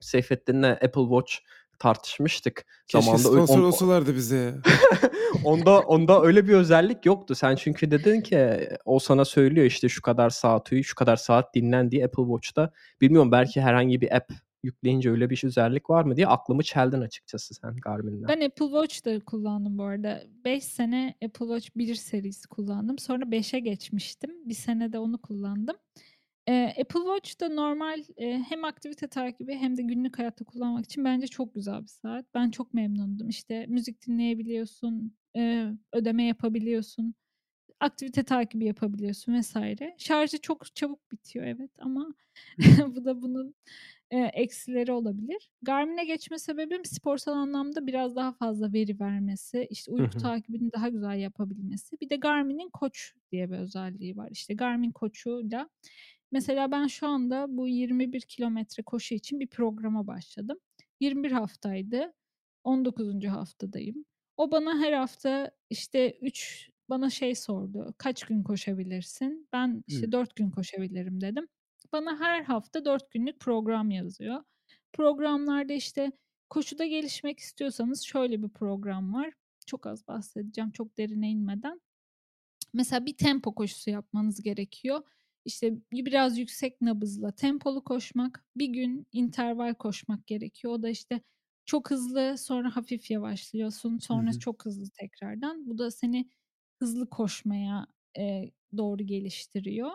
Seyfettin'le 0.00 0.64
Apple 0.64 1.02
Watch 1.02 1.32
tartışmıştık 1.78 2.66
Keşke 2.88 3.04
zamanında. 3.04 3.28
Sponsor 3.28 3.58
on 3.58 3.64
olsalardı 3.64 4.14
bize 4.14 4.36
ya. 4.36 4.54
onda 5.44 5.78
onda 5.78 6.22
öyle 6.22 6.48
bir 6.48 6.54
özellik 6.54 7.06
yoktu. 7.06 7.34
Sen 7.34 7.56
çünkü 7.56 7.90
dedin 7.90 8.20
ki 8.20 8.68
o 8.84 8.98
sana 8.98 9.24
söylüyor 9.24 9.66
işte 9.66 9.88
şu 9.88 10.02
kadar 10.02 10.30
saat 10.30 10.72
uyu, 10.72 10.84
şu 10.84 10.94
kadar 10.94 11.16
saat 11.16 11.54
dinlen 11.54 11.90
diye 11.90 12.04
Apple 12.04 12.22
Watch'ta. 12.22 12.70
Bilmiyorum 13.00 13.32
belki 13.32 13.60
herhangi 13.60 14.00
bir 14.00 14.16
app 14.16 14.32
yükleyince 14.62 15.10
öyle 15.10 15.30
bir 15.30 15.42
özellik 15.44 15.90
var 15.90 16.04
mı 16.04 16.16
diye 16.16 16.26
aklımı 16.26 16.62
çeldin 16.62 17.00
açıkçası 17.00 17.54
sen 17.54 17.76
Garmin'den. 17.76 18.28
Ben 18.28 18.40
Apple 18.40 18.66
Watch 18.66 19.04
da 19.04 19.20
kullandım 19.24 19.78
bu 19.78 19.82
arada. 19.84 20.22
5 20.44 20.64
sene 20.64 21.14
Apple 21.24 21.46
Watch 21.46 21.68
1 21.76 21.94
serisi 21.94 22.48
kullandım. 22.48 22.98
Sonra 22.98 23.30
5'e 23.30 23.58
geçmiştim. 23.60 24.30
Bir 24.48 24.54
sene 24.54 24.92
de 24.92 24.98
onu 24.98 25.18
kullandım. 25.22 25.76
Eee, 26.48 26.74
Apple 26.80 27.00
Watch 27.00 27.40
da 27.40 27.48
normal, 27.48 28.04
eee, 28.18 28.44
hem 28.48 28.64
aktivite 28.64 29.08
takibi 29.08 29.54
hem 29.56 29.76
de 29.76 29.82
günlük 29.82 30.18
hayatta 30.18 30.44
kullanmak 30.44 30.84
için 30.84 31.04
bence 31.04 31.26
çok 31.26 31.54
güzel 31.54 31.82
bir 31.82 31.86
saat. 31.88 32.26
Ben 32.34 32.50
çok 32.50 32.74
memnundum. 32.74 33.28
İşte 33.28 33.66
müzik 33.68 34.06
dinleyebiliyorsun, 34.06 35.16
eee, 35.34 35.72
ödeme 35.92 36.24
yapabiliyorsun, 36.24 37.14
aktivite 37.80 38.22
takibi 38.22 38.64
yapabiliyorsun 38.64 39.40
vs. 39.40 39.56
Şarjı 39.98 40.40
çok 40.40 40.76
çabuk 40.76 41.12
bitiyor 41.12 41.46
evet 41.46 41.70
ama 41.78 42.14
bu 42.96 43.04
da 43.04 43.22
bunun, 43.22 43.54
eee, 44.12 44.30
eksileri 44.34 44.92
olabilir. 44.92 45.50
Garmin'e 45.62 46.04
geçme 46.04 46.38
sebebim 46.38 46.84
sporsal 46.84 47.32
anlamda 47.32 47.86
biraz 47.86 48.16
daha 48.16 48.32
fazla 48.32 48.72
veri 48.72 49.00
vermesi, 49.00 49.66
işte 49.70 49.92
uyku 49.92 50.18
takibini 50.18 50.72
daha 50.72 50.88
güzel 50.88 51.18
yapabilmesi. 51.18 51.96
Bir 52.00 52.10
de 52.10 52.16
Garmin'in 52.16 52.70
Coach 52.80 52.98
diye 53.32 53.50
bir 53.50 53.56
özelliği 53.58 54.16
var. 54.16 54.28
İşte 54.32 54.54
Garmin 54.54 54.92
Coach'uyla 55.00 55.68
mesela 56.32 56.70
ben 56.70 56.86
şu 56.86 57.06
anda 57.06 57.46
bu 57.48 57.68
21 57.68 58.20
kilometre 58.20 58.82
koşu 58.82 59.14
için 59.14 59.40
bir 59.40 59.46
programa 59.46 60.06
başladım. 60.06 60.58
21 61.00 61.32
haftaydı. 61.32 62.12
19. 62.64 63.28
haftadayım. 63.28 64.04
O 64.36 64.50
bana 64.50 64.78
her 64.78 64.92
hafta 64.92 65.50
işte 65.70 66.18
3 66.22 66.70
bana 66.90 67.10
şey 67.10 67.34
sordu. 67.34 67.94
"Kaç 67.98 68.24
gün 68.24 68.42
koşabilirsin?" 68.42 69.48
Ben 69.52 69.84
işte 69.86 70.12
Hımm. 70.12 70.12
4 70.12 70.36
gün 70.36 70.50
koşabilirim 70.50 71.20
dedim. 71.20 71.48
Bana 71.92 72.20
her 72.20 72.42
hafta 72.42 72.84
4 72.84 73.10
günlük 73.10 73.40
program 73.40 73.90
yazıyor. 73.90 74.44
Programlarda 74.92 75.72
işte 75.72 76.12
koşuda 76.50 76.86
gelişmek 76.86 77.38
istiyorsanız 77.38 78.02
şöyle 78.02 78.42
bir 78.42 78.48
program 78.48 79.14
var. 79.14 79.32
Çok 79.66 79.86
az 79.86 80.08
bahsedeceğim 80.08 80.70
çok 80.70 80.98
derine 80.98 81.30
inmeden. 81.30 81.80
Mesela 82.74 83.06
bir 83.06 83.16
tempo 83.16 83.54
koşusu 83.54 83.90
yapmanız 83.90 84.42
gerekiyor. 84.42 85.02
İşte 85.44 85.74
bi 85.92 86.06
biraz 86.06 86.38
yüksek 86.38 86.80
nabızla 86.82 87.32
tempolu 87.32 87.84
koşmak, 87.84 88.46
bir 88.56 88.66
gün 88.68 89.06
interval 89.12 89.74
koşmak 89.74 90.26
gerekiyor. 90.26 90.72
O 90.74 90.82
da 90.82 90.88
işte 90.90 91.20
çok 91.66 91.90
hızlı, 91.90 92.38
sonra 92.38 92.76
hafif 92.76 93.10
yavaşlıyorsun, 93.10 93.98
Hı 94.12 94.16
sonra 94.18 94.32
hı. 94.32 94.40
çok 94.40 94.66
hızlı 94.66 94.90
tekrardan. 95.00 95.66
Bu 95.70 95.78
da 95.78 95.90
seni 95.90 96.30
hızlı 96.80 97.10
koşmaya, 97.10 97.86
eee, 98.18 98.52
doğru 98.76 99.02
geliştiriyor. 99.06 99.90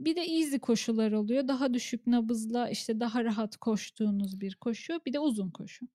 Bir 0.00 0.16
de 0.16 0.20
easy 0.22 0.56
koşular 0.58 1.12
oluyor. 1.12 1.48
Daha 1.48 1.74
düşük 1.74 2.06
nabızla, 2.06 2.70
işte, 2.70 3.00
daha 3.00 3.24
rahat 3.24 3.56
koştuğunuz 3.56 4.40
bir 4.40 4.54
koşu. 4.56 5.00
Bir 5.06 5.12
de 5.12 5.18
uzun 5.20 5.50
koşu. 5.50 5.86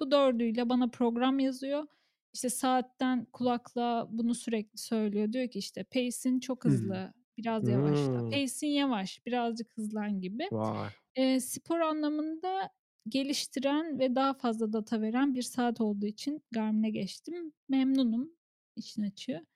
Bu 0.00 0.10
4'üyle 0.10 0.68
bana 0.68 0.88
program 0.90 1.38
yazıyor. 1.38 1.86
İşte, 2.34 2.50
saatten 2.50 3.26
kulaklığa 3.32 4.08
bunu 4.18 4.34
sürekli 4.34 4.78
söylüyor. 4.78 5.32
Diyor 5.32 5.48
ki, 5.50 5.58
işte, 5.58 5.84
"Pace'in 5.84 6.40
çok 6.40 6.64
hızlı, 6.64 7.14
biraz 7.38 7.68
yavaşla. 7.68 8.20
Hımm. 8.20 8.30
Pace'in 8.32 8.70
yavaş, 8.72 9.26
birazcık 9.26 9.76
hızlan." 9.78 10.20
gibi. 10.20 10.50
Vay. 10.50 10.92
Eee, 11.16 11.40
spor 11.40 11.80
anlamında 11.80 12.70
geliştiren 13.08 13.98
ve 13.98 14.14
daha 14.14 14.34
fazla 14.34 14.72
data 14.72 15.00
veren 15.02 15.34
bir 15.34 15.42
saat 15.42 15.80
olduğu 15.80 16.06
için 16.06 16.42
Garmin'e 16.52 16.90
geçtim. 16.90 17.52
Memnunum 17.68 18.32
işin 18.76 19.02
açığı. 19.02 19.46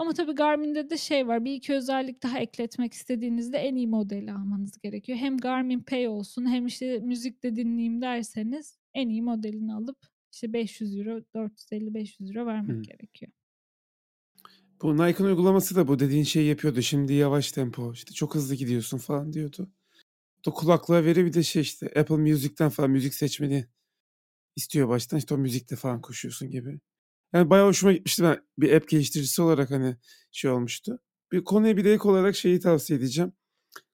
Ama 0.00 0.12
tabii 0.14 0.32
Garmin'de 0.32 0.90
de 0.90 0.96
şey 0.98 1.28
var, 1.28 1.44
1-2 1.44 1.74
özellik 1.74 2.22
daha 2.22 2.38
ekletmek 2.38 2.92
istediğinizde 2.94 3.58
en 3.58 3.74
iyi 3.76 3.86
modeli 3.88 4.32
almanız 4.32 4.78
gerekiyor. 4.78 5.18
Hem 5.18 5.36
Garmin 5.38 5.80
Pay 5.80 6.08
olsun 6.08 6.46
hem, 6.52 6.66
işte, 6.66 6.98
müzik 6.98 7.42
de 7.42 7.56
dinleyeyim 7.56 8.02
derseniz 8.02 8.78
en 8.94 9.08
iyi 9.08 9.22
modelini 9.22 9.74
alıp, 9.74 9.98
işte, 10.32 10.52
€500, 10.52 11.22
€450-500 11.34 12.46
vermek 12.46 12.68
Hımm. 12.68 12.82
gerekiyor. 12.82 13.32
Bu 14.82 14.96
Nike'ın 14.98 15.26
uygulaması 15.28 15.76
da 15.76 15.88
bu 15.88 15.98
dediğin 15.98 16.24
şeyi 16.24 16.48
yapıyordu. 16.48 16.82
Şimdi 16.82 17.12
yavaş 17.12 17.52
tempo, 17.52 17.92
işte, 17.92 18.14
çok 18.14 18.34
hızlı 18.34 18.54
gidiyorsun 18.54 18.98
falan 18.98 19.32
diyordu. 19.32 19.70
O 20.46 20.50
da 20.50 20.54
kulaklığa 20.54 21.04
veriyor 21.04 21.26
bir 21.26 21.32
de 21.32 21.42
şey, 21.42 21.62
işte, 21.62 21.86
Apple 22.00 22.16
Music'ten 22.16 22.70
falan 22.70 22.90
müzik 22.92 23.14
seçmeni 23.14 23.66
istiyor 24.56 24.88
baştan. 24.88 25.18
İşte, 25.18 25.34
o 25.34 25.38
müzikle 25.38 25.76
falan 25.76 26.00
koşuyorsun 26.02 26.50
gibi. 26.50 26.80
Yani 27.34 27.50
bayağı 27.50 27.66
hoşuma 27.68 27.92
gitmişti. 27.92 28.22
Ben 28.22 28.38
bir 28.58 28.72
app 28.72 28.88
geliştiricisi 28.88 29.42
olarak, 29.42 29.70
hani, 29.70 29.96
şey 30.32 30.50
olmuştu. 30.50 30.98
Bir 31.32 31.44
konuya 31.44 31.76
bir 31.76 31.84
de 31.84 31.92
ek 31.94 32.08
olarak 32.08 32.36
şeyi 32.36 32.60
tavsiye 32.60 32.98
edeceğim. 32.98 33.32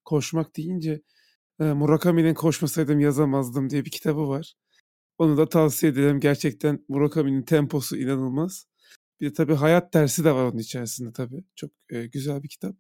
Koşmak 0.05 0.57
deyince, 0.59 1.03
eee, 1.61 1.75
Murakami'nin 1.75 2.35
"Koşmasaydım 2.35 3.01
Yazamazdım" 3.01 3.71
diye 3.71 3.85
bir 3.87 3.91
kitabı 3.91 4.29
var. 4.29 4.55
Onu 5.19 5.37
da 5.39 5.49
tavsiye 5.51 5.93
ederim. 5.93 6.21
Gerçekten 6.21 6.85
Murakami'nin 6.89 7.43
temposu 7.43 7.97
inanılmaz. 7.99 8.67
Bir 9.21 9.27
de 9.31 9.33
tabii 9.35 9.55
hayat 9.55 9.95
dersi 9.95 10.25
de 10.25 10.33
var 10.35 10.45
onun 10.45 10.59
içerisinde 10.59 11.13
tabii. 11.13 11.45
Çok, 11.57 11.71
eee, 11.93 12.07
güzel 12.07 12.45
bir 12.45 12.49
kitap. 12.51 12.77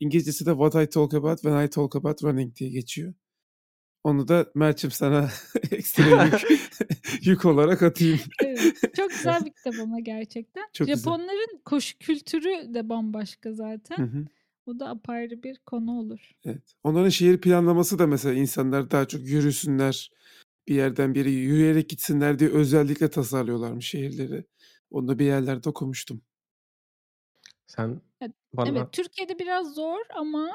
İngilizcesi 0.00 0.46
de 0.46 0.50
"What 0.52 0.74
I 0.88 0.90
Talk 0.90 1.14
About 1.14 1.40
When 1.42 1.66
I 1.66 1.70
Talk 1.70 1.96
About 1.96 2.24
Running" 2.24 2.56
diye 2.56 2.70
geçiyor. 2.70 3.14
Onu 4.04 4.28
da 4.28 4.46
Melçim 4.54 4.90
sana 4.90 5.28
ekstra 5.70 6.24
yük 6.24 6.60
yük 7.26 7.44
olarak 7.44 7.82
atayım. 7.82 8.20
Evet, 8.44 8.74
çok 8.96 9.10
güzel 9.16 9.44
bir 9.44 9.52
kitap 9.52 9.74
ama 9.78 10.00
gerçekten. 10.00 10.64
Çok 10.72 10.86
güzel. 10.86 10.96
Japonların 10.96 11.60
koşu 11.64 11.98
kültürü 11.98 12.74
de 12.74 12.88
bambaşka 12.88 13.50
Hı 13.50 13.54
zaten. 13.54 13.96
hı. 13.98 14.24
O 14.66 14.78
da 14.78 14.88
apayrı 14.88 15.42
bir 15.42 15.58
konu 15.58 15.98
olur. 15.98 16.30
Evet. 16.44 16.74
Onların 16.84 17.08
şehir 17.08 17.40
planlaması 17.40 17.98
da 17.98 18.06
mesela 18.06 18.34
insanlar 18.34 18.90
daha 18.90 19.08
çok 19.08 19.20
yürüsünler, 19.20 20.10
bir 20.68 20.74
yerden 20.74 21.14
bir 21.14 21.18
yere 21.18 21.30
yürüyerek 21.30 21.88
gitsinler 21.88 22.38
diye 22.38 22.50
özellikle 22.50 23.10
tasarlıyorlarmış 23.10 23.86
şehirleri. 23.88 24.44
Onu 24.90 25.08
da 25.08 25.18
bir 25.18 25.24
yerlerde 25.24 25.68
okumuştum. 25.68 26.22
Sen 27.66 28.00
Evet, 28.20 28.32
bana 28.54 28.68
evet, 28.68 28.92
Türkiye'de 28.92 29.38
biraz 29.38 29.74
zor 29.74 30.00
ama, 30.14 30.50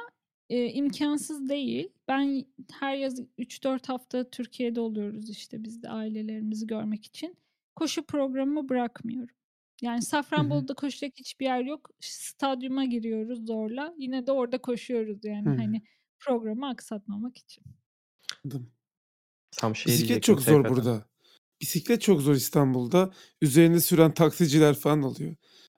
eee, 0.50 0.74
imkânsız 0.74 1.50
değil. 1.50 1.90
Ben 2.08 2.46
her 2.80 2.96
yaz 2.98 3.20
3-4 3.38 3.90
hafta 3.90 4.30
Türkiye'de 4.30 4.80
oluyoruz, 4.80 5.30
işte, 5.30 5.64
biz 5.64 5.84
de 5.84 5.90
ailelerimizi 5.90 6.68
görmek 6.68 7.06
için. 7.06 7.38
Koşu 7.76 8.04
programımı 8.06 8.70
bırakmıyorum. 8.70 9.36
Yani. 9.82 10.02
Safranbolu'da 10.02 10.74
koşacak 10.74 11.14
hiçbir 11.16 11.46
yer 11.46 11.62
yok. 11.64 11.90
Stadyuma 12.00 12.86
giriyoruz 12.86 13.46
zorla. 13.48 13.94
Yine 13.98 14.28
de 14.28 14.32
orada 14.32 14.58
koşuyoruz 14.58 15.26
yani, 15.26 15.50
hani, 15.50 15.82
programı 16.20 16.68
aksatmamak 16.68 17.38
için. 17.38 17.64
Anladım. 18.46 18.72
Tam 19.52 19.76
şey 19.76 19.94
Bisiklet 19.94 20.24
çok 20.24 20.42
zor 20.42 20.46
Seyfet'e. 20.46 20.70
burada. 20.70 21.06
Bisiklet 21.62 22.02
çok 22.02 22.22
zor 22.22 22.36
İstanbul'da. 22.36 23.14
Üzerinde 23.42 23.80
süren 23.80 24.14
taksiciler 24.14 24.76
falan 24.76 25.04
oluyor. 25.04 25.36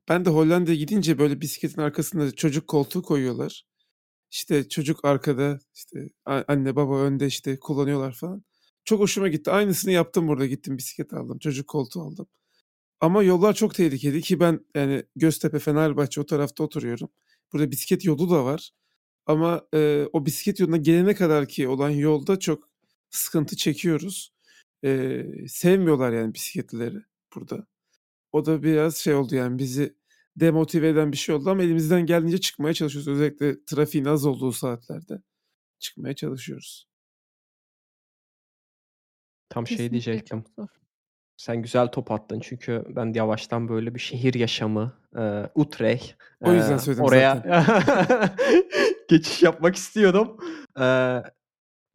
Ben 0.09 0.25
de 0.25 0.29
Hollanda'ya 0.29 0.77
gidince 0.77 1.19
böyle 1.19 1.41
bisikletin 1.41 1.81
arkasına 1.81 2.31
çocuk 2.31 2.67
koltuğu 2.67 3.01
koyuyorlar. 3.01 3.65
İşte, 4.31 4.69
çocuk 4.69 5.05
arkada, 5.05 5.59
işte, 5.75 6.09
anne 6.25 6.75
baba 6.75 6.99
önde, 6.99 7.27
işte, 7.27 7.59
kullanıyorlar 7.59 8.13
falan. 8.13 8.43
Çok 8.85 8.99
hoşuma 8.99 9.27
gitti. 9.27 9.51
Aynısını 9.51 9.91
yaptım 9.91 10.27
burada. 10.27 10.45
Gittim 10.45 10.77
bisiklet 10.77 11.13
aldım, 11.13 11.39
çocuk 11.39 11.67
koltuğu 11.67 12.01
aldım. 12.01 12.27
Ama 13.01 13.23
yollar 13.23 13.53
çok 13.53 13.75
tehlikeli 13.75 14.21
ki 14.21 14.39
ben, 14.39 14.65
yani, 14.75 15.03
Göztepe, 15.15 15.59
Fenerbahçe 15.59 16.21
o 16.21 16.25
tarafta 16.25 16.63
oturuyorum. 16.63 17.09
Burada 17.53 17.71
bisiklet 17.71 18.05
yolu 18.05 18.29
da 18.31 18.45
var 18.45 18.71
ama, 19.25 19.61
eee, 19.73 20.09
o 20.13 20.25
bisiklet 20.25 20.59
yoluna 20.59 20.77
gelene 20.77 21.15
kadarki 21.15 21.67
olan 21.67 21.89
yolda 21.89 22.39
çok 22.39 22.69
sıkıntı 23.11 23.55
çekiyoruz. 23.57 24.33
Eee, 24.83 25.45
sevmiyorlar 25.49 26.13
yani 26.13 26.33
bisikletlileri 26.33 26.97
burada. 27.35 27.67
O 28.33 28.45
da 28.45 28.63
biraz 28.63 28.97
şey 28.97 29.15
oldu 29.15 29.35
yani 29.35 29.59
bizi 29.59 29.95
demotive 30.39 30.89
eden 30.89 31.11
bir 31.11 31.17
şey 31.17 31.35
oldu 31.35 31.49
ama 31.49 31.63
elimizden 31.63 32.05
geldiğince 32.05 32.37
çıkmaya 32.37 32.73
çalışıyoruz. 32.73 33.07
Özellikle 33.07 33.65
trafiğin 33.65 34.05
az 34.05 34.25
olduğu 34.25 34.51
saatlerde 34.51 35.21
çıkmaya 35.79 36.15
çalışıyoruz. 36.15 36.87
Tam 39.49 39.67
şey 39.67 39.77
Kesinlikle 39.77 39.91
diyecektim. 39.91 40.41
çok 40.43 40.49
zor. 40.55 40.67
Sen 41.37 41.61
güzel 41.61 41.87
top 41.87 42.11
attın 42.11 42.39
çünkü 42.39 42.83
ben 42.89 43.13
yavaştan 43.13 43.69
böyle 43.69 43.95
bir 43.95 43.99
şehir 43.99 44.33
yaşamı, 44.33 44.99
Eee, 45.15 45.49
Utrecht. 45.55 46.15
O 46.41 46.53
yüzden 46.53 46.71
Eee, 46.71 46.77
söyledim 46.79 47.05
oraya 47.05 47.35
zaten. 47.35 48.35
geçiş 49.09 49.43
yapmak 49.43 49.75
istiyordum. 49.75 50.37
Eee, 50.79 51.23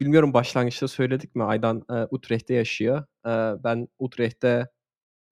bilmiyorum 0.00 0.34
başlangıçta 0.34 0.88
söyledik 0.88 1.34
mi? 1.34 1.44
Aydan, 1.44 1.82
eee, 1.90 2.06
Utrecht'te 2.10 2.54
yaşıyor. 2.54 3.04
Eee, 3.26 3.54
ben 3.64 3.88
Utrecht'te 3.98 4.68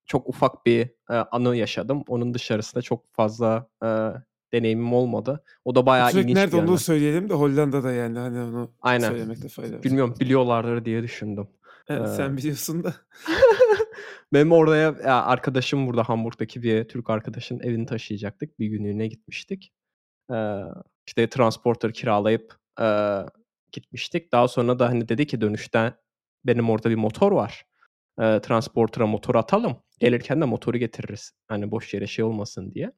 çok 0.05 0.29
ufak 0.29 0.65
bir, 0.65 0.79
eee, 1.09 1.25
anı 1.31 1.55
yaşadım. 1.55 2.03
Onun 2.07 2.33
dışarısında 2.33 2.81
çok 2.81 3.13
fazla, 3.13 3.67
eee, 3.83 4.13
deneyimim 4.53 4.93
olmadı. 4.93 5.43
O 5.65 5.75
da 5.75 5.85
bayağı 5.85 6.07
Utrecht 6.09 6.23
ilginç 6.23 6.37
nerede 6.37 6.57
bir 6.57 6.61
onu 6.61 6.77
söyleyelim 6.77 7.29
de 7.29 7.33
Hollanda'da 7.33 7.91
yani 7.91 8.19
hani 8.19 8.39
onu 8.39 8.71
Aynen. 8.81 9.09
söylemekte 9.09 9.47
fayda 9.47 9.75
var. 9.75 9.83
Bilmiyorum 9.83 10.15
biliyorlardır 10.19 10.85
diye 10.85 11.03
düşündüm. 11.03 11.47
Evet, 11.89 12.01
Eee 12.09 12.15
sen 12.15 12.37
biliyorsun 12.37 12.83
da. 12.83 12.93
Benim 14.33 14.51
oraya 14.51 14.95
ya 15.05 15.23
arkadaşım 15.23 15.87
burada 15.87 16.03
Hamburg'daki 16.03 16.63
bir 16.63 16.87
Türk 16.87 17.09
arkadaşın 17.09 17.59
evini 17.59 17.85
taşıyacaktık. 17.85 18.59
Bir 18.59 18.67
günlüğüne 18.67 19.07
gitmiştik. 19.07 19.73
Eee, 20.31 20.63
işte 21.07 21.29
transporter 21.29 21.93
kiralayıp, 21.93 22.55
eee, 22.79 23.25
gitmiştik. 23.71 24.31
Daha 24.31 24.47
sonra 24.47 24.79
da 24.79 24.89
hani 24.89 25.09
dedi 25.09 25.27
ki 25.27 25.41
dönüşte 25.41 25.93
benim 26.45 26.69
orada 26.69 26.89
bir 26.89 26.95
motor 26.95 27.31
var. 27.31 27.65
Eee, 28.19 28.41
transporter'a 28.41 29.07
motor 29.07 29.35
atalım. 29.35 29.77
Gelirken 29.99 30.41
de 30.41 30.45
motoru 30.45 30.77
getiririz. 30.77 31.31
Hani 31.47 31.71
boş 31.71 31.93
yere 31.93 32.07
şey 32.07 32.25
olmasın 32.25 32.73
diye. 32.73 32.91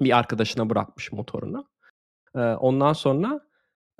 Bir 0.00 0.18
arkadaşına 0.18 0.70
bırakmış 0.70 1.12
motorunu. 1.12 1.68
Eee, 2.36 2.42
ondan 2.42 2.92
sonra, 2.94 3.40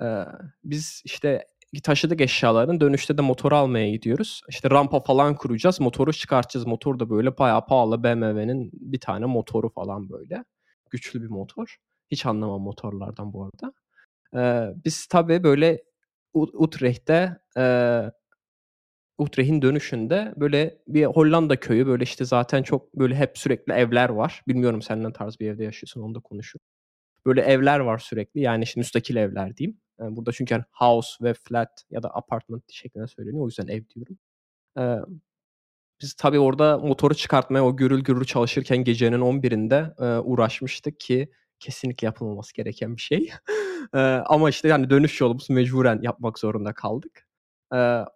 eee, 0.01 0.25
biz 0.63 1.01
işte 1.05 1.47
taşıdık 1.83 2.21
eşyalarını. 2.21 2.81
Dönüşte 2.81 3.17
de 3.17 3.23
motoru 3.23 3.55
almaya 3.57 3.91
gidiyoruz. 3.91 4.41
İşte 4.49 4.71
rampa 4.71 5.01
falan 5.01 5.35
kuracağız. 5.35 5.81
Motoru 5.81 6.13
çıkartacağız. 6.13 6.67
Motor 6.67 6.99
da 6.99 7.11
böyle 7.11 7.37
bayağı 7.39 7.65
pahalı 7.67 8.03
BMW'nin 8.03 8.71
bir 8.73 8.99
tane 9.01 9.25
motoru 9.27 9.69
falan 9.69 10.09
böyle. 10.09 10.45
Güçlü 10.91 11.23
bir 11.23 11.27
motor. 11.29 11.77
Hiç 12.11 12.25
anlamam 12.25 12.61
motorlardan 12.61 13.33
bu 13.33 13.43
arada. 13.45 13.73
Eee, 14.35 14.75
biz 14.85 15.07
tabii 15.07 15.43
böyle 15.43 15.83
Utrecht'te, 16.35 17.37
eee, 17.57 18.11
Utrecht'in 19.23 19.61
dönüşünde 19.61 20.33
böyle 20.37 20.77
bir 20.87 21.05
Hollanda 21.05 21.59
köyü 21.59 21.87
böyle 21.87 22.03
işte 22.03 22.25
zaten 22.25 22.63
çok 22.63 22.95
böyle 22.95 23.15
hep 23.15 23.37
sürekli 23.37 23.73
evler 23.73 24.09
var. 24.09 24.41
Bilmiyorum 24.47 24.81
sen 24.81 25.03
ne 25.03 25.13
tarz 25.13 25.39
bir 25.39 25.47
evde 25.51 25.63
yaşıyorsun 25.63 26.01
onu 26.01 26.15
da 26.15 26.19
konuşuruz. 26.19 26.65
Böyle 27.25 27.41
evler 27.41 27.79
var 27.79 27.97
sürekli. 27.99 28.41
Yani 28.41 28.63
işte 28.63 28.79
müstakil 28.81 29.15
evler 29.15 29.57
diyeyim. 29.57 29.77
Eee, 30.01 30.07
burada 30.11 30.31
çünkü 30.31 30.55
hani 30.55 30.65
house 30.73 31.25
ve 31.25 31.33
flat 31.33 31.83
ya 31.91 32.03
da 32.03 32.09
apartment 32.15 32.63
şeklinde 32.71 33.07
söyleniyor. 33.07 33.43
O 33.43 33.47
yüzden 33.47 33.67
ev 33.67 33.83
diyorum. 33.95 34.17
Eee, 34.77 34.99
biz 36.01 36.13
tabii 36.13 36.39
orada 36.39 36.77
motoru 36.79 37.15
çıkartmaya 37.15 37.65
o 37.65 37.77
gürül 37.77 38.01
gürül 38.03 38.25
çalışırken 38.25 38.77
gecenin 38.83 39.21
11'inde, 39.21 39.93
eee, 40.01 40.19
uğraşmıştık 40.19 40.99
ki 40.99 41.31
kesinlikle 41.59 42.05
yapılmaması 42.05 42.53
gereken 42.53 42.95
bir 42.95 43.01
şey. 43.01 43.29
Eee, 43.95 44.01
ama 44.25 44.49
işte 44.49 44.67
yani 44.67 44.89
dönüş 44.89 45.21
yolumuz 45.21 45.49
mecburen 45.49 45.99
yapmak 46.01 46.39
zorunda 46.39 46.73
kaldık. 46.73 47.27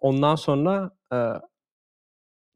Ondan 0.02 0.36
sonra, 0.36 0.92
eee 1.12 1.34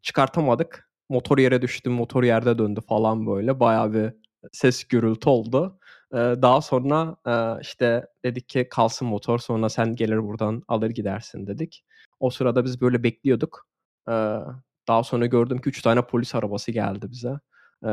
çıkartamadık. 0.02 0.90
Motor 1.10 1.38
yere 1.38 1.62
düştü, 1.62 1.90
motor 1.90 2.24
yerde 2.24 2.58
döndü 2.58 2.82
falan 2.90 3.28
böyle. 3.28 3.60
Bayağı 3.60 3.94
bir 3.94 4.14
ses 4.52 4.84
gürültü 4.84 5.30
oldu. 5.30 5.80
Eee, 6.14 6.42
daha 6.42 6.62
sonra, 6.62 7.16
eee, 7.28 7.58
işte 7.62 8.06
dedik 8.26 8.50
ki 8.50 8.68
kalsın 8.70 9.08
motor 9.08 9.40
sonra 9.40 9.70
sen 9.70 9.96
gelir 9.96 10.24
buradan 10.24 10.64
alır 10.68 10.90
gidersin 10.90 11.48
dedik. 11.48 11.84
O 12.20 12.30
sırada 12.30 12.66
biz 12.66 12.82
böyle 12.82 13.04
bekliyorduk. 13.04 13.68
Eee, 14.10 14.40
daha 14.88 15.04
sonra 15.04 15.26
gördüm 15.26 15.58
ki 15.62 15.70
3 15.70 15.82
tane 15.82 16.02
polis 16.02 16.36
arabası 16.36 16.72
geldi 16.72 17.06
bize. 17.12 17.34
Eee, 17.86 17.90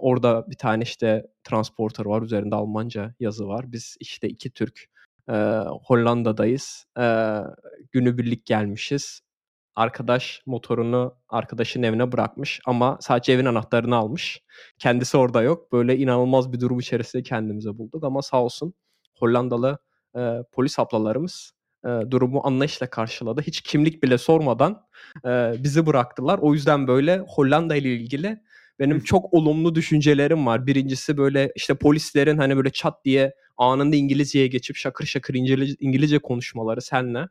orada 0.00 0.50
bir 0.50 0.56
tane 0.56 0.82
işte 0.82 1.26
transporter 1.44 2.04
var. 2.06 2.22
Üzerinde 2.22 2.54
Almanca 2.54 3.14
yazı 3.20 3.46
var. 3.48 3.72
Biz 3.72 3.96
işte 4.00 4.28
2 4.28 4.50
Türk, 4.50 4.84
eee, 5.28 5.64
Hollanda'dayız. 5.84 6.86
Eee, 6.98 7.40
günübirlik 7.92 8.46
gelmişiz. 8.46 9.20
Arkadaş 9.76 10.42
motorunu 10.46 11.16
arkadaşın 11.28 11.82
evine 11.82 12.12
bırakmış 12.12 12.60
ama 12.66 12.98
sadece 13.00 13.32
evin 13.32 13.44
anahtarını 13.46 13.96
almış. 13.96 14.40
Kendisi 14.78 15.16
orada 15.16 15.42
yok. 15.42 15.72
Böyle 15.72 15.96
inanılmaz 15.98 16.52
bir 16.52 16.60
durum 16.60 16.80
içerisinde 16.80 17.22
kendimizi 17.22 17.78
bulduk 17.78 18.04
ama 18.04 18.22
sağ 18.22 18.42
olsun 18.44 18.74
Hollandalı, 19.18 19.78
eee, 20.16 20.44
polis 20.52 20.78
ablalarımız, 20.78 21.52
eee, 21.86 22.10
durumu 22.10 22.40
anlayışla 22.44 22.90
karşıladı. 22.90 23.42
Hiç 23.42 23.60
kimlik 23.62 24.02
bile 24.02 24.18
sormadan, 24.18 24.82
eee, 25.24 25.54
bizi 25.58 25.86
bıraktılar. 25.86 26.38
O 26.42 26.54
yüzden 26.54 26.88
böyle 26.88 27.18
Hollanda 27.28 27.76
ile 27.76 27.94
ilgili 27.96 28.38
benim 28.78 29.00
çok 29.00 29.34
olumlu 29.34 29.74
düşüncelerim 29.74 30.46
var. 30.46 30.66
1'incisi 30.66 31.16
böyle 31.16 31.52
işte 31.56 31.74
polislerin 31.74 32.38
hani 32.38 32.56
böyle 32.56 32.70
çat 32.70 33.04
diye 33.04 33.34
anında 33.58 33.96
İngilizceye 33.96 34.46
geçip 34.46 34.76
şakır 34.76 35.06
şakır 35.06 35.34
İngiliz 35.34 35.76
İngilizce 35.80 36.18
konuşmaları 36.18 36.82
seninle. 36.82 37.28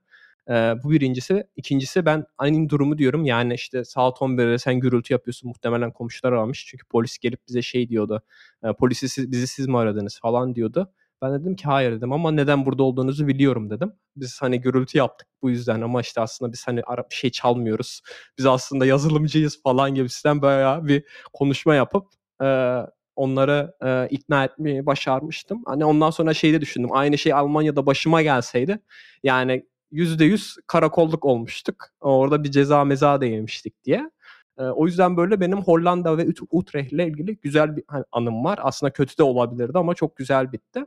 Eee, 0.50 0.76
bu 0.84 0.92
1'incisi. 0.92 1.44
2'ncisi 1.56 2.06
ben 2.06 2.26
aynı 2.38 2.70
durumu 2.70 2.98
diyorum. 2.98 3.26
Yani 3.26 3.54
işte 3.54 3.86
saat 3.86 4.22
11'de 4.22 4.58
sen 4.58 4.80
gürültü 4.80 5.14
yapıyorsun. 5.14 5.48
Muhtemelen 5.50 5.92
komşular 5.92 6.34
aramış. 6.34 6.66
Çünkü 6.68 6.86
polis 6.88 7.18
gelip 7.20 7.40
bize 7.48 7.62
şey 7.62 7.90
diyordu. 7.90 8.22
Eee, 8.64 8.74
polisi 8.80 9.10
siz 9.10 9.32
bizi 9.32 9.48
siz 9.48 9.68
mi 9.68 9.78
aradınız 9.78 10.20
falan 10.22 10.56
diyordu. 10.56 10.92
Ben 11.22 11.42
dedim 11.42 11.56
ki 11.56 11.64
hayır 11.66 11.92
dedim 11.92 12.14
ama 12.14 12.32
neden 12.32 12.66
burada 12.66 12.84
olduğunuzu 12.84 13.28
biliyorum 13.28 13.70
dedim. 13.70 13.94
Biz 14.16 14.42
hani 14.42 14.62
gürültü 14.62 14.98
yaptık 14.98 15.28
bu 15.42 15.50
yüzden 15.50 15.82
ama 15.82 16.02
işte 16.02 16.22
aslında 16.22 16.52
biz 16.54 16.68
hani 16.68 16.82
bir 17.12 17.16
şey 17.16 17.30
çalmıyoruz. 17.32 18.02
Biz 18.38 18.46
aslında 18.46 18.86
yazılımcıyız 18.86 19.62
falan 19.64 19.96
gibisinden 19.96 20.42
bayağı 20.42 20.88
bir 20.88 21.04
konuşma 21.34 21.76
yapıp, 21.76 22.08
eee, 22.42 22.86
onları, 23.22 23.74
eee, 23.84 24.08
ikna 24.12 24.44
etmeyi 24.46 24.86
başarmıştım. 24.86 25.64
Hani 25.66 25.86
ondan 25.86 26.10
sonra 26.12 26.34
şeyi 26.34 26.54
de 26.54 26.62
düşündüm. 26.62 26.90
Aynı 26.94 27.18
şey 27.18 27.34
Almanya'da 27.34 27.86
başıma 27.86 28.22
gelseydi 28.22 28.80
yani 29.24 29.66
%100 29.92 30.58
karakolluk 30.68 31.26
olmuştuk. 31.26 31.76
Orada 32.02 32.44
bir 32.44 32.52
ceza 32.52 32.86
meza 32.86 33.22
da 33.22 33.26
yemiştik 33.26 33.84
diye. 33.86 34.12
Eee, 34.60 34.66
o 34.66 34.88
yüzden 34.88 35.18
böyle 35.18 35.40
benim 35.42 35.62
Hollanda 35.62 36.18
ve 36.18 36.26
Üt 36.26 36.40
Utrecht'le 36.52 36.94
ilgili 36.94 37.38
güzel 37.38 37.78
bir 37.78 37.84
hani 37.88 38.04
anım 38.12 38.44
var. 38.46 38.60
Aslında 38.64 38.94
kötü 38.94 39.18
de 39.18 39.24
olabilirdi 39.24 39.78
ama 39.80 39.96
çok 39.96 40.16
güzel 40.18 40.52
bitti. 40.52 40.86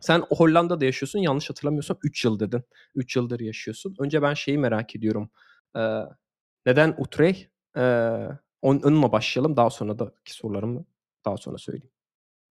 Sen 0.00 0.22
Hollanda'da 0.30 0.84
yaşıyorsun. 0.84 1.18
Yanlış 1.20 1.50
hatırlamıyorsam 1.50 1.98
3 2.04 2.24
yıl 2.24 2.40
dedin. 2.40 2.62
3 2.94 3.16
yıldır 3.16 3.40
yaşıyorsun. 3.40 3.96
Önce 4.00 4.22
ben 4.22 4.34
şeyi 4.34 4.58
merak 4.58 4.96
ediyorum. 4.96 5.30
Eee, 5.76 6.04
neden 6.66 6.94
Utrecht? 6.98 7.48
On 8.62 8.76
onunla 8.84 9.12
başlayalım. 9.12 9.56
Daha 9.56 9.70
sonra 9.70 9.98
da 9.98 10.12
sorularımı 10.24 10.84
daha 11.24 11.36
sonra 11.36 11.58
söyleyeyim. 11.58 11.90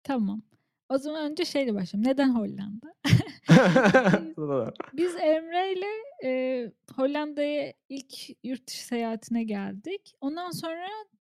Tamam. 0.04 0.42
O 0.90 0.98
zaman 0.98 1.32
önce 1.32 1.46
şeyle 1.46 1.74
başlayalım. 1.76 2.10
Neden 2.12 2.36
Hollanda? 2.36 2.94
Biz 4.94 5.16
Emre'yle, 5.16 5.86
eee, 6.24 6.72
Hollanda'ya 6.96 7.74
ilk 7.90 8.14
yurt 8.44 8.68
dışı 8.68 8.86
seyahatine 8.86 9.44
geldik. 9.44 10.14
Ondan 10.22 10.52
sonra 10.52 10.88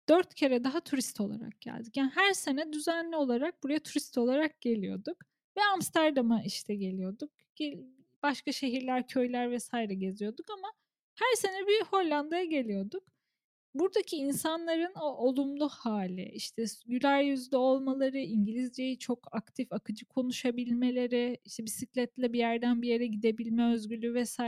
4 0.09 0.35
kere 0.35 0.63
daha 0.63 0.79
turist 0.79 1.21
olarak 1.21 1.61
geldik. 1.61 1.97
Yani 1.97 2.11
her 2.15 2.33
sene 2.33 2.73
düzenli 2.73 3.15
olarak 3.15 3.63
buraya 3.63 3.79
turist 3.79 4.17
olarak 4.17 4.61
geliyorduk 4.61 5.17
ve 5.57 5.61
Amsterdam'a 5.73 6.43
işte 6.43 6.75
geliyorduk. 6.75 7.31
Gel 7.55 7.77
başka 8.23 8.51
şehirler, 8.51 9.07
köyler 9.07 9.57
vs. 9.57 9.71
geziyorduk 9.89 10.49
ama 10.49 10.67
her 11.15 11.35
sene 11.37 11.67
bir 11.67 11.85
Hollanda'ya 11.85 12.43
geliyorduk. 12.43 13.03
Buradaki 13.73 14.17
insanların 14.17 14.93
o 14.95 15.05
olumlu 15.27 15.69
hâli, 15.69 16.29
işte 16.33 16.65
güler 16.85 17.21
yüzlü 17.21 17.57
olmaları, 17.57 18.17
İngilizceyi 18.19 18.99
çok 18.99 19.35
aktif, 19.35 19.73
akıcı 19.73 20.05
konuşabilmeleri, 20.05 21.37
işte 21.45 21.65
bisikletle 21.65 22.33
bir 22.33 22.39
yerden 22.39 22.81
bir 22.81 22.87
yere 22.89 23.07
gidebilme 23.07 23.73
özgürlüğü 23.73 24.23
vs. 24.23 24.39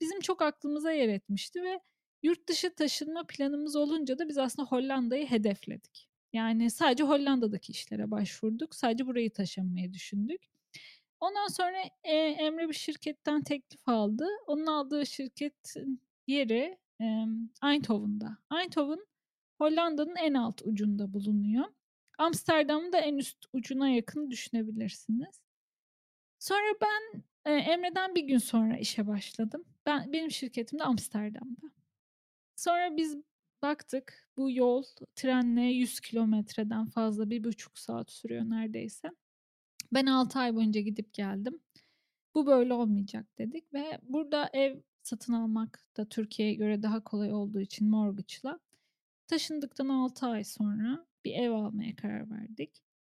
bizim 0.00 0.20
çok 0.20 0.42
aklımıza 0.42 0.92
yer 0.92 1.08
etmişti 1.08 1.62
ve 1.62 1.80
yurt 2.22 2.48
dışı 2.48 2.74
taşınma 2.74 3.24
planımız 3.26 3.76
olunca 3.76 4.18
da 4.18 4.28
biz 4.28 4.38
aslında 4.38 4.68
Hollanda'yı 4.68 5.26
hedefledik. 5.26 6.08
Yani 6.32 6.70
sadece 6.70 7.04
Hollanda'daki 7.04 7.72
işlere 7.72 8.10
başvurduk. 8.10 8.74
Sadece 8.74 9.06
burayı 9.06 9.30
taşınmayı 9.32 9.92
düşündük. 9.92 10.42
Ondan 11.20 11.48
sonra, 11.48 11.76
eee, 12.04 12.36
Emre 12.40 12.68
bir 12.68 12.74
şirketten 12.74 13.42
teklif 13.42 13.88
aldı. 13.88 14.26
Onun 14.46 14.66
aldığı 14.66 15.06
şirketin 15.06 16.00
yeri, 16.26 16.78
emm, 17.00 17.48
Eindhoven'da. 17.64 18.38
Eindhoven, 18.52 19.06
Hollanda'nın 19.58 20.16
en 20.16 20.34
alt 20.34 20.62
ucunda 20.64 21.12
bulunuyor. 21.12 21.64
Amsterdam'ın 22.18 22.92
da 22.92 22.98
en 22.98 23.16
üst 23.18 23.46
ucuna 23.52 23.88
yakın 23.88 24.30
düşünebilirsiniz. 24.30 25.40
Sonra 26.38 26.74
ben, 26.82 27.22
eee, 27.46 27.58
Emre'den 27.58 28.14
bir 28.14 28.22
gün 28.22 28.38
sonra 28.38 28.76
işe 28.76 29.06
başladım. 29.06 29.64
Ben 29.86 30.12
benim 30.12 30.30
şirketim 30.30 30.78
de 30.78 30.84
Amsterdam'da. 30.84 31.70
Sonra 32.56 32.96
biz 32.96 33.16
baktık 33.62 34.28
bu 34.36 34.50
yol 34.50 34.84
trenle 35.14 35.62
100 35.62 36.00
kilometreden 36.00 36.86
fazla, 36.86 37.30
1,5 37.30 37.78
saat 37.78 38.10
sürüyor 38.12 38.44
neredeyse. 38.50 39.10
Ben 39.92 40.06
6 40.06 40.38
ay 40.38 40.54
boyunca 40.54 40.80
gidip 40.80 41.14
geldim. 41.14 41.60
Bu 42.34 42.46
böyle 42.46 42.74
olmayacak 42.74 43.26
dedik 43.38 43.74
ve 43.74 43.98
burada 44.02 44.50
ev 44.52 44.76
satın 45.04 45.32
almak 45.32 45.80
da 45.96 46.04
Türkiye'ye 46.08 46.54
göre 46.54 46.82
daha 46.82 47.04
kolay 47.04 47.32
olduğu 47.32 47.60
için 47.60 47.88
mortgage'la 47.90 48.60
taşındıktan 49.26 49.88
6 49.88 50.26
ay 50.26 50.44
sonra 50.44 51.06
bir 51.24 51.34
ev 51.34 51.50
almaya 51.50 51.96
karar 51.96 52.30
verdik. 52.30 52.70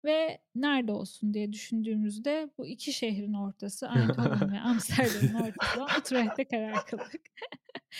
ve 0.05 0.39
nerede 0.55 0.93
olsun 0.93 1.35
diye 1.35 1.53
düşündüğümüzde 1.53 2.51
bu 2.59 2.67
iki 2.67 2.93
şehrin 2.93 3.35
ortası 3.35 3.87
Eindhoven 3.97 4.53
ve 4.53 4.61
Amsterdam'ın 4.61 5.35
ortası 5.35 5.99
Utrecht'te 6.01 6.45
karar 6.49 6.87
kıldık. 6.87 7.23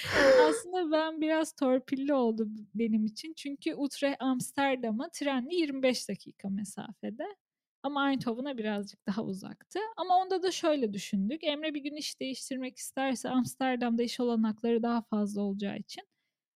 Aslında 0.49 0.93
ben 0.93 1.21
biraz 1.21 1.53
torpilli 1.53 2.15
oldu 2.15 2.49
benim 2.75 3.05
için. 3.05 3.35
Çünkü 3.37 3.75
Utrecht 3.75 4.23
Amsterdam'a 4.23 5.09
trenle 5.11 5.57
25 5.57 6.09
dakika 6.09 6.49
mesafede. 6.49 7.25
Ama 7.87 8.11
Eindhoven'a 8.11 8.59
birazcık 8.59 9.07
daha 9.07 9.23
uzaktı. 9.23 9.79
Ama 9.97 10.17
onda 10.17 10.43
da 10.43 10.51
şöyle 10.51 10.93
düşündük. 10.93 11.45
Emre 11.45 11.75
bir 11.75 11.81
gün 11.81 11.97
iş 11.97 12.21
değiştirmek 12.21 12.79
isterse 12.79 13.29
Amsterdam'da 13.31 14.03
iş 14.03 14.21
olanakları 14.21 14.83
daha 14.83 15.03
fazla 15.03 15.43
olacağı 15.43 15.77
için 15.79 16.05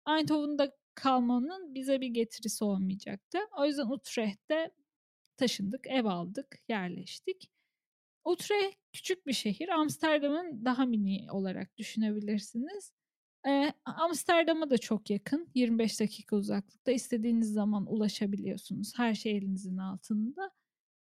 Eindhoven'da 0.10 0.78
kalmanın 0.96 1.76
bize 1.76 2.02
bir 2.02 2.08
getirisi 2.08 2.64
olmayacaktı. 2.64 3.38
O 3.58 3.66
yüzden 3.66 3.88
Utrecht'te 3.88 4.72
taşındık, 5.38 5.88
ev 5.88 6.06
aldık, 6.06 6.60
yerleştik. 6.70 7.52
Utrecht 8.26 8.78
küçük 8.94 9.28
bir 9.28 9.34
şehir. 9.34 9.70
Amsterdam'ın 9.70 10.66
daha 10.66 10.86
mini 10.86 11.32
olarak 11.32 11.78
düşünebilirsiniz. 11.78 12.94
Ee, 13.48 13.74
Amsterdam'a 13.86 14.70
da 14.70 14.78
çok 14.78 15.10
yakın. 15.10 15.50
25 15.56 16.00
dakika 16.00 16.36
uzaklıkta. 16.36 16.92
istediğiniz 16.92 17.54
zaman 17.54 17.86
ulaşabiliyorsunuz. 17.94 18.94
Her 18.98 19.14
şey 19.14 19.38
elinizin 19.38 19.78
altında. 19.78 20.52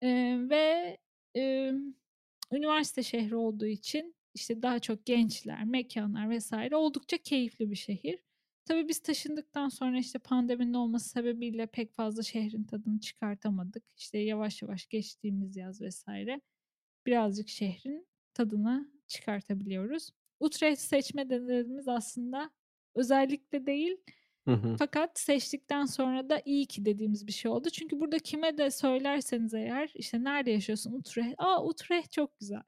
Ee, 0.03 0.37
ve 0.51 0.99
e, 1.37 1.73
üniversite 2.53 3.03
şehri 3.03 3.37
olduğu 3.37 3.67
için 3.67 4.15
işte 4.35 4.63
daha 4.63 4.79
çok 4.79 5.07
gençler, 5.07 5.65
mekanlar 5.65 6.31
vesaire 6.31 6.77
oldukça 6.77 7.19
keyifli 7.19 7.71
bir 7.71 7.77
şehir. 7.77 8.19
Tabii 8.65 8.89
biz 8.89 9.03
taşındıktan 9.03 9.69
sonra 9.69 9.99
işte 9.99 10.19
pandeminin 10.19 10.75
olması 10.75 11.09
sebebiyle 11.09 11.67
pek 11.67 11.93
fazla 11.93 12.23
şehrin 12.23 12.65
tadını 12.65 13.01
çıkartamadık. 13.01 13.85
İşte 13.97 14.19
yavaş 14.19 14.63
yavaş 14.63 14.87
geçtiğimiz 14.87 15.57
yaz 15.57 15.81
vesaire 15.81 16.41
birazcık 17.07 17.49
şehrin 17.49 18.07
tadını 18.35 18.91
çıkartabiliyoruz. 19.07 20.11
Utrecht 20.41 20.81
seçme 20.81 21.25
nedenimiz 21.29 21.89
aslında 21.89 22.51
özellikle 22.95 23.67
değil 23.67 23.97
Hı 24.49 24.55
hı. 24.55 24.77
fakat 24.79 25.19
seçtikten 25.19 25.85
sonra 25.85 26.31
da 26.31 26.43
iyi 26.45 26.67
ki 26.67 26.85
dediğimiz 26.85 27.27
bir 27.27 27.33
şey 27.33 27.51
oldu. 27.51 27.71
Çünkü 27.71 28.01
burada 28.01 28.19
kime 28.19 28.59
de 28.59 28.71
söylerseniz 28.71 29.55
eğer 29.55 29.91
işte 29.95 30.25
nerede 30.25 30.51
yaşıyorsun 30.51 30.93
Utrecht. 30.93 31.35
Aa 31.39 31.65
Utrecht 31.65 32.13
çok 32.13 32.39
güzel. 32.39 32.63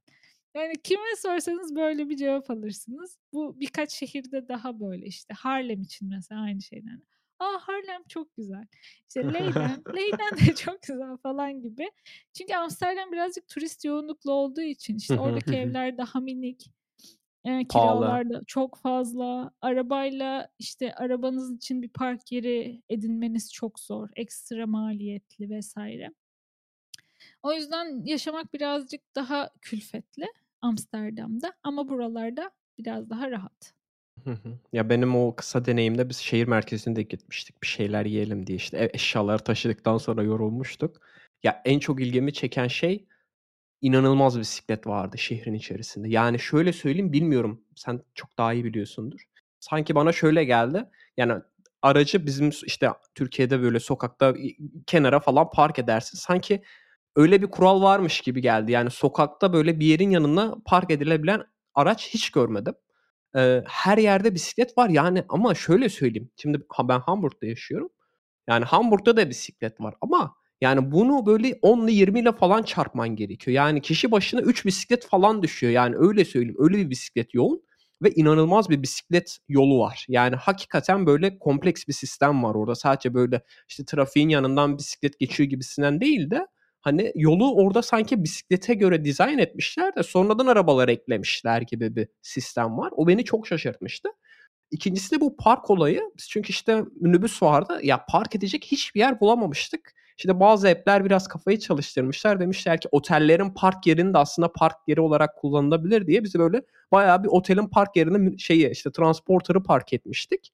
Yani 0.55 0.73
kime 0.85 1.16
sorsanız 1.19 1.77
böyle 1.77 2.09
bir 2.09 2.16
cevap 2.16 2.51
alırsınız. 2.51 3.19
Bu 3.32 3.61
birkaç 3.61 3.93
şehirde 3.93 4.49
daha 4.49 4.81
böyle 4.81 5.07
işte 5.07 5.35
Harlem 5.35 5.82
için 5.82 6.09
mesela 6.09 6.40
aynı 6.40 6.62
şeyden. 6.62 7.03
Aa 7.39 7.59
Harlem 7.61 8.03
çok 8.09 8.36
güzel. 8.36 8.66
İşte 9.09 9.24
Leyden, 9.35 9.82
Leyden 9.97 10.47
de 10.47 10.55
çok 10.55 10.82
güzel 10.82 11.16
falan 11.16 11.62
gibi. 11.62 11.90
Çünkü 12.39 12.55
Amsterdam 12.55 13.12
birazcık 13.12 13.49
turist 13.49 13.85
yoğunluklu 13.85 14.32
olduğu 14.32 14.61
için 14.61 14.97
işte 14.97 15.20
oradaki 15.20 15.57
evler 15.57 15.99
daha 15.99 16.20
minik. 16.20 16.66
Eee, 17.44 17.66
Pahalı. 17.69 18.01
kiralar 18.01 18.31
da 18.31 18.40
çok 18.47 18.78
fazla. 18.78 19.51
Arabayla 19.60 20.48
işte 20.59 20.94
arabanız 20.94 21.56
için 21.56 21.82
bir 21.82 21.89
park 21.89 22.32
yeri 22.32 22.82
edinmeniz 22.89 23.52
çok 23.52 23.81
zor. 23.81 24.09
Ekstra 24.16 24.66
maliyetli 24.66 25.51
vesaire. 25.51 26.10
O 27.43 27.52
yüzden 27.52 28.02
yaşamak 28.05 28.55
birazcık 28.55 29.01
daha 29.14 29.51
külfetli 29.60 30.27
Amsterdam'da 30.62 31.52
ama 31.62 31.89
buralarda 31.89 32.51
biraz 32.78 33.10
daha 33.10 33.31
rahat. 33.31 33.74
Hı 34.24 34.31
hı. 34.31 34.59
Ya 34.73 34.89
benim 34.90 35.16
o 35.16 35.36
kısa 35.36 35.64
deneyimde 35.64 36.09
biz 36.09 36.16
şehir 36.16 36.47
merkezine 36.48 36.97
de 36.97 37.02
gitmiştik. 37.02 37.62
Bir 37.62 37.66
şeyler 37.66 38.06
yiyelim 38.06 38.47
diye 38.47 38.56
işte 38.56 38.77
ev 38.78 38.89
eşyaları 38.94 39.44
taşıdıktan 39.44 39.98
sonra 39.98 40.23
yorulmuştuk. 40.23 41.01
Ya 41.43 41.62
en 41.64 41.78
çok 41.78 42.01
ilgimi 42.01 42.32
çeken 42.32 42.69
şey 42.69 43.06
inanılmaz 43.82 44.38
bisiklet 44.40 44.86
vardı 44.86 45.18
şehrin 45.18 45.54
içerisinde. 45.54 46.09
Yani 46.09 46.38
şöyle 46.38 46.72
söyleyeyim 46.72 47.12
bilmiyorum 47.12 47.64
sen 47.76 48.00
çok 48.14 48.38
daha 48.38 48.52
iyi 48.52 48.64
biliyorsundur. 48.64 49.20
Sanki 49.60 49.94
bana 49.94 50.12
şöyle 50.12 50.44
geldi. 50.44 50.84
Yani 51.16 51.34
aracı 51.82 52.26
bizim 52.26 52.50
işte 52.66 52.88
Türkiye'de 53.14 53.62
böyle 53.62 53.80
sokakta 53.80 54.34
kenara 54.86 55.20
falan 55.20 55.50
park 55.50 55.78
edersin. 55.78 56.18
Sanki 56.18 56.62
öyle 57.16 57.42
bir 57.42 57.46
kural 57.46 57.82
varmış 57.82 58.20
gibi 58.20 58.40
geldi. 58.42 58.72
Yani 58.72 58.90
sokakta 58.90 59.52
böyle 59.52 59.80
bir 59.80 59.86
yerin 59.86 60.10
yanına 60.10 60.54
park 60.64 60.90
edilebilen 60.90 61.44
araç 61.74 62.09
hiç 62.14 62.30
görmedim. 62.30 62.74
Eee, 63.36 63.64
her 63.68 63.98
yerde 63.98 64.34
bisiklet 64.34 64.78
var 64.78 64.88
yani 64.88 65.24
ama 65.28 65.54
şöyle 65.54 65.88
söyleyeyim. 65.88 66.30
Şimdi 66.36 66.60
ben 66.88 67.00
Hamburg'da 67.00 67.46
yaşıyorum. 67.46 67.88
Yani 68.48 68.64
Hamburg'da 68.64 69.16
da 69.16 69.30
bisiklet 69.30 69.80
var 69.80 69.94
ama 70.00 70.34
yani 70.62 70.93
bunu 70.93 71.26
böyle 71.26 71.48
10'la 71.48 71.90
20'le 71.90 72.32
falan 72.32 72.62
çarpman 72.62 73.16
gerekiyor. 73.16 73.55
Yani 73.55 73.80
kişi 73.80 74.10
başına 74.10 74.40
3 74.40 74.66
bisiklet 74.66 75.06
falan 75.06 75.43
düşüyor. 75.43 75.72
Yani 75.72 75.97
öyle 75.98 76.24
söyleyeyim. 76.24 76.56
Öyle 76.59 76.76
bir 76.78 76.90
bisiklet 76.90 77.34
yoğun 77.34 77.62
ve 78.02 78.10
inanılmaz 78.10 78.70
bir 78.70 78.82
bisiklet 78.82 79.39
yolu 79.48 79.78
var. 79.78 80.06
Yani 80.09 80.36
hakikaten 80.36 81.06
böyle 81.06 81.39
kompleks 81.39 81.89
bir 81.89 81.93
sistem 81.93 82.43
var 82.43 82.55
orada. 82.55 82.74
Sadece 82.74 83.14
böyle 83.14 83.43
işte 83.68 83.84
trafiğin 83.84 84.28
yanından 84.28 84.78
bisiklet 84.78 85.18
geçiyor 85.18 85.48
gibisinden 85.51 86.01
değil 86.01 86.30
de 86.30 86.47
hani 86.80 87.12
yolu 87.14 87.55
orada 87.55 87.82
sanki 87.82 88.24
bisiklete 88.24 88.74
göre 88.74 89.05
dizayn 89.05 89.39
etmişler 89.39 89.97
de 89.97 90.02
sonradan 90.02 90.47
arabalar 90.47 90.89
eklemişler 90.89 91.62
gibi 91.62 91.97
bir 91.97 92.09
sistem 92.22 92.78
var. 92.78 92.93
O 92.97 93.09
beni 93.09 93.24
çok 93.24 93.47
şaşırtmıştı. 93.47 94.09
İkincisi 94.70 95.16
de 95.16 95.20
bu 95.20 95.36
park 95.36 95.70
olayı. 95.70 96.01
Biz 96.18 96.28
çünkü 96.28 96.51
işte 96.51 96.84
minibüs 97.01 97.43
vardı. 97.43 97.80
Ya 97.82 98.05
park 98.09 98.36
edecek 98.36 98.64
hiçbir 98.64 99.01
yer 99.01 99.20
bulamamıştık. 99.20 99.94
İşte 100.23 100.40
bazı 100.40 100.69
app'ler 100.69 101.05
biraz 101.05 101.28
kafayı 101.28 101.59
çalıştırmışlar. 101.59 102.40
Demişler 102.40 102.81
ki 102.81 102.89
otellerin 102.93 103.51
park 103.51 103.86
yerini 103.86 104.15
de 104.15 104.19
aslında 104.19 104.53
park 104.53 104.77
yeri 104.86 105.01
olarak 105.01 105.36
kullanılabilir 105.36 106.07
diye 106.07 106.24
bizi 106.24 106.39
böyle 106.39 106.62
bayağı 106.93 107.24
bir 107.24 107.28
otelin 107.28 107.66
park 107.66 107.97
yerine 107.97 108.39
şeyi 108.39 108.70
işte 108.70 108.93
transporter'ı 108.93 109.62
park 109.62 109.93
etmiştik. 109.93 110.53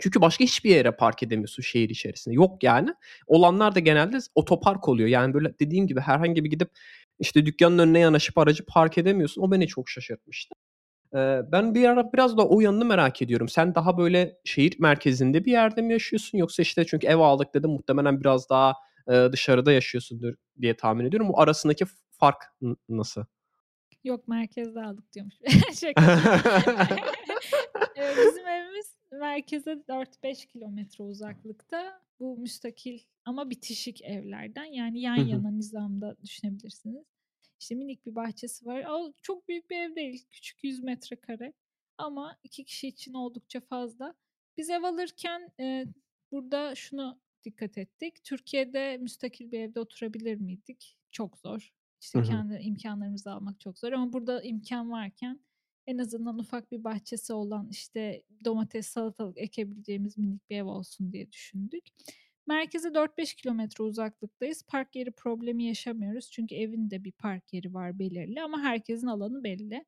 Çünkü 0.00 0.20
başka 0.20 0.44
hiçbir 0.44 0.70
yere 0.70 0.90
park 0.90 1.22
edemiyorsun 1.22 1.62
şehir 1.62 1.88
içerisinde. 1.88 2.34
Yok 2.34 2.62
yani. 2.62 2.94
Olanlar 3.26 3.74
da 3.74 3.80
genelde 3.80 4.18
otopark 4.34 4.88
oluyor. 4.88 5.08
Yani 5.08 5.34
böyle 5.34 5.58
dediğim 5.60 5.86
gibi 5.86 6.00
herhangi 6.00 6.44
bir 6.44 6.50
gidip 6.50 6.70
işte 7.18 7.46
dükkanın 7.46 7.78
önüne 7.78 7.98
yanaşıp 7.98 8.38
aracı 8.38 8.64
park 8.66 8.98
edemiyorsun. 8.98 9.42
O 9.42 9.50
beni 9.50 9.66
çok 9.66 9.88
şaşırtmıştı. 9.88 10.54
Ben 11.52 11.74
bir 11.74 11.88
ara 11.88 12.12
biraz 12.12 12.36
da 12.36 12.48
o 12.48 12.60
yanını 12.60 12.84
merak 12.84 13.22
ediyorum. 13.22 13.48
Sen 13.48 13.74
daha 13.74 13.98
böyle 13.98 14.36
şehir 14.44 14.76
merkezinde 14.78 15.44
bir 15.44 15.52
yerde 15.52 15.82
mi 15.82 15.92
yaşıyorsun 15.92 16.38
yoksa 16.38 16.62
işte 16.62 16.86
çünkü 16.86 17.06
ev 17.06 17.16
aldık 17.16 17.54
dedin 17.54 17.70
muhtemelen 17.70 18.20
biraz 18.20 18.50
daha, 18.50 18.74
dışarıda 19.32 19.72
yaşıyorsundur 19.72 20.34
diye 20.60 20.76
tahmin 20.76 21.04
ediyorum. 21.04 21.28
Bu 21.28 21.40
arasındaki 21.40 21.84
fark 22.10 22.44
nasıl? 22.88 23.24
Yok 24.04 24.28
merkezde 24.28 24.82
aldık 24.82 25.12
diyormuş. 25.12 25.34
Şaka 25.80 26.02
bizim 27.96 28.48
evimiz 28.48 28.96
merkeze 29.12 29.70
4-5 29.70 30.46
kilometre 30.46 31.04
uzaklıkta. 31.04 32.00
Bu 32.20 32.36
müstakil 32.36 32.98
ama 33.24 33.50
bitişik 33.50 34.02
evlerden. 34.02 34.64
Yani 34.64 35.00
yan 35.00 35.16
Hı 35.16 35.22
hı. 35.22 35.28
yana 35.28 35.50
nizamda 35.50 36.16
düşünebilirsiniz. 36.22 37.04
İşte 37.60 37.74
minik 37.74 38.06
bir 38.06 38.14
bahçesi 38.14 38.66
var. 38.66 38.84
O 38.90 39.12
çok 39.22 39.48
büyük 39.48 39.70
bir 39.70 39.76
ev 39.76 39.96
değil. 39.96 40.26
Küçük 40.30 40.64
100 40.64 40.82
metrekare 40.82 41.52
ama 41.98 42.36
2 42.42 42.64
kişi 42.64 42.88
için 42.88 43.14
oldukça 43.14 43.60
fazla. 43.60 44.14
Biz 44.56 44.70
ev 44.70 44.82
alırken, 44.82 45.52
eee, 45.58 45.86
burada 46.32 46.74
şunu 46.74 47.20
dikkat 47.44 47.78
ettik. 47.78 48.24
Türkiye'de 48.24 48.96
müstakil 48.96 49.52
bir 49.52 49.60
evde 49.60 49.80
oturabilir 49.80 50.36
miydik? 50.36 50.98
Çok 51.10 51.38
zor. 51.38 51.72
İşte 52.00 52.18
hı. 52.18 52.22
kendi 52.22 52.54
imkânlarımızı 52.54 53.32
almak 53.32 53.60
çok 53.60 53.78
zor 53.78 53.92
ama 53.92 54.12
burada 54.12 54.42
imkân 54.42 54.90
varken 54.90 55.40
en 55.86 55.98
azından 55.98 56.38
ufak 56.38 56.72
bir 56.72 56.84
bahçesi 56.84 57.32
olan, 57.32 57.68
işte 57.70 58.22
domates, 58.44 58.86
salatalık 58.86 59.38
ekebileceğimiz 59.38 60.18
minik 60.18 60.50
bir 60.50 60.56
ev 60.56 60.64
olsun 60.64 61.12
diye 61.12 61.32
düşündük. 61.32 61.84
Merkeze 62.50 62.94
4-5 62.94 63.34
kilometre 63.34 63.84
uzaklıktayız. 63.84 64.62
Park 64.68 64.96
yeri 64.96 65.10
problemi 65.10 65.64
yaşamıyoruz. 65.64 66.30
Çünkü 66.30 66.54
evin 66.54 66.90
de 66.90 67.04
bir 67.04 67.12
park 67.12 67.52
yeri 67.52 67.74
var 67.74 67.98
belirli 67.98 68.42
ama 68.42 68.60
herkesin 68.60 69.06
alanı 69.06 69.44
belli. 69.44 69.84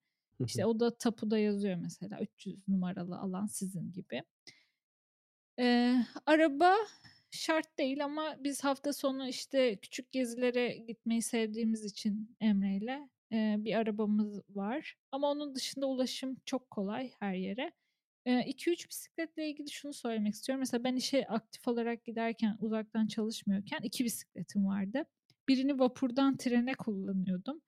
İşte 0.47 0.66
o 0.66 0.80
da 0.80 0.97
tapuda 0.98 1.39
yazıyor 1.39 1.76
mesela 1.76 2.20
300 2.20 2.68
numaralı 2.68 3.18
alan 3.18 3.47
sizin 3.47 3.93
gibi. 3.93 4.22
Eee, 5.59 6.06
araba 6.26 6.74
şart 7.30 7.78
değil 7.78 8.05
ama 8.05 8.36
biz 8.39 8.64
hafta 8.64 8.93
sonu 8.93 9.28
işte 9.28 9.76
küçük 9.76 10.12
gezilere 10.12 10.76
gitmeyi 10.76 11.22
sevdiğimiz 11.22 11.84
için 11.84 12.36
Emre'yle, 12.40 13.09
eee, 13.30 13.56
bir 13.59 13.74
arabamız 13.74 14.40
var. 14.51 14.97
Ama 15.12 15.30
onun 15.30 15.55
dışında 15.55 15.86
ulaşım 15.86 16.36
çok 16.44 16.70
kolay 16.70 17.10
her 17.18 17.34
yere. 17.34 17.72
Eee, 18.27 18.44
2-3 18.47 18.89
bisikletle 18.90 19.49
ilgili 19.51 19.70
şunu 19.70 19.93
söylemek 19.93 20.35
istiyorum. 20.35 20.61
Mesela 20.61 20.85
ben 20.85 20.97
işe 20.97 21.27
aktif 21.28 21.69
olarak 21.69 22.05
giderken, 22.05 22.57
uzaktan 22.61 23.07
çalışmıyorken 23.07 23.78
2 23.82 24.05
bisikletim 24.05 24.66
vardı. 24.66 25.05
Birini 25.49 25.78
vapurdan 25.78 26.36
trene 26.36 26.74
kullanıyordum. 26.74 27.61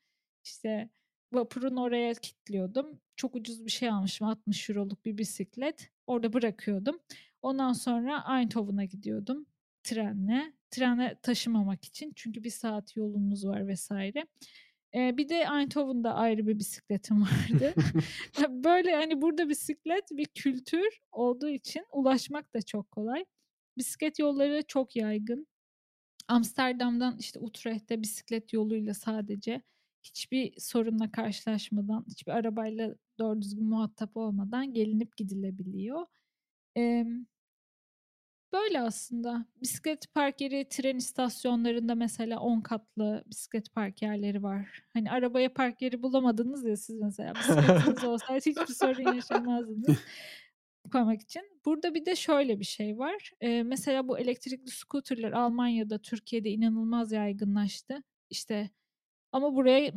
İşte 0.44 0.90
vapurun 1.32 1.76
oraya 1.76 2.14
kilitliyordum. 2.14 3.00
Çok 3.16 3.34
ucuz 3.36 3.64
bir 3.66 3.70
şey 3.70 3.88
almışım, 3.90 4.26
€60'luk 4.28 5.04
bir 5.04 5.18
bisiklet. 5.18 5.90
Orada 6.06 6.32
bırakıyordum. 6.32 7.00
Ondan 7.42 7.72
sonra 7.72 8.24
Eindhoven'a 8.38 8.84
gidiyordum. 8.84 9.46
trenle. 9.82 10.52
Trenle 10.70 11.18
taşımamak 11.22 11.84
için 11.84 12.12
çünkü 12.16 12.44
bir 12.44 12.50
saat 12.50 12.96
yolumuz 12.96 13.46
var 13.46 13.66
vesaire. 13.68 14.26
Eee, 14.94 15.14
bir 15.16 15.28
de 15.28 15.34
Eindhoven'da 15.36 16.14
ayrı 16.14 16.46
bir 16.46 16.58
bisikletim 16.58 17.22
vardı. 17.22 17.76
Böyle, 18.50 18.94
hani, 18.96 19.22
burada 19.22 19.48
bisiklet 19.48 20.04
bir 20.12 20.26
kültür 20.26 21.00
olduğu 21.12 21.48
için 21.48 21.86
ulaşmak 21.92 22.54
da 22.54 22.62
çok 22.62 22.90
kolay. 22.90 23.24
Bisiklet 23.78 24.18
yolları 24.18 24.62
çok 24.68 24.96
yaygın. 24.96 25.46
Amsterdam'dan, 26.28 27.16
işte, 27.18 27.40
Utrecht'e 27.40 28.02
bisiklet 28.02 28.52
yoluyla 28.52 28.94
sadece 28.94 29.62
hiçbir 30.04 30.54
sorunla 30.60 31.12
karşılaşmadan, 31.12 32.04
hiçbir 32.08 32.32
arabayla 32.32 32.94
doğru 33.18 33.42
düzgün 33.42 33.64
muhatap 33.66 34.16
olmadan 34.16 34.74
gelinip 34.74 35.16
gidilebiliyor. 35.16 36.06
Emm 36.76 37.26
Böyle 38.54 38.80
aslında. 38.80 39.46
Bisiklet 39.62 40.14
park 40.14 40.40
yeri 40.40 40.68
tren 40.68 40.96
istasyonlarında 40.96 41.94
mesela 41.94 42.40
10 42.40 42.60
katlı 42.60 43.24
bisiklet 43.26 43.74
park 43.74 44.02
yerleri 44.02 44.42
var. 44.42 44.82
Hani 44.92 45.10
arabaya 45.10 45.52
park 45.54 45.82
yeri 45.82 46.02
bulamadınız 46.02 46.64
ya 46.64 46.76
siz 46.76 47.00
mesela 47.00 47.34
bisikletiniz 47.40 48.04
olsaydı 48.04 48.50
hiçbir 48.50 48.74
sorun 48.74 49.14
yaşamazdınız 49.14 49.98
koymak 50.92 51.20
için. 51.20 51.42
Burada 51.64 51.94
bir 51.94 52.06
de 52.06 52.16
şöyle 52.16 52.60
bir 52.60 52.64
şey 52.64 52.98
var. 52.98 53.30
Eee, 53.40 53.62
mesela 53.62 54.08
bu 54.08 54.18
elektrikli 54.18 54.70
scooter'lar 54.70 55.32
Almanya'da, 55.32 55.98
Türkiye'de 55.98 56.50
inanılmaz 56.50 57.12
yaygınlaştı. 57.12 58.02
İşte 58.30 58.70
ama 59.32 59.54
buraya 59.54 59.92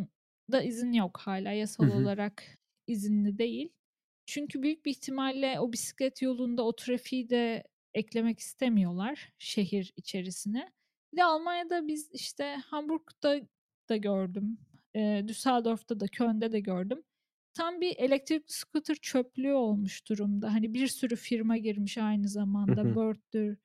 da 0.52 0.62
izin 0.62 0.94
yok 0.94 1.18
hala 1.18 1.52
yasal 1.52 2.02
olarak 2.02 2.44
izinli 2.88 3.38
değil. 3.38 3.70
Çünkü 4.26 4.64
büyük 4.64 4.86
bir 4.86 4.92
ihtimalle 4.92 5.60
o 5.60 5.72
bisiklet 5.72 6.22
yolunda 6.22 6.64
o 6.64 6.76
trafiği 6.76 7.30
de 7.30 7.64
eklemek 7.98 8.40
istemiyorlar 8.40 9.34
şehir 9.38 9.94
içerisine. 9.96 10.72
Bir 11.14 11.18
de 11.18 11.24
Almanya'da 11.24 11.88
biz 11.88 12.10
işte 12.14 12.56
Hamburg'da 12.66 13.40
da 13.90 13.98
gördüm. 13.98 14.58
E, 14.96 15.24
Düsseldorf'ta 15.28 16.00
da 16.00 16.08
Köln'de 16.08 16.52
de 16.52 16.60
gördüm. 16.60 17.04
Tam 17.54 17.82
bir 17.82 17.98
elektrik 17.98 18.52
scooter 18.52 18.96
çöplüğü 18.96 19.54
olmuş 19.54 20.10
durumda. 20.10 20.54
Hani 20.54 20.74
bir 20.74 20.88
sürü 20.88 21.16
firma 21.16 21.58
girmiş 21.58 21.98
aynı 21.98 22.28
zamanda. 22.28 22.84
Bird'dür 22.96 23.58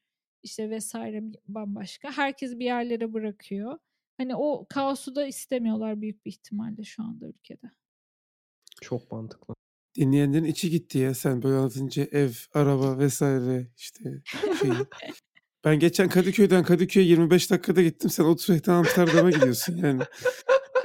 işte 0.42 0.70
vesaire 0.70 1.22
bambaşka. 1.48 2.10
Herkes 2.16 2.58
bir 2.58 2.64
yerlere 2.64 3.12
bırakıyor. 3.12 3.78
Hani 4.16 4.36
o 4.36 4.66
kaosu 4.68 5.14
da 5.14 5.26
istemiyorlar 5.26 6.00
büyük 6.00 6.24
bir 6.26 6.30
ihtimalle 6.30 6.84
şu 6.84 7.02
anda 7.02 7.26
ülkede. 7.26 7.70
Çok 8.80 9.12
mantıklı. 9.12 9.54
Dinleyenlerin 9.96 10.44
içi 10.44 10.70
gitti 10.70 10.98
ya 10.98 11.14
sen 11.14 11.42
böyle 11.42 11.56
anlatınca 11.56 12.02
ev, 12.04 12.30
araba 12.54 12.98
vesaire 12.98 13.66
işte 13.76 14.22
şey. 14.60 14.70
Ben 15.64 15.78
geçen 15.78 16.08
Kadıköy'den 16.08 16.64
Kadıköy'e 16.64 17.06
25 17.06 17.50
dakikada 17.50 17.82
gittim. 17.82 18.10
Sen 18.10 18.24
Utrecht'ten 18.24 18.72
Amsterdam'a 18.72 19.30
gidiyorsun 19.30 19.76
yani. 19.76 20.02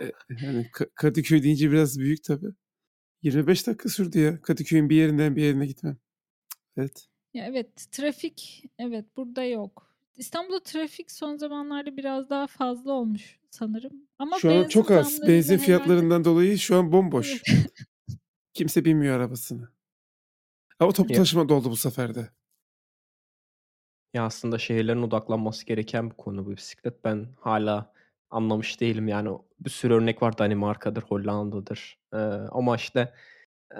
E, 0.01 0.11
yani 0.41 0.69
Kadıköy 0.95 1.43
deyince 1.43 1.71
biraz 1.71 1.99
büyük 1.99 2.23
tabii. 2.23 2.47
25 3.21 3.67
dakika 3.67 3.89
sürdü 3.89 4.19
ya 4.19 4.41
Kadıköy'ün 4.41 4.89
bir 4.89 4.95
yerinden 4.95 5.35
bir 5.35 5.43
yerine 5.43 5.65
gitmem. 5.65 5.97
Evet. 6.77 7.07
Ya 7.33 7.45
evet 7.45 7.87
trafik 7.91 8.63
evet 8.79 9.05
burada 9.17 9.43
yok. 9.43 9.95
İstanbul'da 10.17 10.63
trafik 10.63 11.11
son 11.11 11.37
zamanlarda 11.37 11.97
biraz 11.97 12.29
daha 12.29 12.47
fazla 12.47 12.91
olmuş 12.91 13.39
sanırım. 13.51 14.07
Ama 14.19 14.39
şu 14.39 14.53
an 14.53 14.67
çok 14.67 14.91
az. 14.91 15.27
Benzin 15.27 15.57
fiyatlarından 15.57 16.09
herhalde... 16.09 16.25
dolayı 16.25 16.57
şu 16.57 16.75
an 16.75 16.91
bomboş. 16.91 17.41
Kimse 18.57 18.85
binmiyor 18.85 19.15
arabasını. 19.17 19.69
Ama 20.79 20.91
toplu 20.91 21.13
Ya. 21.13 21.17
taşıma 21.19 21.49
doldu 21.49 21.69
bu 21.71 21.75
sefer 21.75 22.15
de. 22.15 22.29
Ya, 24.13 24.25
aslında 24.25 24.57
şehirlerin 24.57 25.01
odaklanması 25.01 25.65
gereken 25.65 26.09
bir 26.09 26.15
konu 26.15 26.45
bu 26.45 26.51
bisiklet. 26.51 27.03
Ben 27.03 27.27
hala 27.39 27.93
anlamış 28.29 28.81
değilim. 28.81 29.07
Yani 29.07 29.29
bir 29.59 29.69
sürü 29.69 29.93
örnek 29.93 30.21
var. 30.23 30.37
Danimarka'dır, 30.37 31.01
Hollanda'dır. 31.03 31.99
Eee, 32.13 32.19
ama 32.51 32.75
işte 32.75 33.13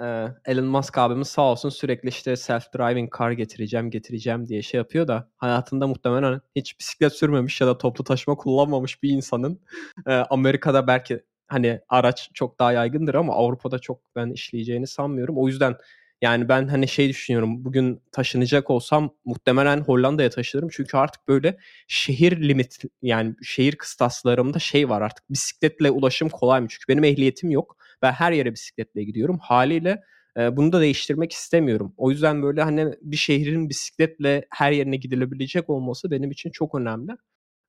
Eee, 0.00 0.34
Elon 0.46 0.66
Musk 0.66 0.98
abimiz 0.98 1.28
sağ 1.28 1.42
olsun 1.52 1.68
sürekli 1.68 2.08
işte 2.08 2.36
self 2.36 2.64
driving 2.74 3.18
car 3.18 3.30
getireceğim, 3.32 3.90
getireceğim 3.90 4.48
diye 4.48 4.62
şey 4.62 4.78
yapıyor 4.78 5.08
da 5.08 5.30
hayatında 5.36 5.86
muhtemelen 5.86 6.40
hiç 6.56 6.80
bisiklet 6.80 7.12
sürmemiş 7.12 7.60
ya 7.60 7.66
da 7.66 7.78
toplu 7.78 8.04
taşıma 8.04 8.36
kullanmamış 8.36 9.02
bir 9.02 9.10
insanın 9.10 9.60
eee, 10.08 10.26
Amerika'da 10.30 10.86
belki 10.86 11.24
hani 11.48 11.80
araç 11.88 12.30
çok 12.34 12.58
daha 12.58 12.72
yaygındır 12.72 13.14
ama 13.14 13.34
Avrupa'da 13.34 13.78
çok 13.78 14.00
ben 14.16 14.30
işleyeceğini 14.30 14.86
sanmıyorum. 14.86 15.38
O 15.38 15.48
yüzden 15.48 15.76
yani 16.22 16.48
ben 16.48 16.68
hani 16.68 16.88
şey 16.88 17.08
düşünüyorum 17.08 17.64
bugün 17.64 18.02
taşınacak 18.12 18.70
olsam 18.70 19.14
muhtemelen 19.24 19.80
Hollanda'ya 19.80 20.30
taşınırım. 20.30 20.68
Çünkü 20.72 20.96
artık 20.96 21.28
böyle 21.28 21.58
şehir 21.88 22.48
limit 22.48 22.78
yani 23.02 23.34
şehir 23.42 23.76
kıstaslarımda 23.76 24.58
şey 24.58 24.88
var 24.88 25.02
artık 25.02 25.30
bisikletle 25.30 25.90
ulaşım 25.90 26.28
kolay 26.28 26.60
mı? 26.60 26.66
Çünkü 26.70 26.88
benim 26.88 27.04
ehliyetim 27.04 27.50
yok. 27.50 27.76
Ben 28.02 28.12
her 28.12 28.32
yere 28.32 28.52
bisikletle 28.52 29.04
gidiyorum. 29.04 29.38
Haliyle 29.42 30.02
e, 30.36 30.56
bunu 30.56 30.72
da 30.72 30.80
değiştirmek 30.80 31.32
istemiyorum. 31.32 31.94
O 31.96 32.10
yüzden 32.10 32.42
böyle 32.42 32.62
hani 32.62 32.94
bir 33.02 33.16
şehrin 33.16 33.68
bisikletle 33.68 34.46
her 34.50 34.72
yerine 34.72 34.96
gidilebilecek 34.96 35.70
olması 35.70 36.10
benim 36.10 36.30
için 36.30 36.50
çok 36.50 36.74
önemli. 36.74 37.12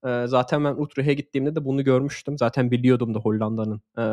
E, 0.08 0.28
zaten 0.28 0.64
ben 0.66 0.72
Utrecht'e 0.76 1.14
gittiğimde 1.14 1.56
de 1.56 1.66
bunu 1.66 1.84
görmüştüm. 1.84 2.38
Zaten 2.38 2.72
biliyordum 2.72 3.14
da 3.14 3.20
Hollanda'nın 3.20 3.82
e, 4.00 4.04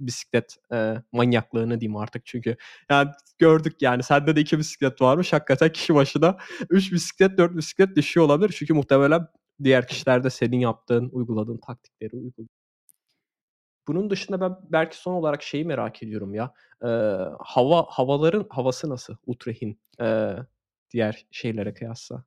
bisiklet 0.00 0.56
e, 0.72 0.94
manyaklığını 1.12 1.80
diyeyim 1.80 1.96
artık 1.96 2.26
çünkü. 2.26 2.56
Yani 2.90 3.10
gördük 3.38 3.82
yani 3.82 4.02
sende 4.02 4.36
de 4.36 4.40
iki 4.40 4.58
bisiklet 4.58 5.00
varmış. 5.02 5.32
Hakikaten 5.32 5.72
kişi 5.72 5.94
başına 5.94 6.36
üç 6.70 6.92
bisiklet, 6.92 7.38
dört 7.38 7.56
bisiklet 7.56 7.96
düşüyor 7.96 8.26
olabilir. 8.26 8.54
Çünkü 8.58 8.74
muhtemelen 8.74 9.26
diğer 9.64 9.86
kişiler 9.88 10.24
de 10.24 10.30
senin 10.30 10.60
yaptığın, 10.60 11.08
uyguladığın 11.12 11.58
taktikleri 11.66 12.16
uyguluyor. 12.16 12.48
Bunun 13.88 14.10
dışında 14.10 14.40
ben 14.40 14.56
belki 14.72 14.96
son 14.98 15.12
olarak 15.12 15.42
şeyi 15.42 15.64
merak 15.64 16.02
ediyorum 16.02 16.34
ya. 16.34 16.52
Eee, 16.84 16.88
hava 17.40 17.86
havaların 17.88 18.46
havası 18.50 18.88
nasıl 18.90 19.16
Utrecht'in 19.26 19.80
eee, 20.00 20.36
diğer 20.92 21.26
şeylere 21.30 21.74
kıyasla? 21.74 22.24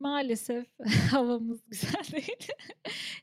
Maalesef 0.00 0.66
havamız 1.10 1.64
güzel 1.68 2.02
değil. 2.12 2.48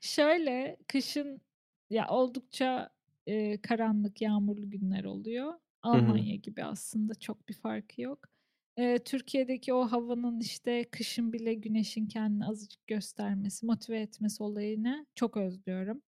Şöyle 0.02 0.78
kışın 0.88 1.42
ya 1.90 2.08
oldukça 2.10 2.90
eee, 3.28 3.62
karanlık, 3.62 4.22
yağmurlu 4.22 4.70
günler 4.70 5.04
oluyor. 5.04 5.54
Hı 5.94 5.98
hı. 5.98 6.26
Almanya 6.26 6.36
gibi 6.36 6.64
aslında 6.64 7.16
çok 7.16 7.50
bir 7.50 7.54
farkı 7.54 8.02
yok. 8.02 8.20
Eee, 8.78 9.00
Türkiye'deki 9.04 9.74
o 9.74 9.82
havanın 9.92 10.40
işte 10.40 10.84
kışın 10.92 11.34
bile 11.34 11.54
güneşin 11.54 12.08
kendini 12.08 12.46
azıcık 12.46 12.88
göstermesi, 12.88 13.66
motive 13.66 14.00
etmesi 14.02 14.44
olayını 14.44 15.06
çok 15.16 15.38
özlüyorum. 15.38 16.02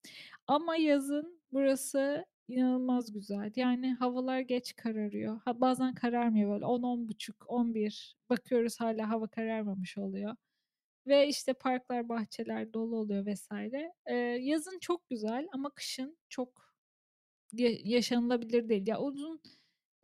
Ama 0.47 0.77
yazın 0.77 1.41
burası 1.53 2.27
inanılmaz 2.49 3.13
güzel. 3.13 3.53
Yani 3.57 3.95
havalar 3.95 4.41
geç 4.41 4.77
kararıyor. 4.77 5.41
Ha, 5.45 5.61
bazen 5.61 5.95
kararmıyor 5.95 6.51
böyle 6.51 6.67
10 6.67 7.09
buçuk, 7.09 7.45
11 7.49 8.17
bakıyoruz 8.31 8.81
hala 8.81 9.09
hava 9.11 9.27
kararmamış 9.29 9.99
oluyor. 9.99 10.37
Ve 11.07 11.29
işte 11.29 11.53
parklar, 11.53 12.09
bahçeler 12.09 12.73
dolu 12.75 12.97
oluyor 12.97 13.27
vesaire. 13.27 13.93
Eee, 14.09 14.15
yazın 14.43 14.79
çok 14.79 15.09
güzel 15.11 15.49
ama 15.53 15.71
kışın 15.71 16.19
çok 16.29 16.73
ya 17.53 17.71
yaşanılabilir 17.85 18.69
değil. 18.69 18.87
Ya 18.87 19.01
uzun 19.01 19.41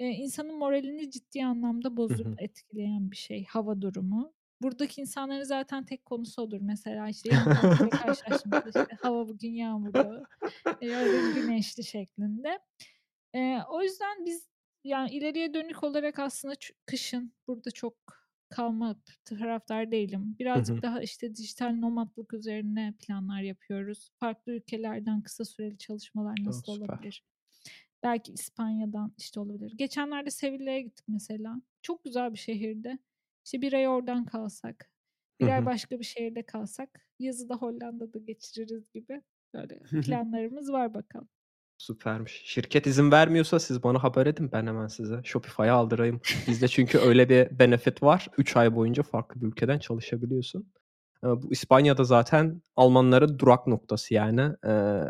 Eee, 0.01 0.09
insanın 0.09 0.55
moralini 0.59 1.11
ciddi 1.11 1.45
anlamda 1.47 1.97
bozup 1.97 2.43
etkileyen 2.43 3.11
bir 3.11 3.17
şey 3.17 3.45
hava 3.47 3.83
durumu. 3.83 4.35
Buradaki 4.63 5.01
insanların 5.01 5.43
zaten 5.45 5.85
tek 5.87 6.07
konusu 6.07 6.43
odur. 6.43 6.59
Mesela, 6.63 7.09
işte, 7.09 7.31
karşılaştığımızda, 7.95 8.71
işte, 8.71 8.97
hava 9.03 9.29
bugün 9.29 9.53
yağmurlu, 9.53 10.27
eee, 10.81 10.89
yarın 10.91 11.35
güneşli 11.35 11.85
şeklinde. 11.85 12.61
Eee, 13.35 13.63
o 13.71 13.83
yüzden 13.83 14.27
biz, 14.27 14.49
yani, 14.85 15.11
ileriye 15.11 15.55
dönük 15.55 15.85
olarak 15.85 16.19
aslında 16.19 16.55
kışın 16.87 17.35
burada 17.49 17.71
çok 17.71 17.97
kalma 18.51 18.97
taraftar 19.25 19.91
değilim. 19.93 20.37
Hı 20.55 20.59
Birazcık 20.59 20.63
hı. 20.63 20.83
daha, 20.83 21.03
işte, 21.03 21.35
dijital 21.37 21.73
nomadlık 21.75 22.35
üzerine 22.35 22.95
planlar 23.01 23.43
yapıyoruz. 23.43 24.11
Farklı 24.21 24.53
ülkelerden 24.53 25.23
kısa 25.23 25.45
süreli 25.45 25.79
çalışmalar 25.79 26.45
nasıl 26.45 26.73
süper. 26.81 26.99
olabilir? 26.99 27.25
Belki 28.03 28.33
İspanya'dan, 28.33 29.15
işte, 29.19 29.41
olabilir. 29.41 29.75
Geçenlerde 29.79 30.31
Sevilla'ya 30.31 30.81
gittik 30.81 31.05
mesela. 31.09 31.63
Çok 31.83 32.05
güzel 32.05 32.33
bir 32.33 32.39
şehirdi. 32.39 32.99
İşte, 33.47 33.63
1 33.63 33.73
ay 33.73 33.89
oradan 33.89 34.27
kalsak, 34.27 34.93
Hı 35.41 35.47
1 35.47 35.49
ay 35.49 35.65
hı. 35.65 35.67
başka 35.67 35.99
bir 36.01 36.05
şehirde 36.05 36.47
kalsak, 36.47 37.09
yazı 37.19 37.49
da 37.49 37.55
Hollanda'da 37.57 38.19
geçiririz 38.19 38.91
gibi 38.93 39.23
böyle 39.55 39.81
planlarımız 40.01 40.73
var 40.73 40.95
bakalım. 40.95 41.29
Süpermiş. 41.79 42.43
Şirket 42.45 42.87
izin 42.87 43.13
vermiyorsa 43.13 43.61
siz 43.61 43.83
bana 43.83 44.03
haber 44.03 44.27
edin. 44.27 44.53
Ben 44.53 44.67
hemen 44.67 44.87
size 44.87 45.21
Shopify'a 45.25 45.75
aldırayım. 45.75 46.21
Bizde 46.49 46.69
çünkü 46.69 46.99
öyle 47.09 47.29
bir 47.29 47.59
benefit 47.59 48.03
var. 48.03 48.29
3 48.39 48.57
ay 48.57 48.75
boyunca 48.77 49.03
farklı 49.03 49.41
bir 49.41 49.47
ülkeden 49.47 49.79
çalışabiliyorsun. 49.79 50.73
Eee, 51.25 51.31
bu 51.31 51.53
İspanya'da 51.53 52.05
zaten 52.05 52.63
Almanların 52.77 53.39
durak 53.39 53.67
noktası 53.67 54.15
yani. 54.15 54.51
Eee, 54.65 55.05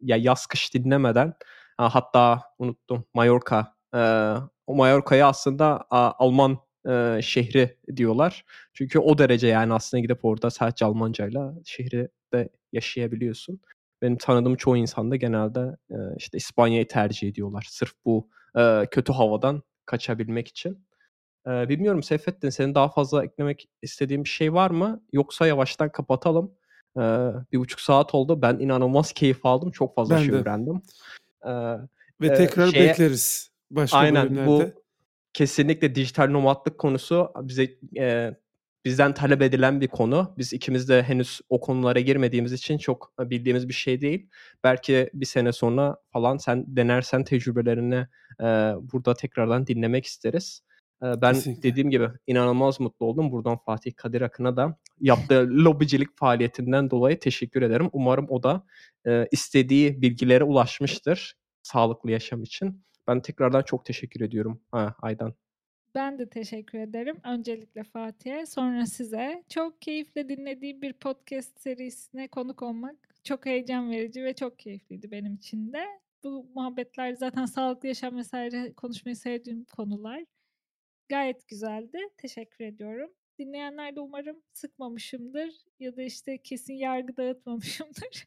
ya 0.00 0.16
yaz 0.16 0.46
kış 0.46 0.74
dinlemeden 0.74 1.34
hatta 1.78 2.42
unuttum 2.58 3.04
Mallorca. 3.14 3.74
Eee, 3.94 4.34
o 4.66 4.74
Mallorca'yı 4.76 5.26
aslında 5.26 5.86
Alman 5.90 6.58
e, 6.88 7.20
şehri 7.22 7.78
diyorlar. 7.96 8.44
Çünkü 8.74 8.98
o 8.98 9.18
derece 9.18 9.46
yani 9.46 9.74
aslında 9.74 10.00
gidip 10.00 10.24
orada 10.24 10.50
sadece 10.50 10.84
Almancayla 10.84 11.54
şehri 11.64 12.08
de 12.32 12.48
yaşayabiliyorsun. 12.72 13.60
Benim 14.02 14.16
tanıdığım 14.16 14.56
çoğu 14.56 14.76
insan 14.76 15.10
da 15.10 15.16
genelde 15.16 15.76
e, 15.90 15.96
işte 16.16 16.38
İspanya'yı 16.38 16.88
tercih 16.88 17.28
ediyorlar. 17.28 17.66
Sırf 17.70 17.92
bu 18.04 18.28
e, 18.58 18.86
kötü 18.90 19.12
havadan 19.12 19.62
kaçabilmek 19.86 20.48
için. 20.48 20.86
E, 21.46 21.68
bilmiyorum 21.68 22.02
Seyfettin 22.02 22.50
senin 22.50 22.74
daha 22.74 22.88
fazla 22.88 23.24
eklemek 23.24 23.68
istediğin 23.82 24.24
bir 24.24 24.28
şey 24.28 24.52
var 24.52 24.70
mı? 24.70 25.02
Yoksa 25.12 25.46
yavaştan 25.46 25.92
kapatalım. 25.92 26.52
E, 26.96 27.00
bir 27.52 27.58
buçuk 27.58 27.80
saat 27.80 28.14
oldu. 28.14 28.42
Ben 28.42 28.58
inanılmaz 28.58 29.12
keyif 29.12 29.46
aldım. 29.46 29.70
Çok 29.70 29.94
fazla 29.94 30.14
Ben 30.14 30.20
şey 30.22 30.32
de. 30.32 30.36
öğrendim. 30.36 30.82
E, 31.44 31.50
Ve 32.20 32.26
Ee, 32.26 32.34
tekrar 32.34 32.66
şeye- 32.66 32.88
bekleriz 32.88 33.50
başka 33.70 33.98
Aynen 33.98 34.24
bölümlerde. 34.24 34.48
bu 34.48 34.82
kesinlikle 35.32 35.94
dijital 35.94 36.30
nomadlık 36.30 36.78
konusu 36.78 37.30
bize 37.42 37.68
e, 37.98 38.34
bizden 38.86 39.14
talep 39.14 39.42
edilen 39.42 39.80
bir 39.80 39.88
konu. 39.88 40.34
Biz 40.38 40.52
ikimiz 40.52 40.88
de 40.88 41.02
henüz 41.02 41.40
o 41.48 41.60
konulara 41.60 42.00
girmediğimiz 42.00 42.52
için 42.52 42.78
çok 42.78 43.12
bildiğimiz 43.18 43.68
bir 43.68 43.74
şey 43.74 44.00
değil. 44.00 44.28
Belki 44.64 45.10
bir 45.14 45.26
sene 45.26 45.52
sonra 45.52 45.96
falan 46.12 46.36
sen 46.36 46.64
denersen 46.76 47.24
tecrübelerini 47.24 48.06
e, 48.40 48.44
burada 48.92 49.14
tekrardan 49.14 49.66
dinlemek 49.66 50.06
isteriz. 50.06 50.62
E, 51.02 51.06
ben 51.22 51.34
Kesinlikle. 51.34 51.62
dediğim 51.62 51.90
gibi 51.90 52.08
inanılmaz 52.26 52.80
mutlu 52.80 53.06
oldum. 53.06 53.32
Buradan 53.32 53.56
Fatih 53.56 53.92
Kadir 53.96 54.20
Akın'a 54.20 54.56
da 54.56 54.78
yaptığı 55.00 55.48
lobicilik 55.64 56.18
faaliyetinden 56.18 56.90
dolayı 56.90 57.18
teşekkür 57.18 57.62
ederim. 57.62 57.90
Umarım 57.92 58.26
o 58.28 58.42
da 58.42 58.66
e, 59.06 59.26
istediği 59.30 60.02
bilgilere 60.02 60.44
ulaşmıştır 60.44 61.34
sağlıklı 61.62 62.10
yaşam 62.10 62.42
için. 62.42 62.84
Ben 63.08 63.20
tekrardan 63.20 63.62
çok 63.62 63.84
teşekkür 63.84 64.20
ediyorum 64.20 64.60
ha, 64.70 64.94
Aydan. 65.02 65.34
Ben 65.96 66.18
de 66.18 66.28
teşekkür 66.28 66.78
ederim. 66.78 67.16
Öncelikle 67.24 67.82
Fatih'e, 67.82 68.46
sonra 68.46 68.86
size. 68.86 69.44
Çok 69.48 69.82
keyifle 69.82 70.28
dinlediğim 70.28 70.82
bir 70.82 70.92
podcast 70.92 71.60
serisine 71.60 72.28
konuk 72.28 72.62
olmak 72.62 72.96
çok 73.26 73.46
heyecan 73.46 73.90
verici 73.90 74.24
ve 74.24 74.34
çok 74.34 74.58
keyifliydi 74.58 75.10
benim 75.10 75.34
için 75.34 75.72
de. 75.72 75.84
Bu 76.24 76.50
muhabbetler 76.54 77.12
zaten 77.12 77.46
sağlıklı 77.46 77.88
yaşam 77.88 78.16
vesaire 78.16 78.72
konuşmayı 78.72 79.16
sevdiğim 79.16 79.64
konular. 79.64 80.24
Gayet 81.08 81.48
güzeldi. 81.48 81.98
Teşekkür 82.16 82.64
ediyorum. 82.64 83.10
Dinleyenler 83.38 83.96
de 83.96 84.00
umarım 84.00 84.42
sıkmamışımdır 84.52 85.50
ya 85.80 85.96
da 85.96 86.02
işte 86.02 86.38
kesin 86.38 86.74
yargı 86.74 87.16
dağıtmamışımdır. 87.16 88.26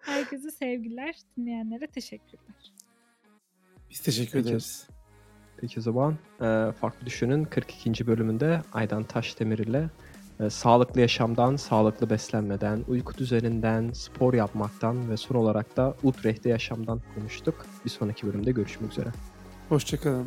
Herkese 0.02 0.50
sevgiler. 0.50 1.16
Dinleyenlere 1.36 1.86
teşekkürler. 1.86 2.72
Biz 3.90 4.00
teşekkür 4.00 4.32
Peki. 4.32 4.48
ederiz. 4.48 4.88
Peki 5.60 5.80
zaman 5.80 6.14
e, 6.40 6.72
Farklı 6.80 7.06
Düşün'ün 7.06 7.44
42. 7.44 8.06
bölümünde 8.06 8.62
Aydan 8.72 9.02
Taşdemir 9.02 9.58
ile 9.58 9.90
e, 10.40 10.50
sağlıklı 10.50 11.00
yaşamdan, 11.00 11.56
sağlıklı 11.56 12.10
beslenmeden, 12.10 12.84
uyku 12.88 13.18
düzeninden, 13.18 13.90
spor 13.92 14.34
yapmaktan 14.34 15.10
ve 15.10 15.16
son 15.16 15.36
olarak 15.36 15.76
da 15.76 15.94
Utrecht'te 16.02 16.48
yaşamdan 16.48 17.00
konuştuk. 17.14 17.66
Bir 17.84 17.90
sonraki 17.90 18.26
bölümde 18.26 18.52
görüşmek 18.52 18.92
üzere. 18.92 19.08
Hoşçakalın. 19.68 20.26